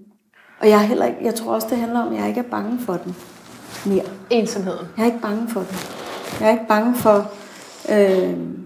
Og 0.60 0.68
jeg, 0.68 0.74
er 0.82 0.86
heller 0.86 1.06
ikke, 1.06 1.24
jeg 1.24 1.34
tror 1.34 1.54
også, 1.54 1.66
det 1.70 1.78
handler 1.78 2.00
om, 2.00 2.12
at 2.12 2.18
jeg 2.18 2.28
ikke 2.28 2.40
er 2.40 2.50
bange 2.50 2.78
for 2.78 2.94
den 2.94 3.14
mere. 3.86 4.04
Ensomheden. 4.30 4.86
Jeg 4.96 5.02
er 5.02 5.06
ikke 5.06 5.22
bange 5.22 5.48
for 5.48 5.60
den. 5.60 5.76
Jeg 6.40 6.48
er 6.48 6.52
ikke 6.52 6.68
bange 6.68 6.94
for... 6.94 7.16
Øh, 7.92 8.62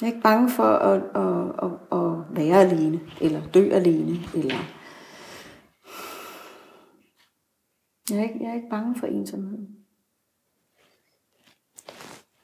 jeg 0.00 0.02
er 0.02 0.06
ikke 0.06 0.22
bange 0.22 0.50
for 0.50 0.62
at, 0.62 1.02
at, 1.14 1.48
at, 1.62 1.98
at 1.98 2.36
være 2.36 2.60
alene, 2.60 3.00
eller 3.20 3.40
dø 3.54 3.70
alene, 3.70 4.18
eller... 4.34 4.54
Jeg 8.10 8.18
er 8.18 8.22
ikke, 8.22 8.38
jeg 8.40 8.50
er 8.50 8.54
ikke 8.54 8.70
bange 8.70 8.94
for 8.98 9.06
ensomhed. 9.06 9.58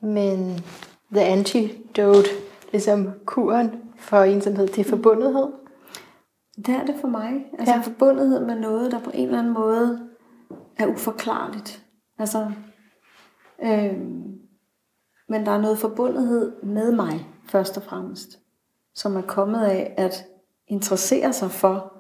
Men 0.01 0.64
the 1.12 1.23
antidote, 1.25 2.29
ligesom 2.73 3.11
kuren 3.27 3.70
for 3.97 4.23
ensomhed, 4.23 4.66
det 4.66 4.79
er 4.87 4.91
forbundethed? 4.91 5.47
Det 6.57 6.68
er 6.68 6.85
det 6.85 6.95
for 7.01 7.09
mig. 7.09 7.47
Altså 7.59 7.75
ja. 7.75 7.81
forbundethed 7.81 8.47
med 8.47 8.61
noget, 8.61 8.93
der 8.93 8.99
på 8.99 9.11
en 9.14 9.27
eller 9.27 9.39
anden 9.39 9.53
måde 9.53 10.09
er 10.83 10.93
uforklarligt. 10.93 11.85
Altså, 12.18 12.51
øh, 13.62 13.99
men 15.28 15.47
der 15.47 15.51
er 15.51 15.61
noget 15.61 15.78
forbundethed 15.78 16.62
med 16.62 16.93
mig, 16.93 17.26
først 17.49 17.76
og 17.76 17.83
fremmest, 17.83 18.39
som 18.95 19.16
er 19.16 19.22
kommet 19.22 19.64
af 19.64 19.95
at 19.97 20.24
interessere 20.68 21.33
sig 21.33 21.51
for, 21.51 21.93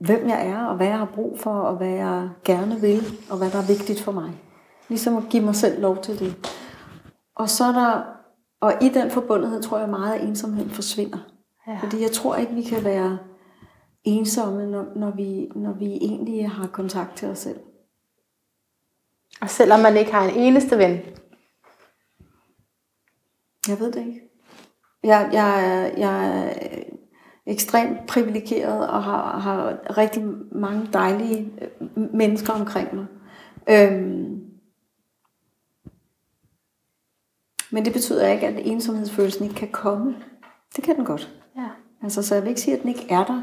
hvem 0.00 0.28
jeg 0.28 0.46
er, 0.46 0.64
og 0.64 0.76
hvad 0.76 0.86
jeg 0.86 0.98
har 0.98 1.12
brug 1.14 1.38
for, 1.38 1.54
og 1.54 1.76
hvad 1.76 1.90
jeg 1.90 2.30
gerne 2.44 2.80
vil, 2.80 3.02
og 3.30 3.38
hvad 3.38 3.50
der 3.50 3.58
er 3.58 3.66
vigtigt 3.66 4.00
for 4.00 4.12
mig. 4.12 4.42
Ligesom 4.88 5.16
at 5.16 5.22
give 5.30 5.44
mig 5.44 5.54
selv 5.54 5.80
lov 5.80 6.02
til 6.02 6.18
det. 6.18 6.52
Og 7.36 7.48
så 7.48 7.64
er 7.64 7.72
der, 7.72 8.02
og 8.60 8.72
i 8.82 8.88
den 8.88 9.10
forbundethed 9.10 9.62
tror 9.62 9.78
jeg 9.78 9.88
meget, 9.88 10.14
at 10.14 10.28
ensomheden 10.28 10.70
forsvinder. 10.70 11.18
Ja. 11.68 11.78
Fordi 11.82 12.02
jeg 12.02 12.10
tror 12.10 12.36
ikke, 12.36 12.54
vi 12.54 12.62
kan 12.62 12.84
være 12.84 13.18
ensomme, 14.06 14.66
når, 14.66 14.86
når, 14.96 15.10
vi, 15.10 15.50
når 15.54 15.72
vi 15.72 15.86
egentlig 15.86 16.50
har 16.50 16.66
kontakt 16.66 17.16
til 17.16 17.28
os 17.28 17.38
selv. 17.38 17.60
Og 19.40 19.50
selvom 19.50 19.80
man 19.80 19.96
ikke 19.96 20.12
har 20.12 20.28
en 20.28 20.36
eneste 20.36 20.78
ven? 20.78 21.00
Jeg 23.68 23.80
ved 23.80 23.92
det 23.92 24.06
ikke. 24.06 24.22
Jeg, 25.02 25.30
jeg, 25.32 25.94
jeg 25.96 26.38
er 26.38 26.82
ekstremt 27.46 28.06
privilegeret 28.06 28.88
og 28.88 29.04
har, 29.04 29.38
har 29.38 29.78
rigtig 29.98 30.24
mange 30.52 30.88
dejlige 30.92 31.52
øh, 31.62 32.14
mennesker 32.14 32.52
omkring 32.52 32.94
mig. 32.94 33.06
Øhm, 33.68 34.42
men 37.70 37.84
det 37.84 37.92
betyder 37.92 38.28
ikke, 38.28 38.46
at 38.46 38.66
ensomhedsfølelsen 38.66 39.44
ikke 39.44 39.56
kan 39.56 39.70
komme. 39.72 40.16
Det 40.76 40.84
kan 40.84 40.96
den 40.96 41.04
godt. 41.04 41.36
Ja. 41.56 41.68
Altså, 42.02 42.22
så 42.22 42.34
jeg 42.34 42.42
vil 42.42 42.48
ikke 42.48 42.60
sige, 42.60 42.76
at 42.76 42.82
den 42.82 42.88
ikke 42.88 43.06
er 43.10 43.24
der, 43.24 43.42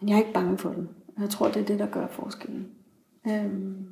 men 0.00 0.08
jeg 0.08 0.14
er 0.14 0.18
ikke 0.18 0.32
bange 0.32 0.58
for 0.58 0.72
den. 0.72 0.88
Jeg 1.20 1.30
tror, 1.30 1.48
det 1.48 1.62
er 1.62 1.66
det, 1.66 1.78
der 1.78 1.86
gør 1.86 2.06
forskellen. 2.06 2.68
Øhm. 3.28 3.86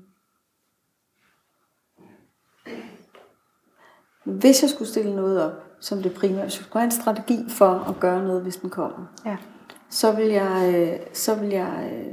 Hvis 4.25 4.63
jeg 4.63 4.71
skulle 4.71 4.89
stille 4.89 5.17
noget 5.17 5.43
op, 5.43 5.53
som 5.81 6.03
det 6.03 6.15
primære, 6.15 6.43
hvis 6.43 6.59
jeg 6.59 6.65
skulle 6.65 6.81
have 6.81 6.85
en 6.85 6.91
strategi 6.91 7.45
for 7.49 7.69
at 7.89 8.01
gøre 8.01 8.25
noget, 8.25 8.43
hvis 8.43 8.57
den 8.57 8.71
kommer, 8.71 9.07
ja. 9.27 9.37
så 9.91 10.13
vil 10.13 10.27
jeg, 10.27 10.75
øh, 10.75 11.07
så 11.13 11.35
vil 11.35 11.49
jeg, 11.49 11.91
øh, 11.93 12.13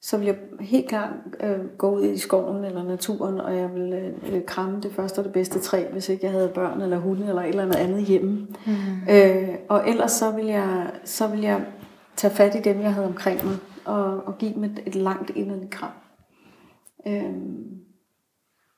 så 0.00 0.18
vil 0.18 0.26
jeg 0.26 0.36
helt 0.60 0.88
klart 0.88 1.10
øh, 1.40 1.66
gå 1.78 1.90
ud 1.90 2.04
i 2.04 2.18
skoven 2.18 2.64
eller 2.64 2.82
naturen, 2.82 3.40
og 3.40 3.56
jeg 3.56 3.74
vil 3.74 3.92
øh, 4.32 4.44
kramme 4.44 4.80
det 4.80 4.92
første 4.92 5.18
og 5.18 5.24
det 5.24 5.32
bedste 5.32 5.60
træ, 5.60 5.84
hvis 5.92 6.08
ikke 6.08 6.24
jeg 6.24 6.32
havde 6.32 6.48
børn 6.48 6.80
eller 6.80 6.98
hunde 6.98 7.28
eller 7.28 7.42
et 7.42 7.48
eller 7.48 7.76
andet 7.76 8.04
hjemme. 8.04 8.46
Mm. 8.66 8.72
Øh, 9.10 9.54
og 9.68 9.88
ellers 9.88 10.12
så 10.12 10.30
vil, 10.30 10.46
jeg, 10.46 10.90
så 11.04 11.26
vil 11.26 11.40
jeg 11.40 11.66
tage 12.16 12.34
fat 12.34 12.54
i 12.54 12.60
dem, 12.60 12.80
jeg 12.80 12.94
havde 12.94 13.06
omkring 13.06 13.44
mig, 13.44 13.56
og, 13.84 14.26
og 14.26 14.38
give 14.38 14.54
dem 14.54 14.64
et, 14.64 14.82
et 14.86 14.94
langt 14.94 15.30
inderligt 15.30 15.70
kram. 15.70 15.92
Øh, 17.06 17.34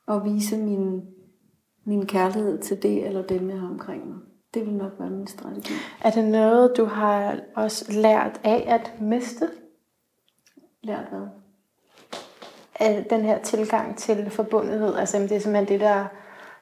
og 0.07 0.24
vise 0.24 0.59
min, 0.59 1.03
min 1.84 2.07
kærlighed 2.07 2.59
til 2.59 2.82
det 2.82 3.07
eller 3.07 3.22
dem, 3.22 3.51
jeg 3.51 3.61
har 3.61 3.68
omkring 3.68 4.09
mig. 4.09 4.18
Det 4.55 4.66
vil 4.66 4.74
nok 4.74 4.93
være 4.99 5.11
min 5.11 5.26
strategi. 5.26 5.72
Er 6.05 6.11
det 6.11 6.24
noget, 6.24 6.72
du 6.76 6.84
har 6.84 7.41
også 7.57 7.93
lært 7.93 8.41
af 8.45 8.64
at 8.66 9.01
miste? 9.01 9.51
Lært 10.82 11.05
hvad? 11.11 11.26
Af 12.80 13.07
den 13.11 13.20
her 13.20 13.39
tilgang 13.39 13.99
til 13.99 14.30
forbundethed. 14.30 14.95
Altså 14.95 15.18
det 15.18 15.32
er 15.32 15.39
simpelthen 15.39 15.68
det, 15.68 15.80
der, 15.80 16.05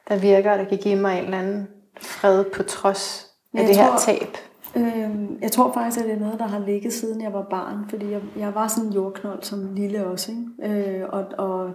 der 0.07 0.19
virker, 0.19 0.57
der 0.57 0.65
kan 0.65 0.77
give 0.77 0.95
mig 0.95 1.17
en 1.17 1.23
eller 1.23 1.39
anden 1.39 1.67
fred 2.01 2.45
på 2.55 2.63
trods 2.63 3.31
af 3.53 3.67
det 3.67 3.75
tror, 3.75 3.83
her 3.83 3.97
tab. 3.97 4.37
Øhm, 4.75 5.37
jeg 5.41 5.51
tror 5.51 5.73
faktisk, 5.73 5.99
at 5.99 6.05
det 6.05 6.13
er 6.13 6.19
noget, 6.19 6.39
der 6.39 6.47
har 6.47 6.59
ligget 6.59 6.93
siden 6.93 7.21
jeg 7.21 7.33
var 7.33 7.47
barn, 7.49 7.77
fordi 7.89 8.11
jeg, 8.11 8.21
jeg 8.37 8.55
var 8.55 8.67
sådan 8.67 8.89
en 8.89 8.93
jordknold 8.93 9.43
som 9.43 9.73
lille 9.73 10.07
også. 10.07 10.31
Ikke? 10.31 10.99
Øh, 10.99 11.05
og, 11.09 11.25
og 11.37 11.71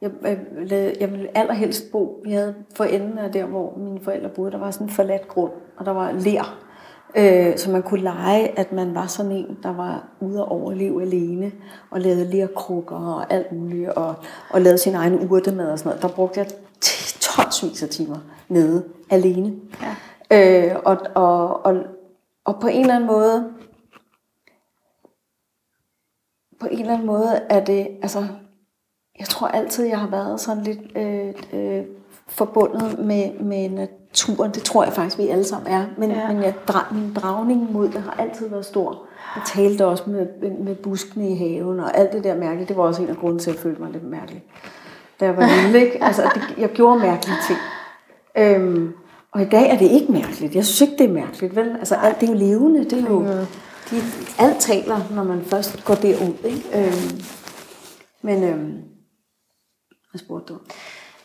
jeg, 0.00 0.10
jeg, 0.22 0.38
lavede, 0.66 0.94
jeg 1.00 1.12
ville 1.12 1.38
allerhelst 1.38 1.92
bo, 1.92 2.22
jeg 2.26 2.38
havde 2.38 2.54
for 2.76 2.84
enden 2.84 3.18
af 3.18 3.32
der, 3.32 3.46
hvor 3.46 3.78
mine 3.78 4.00
forældre 4.02 4.28
boede, 4.28 4.50
der 4.50 4.58
var 4.58 4.70
sådan 4.70 4.86
en 4.86 4.92
forladt 4.92 5.28
grund, 5.28 5.52
og 5.76 5.86
der 5.86 5.92
var 5.92 6.12
ler. 6.12 6.58
Øh, 7.16 7.58
så 7.58 7.70
man 7.70 7.82
kunne 7.82 8.02
lege, 8.02 8.58
at 8.58 8.72
man 8.72 8.94
var 8.94 9.06
sådan 9.06 9.32
en, 9.32 9.58
der 9.62 9.72
var 9.72 10.04
ude 10.20 10.38
at 10.38 10.48
overleve 10.48 11.02
alene, 11.02 11.52
og 11.90 12.00
lavede 12.00 12.30
lerkrukker 12.30 12.96
og 12.96 13.32
alt 13.32 13.52
muligt, 13.52 13.88
og, 13.88 14.14
og 14.50 14.60
lavede 14.60 14.78
sin 14.78 14.94
egen 14.94 15.28
urtemad 15.30 15.70
og 15.72 15.78
sådan 15.78 15.90
noget. 15.90 16.02
Der 16.02 16.08
brugte 16.08 16.40
jeg 16.40 16.46
tonsvis 17.20 17.82
af 17.82 17.88
timer 17.88 18.16
nede 18.48 18.84
alene. 19.10 19.54
Ja. 20.30 20.68
Øh, 20.70 20.76
og, 20.84 20.98
og, 21.14 21.66
og, 21.66 21.76
og 22.46 22.60
på 22.60 22.66
en 22.66 22.80
eller 22.80 22.94
anden 22.94 23.06
måde, 23.06 23.52
på 26.60 26.66
en 26.66 26.80
eller 26.80 26.92
anden 26.92 27.06
måde 27.06 27.40
er 27.50 27.64
det, 27.64 27.88
altså, 28.02 28.26
jeg 29.18 29.26
tror 29.26 29.48
altid, 29.48 29.84
jeg 29.84 30.00
har 30.00 30.08
været 30.08 30.40
sådan 30.40 30.62
lidt 30.62 30.96
øh, 30.96 31.34
øh, 31.52 31.84
forbundet 32.28 32.98
med, 32.98 33.40
med 33.40 33.68
naturen. 33.68 34.50
Det 34.50 34.62
tror 34.62 34.84
jeg 34.84 34.92
faktisk, 34.92 35.18
vi 35.18 35.28
alle 35.28 35.44
sammen 35.44 35.72
er. 35.72 35.86
Men, 35.98 36.10
ja. 36.10 36.32
men 36.32 36.42
jeg, 36.42 36.54
min 36.92 37.14
dragning 37.14 37.72
mod 37.72 37.88
det 37.88 38.02
har 38.02 38.12
altid 38.18 38.48
været 38.48 38.64
stor. 38.64 39.06
Jeg 39.36 39.42
talte 39.46 39.86
også 39.86 40.10
med, 40.10 40.26
med, 40.40 40.50
med 40.50 40.74
buskene 40.74 41.30
i 41.30 41.36
haven, 41.36 41.80
og 41.80 41.98
alt 41.98 42.12
det 42.12 42.24
der 42.24 42.36
mærkeligt. 42.36 42.68
Det 42.68 42.76
var 42.76 42.82
også 42.82 43.02
en 43.02 43.08
af 43.08 43.16
grunden 43.16 43.38
til, 43.38 43.50
at 43.50 43.56
jeg 43.56 43.62
følte 43.62 43.82
mig 43.82 43.92
lidt 43.92 44.04
mærkelig. 44.04 44.44
Da 45.20 45.24
jeg 45.24 45.36
var 45.36 45.62
lille, 45.62 45.86
ikke? 45.86 46.04
Altså, 46.04 46.30
det, 46.34 46.58
jeg 46.58 46.68
gjorde 46.68 46.98
mærkelige 46.98 47.38
ting. 47.46 47.58
Øhm, 48.36 48.94
og 49.36 49.42
i 49.42 49.44
dag 49.44 49.70
er 49.70 49.78
det 49.78 49.90
ikke 49.90 50.12
mærkeligt. 50.12 50.54
Jeg 50.54 50.64
synes 50.64 50.80
ikke, 50.80 51.02
det 51.02 51.10
er 51.10 51.14
mærkeligt, 51.14 51.56
vel? 51.56 51.76
Altså, 51.78 51.94
alt 51.94 52.20
det 52.20 52.28
er 52.28 52.32
jo 52.32 52.38
levende. 52.38 52.84
Det 52.84 52.92
er 52.92 53.08
jo, 53.08 53.26
de, 53.90 54.02
alt 54.38 54.60
taler, 54.60 55.00
når 55.10 55.24
man 55.24 55.44
først 55.44 55.84
går 55.84 55.94
derud, 55.94 56.34
ikke? 56.44 56.62
Øhm, 56.74 57.20
men, 58.22 58.44
øhm, 58.44 58.82
hvad 60.10 60.18
spurgte 60.18 60.52
du? 60.52 60.58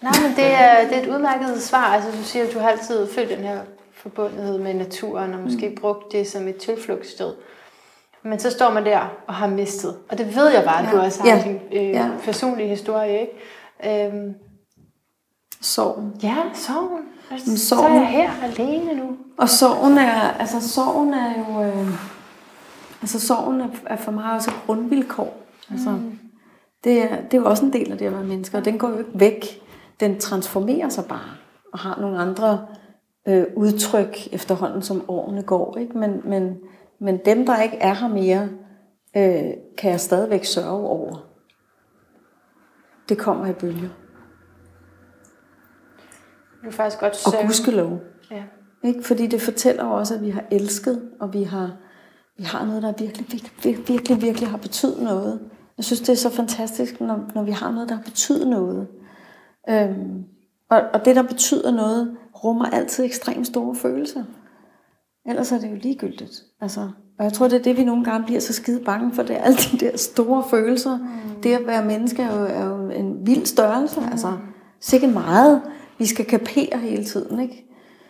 Nej, 0.01 0.11
men 0.21 0.35
det 0.35 0.45
er, 0.45 0.87
det 0.87 0.97
er 0.97 1.01
et 1.01 1.09
udmærket 1.09 1.61
svar. 1.61 1.85
Altså, 1.85 2.11
du 2.11 2.23
siger, 2.23 2.45
at 2.45 2.53
du 2.53 2.59
har 2.59 2.69
altid 2.69 3.07
følt 3.07 3.29
den 3.29 3.37
her 3.37 3.59
forbundethed 3.93 4.57
med 4.57 4.73
naturen, 4.73 5.33
og 5.33 5.39
måske 5.39 5.69
mm. 5.69 5.75
brugt 5.75 6.11
det 6.11 6.27
som 6.27 6.47
et 6.47 6.57
tilflugtssted. 6.57 7.33
Men 8.23 8.39
så 8.39 8.51
står 8.51 8.71
man 8.71 8.85
der 8.85 8.99
og 9.27 9.33
har 9.33 9.47
mistet. 9.47 9.97
Og 10.09 10.17
det 10.17 10.35
ved 10.35 10.49
jeg 10.49 10.63
bare, 10.63 10.79
at 10.79 10.85
ja. 10.85 10.91
du 10.91 11.01
også 11.01 11.21
har 11.21 11.29
ja. 11.29 11.43
din 11.43 11.59
øh, 11.73 11.89
ja. 11.89 12.09
personlige 12.23 12.69
historie, 12.69 13.21
ikke? 13.21 14.05
Øhm, 14.05 14.35
sorgen. 15.61 16.13
Ja, 16.23 16.37
sorgen. 16.53 17.05
Men 17.29 17.57
Så 17.57 17.75
er 17.75 17.93
jeg 17.93 18.07
her 18.07 18.31
alene 18.43 18.93
nu. 18.93 19.17
Og 19.37 19.49
sorgen 19.49 19.97
er, 19.97 20.31
altså 20.31 20.69
sorgen 20.69 21.13
er 21.13 21.33
jo, 21.39 21.63
øh, 21.63 21.87
altså 23.01 23.19
sorgen 23.19 23.61
er, 23.61 23.67
er 23.85 23.95
for 23.95 24.11
mig 24.11 24.33
også 24.33 24.51
et 24.51 24.57
grundvilkår. 24.65 25.37
Altså, 25.71 25.89
mm. 25.89 26.19
det, 26.83 27.03
er, 27.03 27.21
det 27.21 27.33
er 27.33 27.37
jo 27.37 27.45
også 27.45 27.65
en 27.65 27.73
del 27.73 27.91
af 27.91 27.97
det 27.97 28.05
at 28.05 28.13
være 28.13 28.23
menneske, 28.23 28.57
og 28.57 28.65
den 28.65 28.77
går 28.77 28.89
jo 28.89 28.97
ikke 28.97 29.11
væk. 29.13 29.61
Den 29.99 30.19
transformerer 30.19 30.89
sig 30.89 31.05
bare, 31.05 31.29
og 31.73 31.79
har 31.79 32.01
nogle 32.01 32.17
andre 32.17 32.65
øh, 33.27 33.45
udtryk 33.55 34.27
efterhånden, 34.31 34.81
som 34.81 35.09
årene 35.09 35.43
går. 35.43 35.77
Ikke? 35.77 35.97
Men, 35.97 36.21
men, 36.25 36.57
men 36.99 37.19
dem, 37.25 37.45
der 37.45 37.61
ikke 37.61 37.77
er 37.77 37.93
her 37.93 38.07
mere, 38.07 38.49
øh, 39.17 39.53
kan 39.77 39.91
jeg 39.91 39.99
stadigvæk 39.99 40.45
sørge 40.45 40.87
over. 40.87 41.27
Det 43.09 43.17
kommer 43.17 43.47
i 43.47 43.53
bølger. 43.53 43.89
Du 46.63 46.67
er 46.67 46.71
faktisk 46.71 46.99
godt 46.99 47.25
Og 47.25 47.33
gudskelov. 47.45 47.99
Ja. 48.31 48.43
Ikke? 48.83 49.03
Fordi 49.03 49.27
det 49.27 49.41
fortæller 49.41 49.83
også, 49.83 50.15
at 50.15 50.21
vi 50.21 50.29
har 50.29 50.43
elsket, 50.51 51.09
og 51.19 51.33
vi 51.33 51.43
har, 51.43 51.71
vi 52.37 52.43
har 52.43 52.65
noget, 52.65 52.83
der 52.83 52.93
virkelig, 52.99 53.27
virkelig, 53.31 53.87
virkelig, 53.87 54.21
virkelig 54.21 54.49
har 54.49 54.57
betydet 54.57 55.03
noget. 55.03 55.39
Jeg 55.77 55.85
synes, 55.85 55.99
det 55.99 56.09
er 56.09 56.15
så 56.15 56.29
fantastisk, 56.29 57.01
når, 57.01 57.31
når 57.35 57.43
vi 57.43 57.51
har 57.51 57.71
noget, 57.71 57.89
der 57.89 57.95
har 57.95 58.03
betydet 58.03 58.47
noget. 58.47 58.87
Øhm, 59.69 60.23
og, 60.69 60.81
og 60.93 61.05
det, 61.05 61.15
der 61.15 61.23
betyder 61.23 61.71
noget, 61.71 62.17
rummer 62.43 62.65
altid 62.65 63.05
ekstremt 63.05 63.47
store 63.47 63.75
følelser. 63.75 64.23
Ellers 65.25 65.51
er 65.51 65.59
det 65.59 65.71
jo 65.71 65.75
ligegyldigt. 65.75 66.43
Altså, 66.61 66.89
og 67.19 67.25
jeg 67.25 67.33
tror, 67.33 67.47
det 67.47 67.59
er 67.59 67.63
det, 67.63 67.77
vi 67.77 67.83
nogle 67.83 68.03
gange 68.03 68.25
bliver 68.25 68.39
så 68.39 68.53
skide 68.53 68.83
bange 68.83 69.13
for. 69.13 69.23
Det 69.23 69.37
er 69.37 69.41
alle 69.41 69.57
de 69.57 69.77
der 69.85 69.97
store 69.97 70.43
følelser. 70.49 70.97
Mm. 70.97 71.41
Det 71.43 71.53
at 71.53 71.67
være 71.67 71.85
menneske 71.85 72.21
er 72.21 72.39
jo, 72.39 72.45
er 72.45 72.65
jo 72.65 72.89
en 72.89 73.27
vild 73.27 73.45
størrelse. 73.45 73.99
Mm. 73.99 74.05
Altså, 74.11 74.31
sikkert 74.79 75.13
meget, 75.13 75.61
vi 76.01 76.05
skal 76.05 76.25
kapere 76.25 76.77
hele 76.77 77.05
tiden. 77.05 77.39
Ikke? 77.39 77.65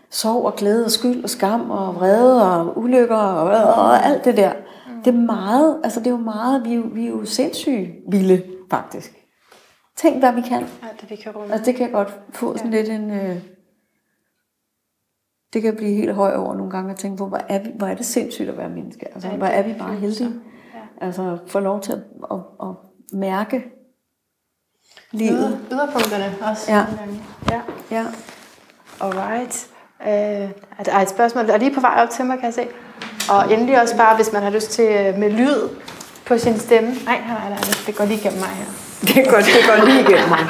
Sorg 0.09 0.45
og 0.45 0.55
glæde 0.55 0.85
og 0.85 0.91
skyld 0.91 1.23
og 1.23 1.29
skam 1.29 1.71
og 1.71 1.95
vrede 1.95 2.51
og 2.51 2.77
ulykker 2.77 3.15
og, 3.15 3.43
og 3.83 4.05
alt 4.05 4.25
det 4.25 4.37
der. 4.37 4.53
Mm. 4.53 5.03
Det 5.03 5.13
er 5.13 5.17
meget, 5.17 5.81
altså 5.83 5.99
det 5.99 6.07
er 6.07 6.11
jo 6.11 6.17
meget, 6.17 6.65
vi 6.65 6.71
er 6.71 6.75
jo, 6.75 6.83
vi 6.93 7.05
er 7.05 7.09
jo 7.09 7.25
sindssygt 7.25 7.89
vilde, 8.07 8.43
faktisk. 8.69 9.13
Tænk, 9.97 10.19
hvad 10.19 10.33
vi 10.33 10.41
kan. 10.41 10.61
Ja, 10.61 10.87
det 11.01 11.09
vi 11.09 11.15
kan 11.15 11.31
rumme. 11.31 11.53
Altså, 11.53 11.65
det 11.65 11.75
kan 11.75 11.85
jeg 11.85 11.93
godt 11.93 12.19
få 12.33 12.57
sådan 12.57 12.73
ja. 12.73 12.81
lidt 12.81 12.91
en... 12.91 13.11
Øh, 13.11 13.37
det 15.53 15.61
kan 15.61 15.75
blive 15.75 15.95
helt 15.95 16.13
høj 16.13 16.35
over 16.35 16.55
nogle 16.55 16.71
gange 16.71 16.91
at 16.91 16.97
tænke 16.97 17.17
på, 17.17 17.27
hvor 17.27 17.41
er, 17.49 17.63
vi, 17.63 17.71
hvor 17.75 17.87
er 17.87 17.95
det 17.95 18.05
sindssygt 18.05 18.49
at 18.49 18.57
være 18.57 18.69
menneske. 18.69 19.07
Altså, 19.13 19.29
ja, 19.29 19.37
hvor 19.37 19.45
er 19.45 19.63
vi 19.63 19.73
bare 19.79 19.95
heldige. 19.95 20.33
Ja. 20.73 21.05
Altså, 21.05 21.37
få 21.47 21.59
lov 21.59 21.81
til 21.81 21.91
at, 21.91 21.99
at, 22.31 22.39
at 22.61 22.75
mærke 23.13 23.63
livet. 25.11 25.59
Yderpunkterne 25.71 26.49
også. 26.49 26.71
Ja. 26.71 26.85
Ja. 27.51 27.61
Ja. 27.91 28.05
Alright. 28.99 29.67
Øh, 30.07 30.49
er 30.79 30.83
der 30.85 30.99
et 30.99 31.09
spørgsmål, 31.09 31.47
der 31.47 31.53
er 31.53 31.57
lige 31.57 31.73
på 31.73 31.81
vej 31.81 32.03
op 32.03 32.09
til 32.09 32.25
mig, 32.25 32.37
kan 32.37 32.45
jeg 32.45 32.53
se. 32.53 32.67
Og 33.29 33.53
endelig 33.53 33.81
også 33.81 33.97
bare, 33.97 34.15
hvis 34.15 34.31
man 34.33 34.43
har 34.43 34.49
lyst 34.49 34.71
til 34.71 34.85
øh, 34.85 35.17
med 35.17 35.29
lyd 35.29 35.69
på 36.25 36.37
sin 36.37 36.59
stemme. 36.59 36.89
Nej, 36.89 37.21
nej, 37.27 37.49
nej, 37.49 37.59
det 37.87 37.95
går 37.95 38.05
lige 38.05 38.19
igennem 38.19 38.39
mig 38.39 38.49
her. 38.49 38.65
Det 39.01 39.29
går, 39.29 39.37
det 39.37 39.65
går 39.67 39.85
lige 39.85 40.01
igennem 40.01 40.29
mig. 40.29 40.39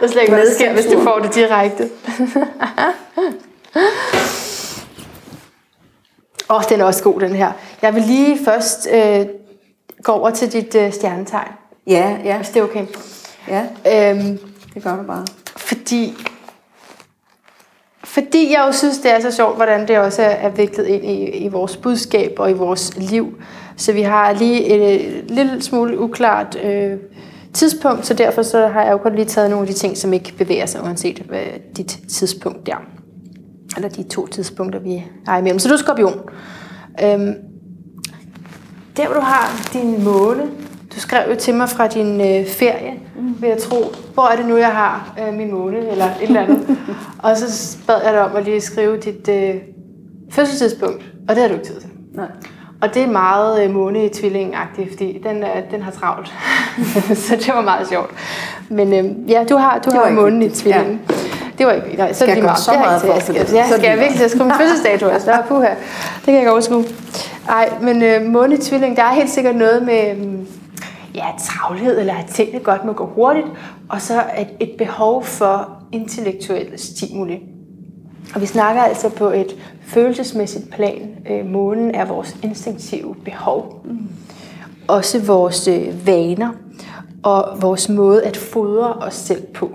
Det 0.00 0.10
er 0.10 0.12
slet 0.12 0.22
ikke, 0.22 0.34
hvad 0.34 0.46
der 0.46 0.54
sker, 0.54 0.72
hvis 0.72 0.86
du 0.86 1.02
får 1.02 1.18
det 1.18 1.34
direkte. 1.34 1.88
Åh, 6.50 6.56
oh, 6.56 6.62
den 6.68 6.80
er 6.80 6.84
også 6.84 7.02
god, 7.02 7.20
den 7.20 7.34
her. 7.34 7.52
Jeg 7.82 7.94
vil 7.94 8.02
lige 8.02 8.44
først 8.44 8.88
øh, 8.92 9.26
gå 10.02 10.12
over 10.12 10.30
til 10.30 10.52
dit 10.52 10.74
øh, 10.74 10.92
stjernetegn. 10.92 11.48
Ja, 11.86 12.16
ja. 12.24 12.36
Hvis 12.36 12.48
det 12.48 12.60
er 12.60 12.64
okay. 12.64 12.86
Ja, 13.48 13.64
Øhm, 14.10 14.38
det 14.74 14.82
gør 14.82 14.96
du 14.96 15.02
bare. 15.02 15.26
fordi, 15.56 16.14
fordi 18.04 18.52
jeg 18.52 18.64
jo 18.66 18.72
synes, 18.72 18.98
det 18.98 19.12
er 19.12 19.20
så 19.20 19.30
sjovt, 19.30 19.56
hvordan 19.56 19.88
det 19.88 19.98
også 19.98 20.22
er, 20.22 20.48
viklet 20.48 20.86
ind 20.86 21.04
i, 21.04 21.24
i 21.24 21.48
vores 21.48 21.76
budskab 21.76 22.32
og 22.38 22.50
i 22.50 22.52
vores 22.52 22.96
liv. 22.96 23.38
Så 23.76 23.92
vi 23.92 24.02
har 24.02 24.32
lige 24.32 24.64
et, 24.64 25.06
et 25.18 25.30
lille 25.30 25.62
smule 25.62 25.98
uklart 25.98 26.56
øh, 26.64 26.96
tidspunkt, 27.52 28.06
så 28.06 28.14
derfor 28.14 28.42
så 28.42 28.66
har 28.66 28.82
jeg 28.82 28.92
jo 28.92 28.98
kun 28.98 29.14
lige 29.14 29.24
taget 29.24 29.50
nogle 29.50 29.68
af 29.68 29.74
de 29.74 29.78
ting, 29.78 29.96
som 29.96 30.12
ikke 30.12 30.34
bevæger 30.38 30.66
sig, 30.66 30.82
uanset 30.82 31.18
hvad 31.18 31.42
dit 31.76 31.98
tidspunkt 32.08 32.66
der. 32.66 32.76
Eller 33.76 33.88
de 33.88 34.02
to 34.02 34.26
tidspunkter, 34.26 34.78
vi 34.78 35.04
er 35.26 35.36
imellem. 35.36 35.58
Så 35.58 35.68
du 35.68 35.74
er 35.74 35.78
skorpion. 35.78 36.20
Øhm, 37.02 37.34
der, 38.96 39.06
hvor 39.06 39.14
du 39.14 39.20
har 39.20 39.70
din 39.72 40.04
måne, 40.04 40.42
du 40.94 41.00
skrev 41.00 41.30
jo 41.30 41.36
til 41.36 41.54
mig 41.54 41.68
fra 41.68 41.86
din 41.86 42.20
øh, 42.20 42.46
ferie, 42.46 42.92
mm. 43.16 43.34
vil 43.40 43.48
jeg 43.48 43.58
tro, 43.58 43.94
hvor 44.14 44.26
er 44.26 44.36
det 44.36 44.46
nu, 44.46 44.56
jeg 44.56 44.72
har 44.72 45.18
øh, 45.26 45.34
min 45.34 45.52
måne, 45.52 45.90
eller 45.90 46.04
et 46.04 46.12
eller 46.22 46.40
andet. 46.40 46.76
og 47.22 47.36
så 47.36 47.76
bad 47.86 48.02
jeg 48.04 48.12
dig 48.12 48.24
om 48.24 48.36
at 48.36 48.44
lige 48.44 48.60
skrive 48.60 48.96
dit 48.96 49.28
øh, 49.28 49.54
fødselstidspunkt, 50.30 51.04
og 51.28 51.34
det 51.34 51.42
har 51.42 51.48
du 51.48 51.54
ikke 51.54 51.66
tid 51.66 51.80
til. 51.80 51.90
Nej. 52.14 52.26
Og 52.82 52.94
det 52.94 53.02
er 53.02 53.06
meget 53.06 53.64
øh, 53.64 53.70
måne 53.70 54.04
i 54.04 54.08
tvilling 54.08 54.54
fordi 54.90 55.22
den, 55.24 55.42
er, 55.42 55.60
den 55.70 55.82
har 55.82 55.90
travlt. 55.90 56.32
så 57.26 57.36
det 57.36 57.50
var 57.54 57.62
meget 57.62 57.88
sjovt. 57.88 58.10
Men 58.68 58.92
øh, 58.92 59.30
ja, 59.30 59.44
du 59.48 59.56
har, 59.56 59.78
du 59.78 59.90
har 59.90 60.10
månen 60.10 60.42
i 60.42 60.50
tvilling. 60.50 61.00
Ja. 61.10 61.14
Det 61.58 61.66
var 61.66 61.72
ikke, 61.72 61.96
nej, 61.96 62.12
så 62.12 62.24
Skal 62.24 62.36
det 62.36 62.44
meget. 62.44 62.58
så 62.58 62.72
meget 62.72 63.02
for 63.02 63.32
det? 63.32 63.52
ja, 63.52 63.66
skal 63.66 63.82
jeg 63.82 63.98
virkelig 63.98 64.16
til 64.16 64.24
at 64.24 64.30
skrive 64.30 64.44
min 64.44 64.54
fødselsdato? 64.60 65.08
Altså, 65.08 65.30
der 65.30 65.36
er 65.36 65.46
puha. 65.46 65.68
Det 65.68 66.24
kan 66.24 66.34
jeg 66.34 66.40
ikke 66.40 66.50
overskue. 66.50 66.84
Ej, 67.48 67.72
men 67.80 68.02
øh, 68.02 68.22
måne 68.26 68.54
i 68.54 68.58
tvilling, 68.58 68.96
der 68.96 69.02
er 69.02 69.12
helt 69.12 69.30
sikkert 69.30 69.56
noget 69.56 69.82
med 69.82 70.14
mm, 70.14 70.46
ja, 71.14 71.26
travlhed, 71.40 72.00
eller 72.00 72.14
at 72.14 72.26
tingene 72.26 72.64
godt 72.64 72.84
må 72.84 72.92
gå 72.92 73.06
hurtigt, 73.06 73.46
og 73.88 74.00
så 74.00 74.24
et, 74.38 74.48
et 74.60 74.70
behov 74.78 75.24
for 75.24 75.82
intellektuel 75.92 76.78
stimuli. 76.78 77.42
Og 78.34 78.40
vi 78.40 78.46
snakker 78.46 78.82
altså 78.82 79.08
på 79.08 79.30
et 79.30 79.56
følelsesmæssigt 79.82 80.70
plan. 80.70 81.10
Øh, 81.30 81.46
månen 81.46 81.94
er 81.94 82.04
vores 82.04 82.36
instinktive 82.42 83.14
behov. 83.24 83.82
Mm. 83.84 83.98
Også 84.88 85.22
vores 85.22 85.68
øh, 85.68 86.06
vaner 86.06 86.50
og 87.22 87.62
vores 87.62 87.88
måde 87.88 88.24
at 88.24 88.36
fodre 88.36 88.92
os 88.92 89.14
selv 89.14 89.46
på. 89.54 89.70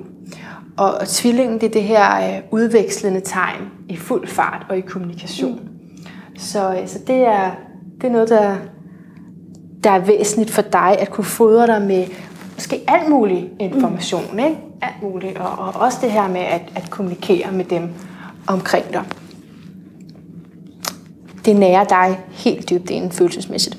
Og, 0.77 0.93
og 0.93 1.07
tvillingen, 1.07 1.61
det 1.61 1.67
er 1.67 1.71
det 1.71 1.83
her 1.83 2.35
øh, 2.35 2.43
udvekslende 2.51 3.21
tegn 3.21 3.61
i 3.89 3.95
fuld 3.95 4.27
fart 4.27 4.65
og 4.69 4.77
i 4.77 4.81
kommunikation. 4.81 5.59
Mm. 5.61 6.07
Så, 6.37 6.73
øh, 6.81 6.87
så 6.87 6.99
det, 7.07 7.15
er, 7.15 7.51
det 8.01 8.07
er 8.07 8.11
noget, 8.11 8.29
der, 8.29 8.55
der 9.83 9.89
er 9.89 9.99
væsentligt 9.99 10.51
for 10.51 10.61
dig 10.61 10.95
at 10.99 11.11
kunne 11.11 11.25
fodre 11.25 11.67
dig 11.67 11.81
med 11.81 12.05
måske 12.53 12.81
alt 12.87 13.09
mulig 13.09 13.49
information. 13.59 14.23
Mm. 14.33 14.39
Ikke? 14.39 14.57
Alt 14.81 15.01
muligt. 15.01 15.37
Og, 15.37 15.49
og 15.49 15.81
også 15.81 15.97
det 16.01 16.11
her 16.11 16.27
med 16.27 16.41
at, 16.41 16.61
at 16.75 16.89
kommunikere 16.89 17.51
med 17.51 17.65
dem 17.65 17.89
omkring 18.47 18.93
dig. 18.93 19.03
det 21.45 21.55
nærer 21.55 21.83
dig 21.83 22.19
helt 22.29 22.69
dybt 22.69 22.89
inden 22.89 23.11
følelsesmæssigt. 23.11 23.77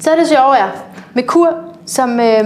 Så 0.00 0.10
er 0.10 0.16
det 0.16 0.28
sjovt, 0.28 0.58
er, 0.58 0.70
Merkur, 1.14 1.54
som 1.86 2.20
øh, 2.20 2.44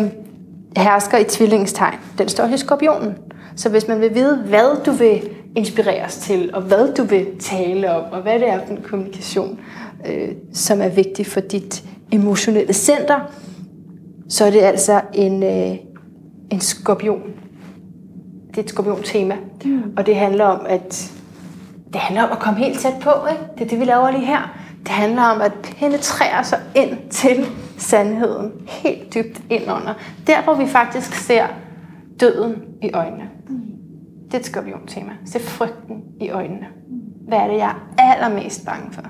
hersker 0.77 1.19
i 1.19 1.25
tvillingstegn, 1.25 1.99
den 2.19 2.29
står 2.29 2.45
i 2.45 2.57
skorpionen. 2.57 3.15
Så 3.57 3.69
hvis 3.69 3.89
man 3.89 4.01
vil 4.01 4.15
vide, 4.15 4.37
hvad 4.37 4.85
du 4.85 4.91
vil 4.91 5.31
inspireres 5.57 6.17
til, 6.17 6.51
og 6.55 6.63
hvad 6.63 6.95
du 6.95 7.03
vil 7.03 7.27
tale 7.41 7.91
om, 7.91 8.13
og 8.13 8.23
hvad 8.23 8.39
det 8.39 8.49
er 8.49 8.61
for 8.67 8.73
en 8.75 8.83
kommunikation, 8.83 9.61
øh, 10.07 10.29
som 10.53 10.81
er 10.81 10.89
vigtig 10.89 11.27
for 11.27 11.41
dit 11.41 11.85
emotionelle 12.13 12.73
center, 12.73 13.21
så 14.29 14.45
er 14.45 14.51
det 14.51 14.61
altså 14.61 15.01
en, 15.15 15.43
øh, 15.43 15.77
en 16.51 16.61
skorpion. 16.61 17.23
Det 18.49 18.59
er 18.59 18.63
et 18.63 18.71
skorpion-tema. 18.71 19.37
Mm. 19.65 19.83
Og 19.97 20.07
det 20.07 20.17
handler 20.17 20.45
om, 20.45 20.67
at 20.69 21.13
det 21.93 22.01
handler 22.01 22.23
om 22.23 22.33
at 22.33 22.39
komme 22.39 22.59
helt 22.59 22.79
tæt 22.79 22.95
på. 23.01 23.11
Ikke? 23.31 23.43
Det 23.59 23.65
er 23.65 23.69
det, 23.69 23.81
vi 23.81 23.85
laver 23.85 24.11
lige 24.11 24.27
her. 24.27 24.59
Det 24.81 24.89
handler 24.89 25.23
om 25.23 25.41
at 25.41 25.53
penetrere 25.79 26.45
sig 26.45 26.59
ind 26.75 27.11
til 27.11 27.47
sandheden. 27.79 28.53
Helt 28.69 29.15
dybt 29.15 29.43
ind 29.51 29.63
under. 29.63 29.95
Der, 30.27 30.43
hvor 30.43 30.55
vi 30.55 30.67
faktisk 30.67 31.15
ser 31.15 31.47
døden 32.21 32.55
i 32.83 32.91
øjnene. 32.95 33.31
Det 34.27 34.35
er 34.35 34.39
et 34.39 34.47
skorpion-tema. 34.47 35.13
Se 35.27 35.41
frygten 35.41 36.03
i 36.21 36.31
øjnene. 36.31 36.67
Hvad 37.29 37.39
er 37.39 37.47
det, 37.47 37.57
jeg 37.57 37.75
er 37.99 38.03
allermest 38.03 38.67
bange 38.67 38.93
for? 38.93 39.03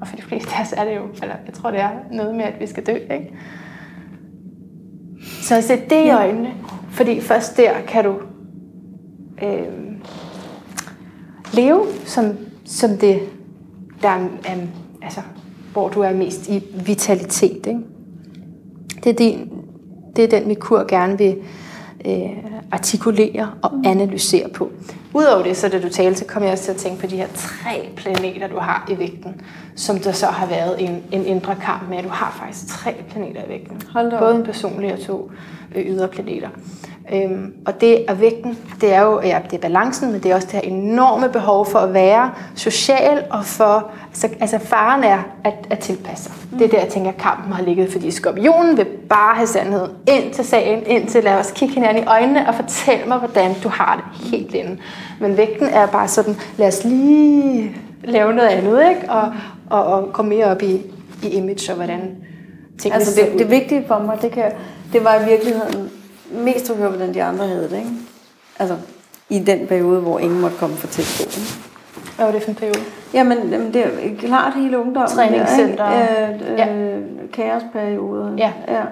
Og 0.00 0.08
for 0.08 0.16
de 0.16 0.22
fleste 0.22 0.50
af 0.56 0.62
os 0.62 0.72
er 0.72 0.84
det 0.84 0.96
jo, 0.96 1.02
eller 1.22 1.34
jeg 1.46 1.54
tror, 1.54 1.70
det 1.70 1.80
er 1.80 1.90
noget 2.12 2.34
med, 2.34 2.44
at 2.44 2.60
vi 2.60 2.66
skal 2.66 2.86
dø, 2.86 2.94
ikke? 2.94 3.34
Så 5.42 5.62
sæt 5.62 5.90
det 5.90 6.06
i 6.06 6.10
øjnene, 6.10 6.54
fordi 6.90 7.20
først 7.20 7.56
der 7.56 7.72
kan 7.88 8.04
du 8.04 8.14
øh, 9.42 9.90
leve 11.52 11.86
som, 12.04 12.36
som 12.64 12.90
det, 12.90 13.20
der 14.02 14.08
er, 14.08 14.20
um, 14.24 14.68
altså, 15.02 15.20
hvor 15.72 15.88
du 15.88 16.00
er 16.00 16.12
mest 16.12 16.48
i 16.48 16.62
vitalitet. 16.86 17.66
Ikke? 17.66 17.80
Det, 19.04 19.10
er 19.10 19.14
din, 19.14 19.52
det 20.16 20.24
er 20.24 20.38
den, 20.40 20.48
vi 20.48 20.54
kur 20.54 20.84
gerne 20.88 21.18
vil 21.18 21.36
øh, 22.04 22.30
artikulere 22.72 23.50
og 23.62 23.72
analysere 23.84 24.48
på. 24.48 24.70
Udover 25.14 25.42
det, 25.42 25.56
så 25.56 25.68
da 25.68 25.80
du 25.80 25.88
talte, 25.88 26.18
så 26.18 26.24
kom 26.24 26.42
jeg 26.42 26.52
også 26.52 26.64
til 26.64 26.70
at 26.72 26.76
tænke 26.76 27.00
på 27.00 27.06
de 27.06 27.16
her 27.16 27.26
tre 27.34 27.88
planeter, 27.96 28.48
du 28.48 28.58
har 28.58 28.86
i 28.90 28.98
vægten, 28.98 29.40
som 29.76 29.98
der 29.98 30.12
så 30.12 30.26
har 30.26 30.46
været 30.46 30.84
en, 30.84 31.02
en 31.12 31.26
indre 31.26 31.56
kamp 31.62 31.88
med, 31.88 31.98
at 31.98 32.04
du 32.04 32.08
har 32.08 32.36
faktisk 32.40 32.66
tre 32.68 32.94
planeter 33.10 33.44
i 33.44 33.48
vægten. 33.48 33.82
Både 34.18 34.34
en 34.36 34.44
personlig 34.44 34.92
og 34.92 35.00
to 35.00 35.30
øh, 35.74 35.86
ydre 35.86 36.08
planeter. 36.08 36.48
Øhm, 37.12 37.52
og 37.66 37.80
det 37.80 38.10
er 38.10 38.14
vægten, 38.14 38.58
det 38.80 38.94
er 38.94 39.02
jo 39.02 39.20
ja, 39.20 39.38
det 39.50 39.56
er 39.56 39.60
balancen, 39.60 40.12
men 40.12 40.22
det 40.22 40.30
er 40.30 40.34
også 40.34 40.48
det 40.52 40.60
her 40.60 40.70
enorme 40.76 41.28
behov 41.28 41.66
for 41.66 41.78
at 41.78 41.94
være 41.94 42.30
social, 42.56 43.24
og 43.30 43.44
for, 43.44 43.90
altså, 44.08 44.28
altså 44.40 44.58
faren 44.58 45.04
er 45.04 45.18
at, 45.44 45.54
at 45.70 45.78
tilpasse 45.78 46.24
sig. 46.24 46.32
Mm. 46.52 46.58
Det 46.58 46.64
er 46.64 46.68
der, 46.70 46.78
jeg 46.78 46.88
tænker, 46.88 47.12
kampen 47.12 47.52
har 47.52 47.62
ligget, 47.62 47.92
fordi 47.92 48.10
skorpionen 48.10 48.76
vil 48.76 48.84
bare 48.84 49.36
have 49.36 49.46
sandheden 49.46 49.90
ind 50.08 50.34
til 50.34 50.44
sagen, 50.44 50.82
ind 50.86 51.08
til 51.08 51.24
lad 51.24 51.34
os 51.34 51.50
kigge 51.50 51.74
hinanden 51.74 52.02
i 52.02 52.06
øjnene 52.06 52.48
og 52.48 52.54
fortælle 52.54 53.04
mig, 53.06 53.18
hvordan 53.18 53.54
du 53.64 53.68
har 53.68 53.96
det 53.96 54.30
helt 54.30 54.54
inde. 54.54 54.78
Men 55.20 55.36
vægten 55.36 55.66
er 55.66 55.86
bare 55.86 56.08
sådan, 56.08 56.36
lad 56.56 56.68
os 56.68 56.84
lige 56.84 57.76
lave 58.04 58.34
noget 58.34 58.48
andet, 58.48 58.88
ikke? 58.88 59.10
Og, 59.10 59.32
og, 59.70 59.84
og 59.84 60.12
komme 60.12 60.36
mere 60.36 60.46
op 60.46 60.62
i, 60.62 60.80
i 61.22 61.28
image 61.28 61.72
og 61.72 61.76
hvordan 61.76 62.00
tingene 62.78 62.94
Altså 62.94 63.14
ser 63.14 63.24
det, 63.24 63.34
ud. 63.34 63.38
det 63.38 63.50
vigtige 63.50 63.84
for 63.88 63.98
mig, 63.98 64.18
det, 64.22 64.30
kan, 64.30 64.52
det 64.92 65.04
var 65.04 65.14
i 65.14 65.28
virkeligheden 65.28 65.90
mest 66.32 66.70
at 66.70 66.76
høre, 66.76 66.88
hvordan 66.88 67.14
de 67.14 67.22
andre 67.22 67.46
havde 67.46 67.62
det, 67.70 67.76
ikke? 67.76 67.90
Altså, 68.58 68.76
i 69.28 69.38
den 69.38 69.66
periode, 69.66 70.00
hvor 70.00 70.18
ingen 70.18 70.40
måtte 70.40 70.56
komme 70.56 70.76
for 70.76 70.86
tæt 70.86 71.04
på. 71.18 71.22
Ikke? 71.40 71.50
Hvad 72.16 72.26
var 72.26 72.32
det 72.32 72.42
for 72.42 72.50
en 72.50 72.54
periode? 72.56 72.80
Jamen, 73.14 73.50
jamen, 73.50 73.74
det 73.74 73.84
er 73.84 74.16
klart 74.18 74.54
hele 74.54 74.78
ungdommen. 74.78 75.08
Træningscenter. 75.10 75.90
Der, 75.90 76.28
ikke? 76.32 76.44
Øh, 76.52 76.58
Ja. 76.58 76.74
øh, 76.74 77.30
Kaosperioden. 77.32 78.38
Ja. 78.38 78.52
ja. 78.68 78.82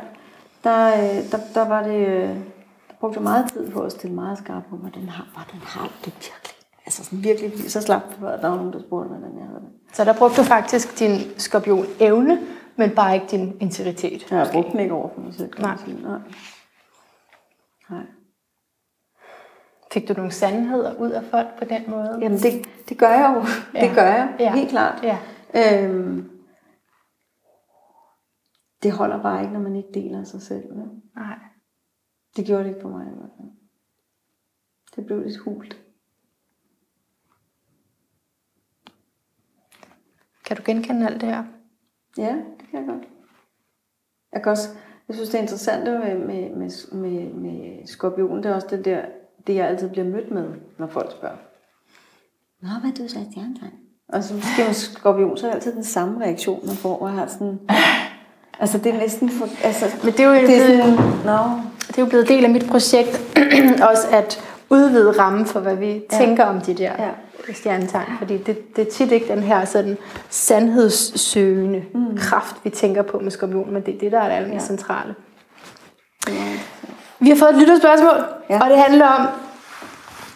Der, 0.65 0.87
øh, 0.89 1.31
der, 1.33 1.39
der 1.55 1.69
var 1.69 1.83
det... 1.83 2.07
øh, 2.07 2.23
Der 2.29 2.95
brugte 3.01 3.17
jeg 3.17 3.23
meget 3.23 3.45
tid 3.53 3.71
på 3.71 3.81
at 3.81 3.93
stille 3.93 4.15
meget 4.15 4.39
skarp 4.39 4.63
på, 4.71 4.77
hvordan 4.77 5.09
har, 5.09 5.27
hvordan 5.35 5.61
har 5.67 5.81
jeg 5.83 5.91
det 6.05 6.13
virkelig? 6.15 6.55
Altså 6.87 7.05
sådan 7.05 7.25
virkelig, 7.25 7.71
så 7.71 7.81
slap 7.83 8.03
jeg, 8.23 8.33
at 8.33 8.43
der 8.43 8.49
var 8.49 8.57
nogen, 8.57 8.73
der 8.73 8.81
spurgte, 8.81 9.09
hvordan 9.09 9.39
jeg 9.39 9.47
havde 9.47 9.61
det. 9.61 9.97
Så 9.97 10.05
der 10.05 10.13
brugte 10.13 10.37
du 10.37 10.43
faktisk 10.43 10.99
din 10.99 11.21
skorpion 11.37 11.87
evne, 12.01 12.39
men 12.77 12.91
bare 12.91 13.15
ikke 13.15 13.27
din 13.31 13.57
integritet. 13.61 14.27
Jeg 14.31 14.39
har 14.39 14.49
brugt 14.53 14.73
den 14.73 14.81
ikke 14.81 14.95
over 14.95 15.09
for 15.15 15.21
mig 15.21 15.35
selv, 15.35 15.51
Nej. 15.59 15.77
sige. 15.85 15.97
Nej. 16.03 16.19
Nej. 17.91 18.07
Fik 19.93 20.09
du 20.09 20.13
nogle 20.15 20.31
sandheder 20.33 20.95
ud 20.95 21.11
af 21.11 21.25
folk 21.25 21.59
på 21.59 21.65
den 21.65 21.91
måde? 21.91 22.19
Jamen 22.21 22.39
det, 22.39 22.69
det 22.89 22.99
gør 22.99 23.09
jeg 23.09 23.35
jo. 23.37 23.43
Ja. 23.75 23.87
Det 23.87 23.95
gør 23.97 24.03
jeg, 24.07 24.37
Ja. 24.39 24.55
helt 24.55 24.71
klart. 24.71 25.03
Ja. 25.03 25.19
Øhm, 25.55 26.31
det 28.83 28.93
holder 28.93 29.23
bare 29.23 29.41
ikke, 29.43 29.53
når 29.53 29.61
man 29.61 29.77
ikke 29.77 29.89
deler 29.95 30.25
sig 30.25 30.43
selv. 30.43 30.65
Vel? 30.77 30.89
Nej. 31.17 31.39
Det 32.37 32.47
gjorde 32.47 32.63
det 32.65 32.69
ikke 32.71 32.81
for 32.83 32.89
mig 32.89 33.07
i 33.07 33.11
hvert 33.17 33.31
fald. 33.37 33.49
Det 34.97 35.07
blev 35.07 35.21
lidt 35.21 35.39
hult. 35.39 35.79
Kan 40.45 40.57
du 40.57 40.63
genkende 40.67 41.07
alt 41.07 41.21
det 41.21 41.29
her? 41.29 41.45
Ja, 42.19 42.37
det 42.59 42.69
kan 42.71 42.79
jeg 42.81 42.87
godt. 42.89 43.09
Jeg 44.33 44.43
kan 44.43 44.53
også, 44.53 44.69
jeg 45.09 45.17
synes, 45.17 45.29
det 45.29 45.39
er 45.39 45.43
interessant 45.43 45.85
med, 45.85 46.19
med, 46.19 46.51
med, 46.51 46.93
med, 46.93 47.33
med 47.35 47.87
skorpion, 47.87 48.37
det 48.37 48.47
er 48.47 48.55
også 48.55 48.67
det 48.71 48.85
der, 48.85 49.01
det 49.47 49.55
jeg 49.55 49.69
altid 49.69 49.89
bliver 49.89 50.07
mødt 50.07 50.31
med, 50.31 50.45
når 50.79 50.87
folk 50.87 51.13
spørger. 51.13 51.37
Nå, 52.63 52.69
hvad 52.81 52.91
er 52.91 52.95
du 52.95 53.09
så 53.09 53.19
stjernetegn? 53.31 53.73
Og 54.09 54.25
så 54.25 54.35
måske 54.35 54.65
med 54.67 54.75
skorpion, 54.75 55.37
så 55.37 55.47
er 55.47 55.51
det 55.51 55.57
altid 55.57 55.73
den 55.73 55.85
samme 55.85 56.25
reaktion, 56.25 56.67
man 56.67 56.77
får, 56.77 56.99
og 57.03 57.09
jeg 57.09 57.19
har 57.19 57.27
sådan... 57.27 57.59
Altså, 58.61 58.79
det 58.79 58.95
er 58.95 58.99
næsten 58.99 59.31
for... 59.31 59.49
Altså, 59.65 59.85
Men 60.05 60.13
det 60.13 60.21
er 60.21 60.27
jo, 60.27 60.35
det 60.35 60.43
er 60.43 60.47
blevet, 60.47 60.85
sådan... 60.85 60.97
Nå, 61.25 61.39
det 61.89 61.99
er 61.99 62.03
jo 62.03 62.07
blevet 62.07 62.29
del 62.29 62.45
af 62.45 62.51
mit 62.51 62.67
projekt, 62.71 63.39
også 63.91 64.09
at 64.13 64.45
udvide 64.71 65.11
rammen 65.11 65.47
for, 65.47 65.61
hvad 65.61 65.77
vi 65.77 65.93
ja. 66.13 66.19
tænker 66.19 66.45
om 66.45 66.61
de 66.61 66.75
der 66.75 66.93
Ja. 66.99 67.11
Ja. 67.49 67.55
stjernetegn. 67.55 68.13
Fordi 68.19 68.37
det, 68.37 68.77
det 68.77 68.87
er 68.87 68.91
tit 68.91 69.13
ikke 69.13 69.29
den 69.29 69.43
her 69.43 69.65
sådan 69.65 69.97
sandhedssøgende 70.31 71.85
mm. 71.95 72.17
kraft, 72.19 72.57
vi 72.65 72.71
tænker 72.71 73.03
på 73.03 73.19
med 73.19 73.31
skorpion, 73.31 73.73
men 73.73 73.83
det 73.83 73.95
er 73.95 73.99
det, 73.99 74.13
der 74.13 74.19
er 74.21 74.29
det 74.29 74.35
allermest 74.37 74.65
ja. 74.65 74.67
centrale. 74.77 75.15
Vi 77.21 77.29
har 77.29 77.37
fået 77.37 77.51
et 77.51 77.57
lytterspørgsmål, 77.57 78.25
Ja. 78.51 78.65
og 78.65 78.71
det 78.71 78.79
handler 78.79 79.07
om, 79.07 79.27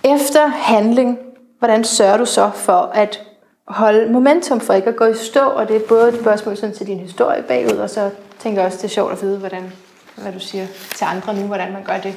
efter 0.05 0.47
handling, 0.47 1.19
hvordan 1.59 1.85
sørger 1.85 2.17
du 2.17 2.25
så 2.25 2.51
for 2.55 2.91
at 2.95 3.21
holde 3.69 4.13
momentum 4.13 4.61
for 4.61 4.75
ikke 4.75 4.89
at 4.89 4.97
gå 4.97 5.05
i 5.05 5.15
stå, 5.15 5.41
og 5.41 5.69
det 5.69 5.77
er 5.77 5.81
både 5.89 6.09
et 6.09 6.21
spørgsmål 6.21 6.57
sådan 6.57 6.75
til 6.75 6.87
din 6.87 6.99
historie 6.99 7.43
bagud, 7.43 7.77
og 7.77 7.91
så 7.91 8.11
tænker 8.39 8.61
jeg 8.61 8.67
også, 8.67 8.79
det 8.79 8.85
er 8.85 8.89
sjovt 8.89 9.13
at 9.13 9.23
vide, 9.23 9.39
hvordan, 9.39 9.73
hvad 10.17 10.33
du 10.33 10.39
siger 10.39 10.67
til 10.97 11.05
andre 11.05 11.35
nu, 11.35 11.47
hvordan 11.47 11.73
man 11.73 11.83
gør 11.85 11.97
det. 11.97 12.15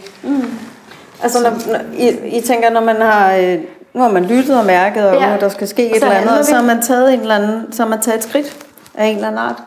Altså, 1.24 1.44
når, 1.44 1.72
når, 1.72 1.80
I, 1.98 2.38
I 2.38 2.42
tænker, 2.42 2.70
når 2.70 2.82
man 2.82 2.96
har, 3.02 3.36
øh, 3.36 3.60
nu 3.96 4.02
har 4.02 4.12
man 4.12 4.26
lyttet 4.26 4.60
og 4.60 4.66
mærket, 4.66 5.08
og 5.10 5.14
Ja. 5.16 5.32
ja. 5.32 5.38
der 5.40 5.50
skal 5.50 5.68
ske 5.68 5.90
et 5.96 6.00
så 6.00 6.06
eller 6.06 6.18
andet, 6.18 6.40
og 6.40 6.46
så 6.46 6.56
har 6.56 6.62
man 6.64 6.82
taget 6.82 7.14
en 7.14 7.20
eller 7.20 7.36
anden, 7.36 7.74
så 7.74 7.84
har 7.84 7.90
man 7.90 8.02
taget 8.02 8.18
et 8.18 8.24
skridt 8.24 8.58
af 8.94 9.06
en 9.06 9.16
eller 9.16 9.28
anden 9.28 9.40
art. 9.42 9.64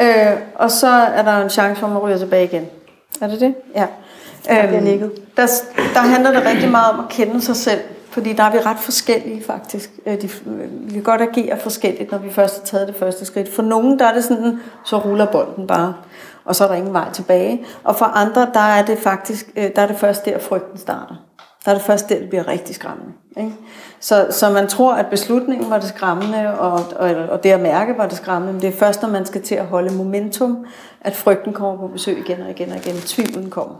Øh, 0.00 0.36
og 0.54 0.70
så 0.70 0.88
er 0.88 1.22
der 1.22 1.36
en 1.42 1.50
chance 1.50 1.80
for, 1.80 1.86
at 1.86 1.92
man 1.92 2.02
ryger 2.02 2.18
tilbage 2.18 2.44
igen. 2.44 2.66
Er 3.20 3.26
det 3.26 3.40
det? 3.40 3.54
Ja. 3.76 3.86
Øhm, 4.50 4.82
nikket. 4.84 5.12
Der, 5.36 5.46
der 5.94 6.00
handler 6.00 6.30
det 6.32 6.46
rigtig 6.46 6.70
meget 6.70 6.92
om 6.92 7.00
at 7.00 7.08
kende 7.08 7.42
sig 7.42 7.56
selv, 7.56 7.80
fordi 8.10 8.32
der 8.32 8.42
er 8.42 8.50
vi 8.52 8.58
ret 8.58 8.78
forskellige 8.80 9.42
faktisk. 9.46 9.90
Øh, 10.06 10.22
De, 10.22 10.28
vi 10.70 10.92
kan 10.92 11.02
godt 11.02 11.20
agere 11.20 11.58
forskelligt, 11.58 12.10
når 12.10 12.18
vi 12.18 12.30
først 12.32 12.58
har 12.58 12.64
taget 12.66 12.88
det 12.88 12.96
første 12.96 13.24
skridt. 13.24 13.54
For 13.54 13.62
nogen, 13.62 13.98
der 13.98 14.06
er 14.06 14.14
det 14.14 14.24
sådan, 14.24 14.60
så 14.84 14.98
ruller 14.98 15.26
bolden 15.26 15.66
bare, 15.66 15.94
og 16.44 16.56
så 16.56 16.64
er 16.64 16.68
der 16.68 16.74
ingen 16.74 16.92
vej 16.92 17.12
tilbage. 17.12 17.64
Og 17.84 17.96
for 17.96 18.04
andre, 18.04 18.46
der 18.54 18.60
er 18.60 18.82
det 18.84 18.98
faktisk, 18.98 19.50
øh, 19.56 19.70
der 19.76 19.82
er 19.82 19.86
det 19.86 19.96
først 19.96 20.24
der, 20.24 20.38
frygten 20.38 20.78
starter. 20.78 21.14
Der 21.64 21.70
er 21.70 21.74
det 21.74 21.84
først 21.84 22.08
der, 22.08 22.18
det 22.18 22.28
bliver 22.28 22.48
rigtig 22.48 22.74
skræmmende. 22.74 23.12
Ikke? 23.36 23.52
Så, 24.00 24.26
så 24.30 24.50
man 24.50 24.68
tror, 24.68 24.94
at 24.94 25.06
beslutningen 25.06 25.70
var 25.70 25.78
det 25.78 25.88
skræmmende, 25.88 26.58
og, 26.58 26.84
og, 26.96 27.10
og 27.14 27.42
det 27.42 27.50
at 27.50 27.60
mærke 27.60 27.98
var 27.98 28.06
det 28.06 28.16
skræmmende, 28.16 28.52
men 28.52 28.62
det 28.62 28.68
er 28.68 28.78
først, 28.78 29.02
når 29.02 29.08
man 29.08 29.26
skal 29.26 29.42
til 29.42 29.54
at 29.54 29.66
holde 29.66 29.94
momentum, 29.94 30.66
at 31.00 31.16
frygten 31.16 31.52
kommer 31.52 31.80
på 31.80 31.88
besøg 31.88 32.18
igen 32.18 32.42
og 32.42 32.50
igen 32.50 32.72
og 32.72 32.76
igen. 32.76 32.94
Tvivlen 32.94 33.50
kommer. 33.50 33.74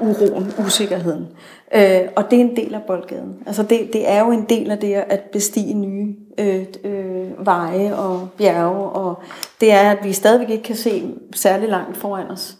Uroen, 0.00 0.52
usikkerheden. 0.66 1.28
Øh, 1.74 2.00
og 2.16 2.30
det 2.30 2.36
er 2.36 2.40
en 2.40 2.56
del 2.56 2.74
af 2.74 2.82
boldgaden. 2.82 3.36
Altså 3.46 3.62
det, 3.62 3.90
det 3.92 4.10
er 4.10 4.20
jo 4.20 4.30
en 4.30 4.44
del 4.48 4.70
af 4.70 4.78
det 4.78 4.94
at 4.94 5.20
bestige 5.20 5.74
nye 5.74 6.16
øh, 6.38 6.66
øh, 6.84 7.46
veje 7.46 7.96
og 7.96 8.28
bjerge, 8.38 8.88
og 8.90 9.22
det 9.60 9.72
er, 9.72 9.90
at 9.90 9.98
vi 10.04 10.12
stadigvæk 10.12 10.50
ikke 10.50 10.64
kan 10.64 10.76
se 10.76 11.14
særlig 11.34 11.68
langt 11.68 11.96
foran 11.96 12.30
os. 12.30 12.57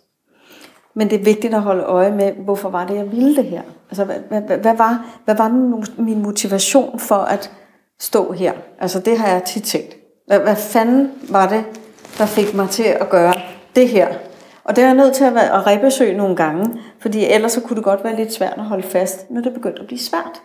Men 0.99 1.11
det 1.11 1.21
er 1.21 1.25
vigtigt 1.25 1.55
at 1.55 1.63
holde 1.63 1.83
øje 1.83 2.11
med, 2.11 2.33
hvorfor 2.33 2.69
var 2.69 2.87
det, 2.87 2.97
jeg 2.97 3.13
ville 3.13 3.37
det 3.37 3.45
her? 3.45 3.63
Altså, 3.91 4.05
hvad, 4.05 4.17
hvad, 4.29 4.41
hvad, 4.41 4.59
hvad, 4.59 4.77
var, 4.77 5.05
hvad 5.25 5.35
var 5.35 5.49
min, 5.99 6.23
motivation 6.23 6.99
for 6.99 7.15
at 7.15 7.51
stå 8.01 8.33
her? 8.33 8.53
Altså, 8.81 9.01
det 9.01 9.19
har 9.19 9.29
jeg 9.29 9.43
tit 9.43 9.63
tænkt. 9.63 9.97
Hvad, 10.27 10.39
hvad 10.39 10.57
fanden 10.57 11.11
var 11.31 11.49
det, 11.49 11.65
der 12.19 12.27
fik 12.27 12.55
mig 12.55 12.69
til 12.69 12.83
at 12.83 13.09
gøre 13.09 13.35
det 13.77 13.89
her? 13.89 14.09
Og 14.65 14.77
det 14.77 14.83
er 14.83 14.87
jeg 14.87 14.97
nødt 14.97 15.15
til 15.15 15.25
at, 15.25 15.35
være, 15.35 15.53
at 15.53 15.67
rebesøge 15.67 16.17
nogle 16.17 16.37
gange, 16.37 16.81
fordi 17.01 17.25
ellers 17.25 17.53
så 17.53 17.61
kunne 17.61 17.77
det 17.77 17.85
godt 17.85 18.05
være 18.05 18.17
lidt 18.17 18.33
svært 18.33 18.55
at 18.57 18.65
holde 18.65 18.83
fast, 18.83 19.31
når 19.31 19.41
det 19.41 19.55
begyndte 19.55 19.81
at 19.81 19.87
blive 19.87 20.01
svært. 20.01 20.43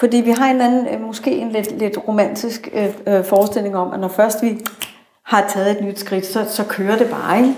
Fordi 0.00 0.16
vi 0.16 0.30
har 0.30 0.50
en 0.50 0.60
anden, 0.60 0.86
øh, 0.94 1.00
måske 1.00 1.30
en 1.30 1.50
lidt, 1.50 1.78
lidt 1.78 1.98
romantisk 2.08 2.68
øh, 2.74 2.94
øh, 3.06 3.24
forestilling 3.24 3.76
om, 3.76 3.92
at 3.92 4.00
når 4.00 4.08
først 4.08 4.42
vi 4.42 4.60
har 5.24 5.46
taget 5.48 5.70
et 5.70 5.84
nyt 5.84 5.98
skridt, 5.98 6.26
så, 6.26 6.44
så 6.48 6.64
kører 6.64 6.98
det 6.98 7.10
bare, 7.10 7.38
ikke? 7.38 7.54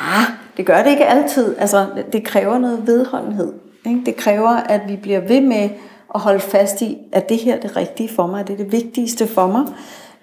Ah, 0.00 0.39
det 0.60 0.66
gør 0.66 0.82
det 0.82 0.90
ikke 0.90 1.06
altid. 1.06 1.56
Altså, 1.58 1.86
det 2.12 2.24
kræver 2.24 2.58
noget 2.58 2.86
vedholdenhed. 2.86 3.52
Ikke? 3.86 4.02
Det 4.06 4.16
kræver, 4.16 4.48
at 4.48 4.80
vi 4.88 4.96
bliver 4.96 5.20
ved 5.20 5.40
med 5.40 5.68
at 6.14 6.20
holde 6.20 6.40
fast 6.40 6.82
i, 6.82 6.98
at 7.12 7.28
det 7.28 7.36
her 7.36 7.56
er 7.56 7.60
det 7.60 7.76
rigtige 7.76 8.08
for 8.08 8.26
mig, 8.26 8.46
det 8.46 8.52
er 8.52 8.56
det 8.56 8.72
vigtigste 8.72 9.26
for 9.26 9.46
mig. 9.46 9.66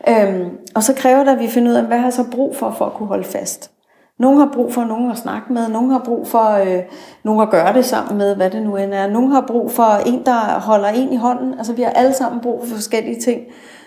Øhm, 0.08 0.50
og 0.76 0.84
så 0.84 0.94
kræver 0.94 1.24
det, 1.24 1.32
at 1.32 1.40
vi 1.40 1.48
finder 1.48 1.72
ud 1.72 1.76
af, 1.76 1.84
hvad 1.84 1.98
har 1.98 2.10
så 2.10 2.24
brug 2.32 2.56
for, 2.56 2.72
for 2.72 2.86
at 2.86 2.94
kunne 2.94 3.08
holde 3.08 3.24
fast. 3.24 3.72
Nogle 4.20 4.40
har 4.40 4.50
brug 4.54 4.74
for 4.74 4.84
nogen 4.84 5.12
at 5.12 5.18
snakke 5.18 5.54
med, 5.54 5.70
nogle 5.70 5.92
har 5.92 6.02
brug 6.06 6.28
for 6.28 6.52
øh, 6.52 6.84
nogen 7.24 7.42
at 7.42 7.50
gøre 7.50 7.74
det 7.74 7.86
sammen 7.86 8.18
med, 8.18 8.36
hvad 8.36 8.50
det 8.50 8.62
nu 8.62 8.76
end 8.76 8.94
er. 8.94 9.08
Nogle 9.08 9.34
har 9.34 9.44
brug 9.48 9.72
for 9.72 10.02
en, 10.06 10.26
der 10.26 10.60
holder 10.60 10.88
en 10.88 11.14
i 11.14 11.18
hånden. 11.18 11.54
Altså 11.54 11.74
vi 11.74 11.82
har 11.82 11.92
alle 11.92 12.14
sammen 12.14 12.42
brug 12.42 12.62
for 12.68 12.76
forskellige 12.76 13.22
ting, 13.22 13.42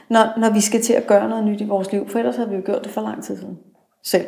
når, 0.09 0.41
når 0.41 0.51
vi 0.51 0.61
skal 0.61 0.83
til 0.83 0.93
at 0.93 1.07
gøre 1.07 1.29
noget 1.29 1.45
nyt 1.45 1.61
i 1.61 1.67
vores 1.67 1.93
liv, 1.93 2.09
for 2.09 2.19
ellers 2.19 2.37
har 2.37 2.47
vi 2.47 2.55
jo 2.55 2.63
gjort 2.65 2.85
det 2.85 2.93
for 2.93 3.01
lang 3.01 3.23
tid 3.23 3.37
siden 3.37 3.59
selv. 4.05 4.27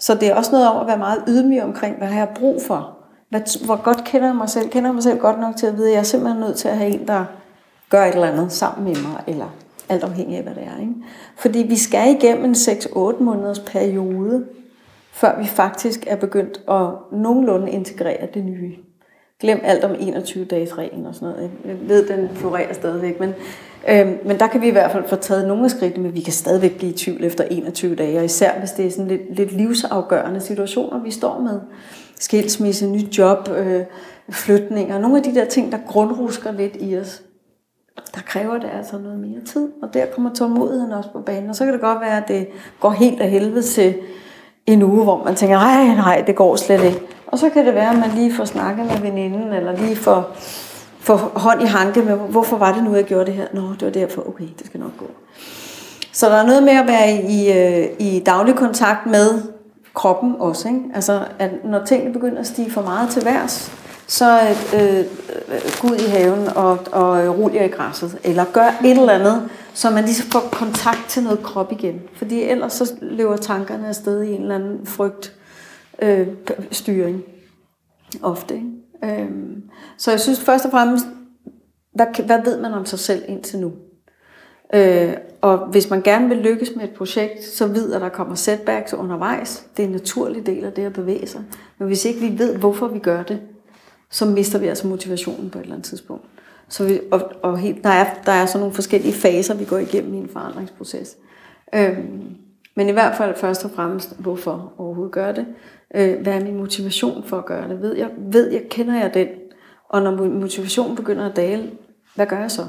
Så 0.00 0.14
det 0.14 0.28
er 0.28 0.34
også 0.34 0.52
noget 0.52 0.68
over 0.68 0.80
at 0.80 0.86
være 0.86 0.98
meget 0.98 1.22
ydmyg 1.28 1.62
omkring, 1.62 1.98
hvad 1.98 2.08
har 2.08 2.18
jeg 2.18 2.28
brug 2.34 2.62
for? 2.62 2.96
Hvad, 3.28 3.64
hvor 3.64 3.82
godt 3.82 4.04
kender 4.04 4.26
jeg 4.26 4.36
mig 4.36 4.48
selv? 4.48 4.68
Kender 4.68 4.88
jeg 4.88 4.94
mig 4.94 5.02
selv 5.02 5.18
godt 5.18 5.40
nok 5.40 5.56
til 5.56 5.66
at 5.66 5.76
vide, 5.76 5.86
at 5.88 5.92
jeg 5.92 5.98
er 5.98 6.02
simpelthen 6.02 6.40
nødt 6.40 6.56
til 6.56 6.68
at 6.68 6.76
have 6.76 6.90
en, 6.90 7.06
der 7.06 7.24
gør 7.90 8.04
et 8.04 8.14
eller 8.14 8.26
andet 8.26 8.52
sammen 8.52 8.84
med 8.84 9.02
mig, 9.02 9.22
eller 9.26 9.46
alt 9.88 10.04
afhængig 10.04 10.36
af, 10.36 10.42
hvad 10.42 10.54
det 10.54 10.62
er. 10.62 10.80
Ikke? 10.80 10.94
Fordi 11.36 11.58
vi 11.58 11.76
skal 11.76 12.14
igennem 12.14 12.44
en 12.44 12.54
6-8 12.54 13.22
måneders 13.22 13.58
periode, 13.58 14.46
før 15.12 15.38
vi 15.38 15.46
faktisk 15.46 16.04
er 16.06 16.16
begyndt 16.16 16.60
at 16.68 17.18
nogenlunde 17.18 17.70
integrere 17.70 18.26
det 18.34 18.44
nye. 18.44 18.74
Glem 19.40 19.60
alt 19.64 19.84
om 19.84 19.96
21 19.98 20.44
dages 20.44 20.78
reglen 20.78 21.06
og 21.06 21.14
sådan 21.14 21.28
noget. 21.28 21.50
Jeg 21.64 21.76
ved, 21.88 22.08
den 22.08 22.28
florerer 22.34 22.72
stadigvæk, 22.72 23.20
men, 23.20 23.34
øhm, 23.88 24.18
men 24.24 24.38
der 24.38 24.46
kan 24.46 24.60
vi 24.60 24.68
i 24.68 24.70
hvert 24.70 24.92
fald 24.92 25.08
få 25.08 25.16
taget 25.16 25.48
nogle 25.48 25.64
af 25.64 25.70
skridtene, 25.70 26.02
men 26.02 26.14
vi 26.14 26.20
kan 26.20 26.32
stadigvæk 26.32 26.76
blive 26.76 26.92
i 26.92 26.96
tvivl 26.96 27.24
efter 27.24 27.44
21 27.50 27.94
dage, 27.94 28.18
og 28.18 28.24
især 28.24 28.58
hvis 28.58 28.70
det 28.70 28.86
er 28.86 28.90
sådan 28.90 29.08
lidt, 29.08 29.36
lidt 29.36 29.52
livsafgørende 29.52 30.40
situationer, 30.40 31.02
vi 31.02 31.10
står 31.10 31.40
med. 31.40 31.60
Skilsmisse, 32.18 32.86
nyt 32.86 33.18
job, 33.18 33.48
øh, 33.56 33.82
flytninger, 34.30 34.98
nogle 34.98 35.16
af 35.16 35.22
de 35.22 35.34
der 35.34 35.44
ting, 35.44 35.72
der 35.72 35.78
grundrusker 35.86 36.52
lidt 36.52 36.76
i 36.80 36.98
os. 36.98 37.22
Der 38.14 38.20
kræver 38.20 38.58
det 38.58 38.70
altså 38.76 38.98
noget 38.98 39.18
mere 39.18 39.40
tid, 39.46 39.68
og 39.82 39.94
der 39.94 40.06
kommer 40.06 40.34
tålmodigheden 40.34 40.92
også 40.92 41.10
på 41.12 41.20
banen. 41.20 41.50
Og 41.50 41.56
så 41.56 41.64
kan 41.64 41.72
det 41.72 41.80
godt 41.80 42.00
være, 42.00 42.16
at 42.16 42.28
det 42.28 42.48
går 42.80 42.90
helt 42.90 43.20
af 43.20 43.30
helvede 43.30 43.62
til 43.62 43.94
en 44.66 44.82
uge, 44.82 45.04
hvor 45.04 45.24
man 45.24 45.34
tænker, 45.34 45.56
nej, 45.56 45.94
nej, 45.94 46.24
det 46.26 46.36
går 46.36 46.56
slet 46.56 46.82
ikke. 46.82 47.00
Og 47.26 47.38
så 47.38 47.50
kan 47.50 47.66
det 47.66 47.74
være, 47.74 47.90
at 47.90 47.98
man 47.98 48.10
lige 48.14 48.34
får 48.34 48.44
snakket 48.44 48.86
med 48.86 49.10
veninden, 49.10 49.52
eller 49.52 49.76
lige 49.76 49.96
får, 49.96 50.36
får 51.00 51.16
hånd 51.16 51.62
i 51.62 51.64
hanke 51.64 52.02
med, 52.02 52.16
hvorfor 52.16 52.56
var 52.56 52.74
det 52.74 52.84
nu, 52.84 52.94
jeg 52.94 53.04
gjorde 53.04 53.26
det 53.26 53.34
her? 53.34 53.46
Nå, 53.52 53.60
det 53.72 53.82
var 53.82 53.90
derfor, 53.90 54.28
okay, 54.28 54.48
det 54.58 54.66
skal 54.66 54.80
nok 54.80 54.96
gå. 54.98 55.06
Så 56.12 56.26
der 56.26 56.36
er 56.36 56.46
noget 56.46 56.62
med 56.62 56.72
at 56.72 56.86
være 56.86 57.12
i, 57.12 57.50
i 57.98 58.18
øh, 58.18 58.26
daglig 58.26 58.54
kontakt 58.54 59.06
med 59.06 59.42
kroppen 59.94 60.34
også. 60.38 60.68
Ikke? 60.68 60.80
Altså, 60.94 61.24
at 61.38 61.50
når 61.64 61.84
tingene 61.84 62.12
begynder 62.12 62.40
at 62.40 62.46
stige 62.46 62.70
for 62.70 62.82
meget 62.82 63.10
til 63.10 63.24
værs, 63.24 63.72
så 64.06 64.40
øh, 64.74 64.98
øh 64.98 65.04
gå 65.80 65.88
ud 65.88 65.96
i 65.96 66.10
haven 66.10 66.48
og, 66.48 66.78
og 66.92 67.24
øh, 67.24 67.30
rul 67.30 67.52
jer 67.52 67.64
i 67.64 67.68
græsset, 67.68 68.18
eller 68.24 68.44
gør 68.52 68.80
et 68.84 68.90
eller 68.90 69.12
andet, 69.12 69.48
så 69.74 69.90
man 69.90 70.04
lige 70.04 70.22
får 70.22 70.40
kontakt 70.52 71.04
til 71.08 71.22
noget 71.22 71.42
krop 71.42 71.72
igen. 71.72 72.00
Fordi 72.14 72.42
ellers 72.42 72.72
så 72.72 72.94
løber 73.00 73.36
tankerne 73.36 73.88
afsted 73.88 74.22
i 74.22 74.32
en 74.32 74.42
eller 74.42 74.54
anden 74.54 74.86
frygt 74.86 75.32
øh, 76.02 76.28
styring. 76.70 77.22
Ofte. 78.22 78.54
Ikke? 78.54 78.79
Øhm, 79.04 79.62
så 79.96 80.10
jeg 80.10 80.20
synes 80.20 80.40
først 80.40 80.64
og 80.64 80.70
fremmest, 80.70 81.04
hvad, 81.94 82.24
hvad 82.26 82.42
ved 82.44 82.60
man 82.60 82.72
om 82.72 82.84
sig 82.84 82.98
selv 82.98 83.22
indtil 83.28 83.58
nu? 83.58 83.72
Øh, 84.74 85.12
og 85.40 85.58
hvis 85.58 85.90
man 85.90 86.02
gerne 86.02 86.28
vil 86.28 86.38
lykkes 86.38 86.72
med 86.76 86.84
et 86.84 86.90
projekt, 86.90 87.44
så 87.44 87.66
ved 87.66 87.92
at 87.92 88.00
der 88.00 88.08
kommer 88.08 88.34
setbacks 88.34 88.94
undervejs. 88.94 89.66
Det 89.76 89.82
er 89.82 89.86
en 89.86 89.92
naturlig 89.92 90.46
del 90.46 90.64
af 90.64 90.72
det 90.72 90.84
at 90.84 90.92
bevæge 90.92 91.26
sig. 91.26 91.42
Men 91.78 91.88
hvis 91.88 92.04
ikke 92.04 92.20
vi 92.20 92.38
ved, 92.38 92.56
hvorfor 92.56 92.88
vi 92.88 92.98
gør 92.98 93.22
det, 93.22 93.40
så 94.10 94.26
mister 94.26 94.58
vi 94.58 94.66
altså 94.66 94.86
motivationen 94.86 95.50
på 95.50 95.58
et 95.58 95.62
eller 95.62 95.74
andet 95.74 95.88
tidspunkt. 95.88 96.24
Så 96.68 96.84
vi, 96.84 97.00
og, 97.10 97.32
og 97.42 97.58
helt, 97.58 97.84
der, 97.84 97.90
er, 97.90 98.14
der 98.26 98.32
er 98.32 98.46
sådan 98.46 98.60
nogle 98.60 98.74
forskellige 98.74 99.14
faser, 99.14 99.54
vi 99.54 99.64
går 99.64 99.78
igennem 99.78 100.14
i 100.14 100.16
en 100.16 100.28
forandringsproces. 100.28 101.16
Øhm, 101.74 102.36
men 102.76 102.88
i 102.88 102.92
hvert 102.92 103.16
fald 103.16 103.36
først 103.36 103.64
og 103.64 103.70
fremmest, 103.70 104.16
hvorfor 104.18 104.72
overhovedet 104.78 105.12
gøre 105.12 105.32
det. 105.32 105.46
Øh, 105.94 106.20
hvad 106.22 106.32
er 106.32 106.44
min 106.44 106.56
motivation 106.56 107.24
for 107.24 107.38
at 107.38 107.46
gøre 107.46 107.68
det? 107.68 107.82
Ved 107.82 107.96
jeg, 107.96 108.08
ved 108.18 108.50
jeg, 108.50 108.62
kender 108.70 109.00
jeg 109.00 109.14
den? 109.14 109.28
Og 109.88 110.02
når 110.02 110.10
motivationen 110.28 110.96
begynder 110.96 111.30
at 111.30 111.36
dale, 111.36 111.70
hvad 112.14 112.26
gør 112.26 112.38
jeg 112.38 112.50
så? 112.50 112.62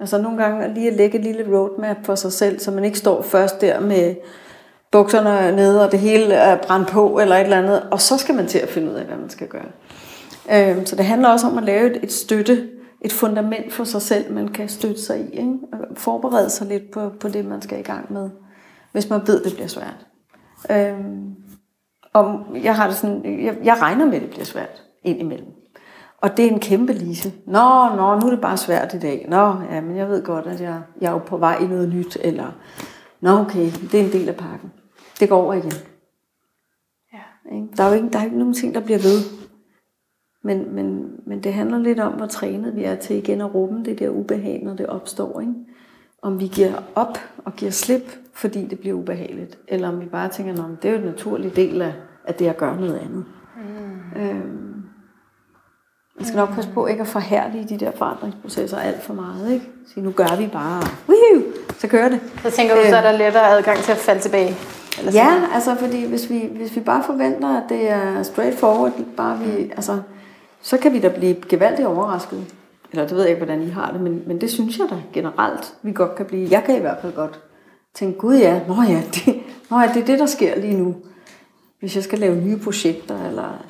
Altså 0.00 0.18
nogle 0.22 0.42
gange 0.44 0.74
lige 0.74 0.90
at 0.90 0.96
lægge 0.96 1.18
et 1.18 1.24
lille 1.24 1.56
roadmap 1.56 1.96
for 2.04 2.14
sig 2.14 2.32
selv, 2.32 2.58
så 2.58 2.70
man 2.70 2.84
ikke 2.84 2.98
står 2.98 3.22
først 3.22 3.60
der 3.60 3.80
med 3.80 4.14
bukserne 4.92 5.56
nede, 5.56 5.84
og 5.84 5.92
det 5.92 6.00
hele 6.00 6.34
er 6.34 6.56
brændt 6.66 6.88
på, 6.88 7.18
eller 7.18 7.36
et 7.36 7.42
eller 7.42 7.58
andet, 7.58 7.82
og 7.90 8.00
så 8.00 8.18
skal 8.18 8.34
man 8.34 8.46
til 8.46 8.58
at 8.58 8.68
finde 8.68 8.90
ud 8.90 8.94
af, 8.94 9.04
hvad 9.04 9.16
man 9.16 9.30
skal 9.30 9.48
gøre. 9.48 9.68
Øh, 10.52 10.86
så 10.86 10.96
det 10.96 11.04
handler 11.04 11.28
også 11.28 11.46
om 11.46 11.58
at 11.58 11.64
lave 11.64 12.04
et 12.04 12.12
støtte, 12.12 12.68
et 13.00 13.12
fundament 13.12 13.72
for 13.72 13.84
sig 13.84 14.02
selv, 14.02 14.32
man 14.32 14.48
kan 14.48 14.68
støtte 14.68 15.02
sig 15.02 15.20
i, 15.20 15.36
ikke? 15.36 15.58
og 15.72 15.78
forberede 15.96 16.50
sig 16.50 16.66
lidt 16.66 16.90
på, 16.90 17.10
på 17.20 17.28
det, 17.28 17.44
man 17.44 17.62
skal 17.62 17.78
i 17.78 17.82
gang 17.82 18.12
med, 18.12 18.30
hvis 18.92 19.10
man 19.10 19.20
ved, 19.26 19.44
det 19.44 19.54
bliver 19.54 19.68
svært. 19.68 20.06
Øhm, 20.70 21.34
og 22.16 22.46
jeg 22.62 22.76
har 22.76 22.86
det 22.86 22.96
sådan, 22.96 23.44
jeg, 23.44 23.56
jeg 23.64 23.76
regner 23.82 24.04
med, 24.04 24.14
at 24.14 24.22
det 24.22 24.30
bliver 24.30 24.44
svært 24.44 24.82
indimellem. 25.04 25.48
Og 26.20 26.36
det 26.36 26.44
er 26.44 26.50
en 26.50 26.60
kæmpe 26.60 26.92
lise. 26.92 27.32
Nå, 27.46 27.88
nå, 27.96 28.18
nu 28.18 28.26
er 28.26 28.30
det 28.30 28.40
bare 28.40 28.56
svært 28.56 28.94
i 28.94 28.98
dag. 28.98 29.26
Nå, 29.28 29.54
ja, 29.70 29.80
men 29.80 29.96
jeg 29.96 30.08
ved 30.08 30.22
godt, 30.24 30.46
at 30.46 30.60
jeg, 30.60 30.82
jeg 31.00 31.08
er 31.08 31.12
jo 31.12 31.18
på 31.18 31.36
vej 31.36 31.58
i 31.58 31.66
noget 31.66 31.88
nyt. 31.88 32.18
Eller, 32.20 32.52
nå 33.20 33.30
okay, 33.30 33.70
det 33.92 34.00
er 34.00 34.04
en 34.04 34.12
del 34.12 34.28
af 34.28 34.36
pakken. 34.36 34.72
Det 35.20 35.28
går 35.28 35.42
over 35.42 35.54
igen. 35.54 35.72
Ja. 37.12 37.56
Der 37.76 37.84
er 37.84 37.88
jo 37.88 37.94
ikke, 37.94 38.08
der 38.08 38.18
er 38.18 38.24
ikke 38.24 38.38
nogen 38.38 38.54
ting, 38.54 38.74
der 38.74 38.80
bliver 38.80 38.98
ved. 38.98 39.46
Men, 40.44 40.74
men, 40.74 41.10
men 41.26 41.42
det 41.42 41.54
handler 41.54 41.78
lidt 41.78 42.00
om, 42.00 42.12
hvor 42.12 42.26
trænet 42.26 42.76
vi 42.76 42.84
er 42.84 42.94
til 42.94 43.16
igen 43.16 43.40
at 43.40 43.54
rumme 43.54 43.84
det 43.84 43.98
der 43.98 44.10
ubehag, 44.10 44.60
når 44.64 44.74
det 44.74 44.86
opstår. 44.86 45.40
Ikke? 45.40 45.54
Om 46.22 46.40
vi 46.40 46.46
giver 46.46 46.72
op 46.94 47.18
og 47.44 47.56
giver 47.56 47.70
slip, 47.70 48.18
fordi 48.34 48.66
det 48.66 48.78
bliver 48.78 48.94
ubehageligt. 48.94 49.58
Eller 49.68 49.88
om 49.88 50.00
vi 50.00 50.06
bare 50.06 50.28
tænker, 50.28 50.64
at 50.64 50.82
det 50.82 50.88
er 50.88 50.92
jo 50.92 50.98
en 50.98 51.04
naturlig 51.04 51.56
del 51.56 51.82
af, 51.82 51.92
af 52.26 52.34
det 52.34 52.46
at 52.46 52.56
gøre 52.56 52.76
noget 52.76 52.98
andet. 52.98 53.24
Mm. 53.56 54.22
Øhm, 54.22 54.82
man 56.16 56.26
skal 56.26 56.36
nok 56.36 56.54
passe 56.54 56.70
på 56.70 56.86
ikke 56.86 57.00
at 57.00 57.08
forhærlige 57.08 57.68
de 57.68 57.84
der 57.84 57.90
forandringsprocesser 57.90 58.78
alt 58.78 59.02
for 59.02 59.14
meget. 59.14 59.52
Ikke? 59.52 59.66
Så 59.86 60.00
nu 60.00 60.10
gør 60.10 60.36
vi 60.38 60.46
bare, 60.46 60.82
Woohoo! 61.08 61.42
så 61.78 61.88
kører 61.88 62.08
det. 62.08 62.20
Så 62.42 62.50
tænker 62.50 62.74
du, 62.74 62.80
så 62.88 62.96
er 62.96 63.00
der 63.00 63.12
øh. 63.12 63.18
lettere 63.18 63.48
adgang 63.48 63.78
til 63.78 63.92
at 63.92 63.98
falde 63.98 64.20
tilbage? 64.20 64.56
Eller 64.98 65.12
ja, 65.12 65.30
sådan. 65.34 65.54
altså 65.54 65.74
fordi 65.74 66.06
hvis 66.06 66.30
vi, 66.30 66.48
hvis 66.56 66.76
vi 66.76 66.80
bare 66.80 67.02
forventer, 67.06 67.62
at 67.62 67.62
det 67.68 67.90
er 67.90 68.22
straightforward, 68.22 68.92
bare 69.16 69.38
vi, 69.38 69.62
mm. 69.62 69.70
altså, 69.70 70.00
så 70.60 70.78
kan 70.78 70.92
vi 70.92 71.00
da 71.00 71.08
blive 71.08 71.36
gevaldigt 71.48 71.88
overrasket. 71.88 72.44
Eller 72.92 73.06
det 73.06 73.16
ved 73.16 73.22
jeg 73.22 73.30
ikke, 73.30 73.44
hvordan 73.44 73.62
I 73.62 73.70
har 73.70 73.90
det, 73.92 74.00
men, 74.00 74.22
men 74.26 74.40
det 74.40 74.50
synes 74.50 74.78
jeg 74.78 74.86
da 74.90 74.96
generelt, 75.12 75.74
vi 75.82 75.92
godt 75.92 76.14
kan 76.14 76.26
blive. 76.26 76.48
Jeg 76.50 76.64
kan 76.64 76.76
i 76.76 76.80
hvert 76.80 76.98
fald 77.02 77.12
godt 77.12 77.40
tænke, 77.94 78.18
gud 78.18 78.36
ja, 78.36 78.60
nå 78.68 78.74
ja, 78.82 79.02
det, 79.14 79.42
nå 79.70 79.80
ja, 79.80 79.90
det 79.94 80.02
er 80.02 80.06
det, 80.06 80.18
der 80.18 80.26
sker 80.26 80.58
lige 80.58 80.76
nu. 80.76 80.94
Hvis 81.80 81.96
jeg 81.96 82.04
skal 82.04 82.18
lave 82.18 82.36
nye 82.36 82.58
projekter, 82.58 83.26
eller 83.26 83.64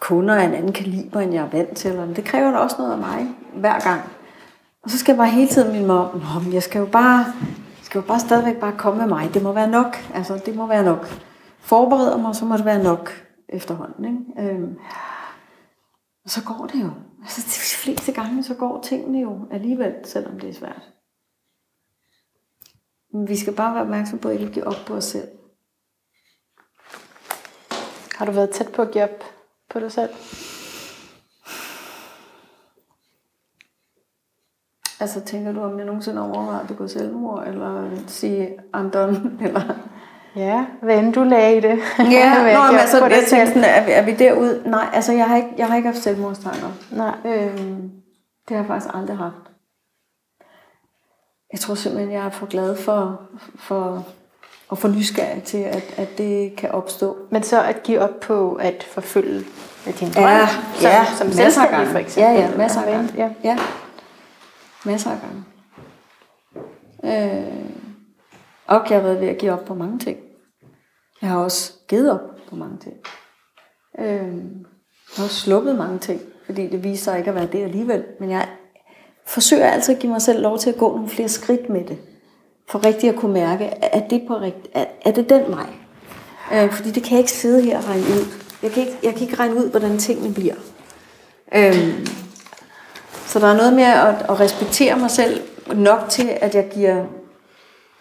kunder 0.00 0.34
af 0.34 0.44
en 0.44 0.54
anden 0.54 0.72
kaliber, 0.72 1.20
end 1.20 1.32
jeg 1.34 1.44
er 1.44 1.50
vant 1.50 1.76
til. 1.76 1.90
Eller, 1.90 2.14
det 2.14 2.24
kræver 2.24 2.50
da 2.50 2.56
også 2.56 2.76
noget 2.78 2.92
af 2.92 2.98
mig 2.98 3.28
hver 3.54 3.80
gang. 3.80 4.02
Og 4.82 4.90
så 4.90 4.98
skal 4.98 5.12
jeg 5.12 5.18
bare 5.18 5.30
hele 5.30 5.48
tiden 5.48 5.72
minde 5.72 5.86
mig 5.86 5.96
om, 5.96 6.42
men 6.44 6.52
jeg 6.52 6.62
skal 6.62 6.78
jo 6.78 6.86
bare, 6.86 7.18
jeg 7.48 7.82
skal 7.82 7.98
jo 7.98 8.06
bare 8.06 8.20
stadigvæk 8.20 8.56
bare 8.56 8.78
komme 8.78 8.98
med 8.98 9.08
mig. 9.08 9.30
Det 9.34 9.42
må 9.42 9.52
være 9.52 9.70
nok. 9.70 9.96
Altså, 10.14 10.42
det 10.46 10.56
må 10.56 10.66
være 10.66 10.84
nok. 10.84 11.06
Forbereder 11.58 12.16
mig, 12.16 12.34
så 12.34 12.44
må 12.44 12.56
det 12.56 12.64
være 12.64 12.82
nok 12.82 13.10
efterhånden. 13.48 14.04
Ikke? 14.04 14.50
Øhm, 14.52 14.76
og 16.24 16.30
så 16.30 16.44
går 16.44 16.66
det 16.66 16.82
jo. 16.82 16.90
Altså, 17.22 17.40
de 17.46 17.76
fleste 17.76 18.12
gange, 18.12 18.42
så 18.42 18.54
går 18.54 18.80
tingene 18.82 19.20
jo 19.20 19.38
alligevel, 19.50 19.94
selvom 20.04 20.40
det 20.40 20.48
er 20.48 20.54
svært. 20.54 20.82
Men 23.12 23.28
vi 23.28 23.36
skal 23.36 23.52
bare 23.52 23.74
være 23.74 23.82
opmærksom 23.82 24.18
på, 24.18 24.28
at 24.28 24.40
ikke 24.40 24.52
give 24.52 24.66
op 24.66 24.86
på 24.86 24.94
os 24.94 25.04
selv. 25.04 25.28
Har 28.20 28.26
du 28.26 28.32
været 28.32 28.50
tæt 28.50 28.72
på 28.72 28.82
at 28.82 28.90
give 28.90 29.04
op 29.04 29.24
på 29.70 29.80
dig 29.80 29.92
selv? 29.92 30.10
Altså 35.00 35.20
tænker 35.20 35.52
du, 35.52 35.60
om 35.60 35.78
jeg 35.78 35.86
nogensinde 35.86 36.22
overvejer 36.22 36.60
at 36.60 36.66
begå 36.66 36.88
selvmord, 36.88 37.46
eller 37.46 37.90
sige, 38.06 38.58
I'm 38.76 38.90
done, 38.90 39.32
eller... 39.46 39.60
Ja, 40.36 40.66
hvad 40.82 40.98
end 40.98 41.12
du 41.12 41.22
lagde 41.22 41.56
i 41.56 41.60
det. 41.60 41.78
Ja, 41.98 42.34
Nå, 42.56 42.72
men 42.72 42.80
altså, 42.80 43.06
jeg 43.06 43.24
tænkte 43.28 43.46
sådan, 43.46 43.64
er 43.64 43.84
vi, 43.84 43.92
er 43.92 44.04
vi 44.04 44.14
derude? 44.14 44.62
Nej, 44.66 44.88
altså 44.92 45.12
jeg 45.12 45.28
har 45.28 45.36
ikke, 45.36 45.54
jeg 45.58 45.66
har 45.66 45.76
ikke 45.76 45.88
haft 45.88 46.02
selvmordstanker. 46.02 46.68
Nej. 46.90 47.14
Øhm, 47.24 47.90
det 48.48 48.56
har 48.56 48.56
jeg 48.56 48.66
faktisk 48.66 48.94
aldrig 48.94 49.16
haft. 49.16 49.50
Jeg 51.52 51.60
tror 51.60 51.74
simpelthen, 51.74 52.12
jeg 52.12 52.26
er 52.26 52.30
for 52.30 52.46
glad 52.46 52.76
for, 52.76 53.20
for 53.58 54.06
og 54.70 54.78
for 54.78 54.88
nysgerrig 54.88 55.42
til, 55.42 55.58
at, 55.58 55.94
at 55.96 56.08
det 56.18 56.56
kan 56.56 56.70
opstå. 56.70 57.16
Men 57.30 57.42
så 57.42 57.62
at 57.62 57.82
give 57.82 58.00
op 58.00 58.20
på 58.20 58.54
at 58.54 58.82
forfølge 58.82 59.44
din 60.00 60.08
drøm, 60.14 60.22
ja, 60.24 60.48
som, 60.74 60.82
ja, 60.82 61.04
som 61.18 61.32
selvstændig 61.32 61.86
for 61.86 61.98
eksempel? 61.98 62.32
Ja, 62.34 62.40
ja, 62.40 62.56
masser 62.56 62.80
af 62.82 62.92
gange. 62.92 63.12
Ja. 63.16 63.30
ja. 63.44 63.58
Masser 64.84 65.10
af 65.10 65.18
gange. 65.20 65.44
Øh, 67.04 67.70
Og 68.66 68.86
jeg 68.90 68.98
har 68.98 69.02
været 69.02 69.20
ved 69.20 69.28
at 69.28 69.38
give 69.38 69.52
op 69.52 69.64
på 69.64 69.74
mange 69.74 69.98
ting. 69.98 70.18
Jeg 71.22 71.30
har 71.30 71.38
også 71.38 71.72
givet 71.88 72.12
op 72.12 72.20
på 72.48 72.56
mange 72.56 72.78
ting. 72.78 72.94
Øhm, 73.98 74.66
jeg 75.08 75.16
har 75.16 75.24
også 75.24 75.40
sluppet 75.40 75.76
mange 75.76 75.98
ting, 75.98 76.20
fordi 76.46 76.66
det 76.66 76.84
viser 76.84 77.04
sig 77.04 77.18
ikke 77.18 77.28
at 77.30 77.34
være 77.34 77.46
det 77.46 77.64
alligevel. 77.64 78.04
Men 78.20 78.30
jeg 78.30 78.48
forsøger 79.26 79.66
altid 79.66 79.94
at 79.94 80.00
give 80.00 80.12
mig 80.12 80.22
selv 80.22 80.42
lov 80.42 80.58
til 80.58 80.70
at 80.70 80.78
gå 80.78 80.92
nogle 80.92 81.08
flere 81.08 81.28
skridt 81.28 81.68
med 81.68 81.84
det. 81.84 81.98
For 82.70 82.84
rigtig 82.84 83.08
at 83.08 83.16
kunne 83.16 83.32
mærke, 83.32 83.64
er 83.82 84.08
det, 84.08 84.22
på 84.28 84.34
rigt, 84.34 84.68
er, 84.74 84.84
er 85.04 85.10
det 85.10 85.28
den 85.28 85.42
vej? 85.48 85.66
Øh, 86.52 86.72
fordi 86.72 86.90
det 86.90 87.02
kan 87.02 87.12
jeg 87.12 87.18
ikke 87.18 87.32
sidde 87.32 87.62
her 87.62 87.78
og 87.78 87.84
regne 87.88 88.02
ud. 88.02 88.26
Jeg 88.62 88.70
kan 88.70 88.82
ikke, 88.82 88.98
jeg 89.02 89.12
kan 89.12 89.22
ikke 89.22 89.34
regne 89.34 89.56
ud, 89.56 89.70
hvordan 89.70 89.98
tingene 89.98 90.34
bliver. 90.34 90.54
Øh, 91.54 92.06
så 93.26 93.38
der 93.38 93.46
er 93.46 93.56
noget 93.56 93.72
med 93.72 93.84
at, 93.84 94.14
at 94.28 94.40
respektere 94.40 94.98
mig 94.98 95.10
selv 95.10 95.40
nok 95.74 96.00
til, 96.08 96.28
at 96.40 96.54
jeg 96.54 96.68
giver 96.74 97.04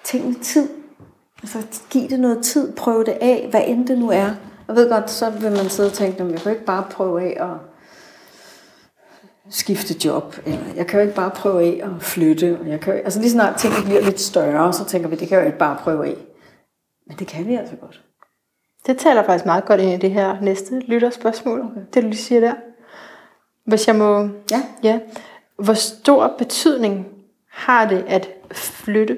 tingene 0.04 0.36
tid. 0.36 0.70
Altså 1.41 1.58
giv 1.90 2.10
det 2.10 2.20
noget 2.20 2.44
tid, 2.44 2.76
prøv 2.76 3.06
det 3.06 3.18
af, 3.22 3.48
hvad 3.52 3.62
end 3.66 3.88
det 3.88 3.98
nu 3.98 4.10
er. 4.10 4.30
Jeg 4.68 4.76
ved 4.76 4.90
godt, 4.90 5.12
så 5.12 5.30
vil 5.30 5.52
man 5.52 5.70
sidde 5.70 5.90
og 5.90 5.94
tænke, 5.94 6.24
at 6.24 6.32
jeg 6.32 6.40
kan 6.40 6.52
ikke 6.52 6.66
bare 6.66 6.84
prøve 6.91 7.22
af 7.22 7.44
at 7.44 7.69
skifte 9.50 10.08
job, 10.08 10.36
eller 10.46 10.60
jeg 10.76 10.88
kan 10.88 11.00
jo 11.00 11.06
ikke 11.06 11.16
bare 11.16 11.32
prøve 11.32 11.64
af 11.64 11.82
at 11.84 12.04
flytte. 12.04 12.58
Og 12.62 12.70
jeg 12.70 12.80
kan 12.80 12.94
jo, 12.94 13.00
altså 13.00 13.20
lige 13.20 13.32
snart 13.32 13.60
tingene 13.60 13.86
bliver 13.86 14.02
lidt 14.02 14.20
større, 14.20 14.74
så 14.74 14.86
tænker 14.86 15.10
vi, 15.10 15.16
det 15.16 15.28
kan 15.28 15.38
jeg 15.38 15.44
jo 15.44 15.48
ikke 15.48 15.60
bare 15.60 15.78
prøve 15.80 16.08
af. 16.08 16.16
Men 17.08 17.18
det 17.20 17.28
kan 17.28 17.48
vi 17.48 17.56
altså 17.56 17.76
godt. 17.76 18.04
Det 18.86 18.98
taler 18.98 19.24
faktisk 19.24 19.46
meget 19.46 19.66
godt 19.66 19.82
ind 19.82 19.92
i 19.92 19.98
det 20.08 20.12
her 20.12 20.42
næste 20.42 20.80
lytterspørgsmål, 20.80 21.62
okay. 21.62 21.82
det 21.94 22.04
du 22.04 22.08
lige 22.08 22.18
siger 22.18 22.42
der. 22.42 22.54
Hvis 23.64 23.88
jeg 23.88 23.96
må... 23.96 24.30
Ja. 24.52 24.64
ja. 24.84 25.00
Hvor 25.56 25.74
stor 25.74 26.36
betydning 26.38 27.08
har 27.50 27.88
det 27.88 28.06
at 28.08 28.30
flytte 28.52 29.18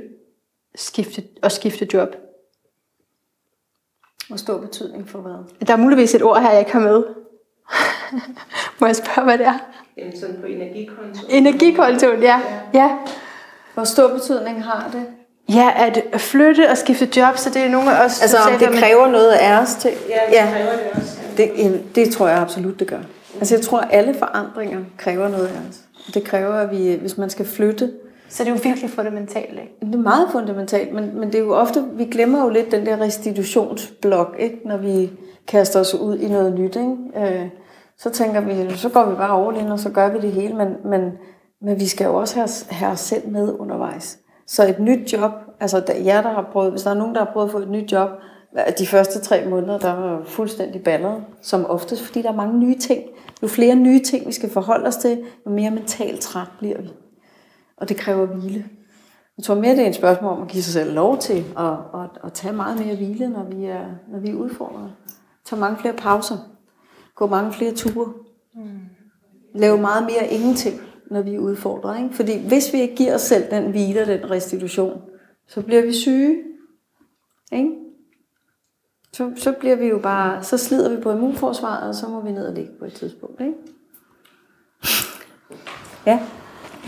skifte, 0.76 1.24
og 1.44 1.52
skifte 1.52 1.88
job? 1.94 2.16
Hvor 4.28 4.38
stor 4.38 4.58
betydning 4.58 5.10
for 5.10 5.20
hvad? 5.20 5.66
Der 5.68 5.74
er 5.74 5.78
muligvis 5.78 6.16
et 6.16 6.24
ord 6.24 6.42
her, 6.42 6.50
jeg 6.50 6.60
ikke 6.60 6.72
har 6.72 6.80
med. 6.80 7.04
Må 8.80 8.88
jeg 8.88 8.96
spørge, 8.96 9.24
hvad 9.24 9.38
det 9.38 9.48
er? 9.48 9.60
Jamen 9.98 10.20
sådan 10.20 10.36
på 10.42 10.46
energikonto. 10.46 11.28
Energikontoen, 11.30 12.24
ja. 12.24 12.40
ja. 12.74 12.90
Hvor 13.74 13.84
stor 13.84 14.08
betydning 14.08 14.64
har 14.64 14.90
det? 14.94 15.06
Ja, 15.56 15.72
at 15.76 16.22
flytte 16.22 16.70
og 16.70 16.78
skifte 16.78 17.10
job, 17.18 17.38
så 17.38 17.50
det 17.50 17.62
er 17.62 17.70
nogle 17.70 17.96
af 17.96 18.06
os... 18.06 18.22
Altså 18.22 18.38
om 18.38 18.60
det 18.60 18.70
kræver 18.70 19.08
noget 19.08 19.32
af 19.32 19.62
os 19.62 19.76
til? 19.76 19.92
Ja, 20.10 20.16
det 20.30 20.34
ja. 20.34 20.48
kræver 20.52 20.72
det 20.72 21.02
også. 21.02 21.18
Ja. 21.38 21.44
Det, 21.44 21.96
det 21.96 22.14
tror 22.14 22.28
jeg 22.28 22.38
absolut, 22.38 22.80
det 22.80 22.88
gør. 22.88 23.00
Altså 23.40 23.56
jeg 23.56 23.64
tror, 23.64 23.80
at 23.80 23.88
alle 23.92 24.14
forandringer 24.14 24.80
kræver 24.98 25.28
noget 25.28 25.48
af 25.48 25.60
os. 25.70 25.80
Det 26.14 26.24
kræver, 26.24 26.54
at 26.54 26.72
vi, 26.72 26.98
hvis 27.02 27.18
man 27.18 27.30
skal 27.30 27.46
flytte, 27.46 27.92
Så 28.30 28.44
det 28.44 28.50
er 28.50 28.56
jo 28.56 28.60
virkelig 28.64 28.90
fundamentalt, 28.90 29.52
ikke? 29.52 29.76
Det 29.82 29.96
er 29.96 30.00
meget 30.00 30.28
fundamentalt, 30.32 30.94
men, 30.94 31.20
men 31.20 31.28
det 31.28 31.36
er 31.36 31.44
jo 31.44 31.54
ofte, 31.54 31.84
vi 31.94 32.06
glemmer 32.06 32.44
jo 32.44 32.50
lidt 32.50 32.72
den 32.72 32.86
der 32.86 33.02
restitutionsblok, 33.02 34.36
ikke? 34.40 34.58
når 34.66 34.78
vi 34.78 35.10
kaster 35.48 35.80
os 35.80 35.96
ud 35.96 36.18
i 36.18 36.28
noget 36.28 36.60
nyt. 36.60 36.76
Ikke? 36.76 36.96
Øh, 37.18 37.46
så 38.02 38.10
tænker 38.10 38.42
vi, 38.42 38.78
så 38.78 38.90
går 38.90 39.10
vi 39.10 39.16
bare 39.16 39.32
over 39.32 39.54
ind, 39.54 39.72
og 39.72 39.80
så 39.80 39.90
gør 39.90 40.10
vi 40.10 40.20
det 40.20 40.32
hele, 40.32 40.54
men, 40.54 40.68
men, 40.86 41.12
men 41.62 41.80
vi 41.80 41.88
skal 41.88 42.06
jo 42.06 42.16
også 42.16 42.36
have, 42.36 42.50
have 42.70 42.92
os 42.92 43.00
selv 43.00 43.30
med 43.30 43.56
undervejs. 43.60 44.20
Så 44.48 44.68
et 44.68 44.80
nyt 44.80 45.14
job, 45.14 45.32
altså 45.60 45.80
der, 45.80 45.94
jer, 45.96 46.22
der 46.22 46.30
har 46.30 46.50
prøvet, 46.52 46.72
hvis 46.72 46.82
der 46.82 46.90
er 46.90 46.96
nogen, 46.96 47.16
der 47.16 47.26
har 47.26 47.32
prøvet 47.34 47.48
at 47.48 47.52
få 47.52 47.58
et 47.58 47.70
nyt 47.70 47.92
job, 47.92 48.10
de 48.80 48.88
første 48.88 49.20
tre 49.20 49.46
måneder, 49.50 49.80
der 49.80 49.94
var 49.94 50.22
fuldstændig 50.26 50.84
ballet, 50.84 51.24
som 51.42 51.66
oftest, 51.66 52.06
fordi 52.06 52.22
der 52.22 52.30
er 52.30 52.36
mange 52.36 52.60
nye 52.60 52.78
ting. 52.78 53.04
Jo 53.44 53.48
flere 53.48 53.76
nye 53.76 54.00
ting, 54.00 54.28
vi 54.28 54.32
skal 54.32 54.50
forholde 54.50 54.88
os 54.88 54.96
til, 54.96 55.24
jo 55.46 55.52
mere 55.52 55.72
mentalt 55.72 56.22
træt 56.22 56.48
bliver 56.60 56.82
vi. 56.82 56.90
Og 57.78 57.90
det 57.90 57.98
kræver 57.98 58.26
hvile. 58.26 58.66
Jeg 59.38 59.44
tror 59.44 59.56
mere, 59.56 59.76
det 59.76 59.84
er 59.84 59.90
et 59.90 59.96
spørgsmål 59.96 60.32
om 60.32 60.42
at 60.42 60.48
give 60.48 60.64
sig 60.64 60.74
selv 60.74 60.94
lov 60.94 61.18
til 61.18 61.44
at, 61.58 61.74
at, 61.94 62.10
at 62.24 62.34
tage 62.34 62.54
meget 62.54 62.86
mere 62.86 62.96
hvile, 62.96 63.30
når 63.30 63.44
vi 63.44 63.66
er, 63.66 63.86
når 64.12 64.20
vi 64.20 64.30
er 64.30 64.36
udfordret. 64.36 64.92
Tag 65.46 65.60
mange 65.60 65.78
flere 65.78 65.94
pauser. 65.94 66.38
Gå 67.22 67.28
mange 67.28 67.54
flere 67.54 67.72
ture. 67.72 68.14
Lave 69.54 69.78
meget 69.78 70.04
mere 70.04 70.28
ingenting, 70.28 70.82
når 71.12 71.22
vi 71.22 71.36
er 71.36 71.40
udfordret. 71.40 71.98
Ikke? 72.04 72.16
Fordi 72.16 72.48
hvis 72.48 72.74
vi 72.74 72.82
ikke 72.82 72.96
giver 72.96 73.16
os 73.16 73.22
selv 73.22 73.52
den 73.52 73.72
hvile 73.72 74.02
og 74.02 74.08
den 74.08 74.32
restitution, 74.32 75.02
så 75.48 75.62
bliver 75.62 75.82
vi 75.82 75.94
syge. 75.94 76.44
Ikke? 77.52 77.70
Så, 79.14 79.32
så 79.36 79.52
bliver 79.52 79.76
vi 79.76 79.86
jo 79.86 80.00
bare, 80.00 80.44
så 80.44 80.58
slider 80.58 80.96
vi 80.96 81.02
på 81.02 81.12
immunforsvaret, 81.12 81.90
og 81.90 81.96
så 81.96 82.08
må 82.08 82.22
vi 82.22 82.32
ned 82.32 82.48
og 82.48 82.54
ligge 82.54 82.72
på 82.80 82.86
et 82.86 82.94
tidspunkt. 82.94 83.42
Ikke? 83.42 83.54
Ja. 86.06 86.20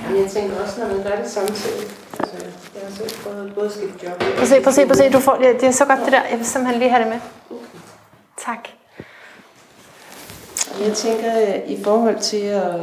Men 0.10 0.22
jeg 0.22 0.30
tænker 0.30 0.62
også, 0.62 0.82
når 0.82 0.88
man 0.96 1.04
gør 1.04 1.16
det 1.16 1.28
samtidig. 1.28 1.88
Altså, 2.20 2.36
jeg 2.76 2.84
har 2.84 2.92
selv 2.92 3.12
prøvet 3.24 3.54
både 3.56 3.66
at 3.66 3.72
skifte 3.72 4.08
job. 4.08 4.20
Prøv 4.20 4.42
at 4.42 4.48
se, 4.48 4.62
prøv 4.62 4.68
at 4.68 4.74
se, 4.74 4.82
prøv 4.82 4.92
at 4.92 4.98
se. 4.98 5.12
Du 5.12 5.20
får, 5.20 5.36
det 5.36 5.64
er 5.64 5.72
så 5.72 5.86
godt 5.86 6.00
det 6.00 6.12
der. 6.12 6.24
Jeg 6.32 6.38
vil 6.38 6.46
simpelthen 6.46 6.80
lige 6.80 6.90
have 6.90 7.04
det 7.04 7.12
med. 7.12 7.20
Tak. 8.38 8.70
Jeg 10.82 10.94
tænker, 10.94 11.32
at 11.32 11.64
i 11.68 11.84
forhold 11.84 12.20
til, 12.20 12.38
at 12.46 12.74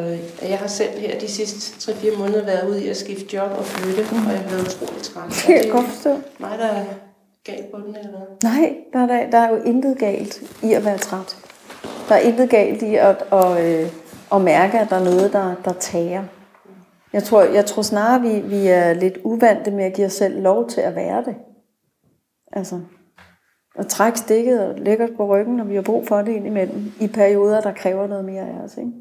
at 0.42 0.50
jeg 0.50 0.58
har 0.58 0.66
selv 0.66 0.98
her 0.98 1.18
de 1.18 1.28
sidste 1.28 1.92
3-4 1.92 2.18
måneder 2.18 2.44
været 2.44 2.68
ude 2.68 2.84
i 2.84 2.88
at 2.88 2.96
skifte 2.96 3.36
job 3.36 3.50
og 3.58 3.64
flytte, 3.64 4.00
og 4.10 4.32
jeg 4.32 4.40
har 4.40 4.50
været 4.50 4.74
utrolig 4.74 5.02
træt. 5.02 5.28
Det 5.28 5.36
kan 5.36 5.56
jeg 5.64 5.70
godt 5.70 5.86
forstå. 5.86 6.20
mig, 6.38 6.58
der 6.58 6.66
er 6.66 6.84
galt 7.44 7.70
på 7.70 7.76
den, 7.86 7.96
eller 7.96 8.10
hvad? 8.10 8.50
Nej, 8.50 8.74
der 8.92 8.98
er, 8.98 9.06
der, 9.06 9.30
der 9.30 9.38
er 9.38 9.50
jo 9.50 9.62
intet 9.62 9.98
galt 9.98 10.42
i 10.62 10.72
at 10.72 10.84
være 10.84 10.98
træt. 10.98 11.36
Der 12.08 12.14
er 12.14 12.18
intet 12.20 12.50
galt 12.50 12.82
i 12.82 12.94
at, 12.94 13.24
at, 13.32 13.64
øh, 13.64 13.90
at 14.32 14.40
mærke, 14.40 14.78
at 14.78 14.90
der 14.90 14.96
er 14.96 15.04
noget, 15.04 15.32
der, 15.32 15.54
der 15.64 15.72
tager. 15.72 16.22
Jeg 17.12 17.22
tror, 17.22 17.42
jeg 17.42 17.66
tror 17.66 17.82
snarere, 17.82 18.20
vi, 18.20 18.40
vi 18.40 18.66
er 18.66 18.92
lidt 18.92 19.18
uvante 19.24 19.70
med 19.70 19.84
at 19.84 19.92
give 19.94 20.06
os 20.06 20.12
selv 20.12 20.42
lov 20.42 20.68
til 20.68 20.80
at 20.80 20.96
være 20.96 21.24
det. 21.24 21.34
Altså, 22.52 22.80
at 23.78 23.86
trække 23.86 24.18
stikket 24.18 24.66
og 24.68 24.74
lægge 24.78 25.05
os 25.05 25.10
på 25.16 25.26
ryggen, 25.26 25.56
når 25.56 25.64
vi 25.64 25.74
har 25.74 25.82
brug 25.82 26.06
for 26.06 26.16
det 26.16 26.32
indimellem, 26.32 26.92
i 27.01 27.09
perioder, 27.09 27.60
der 27.60 27.72
kræver 27.72 28.06
noget 28.06 28.24
mere 28.24 28.42
af 28.42 28.64
os. 28.64 28.76
Ikke? 28.76 28.92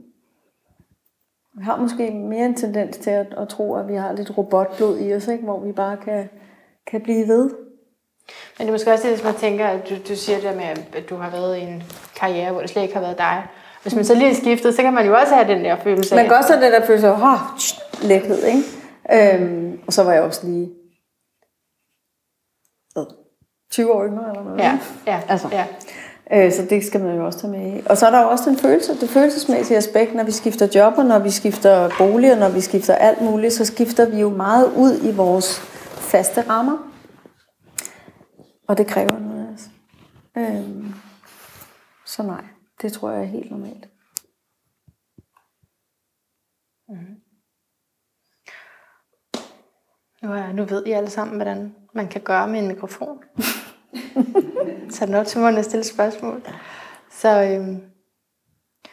Vi 1.53 1.63
har 1.63 1.77
måske 1.77 2.11
mere 2.11 2.45
en 2.45 2.55
tendens 2.55 2.97
til 2.97 3.09
at, 3.09 3.33
at 3.37 3.47
tro, 3.47 3.75
at 3.75 3.87
vi 3.87 3.95
har 3.95 4.11
lidt 4.11 4.37
robotblod 4.37 4.99
i 4.99 5.13
os, 5.13 5.27
ikke? 5.27 5.43
hvor 5.43 5.59
vi 5.59 5.71
bare 5.71 5.97
kan, 5.97 6.29
kan 6.87 7.01
blive 7.01 7.27
ved. 7.27 7.49
Men 8.57 8.59
det 8.59 8.67
er 8.67 8.71
måske 8.71 8.93
også 8.93 9.07
det, 9.07 9.15
hvis 9.15 9.23
man 9.23 9.35
tænker, 9.35 9.67
at 9.67 9.89
du, 9.89 9.95
du 10.09 10.15
siger 10.15 10.39
det 10.39 10.57
med, 10.57 10.63
at 10.63 11.09
du 11.09 11.15
har 11.15 11.29
været 11.29 11.57
i 11.57 11.61
en 11.61 11.83
karriere, 12.15 12.51
hvor 12.51 12.61
det 12.61 12.69
slet 12.69 12.81
ikke 12.81 12.93
har 12.93 13.01
været 13.01 13.17
dig. 13.17 13.47
Hvis 13.81 13.95
man 13.95 14.05
så 14.05 14.15
lige 14.15 14.35
skiftet, 14.35 14.75
så 14.75 14.81
kan 14.81 14.93
man 14.93 15.05
jo 15.05 15.15
også 15.15 15.35
have 15.35 15.47
den 15.47 15.65
der 15.65 15.75
følelse 15.75 16.15
Man 16.15 16.25
kan 16.25 16.35
også 16.35 16.53
have 16.53 16.65
den 16.65 16.73
der 16.73 16.85
følelse 16.85 17.07
af, 17.07 17.13
oh, 17.13 17.39
lækhed, 18.01 18.43
ikke? 18.43 18.63
Øhm, 19.13 19.79
og 19.87 19.93
så 19.93 20.03
var 20.03 20.13
jeg 20.13 20.21
også 20.21 20.47
lige 20.47 20.69
20 23.71 23.93
år 23.93 24.05
yngre 24.05 24.29
eller 24.29 24.43
noget. 24.43 24.59
Ja, 24.59 24.79
ja, 25.07 25.21
Altså. 25.27 25.49
ja. 25.51 25.65
Øh, 26.31 26.51
så 26.53 26.65
det 26.69 26.85
skal 26.85 27.01
man 27.01 27.15
jo 27.15 27.25
også 27.25 27.39
tage 27.39 27.51
med 27.51 27.77
i. 27.77 27.81
Og 27.85 27.97
så 27.97 28.07
er 28.07 28.11
der 28.11 28.21
jo 28.21 28.29
også 28.29 28.49
den 28.49 28.57
følelse, 28.57 28.99
det 29.01 29.09
følelsesmæssige 29.09 29.77
aspekt, 29.77 30.15
når 30.15 30.23
vi 30.23 30.31
skifter 30.31 30.67
job, 30.75 30.93
og 30.97 31.05
når 31.05 31.19
vi 31.19 31.29
skifter 31.29 31.89
bolig, 31.97 32.31
og 32.31 32.37
når 32.37 32.49
vi 32.49 32.61
skifter 32.61 32.95
alt 32.95 33.21
muligt, 33.21 33.53
så 33.53 33.65
skifter 33.65 34.09
vi 34.09 34.19
jo 34.19 34.29
meget 34.29 34.73
ud 34.73 34.99
i 35.03 35.15
vores 35.15 35.59
faste 36.11 36.41
rammer. 36.41 36.77
Og 38.67 38.77
det 38.77 38.87
kræver 38.87 39.19
noget 39.19 39.47
af 39.47 39.53
os. 39.53 39.69
Øhm, 40.37 40.93
så 42.05 42.23
nej, 42.23 42.43
det 42.81 42.93
tror 42.93 43.11
jeg 43.11 43.21
er 43.21 43.25
helt 43.25 43.51
normalt. 43.51 43.87
Nu, 50.23 50.31
er, 50.33 50.53
nu 50.53 50.65
ved 50.65 50.85
I 50.85 50.91
alle 50.91 51.09
sammen, 51.09 51.35
hvordan 51.35 51.75
man 51.95 52.07
kan 52.07 52.21
gøre 52.21 52.47
med 52.47 52.59
en 52.59 52.67
mikrofon. 52.67 53.17
så 54.93 55.05
den 55.05 55.15
op 55.15 55.25
til 55.25 55.39
munden 55.39 55.57
og 55.57 55.65
stille 55.65 55.83
spørgsmål. 55.83 56.41
Så 57.11 57.43
øhm, 57.43 57.81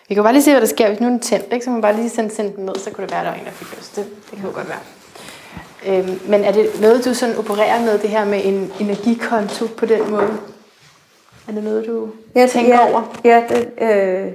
vi 0.08 0.14
kan 0.14 0.16
jo 0.16 0.22
bare 0.22 0.32
lige 0.32 0.42
se, 0.42 0.50
hvad 0.50 0.60
der 0.60 0.66
sker. 0.66 0.88
Hvis 0.88 1.00
nu 1.00 1.06
er 1.06 1.10
den 1.10 1.20
tændt, 1.20 1.52
ikke? 1.52 1.64
så 1.64 1.70
man 1.70 1.80
bare 1.80 1.96
lige 1.96 2.10
sende, 2.10 2.34
sende 2.34 2.56
den 2.56 2.64
ned, 2.64 2.74
så 2.74 2.90
kunne 2.90 3.06
det 3.06 3.12
være, 3.12 3.20
at 3.20 3.26
der 3.26 3.32
var 3.32 3.38
en, 3.38 3.44
der 3.44 3.50
fik 3.50 3.78
lyst. 3.78 3.96
Det, 3.96 4.06
det 4.30 4.38
kan 4.38 4.48
jo 4.48 4.54
godt 4.54 4.68
være. 4.68 4.78
Øhm, 5.86 6.20
men 6.28 6.44
er 6.44 6.52
det 6.52 6.80
noget, 6.80 7.04
du 7.04 7.14
sådan 7.14 7.36
opererer 7.38 7.80
med, 7.80 7.98
det 7.98 8.10
her 8.10 8.24
med 8.24 8.40
en 8.44 8.72
energikonto 8.80 9.66
på 9.76 9.86
den 9.86 10.10
måde? 10.10 10.38
Er 11.48 11.52
det 11.52 11.64
noget, 11.64 11.86
du 11.86 12.10
Jeg 12.34 12.50
tænker 12.50 12.74
ja, 12.74 12.90
over? 12.90 13.16
Ja, 13.24 13.44
det, 13.48 13.70
øh, 13.80 14.32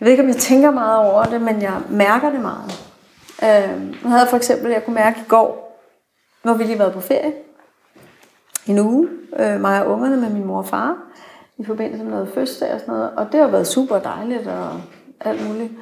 jeg 0.00 0.06
ved 0.06 0.10
ikke, 0.10 0.22
om 0.22 0.28
jeg 0.28 0.36
tænker 0.36 0.70
meget 0.70 0.98
over 0.98 1.24
det, 1.24 1.40
men 1.40 1.62
jeg 1.62 1.80
mærker 1.90 2.30
det 2.30 2.40
meget. 2.40 2.72
Øh, 3.42 3.80
nu 4.02 4.08
havde 4.08 4.20
jeg 4.20 4.28
for 4.28 4.36
eksempel, 4.36 4.70
jeg 4.70 4.84
kunne 4.84 4.94
mærke 4.94 5.20
i 5.20 5.28
går, 5.28 5.61
hvor 6.42 6.54
vi 6.54 6.64
lige 6.64 6.78
været 6.78 6.92
på 6.92 7.00
ferie. 7.00 7.32
En 8.66 8.78
uge, 8.78 9.08
øh, 9.38 9.60
mig 9.60 9.84
og 9.84 9.92
ungerne 9.92 10.16
med 10.16 10.30
min 10.30 10.44
mor 10.44 10.58
og 10.58 10.66
far, 10.66 10.96
i 11.58 11.64
forbindelse 11.64 12.04
med 12.04 12.12
noget 12.12 12.28
fødselsdag 12.34 12.74
og 12.74 12.80
sådan 12.80 12.94
noget. 12.94 13.10
Og 13.16 13.26
det 13.32 13.40
har 13.40 13.48
været 13.48 13.66
super 13.66 13.98
dejligt 13.98 14.46
og 14.46 14.80
alt 15.20 15.48
muligt. 15.48 15.72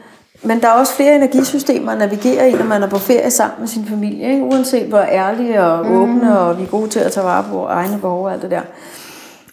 Men 0.43 0.61
der 0.61 0.69
er 0.69 0.73
også 0.73 0.95
flere 0.95 1.17
energisystemer 1.17 1.93
at 1.93 1.99
navigere 1.99 2.51
i, 2.51 2.53
når 2.53 2.65
man 2.65 2.83
er 2.83 2.89
på 2.89 2.99
ferie 2.99 3.31
sammen 3.31 3.61
med 3.61 3.69
sin 3.69 3.85
familie. 3.85 4.33
Ikke? 4.33 4.45
Uanset 4.45 4.87
hvor 4.87 4.99
ærlige 4.99 5.65
og 5.65 5.91
åbne, 5.91 6.39
og 6.39 6.59
vi 6.59 6.63
er 6.63 6.67
gode 6.67 6.89
til 6.89 7.01
at 7.01 7.13
tage 7.13 7.27
vare 7.27 7.45
på 7.51 7.67
egne 7.67 7.99
behov 8.01 8.25
og 8.25 8.33
alt 8.33 8.43
det 8.43 8.51
der. 8.51 8.63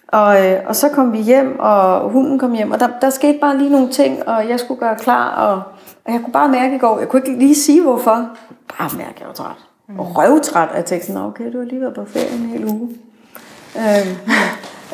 Og, 0.08 0.46
øh, 0.46 0.60
og 0.66 0.76
så 0.76 0.90
kom 0.90 1.14
vi 1.14 1.18
hjem, 1.18 1.60
og 1.60 2.10
hunden 2.10 2.40
kom 2.40 2.54
hjem, 2.54 2.72
og 2.72 2.80
der, 2.80 2.88
der 3.02 3.10
skete 3.10 3.40
bare 3.42 3.58
lige 3.58 3.70
nogle 3.70 3.90
ting, 3.90 4.28
og 4.28 4.50
jeg 4.50 4.60
skulle 4.60 4.80
gøre 4.80 4.96
klar, 4.96 5.36
og, 5.36 5.62
og 6.06 6.14
jeg 6.14 6.22
kunne 6.22 6.34
bare 6.34 6.50
mærke 6.50 6.76
i 6.76 6.80
går, 6.80 7.00
jeg 7.00 7.10
kunne 7.10 7.22
ikke 7.26 7.40
lige 7.40 7.56
sige 7.56 7.82
hvorfor, 7.82 8.30
bare 8.78 8.90
mærke, 8.98 9.16
jeg 9.20 9.28
var 9.28 9.34
træt 9.34 9.67
mm. 9.88 10.00
røvtræt. 10.00 10.70
af 10.74 10.84
teksten. 10.84 11.18
okay, 11.18 11.54
du 11.54 11.58
har 11.58 11.66
lige 11.66 11.82
været 11.82 11.94
på 11.94 12.06
ferie 12.06 12.36
en 12.36 12.46
hel 12.46 12.66
uge. 12.66 12.90
Øh, 13.78 14.08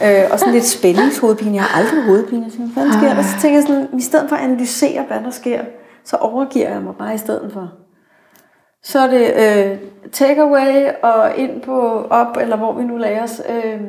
øh, 0.04 0.32
og 0.32 0.40
sådan 0.40 0.54
lidt 0.54 0.66
spændingshovedpine. 0.66 1.56
Jeg 1.56 1.64
har 1.64 1.80
aldrig 1.80 2.04
hovedpine. 2.04 2.44
Jeg 2.44 2.52
tænker, 2.52 2.74
hvad 2.74 2.92
sker 2.92 3.14
der? 3.14 3.22
Så 3.22 3.42
tænker 3.42 3.58
jeg 3.58 3.68
sådan, 3.68 4.00
i 4.00 4.02
stedet 4.02 4.30
for 4.30 4.36
at 4.36 4.44
analysere, 4.44 5.04
hvad 5.08 5.20
der 5.20 5.32
sker, 5.32 5.62
så 6.04 6.16
overgiver 6.16 6.70
jeg 6.70 6.82
mig 6.82 6.96
bare 6.96 7.16
i 7.16 7.18
stedet 7.18 7.52
for. 7.54 7.72
Så 8.84 9.00
er 9.00 9.08
det 9.08 9.34
øh, 9.36 9.78
takeaway 10.12 10.90
og 11.04 11.36
ind 11.36 11.62
på 11.62 12.08
op, 12.10 12.38
eller 12.42 12.56
hvor 12.56 12.74
vi 12.74 12.84
nu 12.84 12.98
lader 12.98 13.24
os. 13.24 13.42
Øh, 13.50 13.82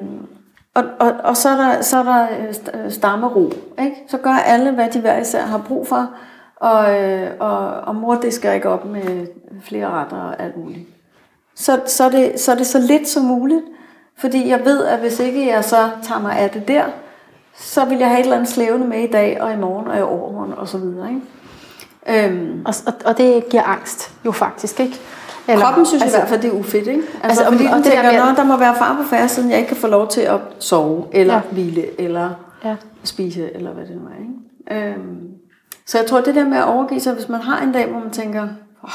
og, 0.75 0.85
og, 1.01 1.13
og 1.25 1.37
så 1.37 1.49
er 1.49 1.57
der, 1.57 1.83
så 1.83 1.99
er 1.99 2.03
der 2.03 2.27
øh, 2.41 2.85
øh 2.85 2.91
stammero. 2.91 3.53
Ikke? 3.83 3.97
Så 4.09 4.19
gør 4.19 4.31
alle, 4.31 4.71
hvad 4.71 4.91
de 4.91 5.01
hver 5.01 5.21
især 5.21 5.43
har 5.43 5.59
brug 5.69 5.89
for. 5.89 6.11
Og, 6.57 7.03
øh, 7.03 7.31
og, 7.41 7.69
og 7.69 7.97
mor 7.97 8.15
det 8.15 8.35
skal 8.35 8.55
ikke 8.55 8.69
op 8.69 8.85
med 8.85 9.27
flere 9.63 9.89
retter 9.89 10.17
og 10.17 10.43
alt 10.43 10.57
muligt. 10.57 10.94
Så, 11.55 11.81
så, 11.87 12.05
er 12.05 12.09
det, 12.09 12.41
så 12.41 12.53
er 12.53 12.57
det 12.57 12.67
så 12.67 12.79
lidt 12.79 13.09
som 13.09 13.23
muligt. 13.23 13.63
Fordi 14.19 14.49
jeg 14.49 14.61
ved, 14.65 14.85
at 14.85 14.99
hvis 14.99 15.21
ikke 15.21 15.47
jeg 15.47 15.65
så 15.65 15.91
tager 16.03 16.21
mig 16.21 16.39
af 16.39 16.51
det 16.51 16.69
der, 16.69 16.85
så 17.57 17.85
vil 17.85 17.99
jeg 17.99 18.09
have 18.09 18.21
et 18.21 18.25
eller 18.25 18.37
andet 18.37 18.49
slævende 18.49 18.87
med 18.87 19.03
i 19.03 19.11
dag, 19.11 19.43
og 19.43 19.53
i 19.53 19.57
morgen, 19.57 19.89
og 19.89 19.99
i 19.99 20.03
overmorgen, 20.03 20.53
og 20.53 20.69
så 20.69 20.79
videre. 20.79 21.09
Ikke? 21.09 22.29
Øhm. 22.29 22.63
Og, 22.65 22.75
og, 22.87 22.93
og 23.05 23.19
det 23.19 23.49
giver 23.49 23.63
angst, 23.63 24.13
jo 24.25 24.33
faktisk, 24.33 24.81
ikke? 24.81 25.01
Eller, 25.49 25.65
Kroppen 25.65 25.87
synes 25.87 26.03
altså, 26.03 26.17
i 26.17 26.21
hvert 26.21 26.29
fald, 26.29 26.43
det 26.43 26.49
er 26.49 26.55
ufedt, 26.55 26.87
ikke? 26.87 27.03
Altså, 27.23 27.43
altså 27.43 27.45
fordi 27.45 27.67
og 27.67 27.75
den 27.75 27.83
tænker, 27.83 28.03
der, 28.03 28.27
med, 28.27 28.37
der 28.37 28.45
må 28.45 28.57
være 28.57 28.75
far 28.75 28.97
på 29.03 29.09
færre, 29.09 29.29
siden 29.29 29.51
jeg 29.51 29.59
ikke 29.59 29.69
kan 29.69 29.77
få 29.77 29.87
lov 29.87 30.09
til 30.09 30.21
at 30.21 30.41
sove, 30.59 31.07
eller 31.13 31.35
ja. 31.35 31.41
hvile, 31.51 32.01
eller 32.01 32.31
ja. 32.65 32.77
spise, 33.05 33.55
eller 33.55 33.73
hvad 33.73 33.87
det 33.87 33.97
nu 33.97 34.03
er, 34.03 34.21
ikke? 34.21 34.91
Øhm, 34.91 35.21
så 35.87 35.99
jeg 35.99 36.07
tror, 36.07 36.21
det 36.21 36.35
der 36.35 36.49
med 36.49 36.59
at 36.59 36.65
overgive 36.65 37.01
sig, 37.01 37.15
hvis 37.15 37.29
man 37.29 37.41
har 37.41 37.63
en 37.63 37.73
dag, 37.73 37.87
hvor 37.87 38.01
man 38.01 38.11
tænker, 38.11 38.43
oh, 38.83 38.91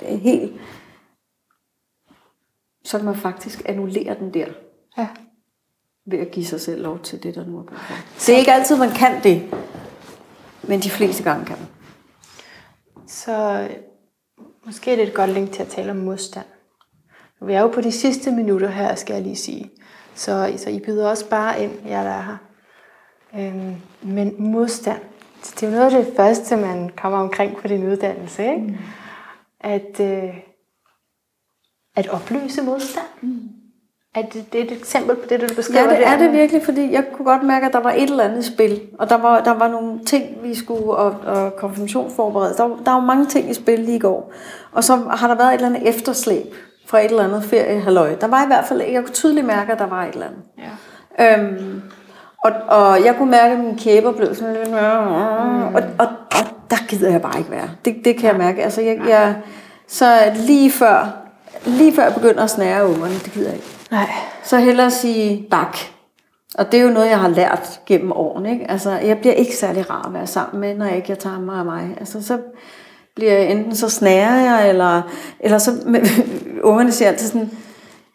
det 0.00 0.14
er 0.14 0.18
helt, 0.18 0.52
så 2.84 2.98
kan 2.98 3.06
man 3.06 3.16
faktisk 3.16 3.62
annullere 3.64 4.14
den 4.18 4.34
der. 4.34 4.46
Ja. 4.98 5.08
Ved 6.06 6.18
at 6.18 6.30
give 6.30 6.46
sig 6.46 6.60
selv 6.60 6.82
lov 6.82 6.98
til 6.98 7.22
det, 7.22 7.34
der 7.34 7.46
nu 7.46 7.58
er 7.58 7.62
brug 7.62 7.78
for. 7.78 7.94
Det 8.26 8.34
er 8.34 8.38
ikke 8.38 8.52
altid, 8.52 8.76
man 8.76 8.90
kan 8.90 9.22
det, 9.22 9.54
men 10.62 10.80
de 10.80 10.90
fleste 10.90 11.22
gange 11.22 11.44
kan 11.46 11.56
man. 11.58 11.68
Så 13.06 13.68
måske 14.64 14.92
er 14.92 14.96
det 14.96 15.08
et 15.08 15.14
godt 15.14 15.30
link 15.30 15.52
til 15.52 15.62
at 15.62 15.68
tale 15.68 15.90
om 15.90 15.96
modstand. 15.96 16.46
Vi 17.40 17.52
er 17.52 17.60
jo 17.60 17.68
på 17.68 17.80
de 17.80 17.92
sidste 17.92 18.30
minutter 18.30 18.68
her, 18.68 18.94
skal 18.94 19.14
jeg 19.14 19.22
lige 19.22 19.36
sige. 19.36 19.70
Så, 20.14 20.54
så 20.56 20.70
I 20.70 20.80
byder 20.80 21.08
også 21.08 21.28
bare 21.28 21.62
ind, 21.62 21.72
jer 21.88 22.02
der 22.02 22.10
er 22.10 22.22
her. 22.22 22.36
Øhm, 23.38 23.76
men 24.02 24.34
modstand, 24.38 25.00
det 25.42 25.62
er 25.62 25.66
jo 25.66 25.74
noget 25.74 25.94
af 25.94 26.04
det 26.04 26.16
første, 26.16 26.56
man 26.56 26.88
kommer 26.88 27.18
omkring 27.18 27.56
på 27.56 27.68
din 27.68 27.88
uddannelse. 27.88 28.42
Ikke? 28.42 28.60
Mm. 28.60 28.76
At, 29.60 30.00
øh, 30.00 30.36
at 31.96 32.08
opløse 32.08 32.62
modstand. 32.62 33.06
Mm. 33.22 33.40
Er 34.14 34.22
det, 34.22 34.52
det 34.52 34.60
er 34.60 34.64
et 34.64 34.72
eksempel 34.72 35.16
på 35.16 35.22
det, 35.28 35.40
du 35.40 35.54
beskriver? 35.54 35.92
Ja, 35.92 35.96
det 35.96 36.06
er 36.06 36.18
det 36.18 36.32
virkelig, 36.32 36.62
fordi 36.64 36.92
jeg 36.92 37.04
kunne 37.12 37.26
godt 37.26 37.42
mærke, 37.42 37.66
at 37.66 37.72
der 37.72 37.80
var 37.80 37.90
et 37.90 38.02
eller 38.02 38.24
andet 38.24 38.44
spil, 38.44 38.80
og 38.98 39.10
der 39.10 39.16
var, 39.16 39.40
der 39.40 39.54
var 39.54 39.68
nogle 39.68 40.04
ting, 40.04 40.24
vi 40.42 40.54
skulle 40.54 40.90
og, 40.90 41.16
og 41.26 41.56
konfirmationsforberede. 41.56 42.54
Der, 42.56 42.68
der 42.84 42.92
var 42.92 43.00
mange 43.00 43.26
ting 43.26 43.50
i 43.50 43.54
spil 43.54 43.78
lige 43.78 43.96
i 43.96 43.98
går, 43.98 44.32
og 44.72 44.84
så 44.84 44.96
har 44.96 45.28
der 45.28 45.34
været 45.34 45.48
et 45.48 45.54
eller 45.54 45.68
andet 45.68 45.88
efterslæb 45.88 46.54
fra 46.86 46.98
et 46.98 47.10
eller 47.10 47.24
andet 47.24 47.44
feriehalløj. 47.44 48.14
Der 48.14 48.26
var 48.26 48.44
i 48.44 48.46
hvert 48.46 48.64
fald, 48.64 48.82
jeg 48.82 49.02
kunne 49.02 49.14
tydeligt 49.14 49.46
mærke, 49.46 49.72
at 49.72 49.78
der 49.78 49.86
var 49.86 50.04
et 50.04 50.14
eller 50.14 50.26
andet. 50.26 50.42
Ja. 51.18 51.38
Øhm, 51.38 51.82
og, 52.44 52.52
og 52.68 53.04
jeg 53.04 53.14
kunne 53.16 53.30
mærke, 53.30 53.52
at 53.52 53.60
mine 53.60 53.78
kæber 53.78 54.12
blev 54.12 54.34
sådan 54.34 54.54
lidt... 54.54 54.70
Mm. 54.70 54.76
Og, 55.74 55.82
og, 55.98 56.06
og 56.30 56.46
der 56.70 56.86
gider 56.88 57.10
jeg 57.10 57.22
bare 57.22 57.38
ikke 57.38 57.50
være. 57.50 57.70
Det, 57.84 57.96
det 58.04 58.16
kan 58.16 58.30
jeg 58.30 58.38
mærke. 58.38 58.62
Altså, 58.62 58.80
jeg, 58.80 58.98
jeg, 59.08 59.36
så 59.88 60.32
lige 60.34 60.70
før, 60.70 61.23
lige 61.66 61.94
før 61.94 62.02
jeg 62.02 62.14
begynder 62.14 62.42
at 62.44 62.50
snære 62.50 62.88
ungerne, 62.88 63.14
det 63.14 63.32
gider 63.32 63.46
jeg 63.46 63.54
ikke. 63.54 63.68
Nej. 63.90 64.10
Så 64.42 64.58
hellere 64.58 64.90
sige 64.90 65.46
bak. 65.50 65.76
Og 66.58 66.72
det 66.72 66.80
er 66.80 66.84
jo 66.84 66.90
noget, 66.90 67.10
jeg 67.10 67.18
har 67.18 67.28
lært 67.28 67.80
gennem 67.86 68.12
årene. 68.12 68.52
Ikke? 68.52 68.70
Altså, 68.70 68.90
jeg 68.90 69.18
bliver 69.18 69.34
ikke 69.34 69.56
særlig 69.56 69.90
rar 69.90 70.06
at 70.06 70.14
være 70.14 70.26
sammen 70.26 70.60
med, 70.60 70.74
når 70.74 70.86
jeg 70.86 70.96
ikke 70.96 71.10
jeg 71.10 71.18
tager 71.18 71.40
mig 71.40 71.58
af 71.58 71.64
mig. 71.64 71.96
Altså, 72.00 72.22
så 72.22 72.38
bliver 73.16 73.32
jeg 73.32 73.50
enten 73.50 73.76
så 73.76 73.88
snærer 73.88 74.40
jeg, 74.40 74.68
eller, 74.68 75.02
eller 75.40 75.58
så... 75.58 75.70
Ungerne 76.62 76.92
siger 76.92 77.08
altid 77.08 77.28
sådan, 77.28 77.50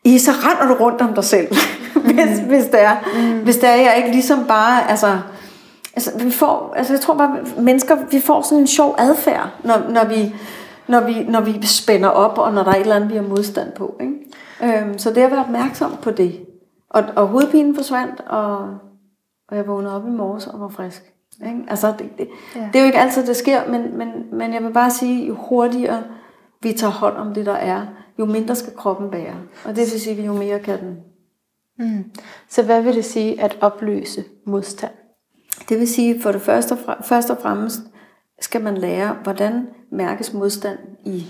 i 0.04 0.18
så 0.18 0.32
render 0.32 0.76
du 0.76 0.84
rundt 0.84 1.02
om 1.02 1.14
dig 1.14 1.24
selv, 1.24 1.48
hvis, 2.06 2.42
mm. 2.42 2.48
hvis 2.48 2.66
det 2.66 2.84
er. 2.84 2.96
Mm. 3.16 3.40
Hvis 3.40 3.58
det 3.58 3.70
er, 3.70 3.76
jeg 3.76 3.94
ikke 3.98 4.12
ligesom 4.12 4.46
bare, 4.48 4.90
altså, 4.90 5.18
altså, 5.96 6.12
vi 6.20 6.32
får, 6.32 6.74
altså 6.78 6.94
jeg 6.94 7.02
tror 7.02 7.14
bare, 7.14 7.38
mennesker, 7.58 7.98
vi 8.12 8.22
får 8.22 8.42
sådan 8.42 8.58
en 8.58 8.68
sjov 8.68 8.96
adfærd, 8.98 9.50
når, 9.64 9.82
når 9.90 10.06
vi, 10.06 10.36
når 10.90 11.06
vi, 11.06 11.24
når 11.24 11.42
vi 11.42 11.66
spænder 11.66 12.10
op, 12.10 12.38
og 12.38 12.54
når 12.54 12.64
der 12.64 12.72
er 12.72 12.76
et 12.76 12.82
eller 12.82 12.96
andet, 12.96 13.10
vi 13.10 13.16
har 13.16 13.24
modstand 13.24 13.72
på. 13.72 13.96
Ikke? 14.02 14.82
Øhm, 14.82 14.98
så 14.98 15.10
det 15.10 15.22
at 15.22 15.32
være 15.32 15.44
opmærksom 15.44 15.98
på 16.02 16.12
det. 16.12 16.46
Og, 16.90 17.04
og 17.16 17.28
hovedpinen 17.28 17.76
forsvandt, 17.76 18.22
og, 18.28 18.58
og 19.50 19.58
jeg 19.58 19.68
vågnede 19.68 19.96
op 19.96 20.08
i 20.08 20.12
morges 20.12 20.48
og 20.48 20.60
var 20.60 20.68
frisk. 20.68 21.14
Ikke? 21.46 21.64
Altså, 21.68 21.94
det, 22.00 22.18
det, 22.18 22.28
ja. 22.56 22.70
det 22.74 22.76
er 22.76 22.80
jo 22.80 22.86
ikke 22.86 23.00
altid, 23.00 23.28
det 23.28 23.36
sker, 23.36 23.70
men, 23.70 23.98
men, 23.98 24.08
men 24.32 24.54
jeg 24.54 24.64
vil 24.64 24.74
bare 24.74 24.92
sige, 24.92 25.28
jo 25.28 25.36
hurtigere 25.36 26.04
vi 26.62 26.74
tager 26.74 26.92
hånd 26.92 27.18
om 27.18 27.34
det, 27.34 27.46
der 27.46 27.54
er, 27.54 27.86
jo 28.20 28.26
mindre 28.26 28.56
skal 28.56 28.76
kroppen 28.76 29.12
bære. 29.12 29.36
Og 29.66 29.76
det 29.76 29.78
vil 29.78 30.02
sige, 30.02 30.26
jo 30.26 30.34
mere 30.34 30.60
kan 30.60 30.80
den. 30.80 30.98
Mm. 31.80 32.12
Så 32.50 32.64
hvad 32.64 32.82
vil 32.82 32.96
det 32.96 33.06
sige 33.06 33.42
at 33.42 33.58
opløse 33.62 34.24
modstand? 34.46 34.92
Det 35.70 35.80
vil 35.80 35.88
sige, 35.88 36.22
for 36.22 36.32
det 36.32 36.42
første 36.42 36.72
og, 36.74 36.96
først 37.06 37.30
og 37.30 37.38
fremmest 37.42 37.80
skal 38.42 38.62
man 38.62 38.78
lære, 38.78 39.18
hvordan 39.24 39.68
mærkes 39.92 40.34
modstand 40.34 40.80
i 41.06 41.26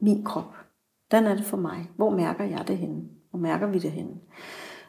min 0.00 0.24
krop. 0.24 0.54
Hvordan 1.08 1.26
er 1.26 1.34
det 1.34 1.44
for 1.44 1.56
mig? 1.56 1.90
Hvor 1.96 2.10
mærker 2.10 2.44
jeg 2.44 2.64
det 2.68 2.78
henne? 2.78 3.02
Hvor 3.30 3.38
mærker 3.38 3.66
vi 3.66 3.78
det 3.78 3.90
henne? 3.90 4.14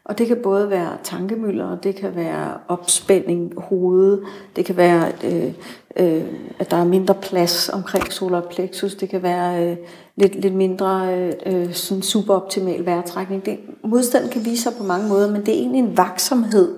Og 0.06 0.18
det 0.18 0.27
kan 0.27 0.38
både 0.44 0.69
være 0.69 0.98
tankemøller, 1.03 1.77
det 1.77 1.95
kan 1.95 2.15
være 2.15 2.57
opspænding 2.68 3.53
hovedet, 3.57 4.23
det 4.56 4.65
kan 4.65 4.77
være, 4.77 5.11
øh, 5.23 5.53
øh, 5.95 6.26
at 6.60 6.72
der 6.72 6.77
er 6.77 6.86
mindre 6.86 7.14
plads 7.14 7.69
omkring 7.69 8.14
solar 8.14 8.41
plexus, 8.41 8.95
det 8.95 9.10
kan 9.10 9.23
være 9.23 9.72
øh, 9.72 9.77
lidt, 10.15 10.36
lidt 10.36 10.53
mindre 10.53 11.18
øh, 11.18 11.34
øh 11.45 11.73
sådan 11.73 12.02
superoptimal 12.02 12.86
vejrtrækning. 12.86 13.45
Det, 13.45 13.60
modstand 13.84 14.30
kan 14.30 14.45
vise 14.45 14.64
sig 14.64 14.73
på 14.77 14.84
mange 14.84 15.07
måder, 15.07 15.32
men 15.32 15.41
det 15.41 15.49
er 15.49 15.60
egentlig 15.60 15.80
en 15.80 15.98
vaksomhed. 15.98 16.76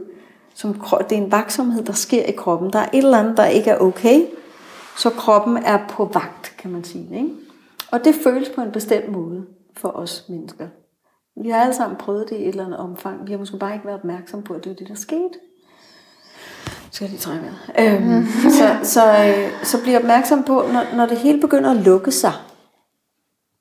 Som, 0.54 0.74
det 1.10 1.18
er 1.18 1.22
en 1.22 1.32
vaksomhed, 1.32 1.84
der 1.84 1.94
sker 1.94 2.24
i 2.24 2.32
kroppen. 2.32 2.74
Der 2.74 2.80
er 2.80 2.90
et 2.94 3.04
eller 3.04 3.18
andet, 3.18 3.38
der 3.38 3.46
ikke 3.46 3.70
er 3.70 3.78
okay, 3.78 4.22
så 4.98 5.10
kroppen 5.10 5.58
er 5.58 5.88
på 5.90 6.06
vagt, 6.06 6.56
kan 6.58 6.72
man 6.72 6.84
sige. 6.84 7.16
Ikke? 7.16 7.30
Og 7.92 8.06
det 8.06 8.16
føles 8.24 8.50
på 8.50 8.62
en 8.62 8.72
bestemt 8.72 9.12
måde 9.12 9.46
for 9.78 9.90
os 9.90 10.26
mennesker. 10.30 10.68
Vi 11.44 11.50
har 11.50 11.62
alle 11.62 11.76
sammen 11.76 11.98
prøvet 11.98 12.30
det 12.30 12.36
i 12.36 12.42
et 12.42 12.48
eller 12.48 12.66
andet 12.66 12.80
omfang. 12.80 13.28
Vi 13.28 13.32
har 13.32 13.40
måske 13.40 13.58
bare 13.58 13.74
ikke 13.74 13.86
været 13.86 14.00
opmærksom 14.00 14.44
på, 14.44 14.54
at 14.54 14.64
det 14.64 14.72
er 14.72 14.76
det, 14.76 14.88
der 14.88 14.96
skete. 14.96 15.40
Skal 16.92 17.06
jeg 17.06 17.10
lige 17.12 17.20
trække 17.20 17.44
med. 17.44 17.54
Øhm, 17.80 18.26
så, 18.60 18.78
så, 18.84 19.26
øh, 19.28 19.64
så 19.64 19.82
bliv 19.84 19.96
opmærksom 19.96 20.44
på, 20.44 20.66
når, 20.74 20.96
når 20.96 21.06
det 21.06 21.18
hele 21.18 21.42
begynder 21.42 21.72
at 21.72 21.78
lukke 21.78 22.12
sig. 22.12 22.34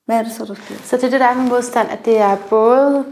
Hvad 0.05 0.19
er 0.19 0.23
det 0.23 0.31
så, 0.31 0.45
der 0.45 0.53
sker? 0.53 0.75
Så 0.75 0.95
det 0.95 1.03
er 1.03 1.09
det, 1.09 1.19
der 1.19 1.25
er 1.25 1.35
med 1.35 1.49
modstand, 1.49 1.89
at 1.89 2.05
det 2.05 2.17
er 2.17 2.37
både 2.49 3.05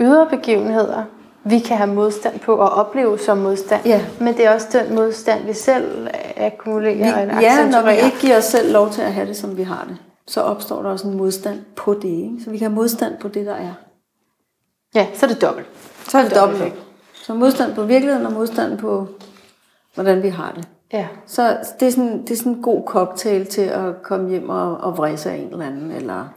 ydre 0.00 0.26
begivenheder, 0.30 1.04
vi 1.44 1.58
kan 1.58 1.76
have 1.76 1.94
modstand 1.94 2.40
på 2.40 2.54
og 2.54 2.70
opleve 2.70 3.18
som 3.18 3.38
modstand. 3.38 3.86
Ja. 3.86 4.04
Men 4.20 4.36
det 4.36 4.46
er 4.46 4.54
også 4.54 4.68
den 4.72 4.94
modstand, 4.94 5.44
vi 5.44 5.52
selv 5.52 6.08
akkumulerer 6.36 7.26
vi, 7.26 7.30
og 7.30 7.42
Ja, 7.42 7.70
når 7.70 7.82
vi 7.82 7.90
ikke 7.90 8.18
giver 8.20 8.38
os 8.38 8.44
selv 8.44 8.72
lov 8.72 8.90
til 8.90 9.02
at 9.02 9.12
have 9.12 9.26
det, 9.26 9.36
som 9.36 9.56
vi 9.56 9.62
har 9.62 9.84
det, 9.88 9.96
så 10.26 10.40
opstår 10.40 10.82
der 10.82 10.90
også 10.90 11.08
en 11.08 11.16
modstand 11.16 11.60
på 11.76 11.94
det. 11.94 12.08
Ikke? 12.08 12.36
Så 12.44 12.50
vi 12.50 12.58
kan 12.58 12.66
have 12.68 12.74
modstand 12.74 13.18
på 13.20 13.28
det, 13.28 13.46
der 13.46 13.54
er. 13.54 13.72
Ja, 14.94 15.06
så 15.14 15.26
er 15.26 15.30
det 15.30 15.42
dobbelt. 15.42 15.66
Så 16.08 16.18
er 16.18 16.22
det 16.22 16.34
dobbelt. 16.34 16.74
Så 17.14 17.34
modstand 17.34 17.74
på 17.74 17.82
virkeligheden 17.82 18.26
og 18.26 18.32
modstand 18.32 18.78
på, 18.78 19.06
hvordan 19.94 20.22
vi 20.22 20.28
har 20.28 20.52
det. 20.56 20.68
Ja. 20.92 21.06
Så 21.26 21.56
det 21.80 21.88
er, 21.88 21.92
sådan, 21.92 22.22
det 22.22 22.30
er 22.30 22.36
sådan 22.36 22.52
en 22.52 22.62
god 22.62 22.82
cocktail 22.86 23.46
til 23.46 23.62
at 23.62 24.02
komme 24.02 24.30
hjem 24.30 24.48
og, 24.48 24.76
og 24.76 24.98
vrisse 24.98 25.30
af 25.30 25.36
en 25.36 25.52
eller 25.52 25.66
anden, 25.66 25.90
eller... 25.90 26.28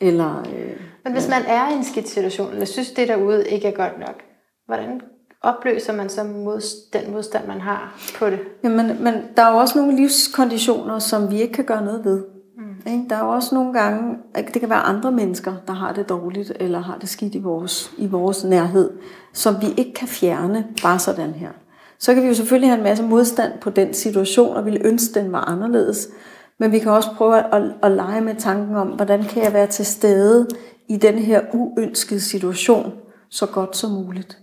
eller 0.00 0.38
øh, 0.38 0.76
Men 1.04 1.12
hvis 1.12 1.28
man 1.28 1.42
er 1.46 1.70
i 1.70 1.72
en 1.72 1.84
skidt 1.84 2.08
situation, 2.08 2.52
eller 2.52 2.66
synes 2.66 2.90
det 2.90 3.08
derude 3.08 3.48
ikke 3.48 3.68
er 3.68 3.76
godt 3.76 3.98
nok, 3.98 4.22
hvordan 4.66 5.00
opløser 5.42 5.92
man 5.92 6.08
så 6.08 6.24
mod, 6.24 6.60
den 6.92 7.12
modstand, 7.12 7.46
man 7.46 7.60
har 7.60 8.00
på 8.18 8.30
det? 8.30 8.38
Jamen, 8.64 8.86
men 9.00 9.14
der 9.36 9.42
er 9.42 9.52
jo 9.52 9.56
også 9.56 9.78
nogle 9.78 9.96
livskonditioner, 9.96 10.98
som 10.98 11.30
vi 11.30 11.40
ikke 11.40 11.54
kan 11.54 11.64
gøre 11.64 11.84
noget 11.84 12.04
ved. 12.04 12.24
Mm. 12.58 12.92
Ikke? 12.92 13.04
Der 13.10 13.16
er 13.16 13.24
jo 13.24 13.30
også 13.30 13.54
nogle 13.54 13.72
gange, 13.72 14.16
det 14.34 14.60
kan 14.60 14.70
være 14.70 14.78
andre 14.78 15.12
mennesker, 15.12 15.54
der 15.66 15.72
har 15.72 15.92
det 15.92 16.08
dårligt, 16.08 16.52
eller 16.60 16.78
har 16.78 16.98
det 16.98 17.08
skidt 17.08 17.34
i 17.34 17.38
vores, 17.38 17.92
i 17.98 18.06
vores 18.06 18.44
nærhed, 18.44 18.90
som 19.32 19.54
vi 19.60 19.66
ikke 19.76 19.92
kan 19.94 20.08
fjerne 20.08 20.66
bare 20.82 20.98
sådan 20.98 21.30
her. 21.30 21.50
Så 21.98 22.14
kan 22.14 22.22
vi 22.22 22.28
jo 22.28 22.34
selvfølgelig 22.34 22.70
have 22.70 22.78
en 22.78 22.84
masse 22.84 23.04
modstand 23.04 23.52
på 23.60 23.70
den 23.70 23.94
situation, 23.94 24.56
og 24.56 24.64
ville 24.64 24.86
ønske, 24.86 25.20
den 25.20 25.32
var 25.32 25.40
anderledes. 25.40 26.08
Men 26.58 26.72
vi 26.72 26.78
kan 26.78 26.92
også 26.92 27.08
prøve 27.16 27.38
at, 27.38 27.46
at, 27.52 27.62
at 27.82 27.90
lege 27.90 28.20
med 28.20 28.34
tanken 28.34 28.76
om, 28.76 28.88
hvordan 28.88 29.22
kan 29.22 29.42
jeg 29.42 29.52
være 29.52 29.66
til 29.66 29.86
stede 29.86 30.48
i 30.88 30.96
den 30.96 31.14
her 31.14 31.40
uønskede 31.52 32.20
situation 32.20 32.92
så 33.30 33.46
godt 33.46 33.76
som 33.76 33.90
muligt. 33.90 34.38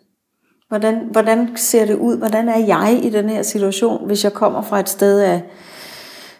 Hvordan, 0.72 1.08
hvordan 1.12 1.58
ser 1.58 1.86
det 1.86 1.96
ud? 1.96 2.18
Hvordan 2.18 2.50
er 2.50 2.58
jeg 2.58 3.00
i 3.04 3.10
den 3.10 3.30
her 3.30 3.42
situation, 3.42 4.06
hvis 4.06 4.24
jeg 4.24 4.34
kommer 4.34 4.62
fra 4.62 4.80
et 4.80 4.90
sted 4.90 5.20
af, 5.20 5.44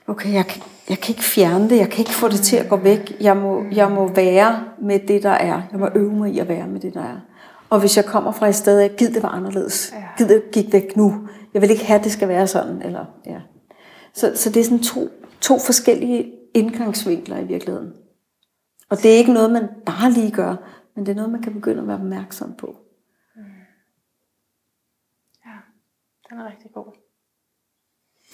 okay, 0.08 0.34
jeg, 0.34 0.46
jeg 0.90 1.00
kan 1.00 1.14
ikke 1.14 1.24
fjerne 1.24 1.70
det, 1.70 1.78
jeg 1.78 1.90
kan 1.90 2.00
ikke 2.00 2.14
få 2.14 2.28
det 2.28 2.40
til 2.40 2.56
at 2.56 2.70
gå 2.70 2.76
væk. 2.76 3.18
Jeg 3.22 3.38
må, 3.38 3.64
jeg 3.72 3.92
må 3.92 4.08
være 4.08 4.64
med 4.82 5.00
det, 5.00 5.24
der 5.24 5.30
er. 5.30 5.62
Jeg 5.72 5.80
må 5.80 5.90
øve 5.96 6.14
mig 6.14 6.32
i 6.34 6.40
at 6.40 6.48
være 6.48 6.68
med 6.68 6.80
det, 6.80 6.94
der 6.94 7.02
er. 7.02 7.20
Og 7.70 7.80
hvis 7.80 7.98
jeg 7.98 8.06
kommer 8.06 8.32
fra 8.32 8.48
et 8.48 8.56
sted 8.56 8.80
af, 8.80 8.96
giv 8.96 9.08
det 9.08 9.24
var 9.24 9.30
anderledes. 9.30 9.94
Giv 10.18 10.28
det 10.28 10.52
gik 10.52 10.74
væk 10.74 10.98
nu. 10.98 11.28
Jeg 11.54 11.62
vil 11.62 11.72
ikke 11.72 11.86
have, 11.86 11.98
at 12.00 12.04
det 12.04 12.12
skal 12.12 12.28
være 12.28 12.48
sådan. 12.48 12.82
Eller, 12.82 13.06
ja. 13.26 13.40
så, 14.14 14.32
så 14.36 14.50
det 14.50 14.60
er 14.60 14.64
sådan 14.64 14.84
to, 14.84 15.10
to 15.42 15.60
forskellige 15.60 16.32
indgangsvinkler 16.54 17.38
i 17.38 17.44
virkeligheden. 17.44 17.94
Og 18.90 18.98
det 18.98 19.14
er 19.14 19.18
ikke 19.18 19.34
noget, 19.34 19.52
man 19.52 19.68
bare 19.86 20.12
lige 20.12 20.32
gør, 20.32 20.56
men 20.96 21.06
det 21.06 21.12
er 21.12 21.16
noget, 21.16 21.32
man 21.32 21.42
kan 21.42 21.54
begynde 21.54 21.82
at 21.82 21.88
være 21.88 21.98
opmærksom 21.98 22.54
på. 22.58 22.76
Ja, 25.46 25.52
den 26.32 26.40
er 26.40 26.46
rigtig 26.46 26.72
god. 26.74 26.86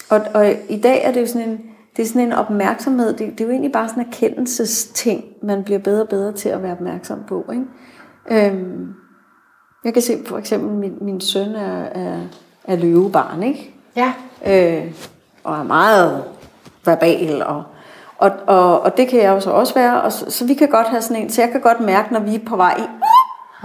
Og, 0.09 0.21
og 0.33 0.55
i 0.69 0.81
dag 0.81 1.03
er 1.03 1.11
det 1.11 1.21
jo 1.21 1.27
sådan 1.27 1.49
en, 1.49 1.61
det 1.95 2.03
er 2.03 2.07
sådan 2.07 2.21
en 2.21 2.33
opmærksomhed, 2.33 3.13
det, 3.13 3.31
det 3.31 3.41
er 3.41 3.45
jo 3.45 3.51
egentlig 3.51 3.71
bare 3.71 3.89
sådan 3.89 4.03
en 4.03 4.09
erkendelsesting, 4.09 5.25
man 5.43 5.63
bliver 5.63 5.79
bedre 5.79 6.01
og 6.01 6.09
bedre 6.09 6.33
til 6.33 6.49
at 6.49 6.63
være 6.63 6.71
opmærksom 6.71 7.23
på. 7.27 7.45
Ikke? 7.51 7.65
Øhm, 8.31 8.93
jeg 9.85 9.93
kan 9.93 10.01
se 10.01 10.25
for 10.25 10.37
eksempel, 10.37 10.69
min, 10.69 10.97
min 11.01 11.21
søn 11.21 11.55
er, 11.55 11.83
er, 11.83 12.19
er 12.63 12.75
løvebarn, 12.75 13.43
ikke? 13.43 13.73
Ja, 13.95 14.13
øh, 14.45 14.93
og 15.43 15.59
er 15.59 15.63
meget 15.63 16.23
verbal, 16.85 17.43
og, 17.43 17.63
og, 18.17 18.31
og, 18.47 18.81
og 18.81 18.97
det 18.97 19.07
kan 19.07 19.19
jeg 19.19 19.29
jo 19.29 19.39
så 19.39 19.51
også 19.51 19.73
være, 19.73 20.01
og 20.01 20.11
så, 20.11 20.31
så 20.31 20.45
vi 20.45 20.53
kan 20.53 20.69
godt 20.69 20.87
have 20.87 21.01
sådan 21.01 21.23
en, 21.23 21.29
så 21.29 21.41
jeg 21.41 21.51
kan 21.51 21.61
godt 21.61 21.79
mærke, 21.79 22.13
når 22.13 22.19
vi 22.19 22.35
er 22.35 22.45
på 22.45 22.55
vej 22.55 22.75
i 22.79 22.87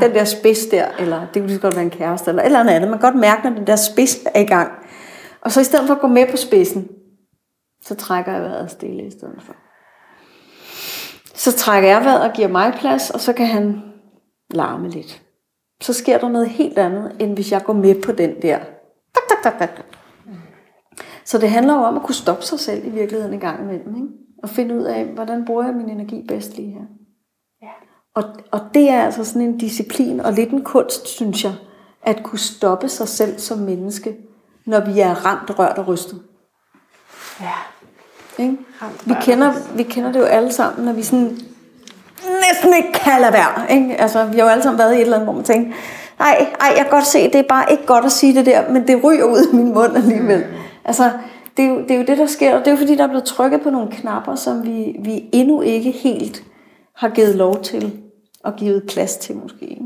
den 0.00 0.14
der 0.14 0.24
spids 0.24 0.66
der, 0.66 0.86
eller 0.98 1.20
det 1.20 1.34
kunne 1.34 1.46
lige 1.46 1.56
så 1.56 1.62
godt 1.62 1.74
være 1.74 1.84
en 1.84 1.90
kæreste, 1.90 2.30
eller 2.30 2.42
et 2.42 2.46
eller 2.46 2.60
andet, 2.60 2.90
man 2.90 2.98
kan 2.98 3.12
godt 3.12 3.20
mærke, 3.20 3.48
når 3.48 3.56
den 3.56 3.66
der 3.66 3.76
spids 3.76 4.18
er 4.34 4.40
i 4.40 4.44
gang. 4.44 4.72
Og 5.40 5.52
så 5.52 5.60
i 5.60 5.64
stedet 5.64 5.86
for 5.86 5.94
at 5.94 6.00
gå 6.00 6.06
med 6.06 6.26
på 6.30 6.36
spidsen, 6.36 6.88
så 7.84 7.94
trækker 7.94 8.32
jeg 8.32 8.42
vejret 8.42 8.70
stille 8.70 9.06
i 9.06 9.10
stedet 9.10 9.42
for. 9.42 9.54
Så 11.34 11.52
trækker 11.52 11.88
jeg 11.88 12.04
vejret 12.04 12.22
og 12.22 12.32
giver 12.32 12.48
mig 12.48 12.74
plads, 12.78 13.10
og 13.10 13.20
så 13.20 13.32
kan 13.32 13.46
han 13.46 13.82
larme 14.50 14.88
lidt. 14.88 15.22
Så 15.80 15.92
sker 15.92 16.18
der 16.18 16.28
noget 16.28 16.48
helt 16.48 16.78
andet, 16.78 17.16
end 17.20 17.34
hvis 17.34 17.52
jeg 17.52 17.62
går 17.64 17.72
med 17.72 18.02
på 18.02 18.12
den 18.12 18.42
der. 18.42 18.58
Tak, 19.14 19.42
tak, 19.42 19.58
tak, 19.58 19.76
tak. 19.76 19.84
Så 21.24 21.38
det 21.38 21.50
handler 21.50 21.74
jo 21.74 21.80
om 21.80 21.96
at 21.96 22.02
kunne 22.02 22.14
stoppe 22.14 22.42
sig 22.42 22.60
selv 22.60 22.86
i 22.86 22.90
virkeligheden 22.90 23.34
en 23.34 23.40
gang 23.40 23.62
imellem. 23.62 23.96
Ikke? 23.96 24.08
Og 24.42 24.48
finde 24.48 24.74
ud 24.74 24.82
af, 24.82 25.04
hvordan 25.04 25.44
bruger 25.44 25.64
jeg 25.64 25.74
min 25.74 25.88
energi 25.88 26.24
bedst 26.28 26.56
lige 26.56 26.72
her. 26.72 26.86
Og, 28.14 28.24
og 28.50 28.60
det 28.74 28.90
er 28.90 29.02
altså 29.02 29.24
sådan 29.24 29.42
en 29.42 29.58
disciplin 29.58 30.20
og 30.20 30.32
lidt 30.32 30.50
en 30.50 30.64
kunst, 30.64 31.08
synes 31.08 31.44
jeg, 31.44 31.52
at 32.02 32.22
kunne 32.22 32.38
stoppe 32.38 32.88
sig 32.88 33.08
selv 33.08 33.38
som 33.38 33.58
menneske, 33.58 34.16
når 34.66 34.80
vi 34.80 35.00
er 35.00 35.26
ramt, 35.26 35.58
rørt 35.58 35.78
og 35.78 35.88
rystet. 35.88 36.22
ja. 37.40 37.52
Ikke? 38.38 38.56
Ramt, 38.82 39.08
Vi, 39.08 39.14
kender, 39.22 39.52
vi 39.76 39.82
kender 39.82 40.12
det 40.12 40.20
jo 40.20 40.24
alle 40.24 40.52
sammen, 40.52 40.84
når 40.84 40.92
vi 40.92 41.02
sådan 41.02 41.38
næsten 42.50 42.74
ikke 42.76 42.92
kan 42.92 43.20
lade 43.20 43.32
være. 43.32 43.72
Ikke? 43.72 44.00
Altså, 44.00 44.24
vi 44.24 44.36
har 44.38 44.44
jo 44.44 44.50
alle 44.50 44.62
sammen 44.62 44.78
været 44.78 44.92
i 44.92 44.96
et 44.96 45.00
eller 45.00 45.16
andet, 45.16 45.26
hvor 45.26 45.34
man 45.34 45.44
tænker, 45.44 45.72
nej, 46.18 46.46
ej, 46.60 46.68
jeg 46.76 46.76
kan 46.76 46.90
godt 46.90 47.06
se, 47.06 47.24
det 47.24 47.34
er 47.34 47.48
bare 47.48 47.72
ikke 47.72 47.86
godt 47.86 48.04
at 48.04 48.12
sige 48.12 48.34
det 48.34 48.46
der, 48.46 48.70
men 48.70 48.86
det 48.86 49.04
ryger 49.04 49.24
ud 49.24 49.46
af 49.46 49.54
min 49.54 49.74
mund 49.74 49.96
alligevel. 49.96 50.44
Altså, 50.84 51.10
det 51.56 51.64
er, 51.64 51.68
jo, 51.68 51.82
det 51.82 51.90
er 51.90 51.96
jo 51.96 52.04
det, 52.04 52.18
der 52.18 52.26
sker, 52.26 52.54
og 52.54 52.58
det 52.58 52.66
er 52.66 52.70
jo 52.70 52.76
fordi, 52.76 52.96
der 52.96 53.02
er 53.04 53.08
blevet 53.08 53.24
trykket 53.24 53.60
på 53.60 53.70
nogle 53.70 53.90
knapper, 53.90 54.34
som 54.34 54.64
vi, 54.64 54.96
vi 55.04 55.24
endnu 55.32 55.60
ikke 55.60 55.90
helt 55.90 56.42
har 56.94 57.08
givet 57.08 57.34
lov 57.34 57.62
til, 57.62 58.02
og 58.44 58.56
givet 58.56 58.86
plads 58.88 59.16
til 59.16 59.36
måske. 59.36 59.64
Ikke? 59.64 59.84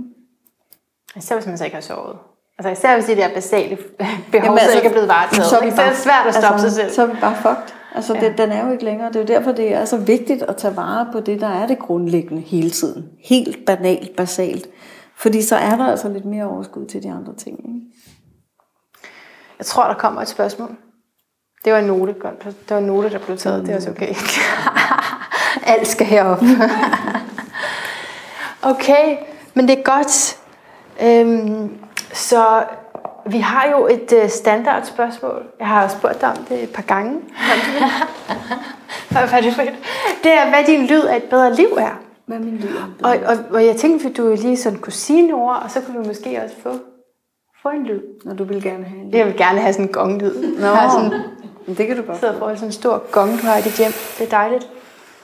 Især 1.17 1.35
hvis 1.35 1.47
man 1.47 1.59
så 1.59 1.65
ikke 1.65 1.75
har 1.75 1.81
sovet. 1.81 2.17
Altså 2.59 2.71
især 2.71 2.95
hvis 2.95 3.07
de 3.07 3.17
der 3.17 3.35
basale 3.35 3.77
behov 4.33 4.45
Jamen, 4.45 4.59
altså, 4.59 4.77
ikke 4.77 4.89
er 4.89 4.93
blevet 4.93 5.09
varetaget. 5.09 5.47
så 5.47 5.59
er 5.59 5.63
ikke? 5.63 5.77
Så 5.77 5.83
er 5.83 5.89
det 5.89 5.99
svært 5.99 6.27
at 6.27 6.35
stoppe 6.35 6.61
sig 6.61 6.73
selv. 6.73 6.91
Så 6.93 7.03
er 7.03 7.07
vi 7.07 7.17
bare 7.21 7.37
fucked. 7.37 7.75
Altså, 7.95 8.15
ja. 8.15 8.21
det, 8.21 8.39
den 8.39 8.53
er 8.53 8.67
jo 8.67 8.73
ikke 8.73 8.85
længere. 8.85 9.09
Det 9.09 9.17
er 9.17 9.21
jo 9.21 9.27
derfor, 9.27 9.53
det 9.53 9.75
er 9.75 9.85
så 9.85 9.97
vigtigt 9.97 10.43
at 10.43 10.57
tage 10.57 10.77
vare 10.77 11.09
på 11.13 11.21
det, 11.21 11.41
der 11.41 11.49
er 11.49 11.67
det 11.67 11.79
grundlæggende 11.79 12.43
hele 12.43 12.71
tiden. 12.71 13.11
Helt 13.25 13.67
banalt, 13.67 14.17
basalt. 14.17 14.69
Fordi 15.17 15.43
så 15.43 15.57
er 15.57 15.77
der 15.77 15.87
altså 15.87 16.09
lidt 16.09 16.25
mere 16.25 16.45
overskud 16.45 16.87
til 16.87 17.03
de 17.03 17.11
andre 17.11 17.35
ting. 17.35 17.59
Ikke? 17.59 17.81
Jeg 19.59 19.67
tror, 19.67 19.87
der 19.87 19.95
kommer 19.95 20.23
et 20.23 20.29
spørgsmål. 20.29 20.77
Det 21.65 21.73
var 21.73 21.79
en 21.79 21.87
note. 21.87 22.13
Godt. 22.13 22.45
Det 22.45 22.71
var 22.71 22.79
en 22.79 22.85
note, 22.85 23.11
der 23.11 23.19
blev 23.19 23.37
taget. 23.37 23.67
Det 23.67 23.73
er 23.73 23.77
også 23.77 23.91
okay. 23.91 24.15
Alt 25.73 25.89
skal 25.89 26.07
herop. 26.07 26.43
okay, 28.73 29.17
men 29.55 29.69
det 29.69 29.79
er 29.79 29.83
godt. 29.83 30.37
Øhm, 31.03 31.71
så 32.13 32.65
vi 33.27 33.39
har 33.39 33.69
jo 33.71 33.87
et 33.87 34.13
uh, 34.23 34.31
standard 34.31 34.85
spørgsmål. 34.85 35.43
Jeg 35.59 35.67
har 35.67 35.89
spurgt 35.89 36.21
dig 36.21 36.29
om 36.29 36.37
det 36.49 36.63
et 36.63 36.71
par 36.71 36.83
gange. 36.83 37.13
Hvad 39.11 39.23
er 39.33 39.41
det 39.41 39.55
for 39.55 39.63
et? 39.63 39.75
Det 40.25 40.33
er, 40.33 40.49
hvad 40.49 40.65
din 40.67 40.87
lyd 40.87 41.03
af 41.03 41.17
et 41.17 41.23
bedre 41.23 41.55
liv 41.55 41.69
er. 41.79 42.01
Hvad 42.27 42.37
er 42.37 42.41
min 42.41 42.57
lyd? 42.57 42.69
Og, 43.03 43.17
og, 43.27 43.37
og 43.51 43.67
jeg 43.67 43.77
tænkte, 43.77 44.09
at 44.09 44.17
du 44.17 44.37
lige 44.41 44.57
sådan 44.57 44.79
kunne 44.79 44.93
sige 44.93 45.23
nogle 45.23 45.45
ord, 45.45 45.63
og 45.65 45.71
så 45.71 45.81
kunne 45.81 46.01
vi 46.01 46.07
måske 46.07 46.41
også 46.45 46.57
få, 46.63 46.71
få 47.63 47.69
en 47.69 47.87
lyd. 47.87 48.01
Når 48.25 48.35
du 48.35 48.45
vil 48.45 48.63
gerne 48.63 48.85
have 48.85 49.01
en 49.01 49.15
Jeg 49.15 49.27
vil 49.27 49.37
gerne 49.37 49.61
have 49.61 49.73
sådan 49.73 49.87
en 49.87 49.93
gonglyd. 49.93 50.59
Nå, 50.59 50.75
sådan, 50.93 51.13
men 51.67 51.77
det 51.77 51.87
kan 51.87 51.97
du 51.97 52.03
godt. 52.03 52.19
sidder 52.19 52.39
foran 52.39 52.57
sådan 52.57 52.69
en 52.69 52.73
stor 52.73 53.03
gong, 53.11 53.31
du 53.43 53.47
har 53.47 53.57
i 53.57 53.63
dit 53.63 53.79
hjem. 53.79 53.93
Det 54.19 54.27
er 54.27 54.31
dejligt. 54.31 54.69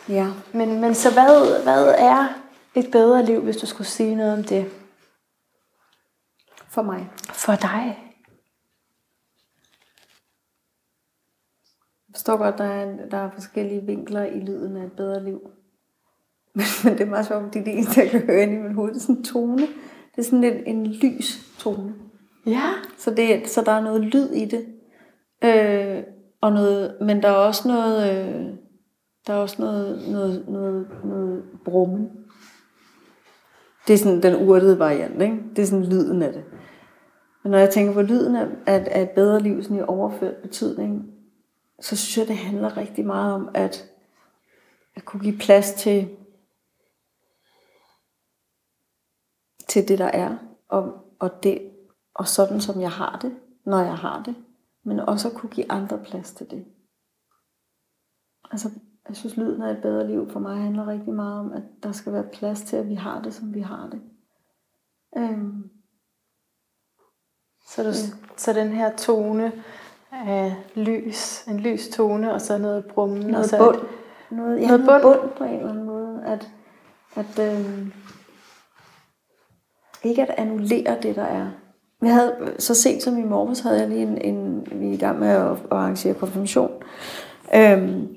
Ja. 0.09 0.27
Men, 0.55 0.81
men 0.81 0.95
så 0.95 1.13
hvad, 1.13 1.63
hvad 1.63 1.95
er 1.99 2.29
et 2.75 2.91
bedre 2.93 3.25
liv, 3.25 3.41
hvis 3.41 3.57
du 3.57 3.67
skulle 3.67 3.89
sige 3.89 4.15
noget 4.15 4.33
om 4.33 4.45
det? 4.45 4.71
For 6.69 6.83
mig. 6.83 7.11
For 7.33 7.55
dig. 7.55 7.99
Jeg 12.09 12.17
forstår 12.17 12.37
godt, 12.37 12.59
der 12.59 12.65
er, 12.65 13.07
der 13.11 13.17
er 13.17 13.31
forskellige 13.31 13.83
vinkler 13.83 14.25
i 14.25 14.41
lyden 14.41 14.77
af 14.77 14.85
et 14.85 14.93
bedre 14.93 15.25
liv. 15.25 15.41
Men, 16.85 16.93
det 16.93 17.01
er 17.01 17.11
meget 17.11 17.27
sjovt, 17.27 17.43
fordi 17.43 17.59
det 17.59 17.73
eneste, 17.73 18.01
jeg 18.01 18.11
kan 18.11 18.27
høre 18.27 18.43
ind 18.43 18.53
i 18.53 18.57
min 18.57 18.75
hoved, 18.75 18.91
det 18.91 18.97
er 18.97 19.01
sådan 19.01 19.17
en 19.17 19.25
tone. 19.25 19.67
Det 20.17 20.19
er 20.19 20.23
sådan 20.23 20.45
en, 20.45 20.67
en 20.67 20.87
lys 20.87 21.39
tone. 21.59 21.95
Ja. 22.47 22.73
Så, 22.99 23.11
det, 23.11 23.49
så 23.49 23.63
der 23.63 23.73
er 23.73 23.81
noget 23.81 24.01
lyd 24.01 24.31
i 24.31 24.45
det. 24.45 24.67
Øh, 25.45 26.03
og 26.41 26.53
noget, 26.53 26.97
men 27.01 27.23
der 27.23 27.29
er 27.29 27.33
også 27.33 27.69
noget, 27.69 28.11
øh, 28.11 28.62
der 29.27 29.33
er 29.33 29.37
også 29.37 29.63
noget, 29.63 30.09
noget, 30.09 30.49
noget, 30.49 30.89
noget 31.05 31.45
brummen. 31.65 32.11
Det 33.87 33.95
er 33.95 33.99
sådan 33.99 34.23
den 34.23 34.49
urtede 34.49 34.79
variant, 34.79 35.23
ikke? 35.23 35.43
Det 35.57 35.63
er 35.63 35.67
sådan 35.67 35.85
lyden 35.85 36.23
af 36.23 36.33
det. 36.33 36.45
Men 37.43 37.51
når 37.51 37.59
jeg 37.59 37.71
tænker 37.71 37.93
på 37.93 38.03
lyden 38.03 38.37
af, 38.37 38.47
af, 38.67 38.89
af 38.91 39.03
et 39.03 39.11
bedre 39.11 39.41
liv 39.41 39.63
sådan 39.63 39.77
i 39.77 39.83
overført 39.83 40.43
betydning, 40.43 41.15
så 41.81 41.97
synes 41.97 42.19
jeg, 42.19 42.29
det 42.29 42.37
handler 42.37 42.77
rigtig 42.77 43.07
meget 43.07 43.35
om 43.35 43.49
at, 43.55 43.91
at 44.95 45.05
kunne 45.05 45.23
give 45.23 45.39
plads 45.39 45.73
til, 45.73 46.17
til 49.69 49.89
det, 49.89 49.99
der 49.99 50.07
er, 50.07 50.39
og, 50.69 50.93
og, 51.19 51.43
det, 51.43 51.71
og 52.15 52.29
sådan, 52.29 52.61
som 52.61 52.81
jeg 52.81 52.91
har 52.91 53.19
det, 53.19 53.37
når 53.65 53.81
jeg 53.81 53.99
har 53.99 54.23
det, 54.23 54.37
men 54.85 55.01
også 55.01 55.29
at 55.29 55.35
kunne 55.35 55.51
give 55.51 55.73
andre 55.73 55.99
plads 56.05 56.33
til 56.33 56.51
det. 56.51 56.65
Altså, 58.51 58.71
jeg 59.09 59.17
synes, 59.17 59.37
lyden 59.37 59.63
af 59.63 59.71
et 59.71 59.83
bedre 59.83 60.07
liv 60.07 60.31
for 60.31 60.41
mig 60.41 60.57
handler 60.63 60.87
rigtig 60.89 61.15
meget 61.15 61.41
om, 61.41 61.53
at 61.53 61.63
der 61.83 61.93
skal 61.93 62.13
være 62.13 62.25
plads 62.33 62.63
til, 62.63 62.77
at 62.77 62.89
vi 62.89 62.95
har 62.95 63.21
det, 63.23 63.35
som 63.35 63.55
vi 63.55 63.61
har 63.61 63.89
det. 63.93 64.01
Øhm, 65.17 65.71
Så, 67.69 67.83
du, 67.83 67.93
så 68.37 68.53
den 68.53 68.69
her 68.69 68.97
tone 68.97 69.53
af 70.13 70.55
lys, 70.75 71.45
en 71.47 71.61
lys 71.61 71.89
tone, 71.89 72.33
og 72.33 72.41
så 72.41 72.59
noget 72.59 72.85
brummen. 72.87 73.23
og 73.25 73.31
noget 73.31 73.47
så 73.51 73.59
bund. 73.59 73.77
et- 73.77 73.83
Noget, 74.31 74.61
ja, 74.61 74.67
noget 74.67 74.85
noget 74.87 75.03
bund. 75.03 75.19
bund. 75.21 75.31
på 75.39 75.45
en 75.45 75.51
eller 75.55 75.71
anden 75.71 75.85
måde. 75.85 76.23
At, 76.27 76.51
at 77.17 77.39
øhm, 77.39 77.93
ikke 80.05 80.23
at 80.23 80.35
annullere 80.39 80.99
det, 81.03 81.17
der 81.17 81.23
er. 81.23 81.51
Jeg 82.03 82.15
havde, 82.15 82.55
så 82.59 82.75
sent 82.75 83.03
som 83.03 83.19
i 83.19 83.23
morges 83.25 83.61
havde 83.61 83.81
jeg 83.81 83.89
lige 83.89 84.03
en, 84.03 84.19
en 84.19 84.67
vi 84.81 84.89
er 84.89 84.93
i 84.93 84.97
gang 84.97 85.19
med 85.19 85.29
at, 85.29 85.51
at 85.51 85.59
arrangere 85.71 86.15
konfirmation. 86.15 86.71
Øhm, 87.55 88.17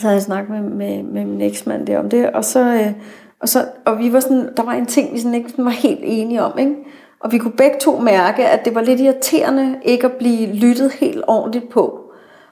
så 0.00 0.06
havde 0.06 0.14
jeg 0.14 0.22
snakket 0.22 0.50
med, 0.50 0.60
med, 0.70 1.02
med 1.02 1.24
min 1.24 1.40
eksmand 1.40 1.86
der 1.86 1.98
om 1.98 2.10
det, 2.10 2.30
og 2.30 2.44
så, 2.44 2.60
øh, 2.60 2.92
og 3.40 3.48
så 3.48 3.64
og 3.84 3.98
vi 3.98 4.12
var 4.12 4.20
sådan, 4.20 4.48
der 4.56 4.62
var 4.62 4.72
en 4.72 4.86
ting, 4.86 5.14
vi 5.14 5.18
sådan 5.18 5.34
ikke 5.34 5.52
var 5.58 5.70
helt 5.70 6.00
enige 6.02 6.42
om, 6.42 6.58
ikke? 6.58 6.74
Og 7.20 7.32
vi 7.32 7.38
kunne 7.38 7.52
begge 7.52 7.76
to 7.80 7.98
mærke, 7.98 8.46
at 8.46 8.64
det 8.64 8.74
var 8.74 8.80
lidt 8.80 9.00
irriterende 9.00 9.76
ikke 9.82 10.06
at 10.06 10.12
blive 10.12 10.52
lyttet 10.52 10.92
helt 10.92 11.24
ordentligt 11.26 11.68
på. 11.68 12.00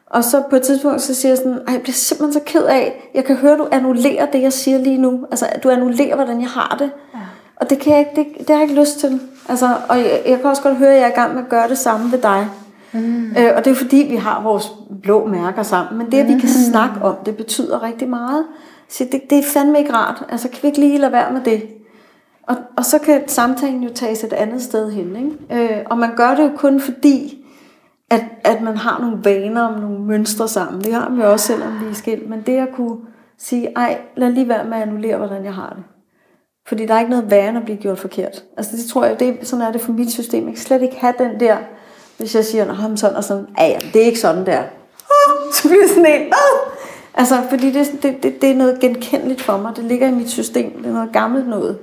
Og 0.07 0.25
så 0.25 0.43
på 0.51 0.57
et 0.57 0.63
tidspunkt, 0.63 1.03
så 1.03 1.15
siger 1.15 1.31
jeg 1.31 1.39
sådan, 1.39 1.59
Ej, 1.67 1.73
jeg 1.73 1.83
bliver 1.83 1.95
simpelthen 1.95 2.33
så 2.33 2.41
ked 2.47 2.65
af, 2.65 3.11
jeg 3.15 3.25
kan 3.25 3.37
høre, 3.37 3.59
du 3.59 3.69
annullerer 3.73 4.27
det, 4.27 4.43
jeg 4.43 4.53
siger 4.53 4.79
lige 4.79 4.99
nu. 4.99 5.27
Altså, 5.31 5.47
du 5.63 5.71
annullerer, 5.71 6.15
hvordan 6.15 6.41
jeg 6.41 6.49
har 6.49 6.77
det. 6.79 6.91
Ja. 7.15 7.19
Og 7.57 7.71
det, 7.71 7.79
kan 7.79 7.93
jeg 7.93 8.01
ikke, 8.01 8.11
det, 8.17 8.39
det 8.39 8.49
har 8.49 8.55
jeg 8.55 8.63
ikke 8.63 8.81
lyst 8.81 8.99
til. 8.99 9.21
Altså, 9.49 9.69
og 9.89 9.99
jeg, 9.99 10.23
jeg 10.27 10.37
kan 10.41 10.51
også 10.51 10.63
godt 10.63 10.77
høre, 10.77 10.91
at 10.91 10.97
jeg 10.97 11.05
er 11.05 11.11
i 11.11 11.15
gang 11.15 11.35
med 11.35 11.43
at 11.43 11.49
gøre 11.49 11.69
det 11.69 11.79
samme 11.79 12.13
ved 12.13 12.19
dig. 12.19 12.47
Mm. 12.93 13.31
Øh, 13.39 13.53
og 13.57 13.65
det 13.65 13.71
er 13.71 13.75
fordi, 13.75 14.07
vi 14.11 14.17
har 14.17 14.43
vores 14.43 14.73
blå 15.03 15.27
mærker 15.27 15.63
sammen. 15.63 15.99
Men 15.99 16.13
det, 16.13 16.19
at 16.19 16.29
vi 16.29 16.41
kan 16.41 16.49
snakke 16.49 17.03
om, 17.03 17.17
det 17.27 17.37
betyder 17.37 17.83
rigtig 17.83 18.09
meget. 18.09 18.45
Så 18.89 19.05
det, 19.13 19.21
det 19.31 19.39
er 19.39 19.43
fandme 19.43 19.79
ikke 19.79 19.93
rart. 19.93 20.23
Altså, 20.29 20.49
kan 20.49 20.59
vi 20.63 20.69
ikke 20.69 20.81
lige 20.81 20.99
lade 20.99 21.13
være 21.13 21.33
med 21.33 21.41
det? 21.45 21.63
Og, 22.43 22.57
og 22.77 22.85
så 22.85 22.99
kan 22.99 23.29
samtalen 23.29 23.83
jo 23.83 23.91
tages 23.95 24.25
et 24.25 24.33
andet 24.33 24.63
sted 24.63 24.91
hen. 24.91 25.17
Ikke? 25.17 25.75
Øh, 25.79 25.85
og 25.91 25.99
man 25.99 26.17
gør 26.17 26.35
det 26.35 26.43
jo 26.43 26.51
kun 26.57 26.81
fordi, 26.81 27.45
at, 28.11 28.25
at 28.45 28.63
man 28.63 28.77
har 28.77 29.01
nogle 29.01 29.19
vaner 29.25 29.63
om 29.63 29.81
nogle 29.81 29.99
mønstre 29.99 30.49
sammen. 30.49 30.85
Det 30.85 30.95
har 30.95 31.11
vi 31.11 31.23
også, 31.23 31.47
selvom 31.47 31.81
vi 31.81 31.91
er 31.91 31.95
skilt. 31.95 32.29
Men 32.31 32.43
det 32.47 32.57
at 32.57 32.69
kunne 32.75 32.97
sige, 33.39 33.73
ej, 33.77 33.99
lad 34.17 34.31
lige 34.31 34.49
være 34.49 34.65
med 34.65 34.77
at 34.77 34.83
annullere, 34.83 35.17
hvordan 35.17 35.45
jeg 35.45 35.55
har 35.55 35.73
det. 35.77 35.85
Fordi 36.69 36.87
der 36.87 36.95
er 36.95 36.99
ikke 36.99 37.11
noget 37.11 37.31
værre 37.31 37.57
at 37.57 37.65
blive 37.65 37.79
gjort 37.79 37.99
forkert. 37.99 38.45
Altså 38.57 38.77
det 38.77 38.85
tror 38.85 39.05
jeg, 39.05 39.21
det, 39.21 39.39
sådan 39.43 39.67
er 39.67 39.73
det 39.73 39.81
for 39.81 39.93
mit 39.93 40.13
system. 40.13 40.45
Jeg 40.47 40.55
kan 40.55 40.63
slet 40.63 40.83
ikke 40.83 40.97
have 40.97 41.15
den 41.19 41.41
der, 41.41 41.57
hvis 42.19 42.35
jeg 42.35 42.45
siger, 42.45 42.73
ham 42.73 42.97
sådan 42.97 43.17
og 43.17 43.25
sådan, 43.25 43.47
ja, 43.59 43.67
ja, 43.67 43.81
det 43.93 44.03
er 44.03 44.07
ikke 44.07 44.21
sådan 44.21 44.47
der. 44.47 44.63
Så 45.53 45.69
bliver 45.69 45.89
sådan 45.89 46.07
en, 46.07 46.27
Åh! 46.27 46.73
Altså, 47.15 47.43
fordi 47.51 47.71
det, 47.71 48.03
det, 48.03 48.23
det, 48.23 48.43
det 48.43 48.51
er 48.51 48.55
noget 48.55 48.81
genkendeligt 48.81 49.41
for 49.41 49.57
mig. 49.57 49.77
Det 49.77 49.85
ligger 49.85 50.09
i 50.09 50.11
mit 50.11 50.31
system. 50.31 50.73
Det 50.73 50.87
er 50.87 50.93
noget 50.93 51.13
gammelt 51.13 51.49
noget. 51.49 51.79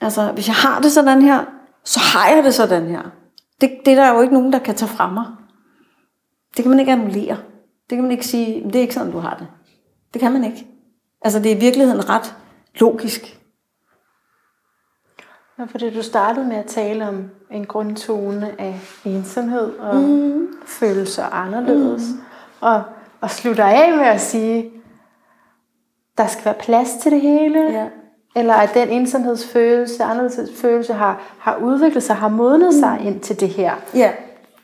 Altså, 0.00 0.32
hvis 0.32 0.48
jeg 0.48 0.54
har 0.54 0.80
det 0.80 0.92
sådan 0.92 1.22
her, 1.22 1.44
så 1.84 2.00
har 2.00 2.34
jeg 2.34 2.44
det 2.44 2.54
sådan 2.54 2.86
her. 2.86 3.02
Det, 3.60 3.70
det 3.84 3.92
er 3.92 4.04
der 4.04 4.14
jo 4.14 4.20
ikke 4.20 4.34
nogen, 4.34 4.52
der 4.52 4.58
kan 4.58 4.74
tage 4.74 4.88
fra 4.88 5.10
mig. 5.10 5.24
Det 6.56 6.62
kan 6.62 6.70
man 6.70 6.80
ikke 6.80 6.92
annullere. 6.92 7.36
Det 7.90 7.96
kan 7.96 8.02
man 8.02 8.10
ikke 8.10 8.26
sige, 8.26 8.64
det 8.64 8.76
er 8.76 8.80
ikke 8.80 8.94
sådan, 8.94 9.12
du 9.12 9.18
har 9.18 9.36
det. 9.38 9.46
Det 10.12 10.20
kan 10.20 10.32
man 10.32 10.44
ikke. 10.44 10.66
Altså, 11.22 11.38
det 11.38 11.52
er 11.52 11.56
i 11.56 11.60
virkeligheden 11.60 12.08
ret 12.08 12.34
logisk. 12.74 13.38
Ja, 15.58 15.64
fordi 15.64 15.94
du 15.94 16.02
startede 16.02 16.46
med 16.46 16.56
at 16.56 16.66
tale 16.66 17.08
om 17.08 17.30
en 17.50 17.66
grundtone 17.66 18.54
af 18.58 18.80
ensomhed 19.04 19.78
og 19.78 19.96
mm. 19.96 20.48
følelser 20.66 21.24
anderledes. 21.24 22.02
Mm. 22.02 22.20
Og, 22.60 22.82
og 23.20 23.30
slutter 23.30 23.64
af 23.64 23.96
med 23.96 24.06
at 24.06 24.20
sige, 24.20 24.70
der 26.18 26.26
skal 26.26 26.44
være 26.44 26.54
plads 26.54 26.94
til 27.02 27.12
det 27.12 27.20
hele. 27.20 27.60
Ja. 27.60 27.86
Eller 28.36 28.54
at 28.54 28.74
den 28.74 28.88
ensomhedsfølelse, 28.88 30.04
anderledesfølelse 30.04 30.92
har, 30.92 31.20
har 31.38 31.56
udviklet 31.56 32.02
sig, 32.02 32.16
har 32.16 32.28
modnet 32.28 32.74
mm. 32.74 32.80
sig 32.80 32.98
ind 33.04 33.20
til 33.20 33.40
det 33.40 33.48
her. 33.48 33.74
Ja, 33.94 34.12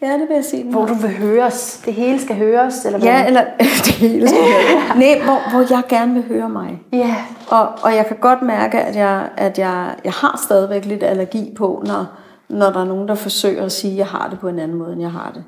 ja 0.02 0.12
det 0.12 0.28
vil 0.28 0.34
jeg 0.34 0.44
sige. 0.44 0.70
Hvor 0.70 0.86
du 0.86 0.94
vil 0.94 1.10
høres. 1.10 1.82
Det 1.84 1.94
hele 1.94 2.20
skal 2.20 2.36
høres. 2.36 2.84
Eller 2.84 2.98
hvad? 2.98 3.08
Ja, 3.08 3.26
eller 3.26 3.44
det 3.86 3.92
hele 3.92 4.28
skal 4.28 4.40
høres. 4.40 4.96
Nej, 4.96 5.24
hvor, 5.24 5.50
hvor 5.50 5.74
jeg 5.74 5.82
gerne 5.88 6.14
vil 6.14 6.22
høre 6.22 6.48
mig. 6.48 6.82
Ja. 6.92 7.16
Og, 7.50 7.68
og 7.82 7.94
jeg 7.94 8.06
kan 8.06 8.16
godt 8.16 8.42
mærke, 8.42 8.80
at 8.80 8.96
jeg, 8.96 9.30
at 9.36 9.58
jeg, 9.58 9.94
jeg 10.04 10.12
har 10.12 10.40
stadigvæk 10.44 10.84
lidt 10.84 11.02
allergi 11.02 11.54
på, 11.56 11.82
når, 11.86 12.06
når 12.48 12.70
der 12.70 12.80
er 12.80 12.84
nogen, 12.84 13.08
der 13.08 13.14
forsøger 13.14 13.64
at 13.64 13.72
sige, 13.72 13.92
at 13.92 13.98
jeg 13.98 14.06
har 14.06 14.28
det 14.28 14.40
på 14.40 14.48
en 14.48 14.58
anden 14.58 14.78
måde, 14.78 14.92
end 14.92 15.00
jeg 15.00 15.12
har 15.12 15.30
det. 15.34 15.44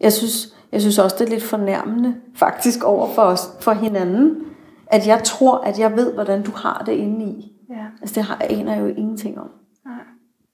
Jeg 0.00 0.12
synes, 0.12 0.54
jeg 0.72 0.80
synes 0.80 0.98
også, 0.98 1.16
det 1.18 1.26
er 1.26 1.30
lidt 1.30 1.44
fornærmende, 1.44 2.14
faktisk 2.34 2.84
over 2.84 3.08
for, 3.14 3.22
os, 3.22 3.50
for 3.60 3.72
hinanden, 3.72 4.36
at 4.86 5.06
jeg 5.06 5.24
tror, 5.24 5.58
at 5.58 5.78
jeg 5.78 5.96
ved, 5.96 6.12
hvordan 6.12 6.42
du 6.42 6.50
har 6.54 6.82
det 6.86 6.92
inde 6.92 7.24
i. 7.24 7.52
Ja. 7.70 7.84
Altså 8.00 8.14
det 8.14 8.22
har, 8.22 8.36
aner 8.50 8.74
jeg 8.74 8.82
jo 8.82 8.86
ingenting 8.86 9.38
om. 9.38 9.48
Nej. 9.86 9.94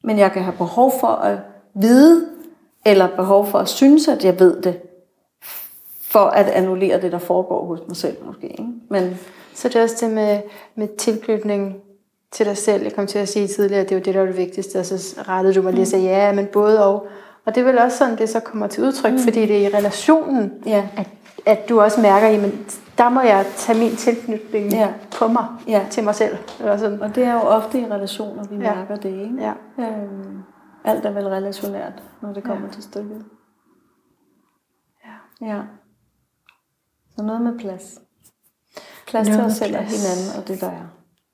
Men 0.05 0.19
jeg 0.19 0.33
kan 0.33 0.43
have 0.43 0.57
behov 0.59 0.93
for 1.01 1.09
at 1.09 1.39
vide, 1.75 2.27
eller 2.85 3.09
behov 3.17 3.47
for 3.47 3.59
at 3.59 3.69
synes, 3.69 4.09
at 4.09 4.25
jeg 4.25 4.39
ved 4.41 4.63
det, 4.63 4.81
for 6.11 6.19
at 6.21 6.47
annullere 6.47 7.01
det, 7.01 7.13
der 7.13 7.19
foregår 7.19 7.67
hos 7.67 7.79
mig 7.89 7.97
selv 7.97 8.17
måske. 8.27 8.47
Ikke? 8.47 8.65
Men, 8.91 9.19
Så 9.55 9.69
det 9.69 9.77
er 9.77 9.83
også 9.83 10.07
det 10.07 10.15
med, 10.15 10.41
med 10.75 10.89
tilknytning 10.99 11.77
til 12.33 12.47
dig 12.47 12.57
selv. 12.57 12.83
Jeg 12.83 12.93
kom 12.95 13.07
til 13.07 13.19
at 13.19 13.29
sige 13.29 13.47
tidligere, 13.49 13.83
at 13.83 13.89
det 13.89 13.95
var 13.97 14.03
det, 14.03 14.15
der 14.15 14.21
var 14.21 14.27
det 14.27 14.37
vigtigste, 14.37 14.79
og 14.79 14.87
så 14.87 15.21
rettede 15.29 15.55
du 15.55 15.63
mig 15.63 15.73
lige 15.73 15.83
og 15.83 15.87
sagde, 15.87 16.05
ja, 16.05 16.33
men 16.33 16.47
både 16.47 16.85
og. 16.87 17.07
Og 17.47 17.55
det 17.55 17.61
er 17.61 17.65
vel 17.65 17.79
også 17.79 17.99
sådan, 17.99 18.19
det 18.19 18.29
så 18.29 18.41
kommer 18.41 18.67
til 18.67 18.85
udtryk, 18.85 19.13
mm. 19.13 19.19
fordi 19.19 19.41
det 19.47 19.65
er 19.65 19.69
i 19.71 19.77
relationen, 19.77 20.53
Ja. 20.67 20.89
at, 20.97 21.07
at 21.47 21.69
du 21.69 21.81
også 21.81 22.01
mærker, 22.01 22.29
jamen, 22.29 22.67
der 22.99 23.09
må 23.09 23.21
jeg 23.21 23.45
tage 23.57 23.79
min 23.79 23.97
tilknytning 23.97 24.73
Ja. 24.73 24.89
på 25.19 25.29
mig, 25.29 25.47
Ja. 25.69 25.81
til 25.91 26.05
mig 26.05 26.15
selv. 26.15 26.37
Eller 26.61 26.77
sådan. 26.77 27.03
og 27.03 27.15
det 27.15 27.25
er 27.25 27.33
jo 27.33 27.39
ofte 27.41 27.81
i 27.81 27.85
relationer, 27.91 28.45
vi 28.51 28.55
Ja. 28.65 28.75
mærker 28.75 28.97
det. 28.97 29.11
Ikke? 29.11 29.35
Ja. 29.41 29.53
Øhm, 29.85 30.39
alt 30.85 31.07
er 31.07 31.11
vel 31.11 31.29
relationært, 31.29 32.03
når 32.23 32.33
det 32.33 32.45
kommer 32.45 32.67
ja. 32.67 32.73
til 32.73 32.83
stykket. 32.83 33.25
Ja. 35.05 35.47
Ja. 35.47 35.63
Så 37.17 37.23
noget 37.23 37.41
med 37.43 37.59
plads. 37.59 38.01
Plads 39.07 39.29
Noget 39.29 39.41
til 39.43 39.47
os 39.51 39.53
selv 39.57 39.77
og 39.77 39.83
plads. 39.83 40.03
hinanden 40.03 40.43
og 40.43 40.49
det, 40.49 40.61
der 40.61 40.71
er. 40.71 40.87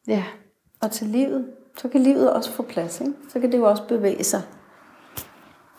ja. 0.06 0.24
Og 0.82 0.90
til 0.90 1.06
livet. 1.06 1.55
Så 1.78 1.89
kan 1.89 2.01
livet 2.01 2.32
også 2.32 2.52
få 2.52 2.62
plads. 2.62 3.01
Ikke? 3.01 3.12
Så 3.28 3.40
kan 3.40 3.52
det 3.52 3.59
jo 3.59 3.64
også 3.70 3.89
bevæge 3.89 4.24
sig. 4.24 4.43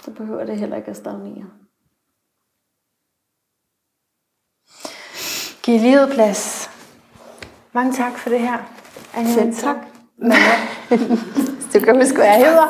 Så 0.04 0.12
behøver 0.12 0.44
det 0.46 0.58
heller 0.60 0.76
ikke 0.78 0.90
at 0.90 0.98
stagnere. 0.98 1.46
Giv 5.64 5.80
livet 5.80 6.10
plads. 6.14 6.70
Mange 7.74 7.94
tak 7.94 8.18
for 8.18 8.30
det 8.30 8.40
her. 8.40 8.58
Anja 9.16 9.34
Selv 9.34 9.54
tak. 9.54 9.78
Du 11.74 11.80
kan 11.80 11.96
huske, 11.96 12.16
hvad 12.16 12.26
jeg 12.26 12.36
hedder. 12.36 12.68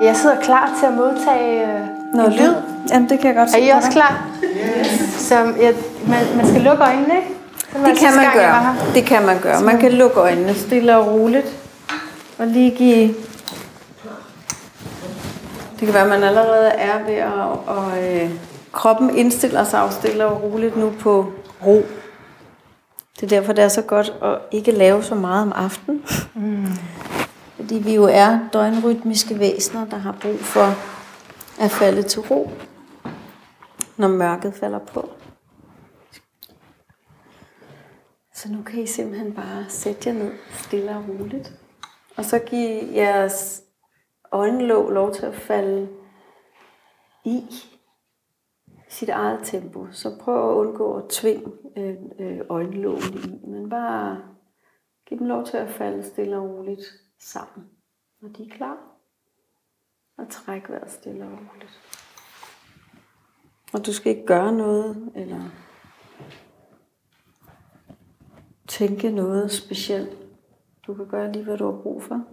Jeg 0.00 0.16
sidder 0.16 0.40
klar 0.40 0.70
til 0.80 0.86
at 0.86 0.92
modtage 0.92 1.62
øh, 1.62 1.80
Noget 2.12 2.32
lyd. 2.32 2.54
Jamen, 2.90 3.08
det 3.08 3.18
kan 3.18 3.28
jeg 3.28 3.36
godt 3.36 3.48
Er 3.48 3.52
se. 3.52 3.60
I 3.60 3.68
også 3.68 3.90
klar? 3.90 4.26
Så 5.18 5.34
jeg, 5.34 5.74
man, 6.08 6.36
man 6.36 6.46
skal 6.46 6.60
lukke 6.60 6.82
øjnene, 6.84 7.16
ikke? 7.16 7.34
Det, 7.86 7.98
kan 7.98 8.14
man 8.16 8.24
gang, 8.24 8.34
gøre. 8.34 8.76
Det 8.94 9.04
kan 9.04 9.26
man 9.26 9.38
gøre. 9.40 9.62
Man 9.62 9.78
kan 9.78 9.92
lukke 9.92 10.20
øjnene 10.20 10.54
stille 10.54 10.96
og 10.96 11.06
roligt. 11.06 11.46
Og 12.38 12.46
lige 12.46 12.70
give... 12.70 13.14
Det 15.80 15.86
kan 15.86 15.94
være, 15.94 16.02
at 16.02 16.08
man 16.08 16.22
allerede 16.22 16.68
er 16.68 16.98
ved 17.06 17.14
at... 17.14 17.32
Og, 17.66 17.92
øh, 18.02 18.30
kroppen 18.72 19.16
indstiller 19.16 19.64
sig 19.64 19.80
jo 19.80 19.90
stille 19.90 20.26
og 20.26 20.42
roligt 20.42 20.76
nu 20.76 20.92
på 21.00 21.26
ro. 21.66 21.82
Det 23.20 23.32
er 23.32 23.40
derfor, 23.40 23.52
det 23.52 23.64
er 23.64 23.68
så 23.68 23.82
godt 23.82 24.14
at 24.22 24.38
ikke 24.50 24.72
lave 24.72 25.02
så 25.02 25.14
meget 25.14 25.42
om 25.42 25.52
aftenen. 25.52 26.04
Mm. 26.34 26.66
Fordi 27.56 27.74
vi 27.74 27.94
jo 27.94 28.04
er 28.04 28.38
døgnrytmiske 28.52 29.38
væsener, 29.38 29.86
der 29.86 29.96
har 29.96 30.16
brug 30.22 30.38
for 30.38 30.74
at 31.64 31.70
falde 31.70 32.02
til 32.02 32.20
ro, 32.20 32.50
når 33.96 34.08
mørket 34.08 34.54
falder 34.54 34.78
på. 34.78 35.10
Så 38.34 38.48
nu 38.48 38.62
kan 38.62 38.82
I 38.82 38.86
simpelthen 38.86 39.32
bare 39.32 39.64
sætte 39.68 40.08
jer 40.08 40.14
ned 40.14 40.32
stille 40.52 40.90
og 40.90 41.04
roligt. 41.08 41.52
Og 42.16 42.24
så 42.24 42.38
give 42.38 42.94
jeres 42.94 43.62
øjenlåg 44.32 44.90
lov 44.90 45.14
til 45.14 45.26
at 45.26 45.34
falde 45.34 45.88
i 47.24 47.44
sit 48.90 49.08
eget 49.08 49.40
tempo. 49.44 49.86
Så 49.92 50.18
prøv 50.20 50.50
at 50.50 50.54
undgå 50.54 50.96
at 50.96 51.08
tvinge 51.10 51.52
øh, 51.76 51.96
øh, 52.18 52.40
øjenlågene 52.48 53.20
i, 53.20 53.46
men 53.46 53.70
bare 53.70 54.22
giv 55.06 55.18
dem 55.18 55.26
lov 55.26 55.44
til 55.44 55.56
at 55.56 55.70
falde 55.70 56.02
stille 56.02 56.36
og 56.36 56.50
roligt 56.50 56.84
sammen. 57.18 57.68
Når 58.20 58.28
de 58.28 58.42
er 58.50 58.56
klar, 58.56 58.76
og 60.18 60.28
træk 60.28 60.68
vejret 60.68 60.90
stille 60.90 61.24
og 61.24 61.30
roligt. 61.32 61.80
Og 63.72 63.86
du 63.86 63.92
skal 63.92 64.12
ikke 64.12 64.26
gøre 64.26 64.52
noget, 64.52 65.12
eller 65.14 65.40
tænke 68.68 69.10
noget 69.10 69.50
specielt. 69.50 70.18
Du 70.86 70.94
kan 70.94 71.08
gøre 71.08 71.32
lige, 71.32 71.44
hvad 71.44 71.58
du 71.58 71.72
har 71.72 71.82
brug 71.82 72.02
for. 72.02 72.24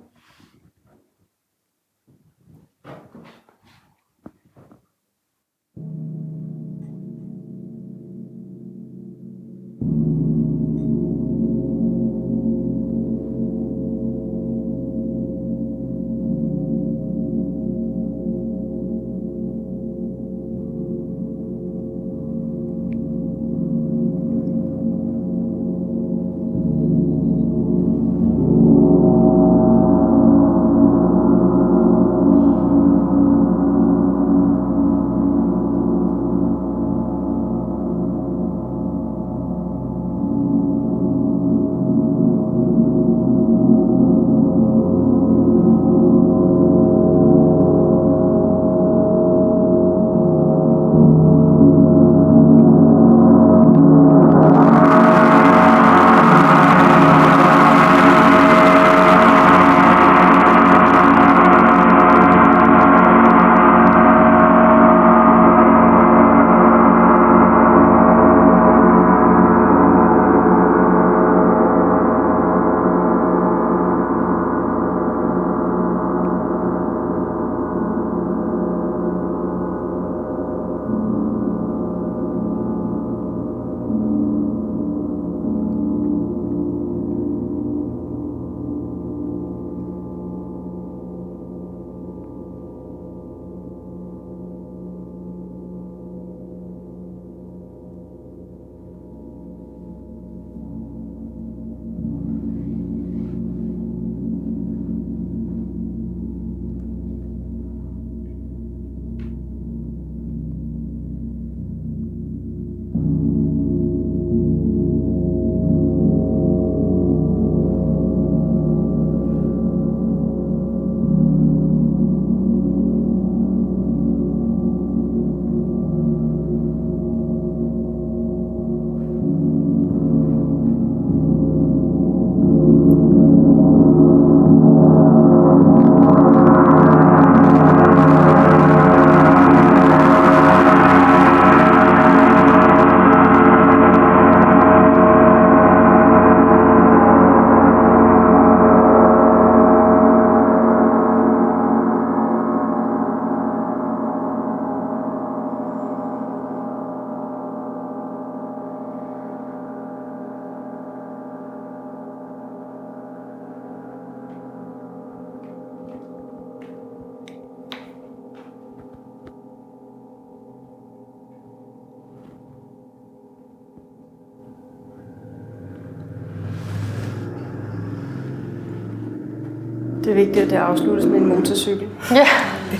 Afsluttes 180.77 181.05
med 181.05 181.17
en 181.19 181.27
motorcykel. 181.35 181.87
Ja. 182.11 182.27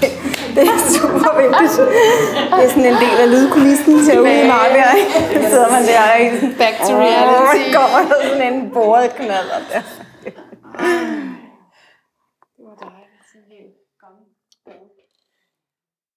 Det 0.56 0.64
er 0.68 0.78
super 0.98 1.32
vigtigt. 1.42 1.72
Det 2.56 2.64
er 2.66 2.70
sådan 2.70 2.86
en 2.86 2.98
del 3.06 3.18
af 3.24 3.30
lydkulissen 3.32 3.94
herude 4.00 4.42
i 4.44 4.48
Marbjerg. 4.48 4.98
Så 5.44 5.50
sidder 5.50 5.70
man 5.76 5.84
der 5.90 6.00
sådan, 6.40 6.56
Back 6.58 6.76
to 6.88 6.94
reality. 6.96 7.76
kommer 7.78 8.00
der 8.10 8.30
sådan 8.30 8.54
en 8.54 8.70
bordet 8.74 9.16
knald 9.16 9.50
der. 9.74 9.80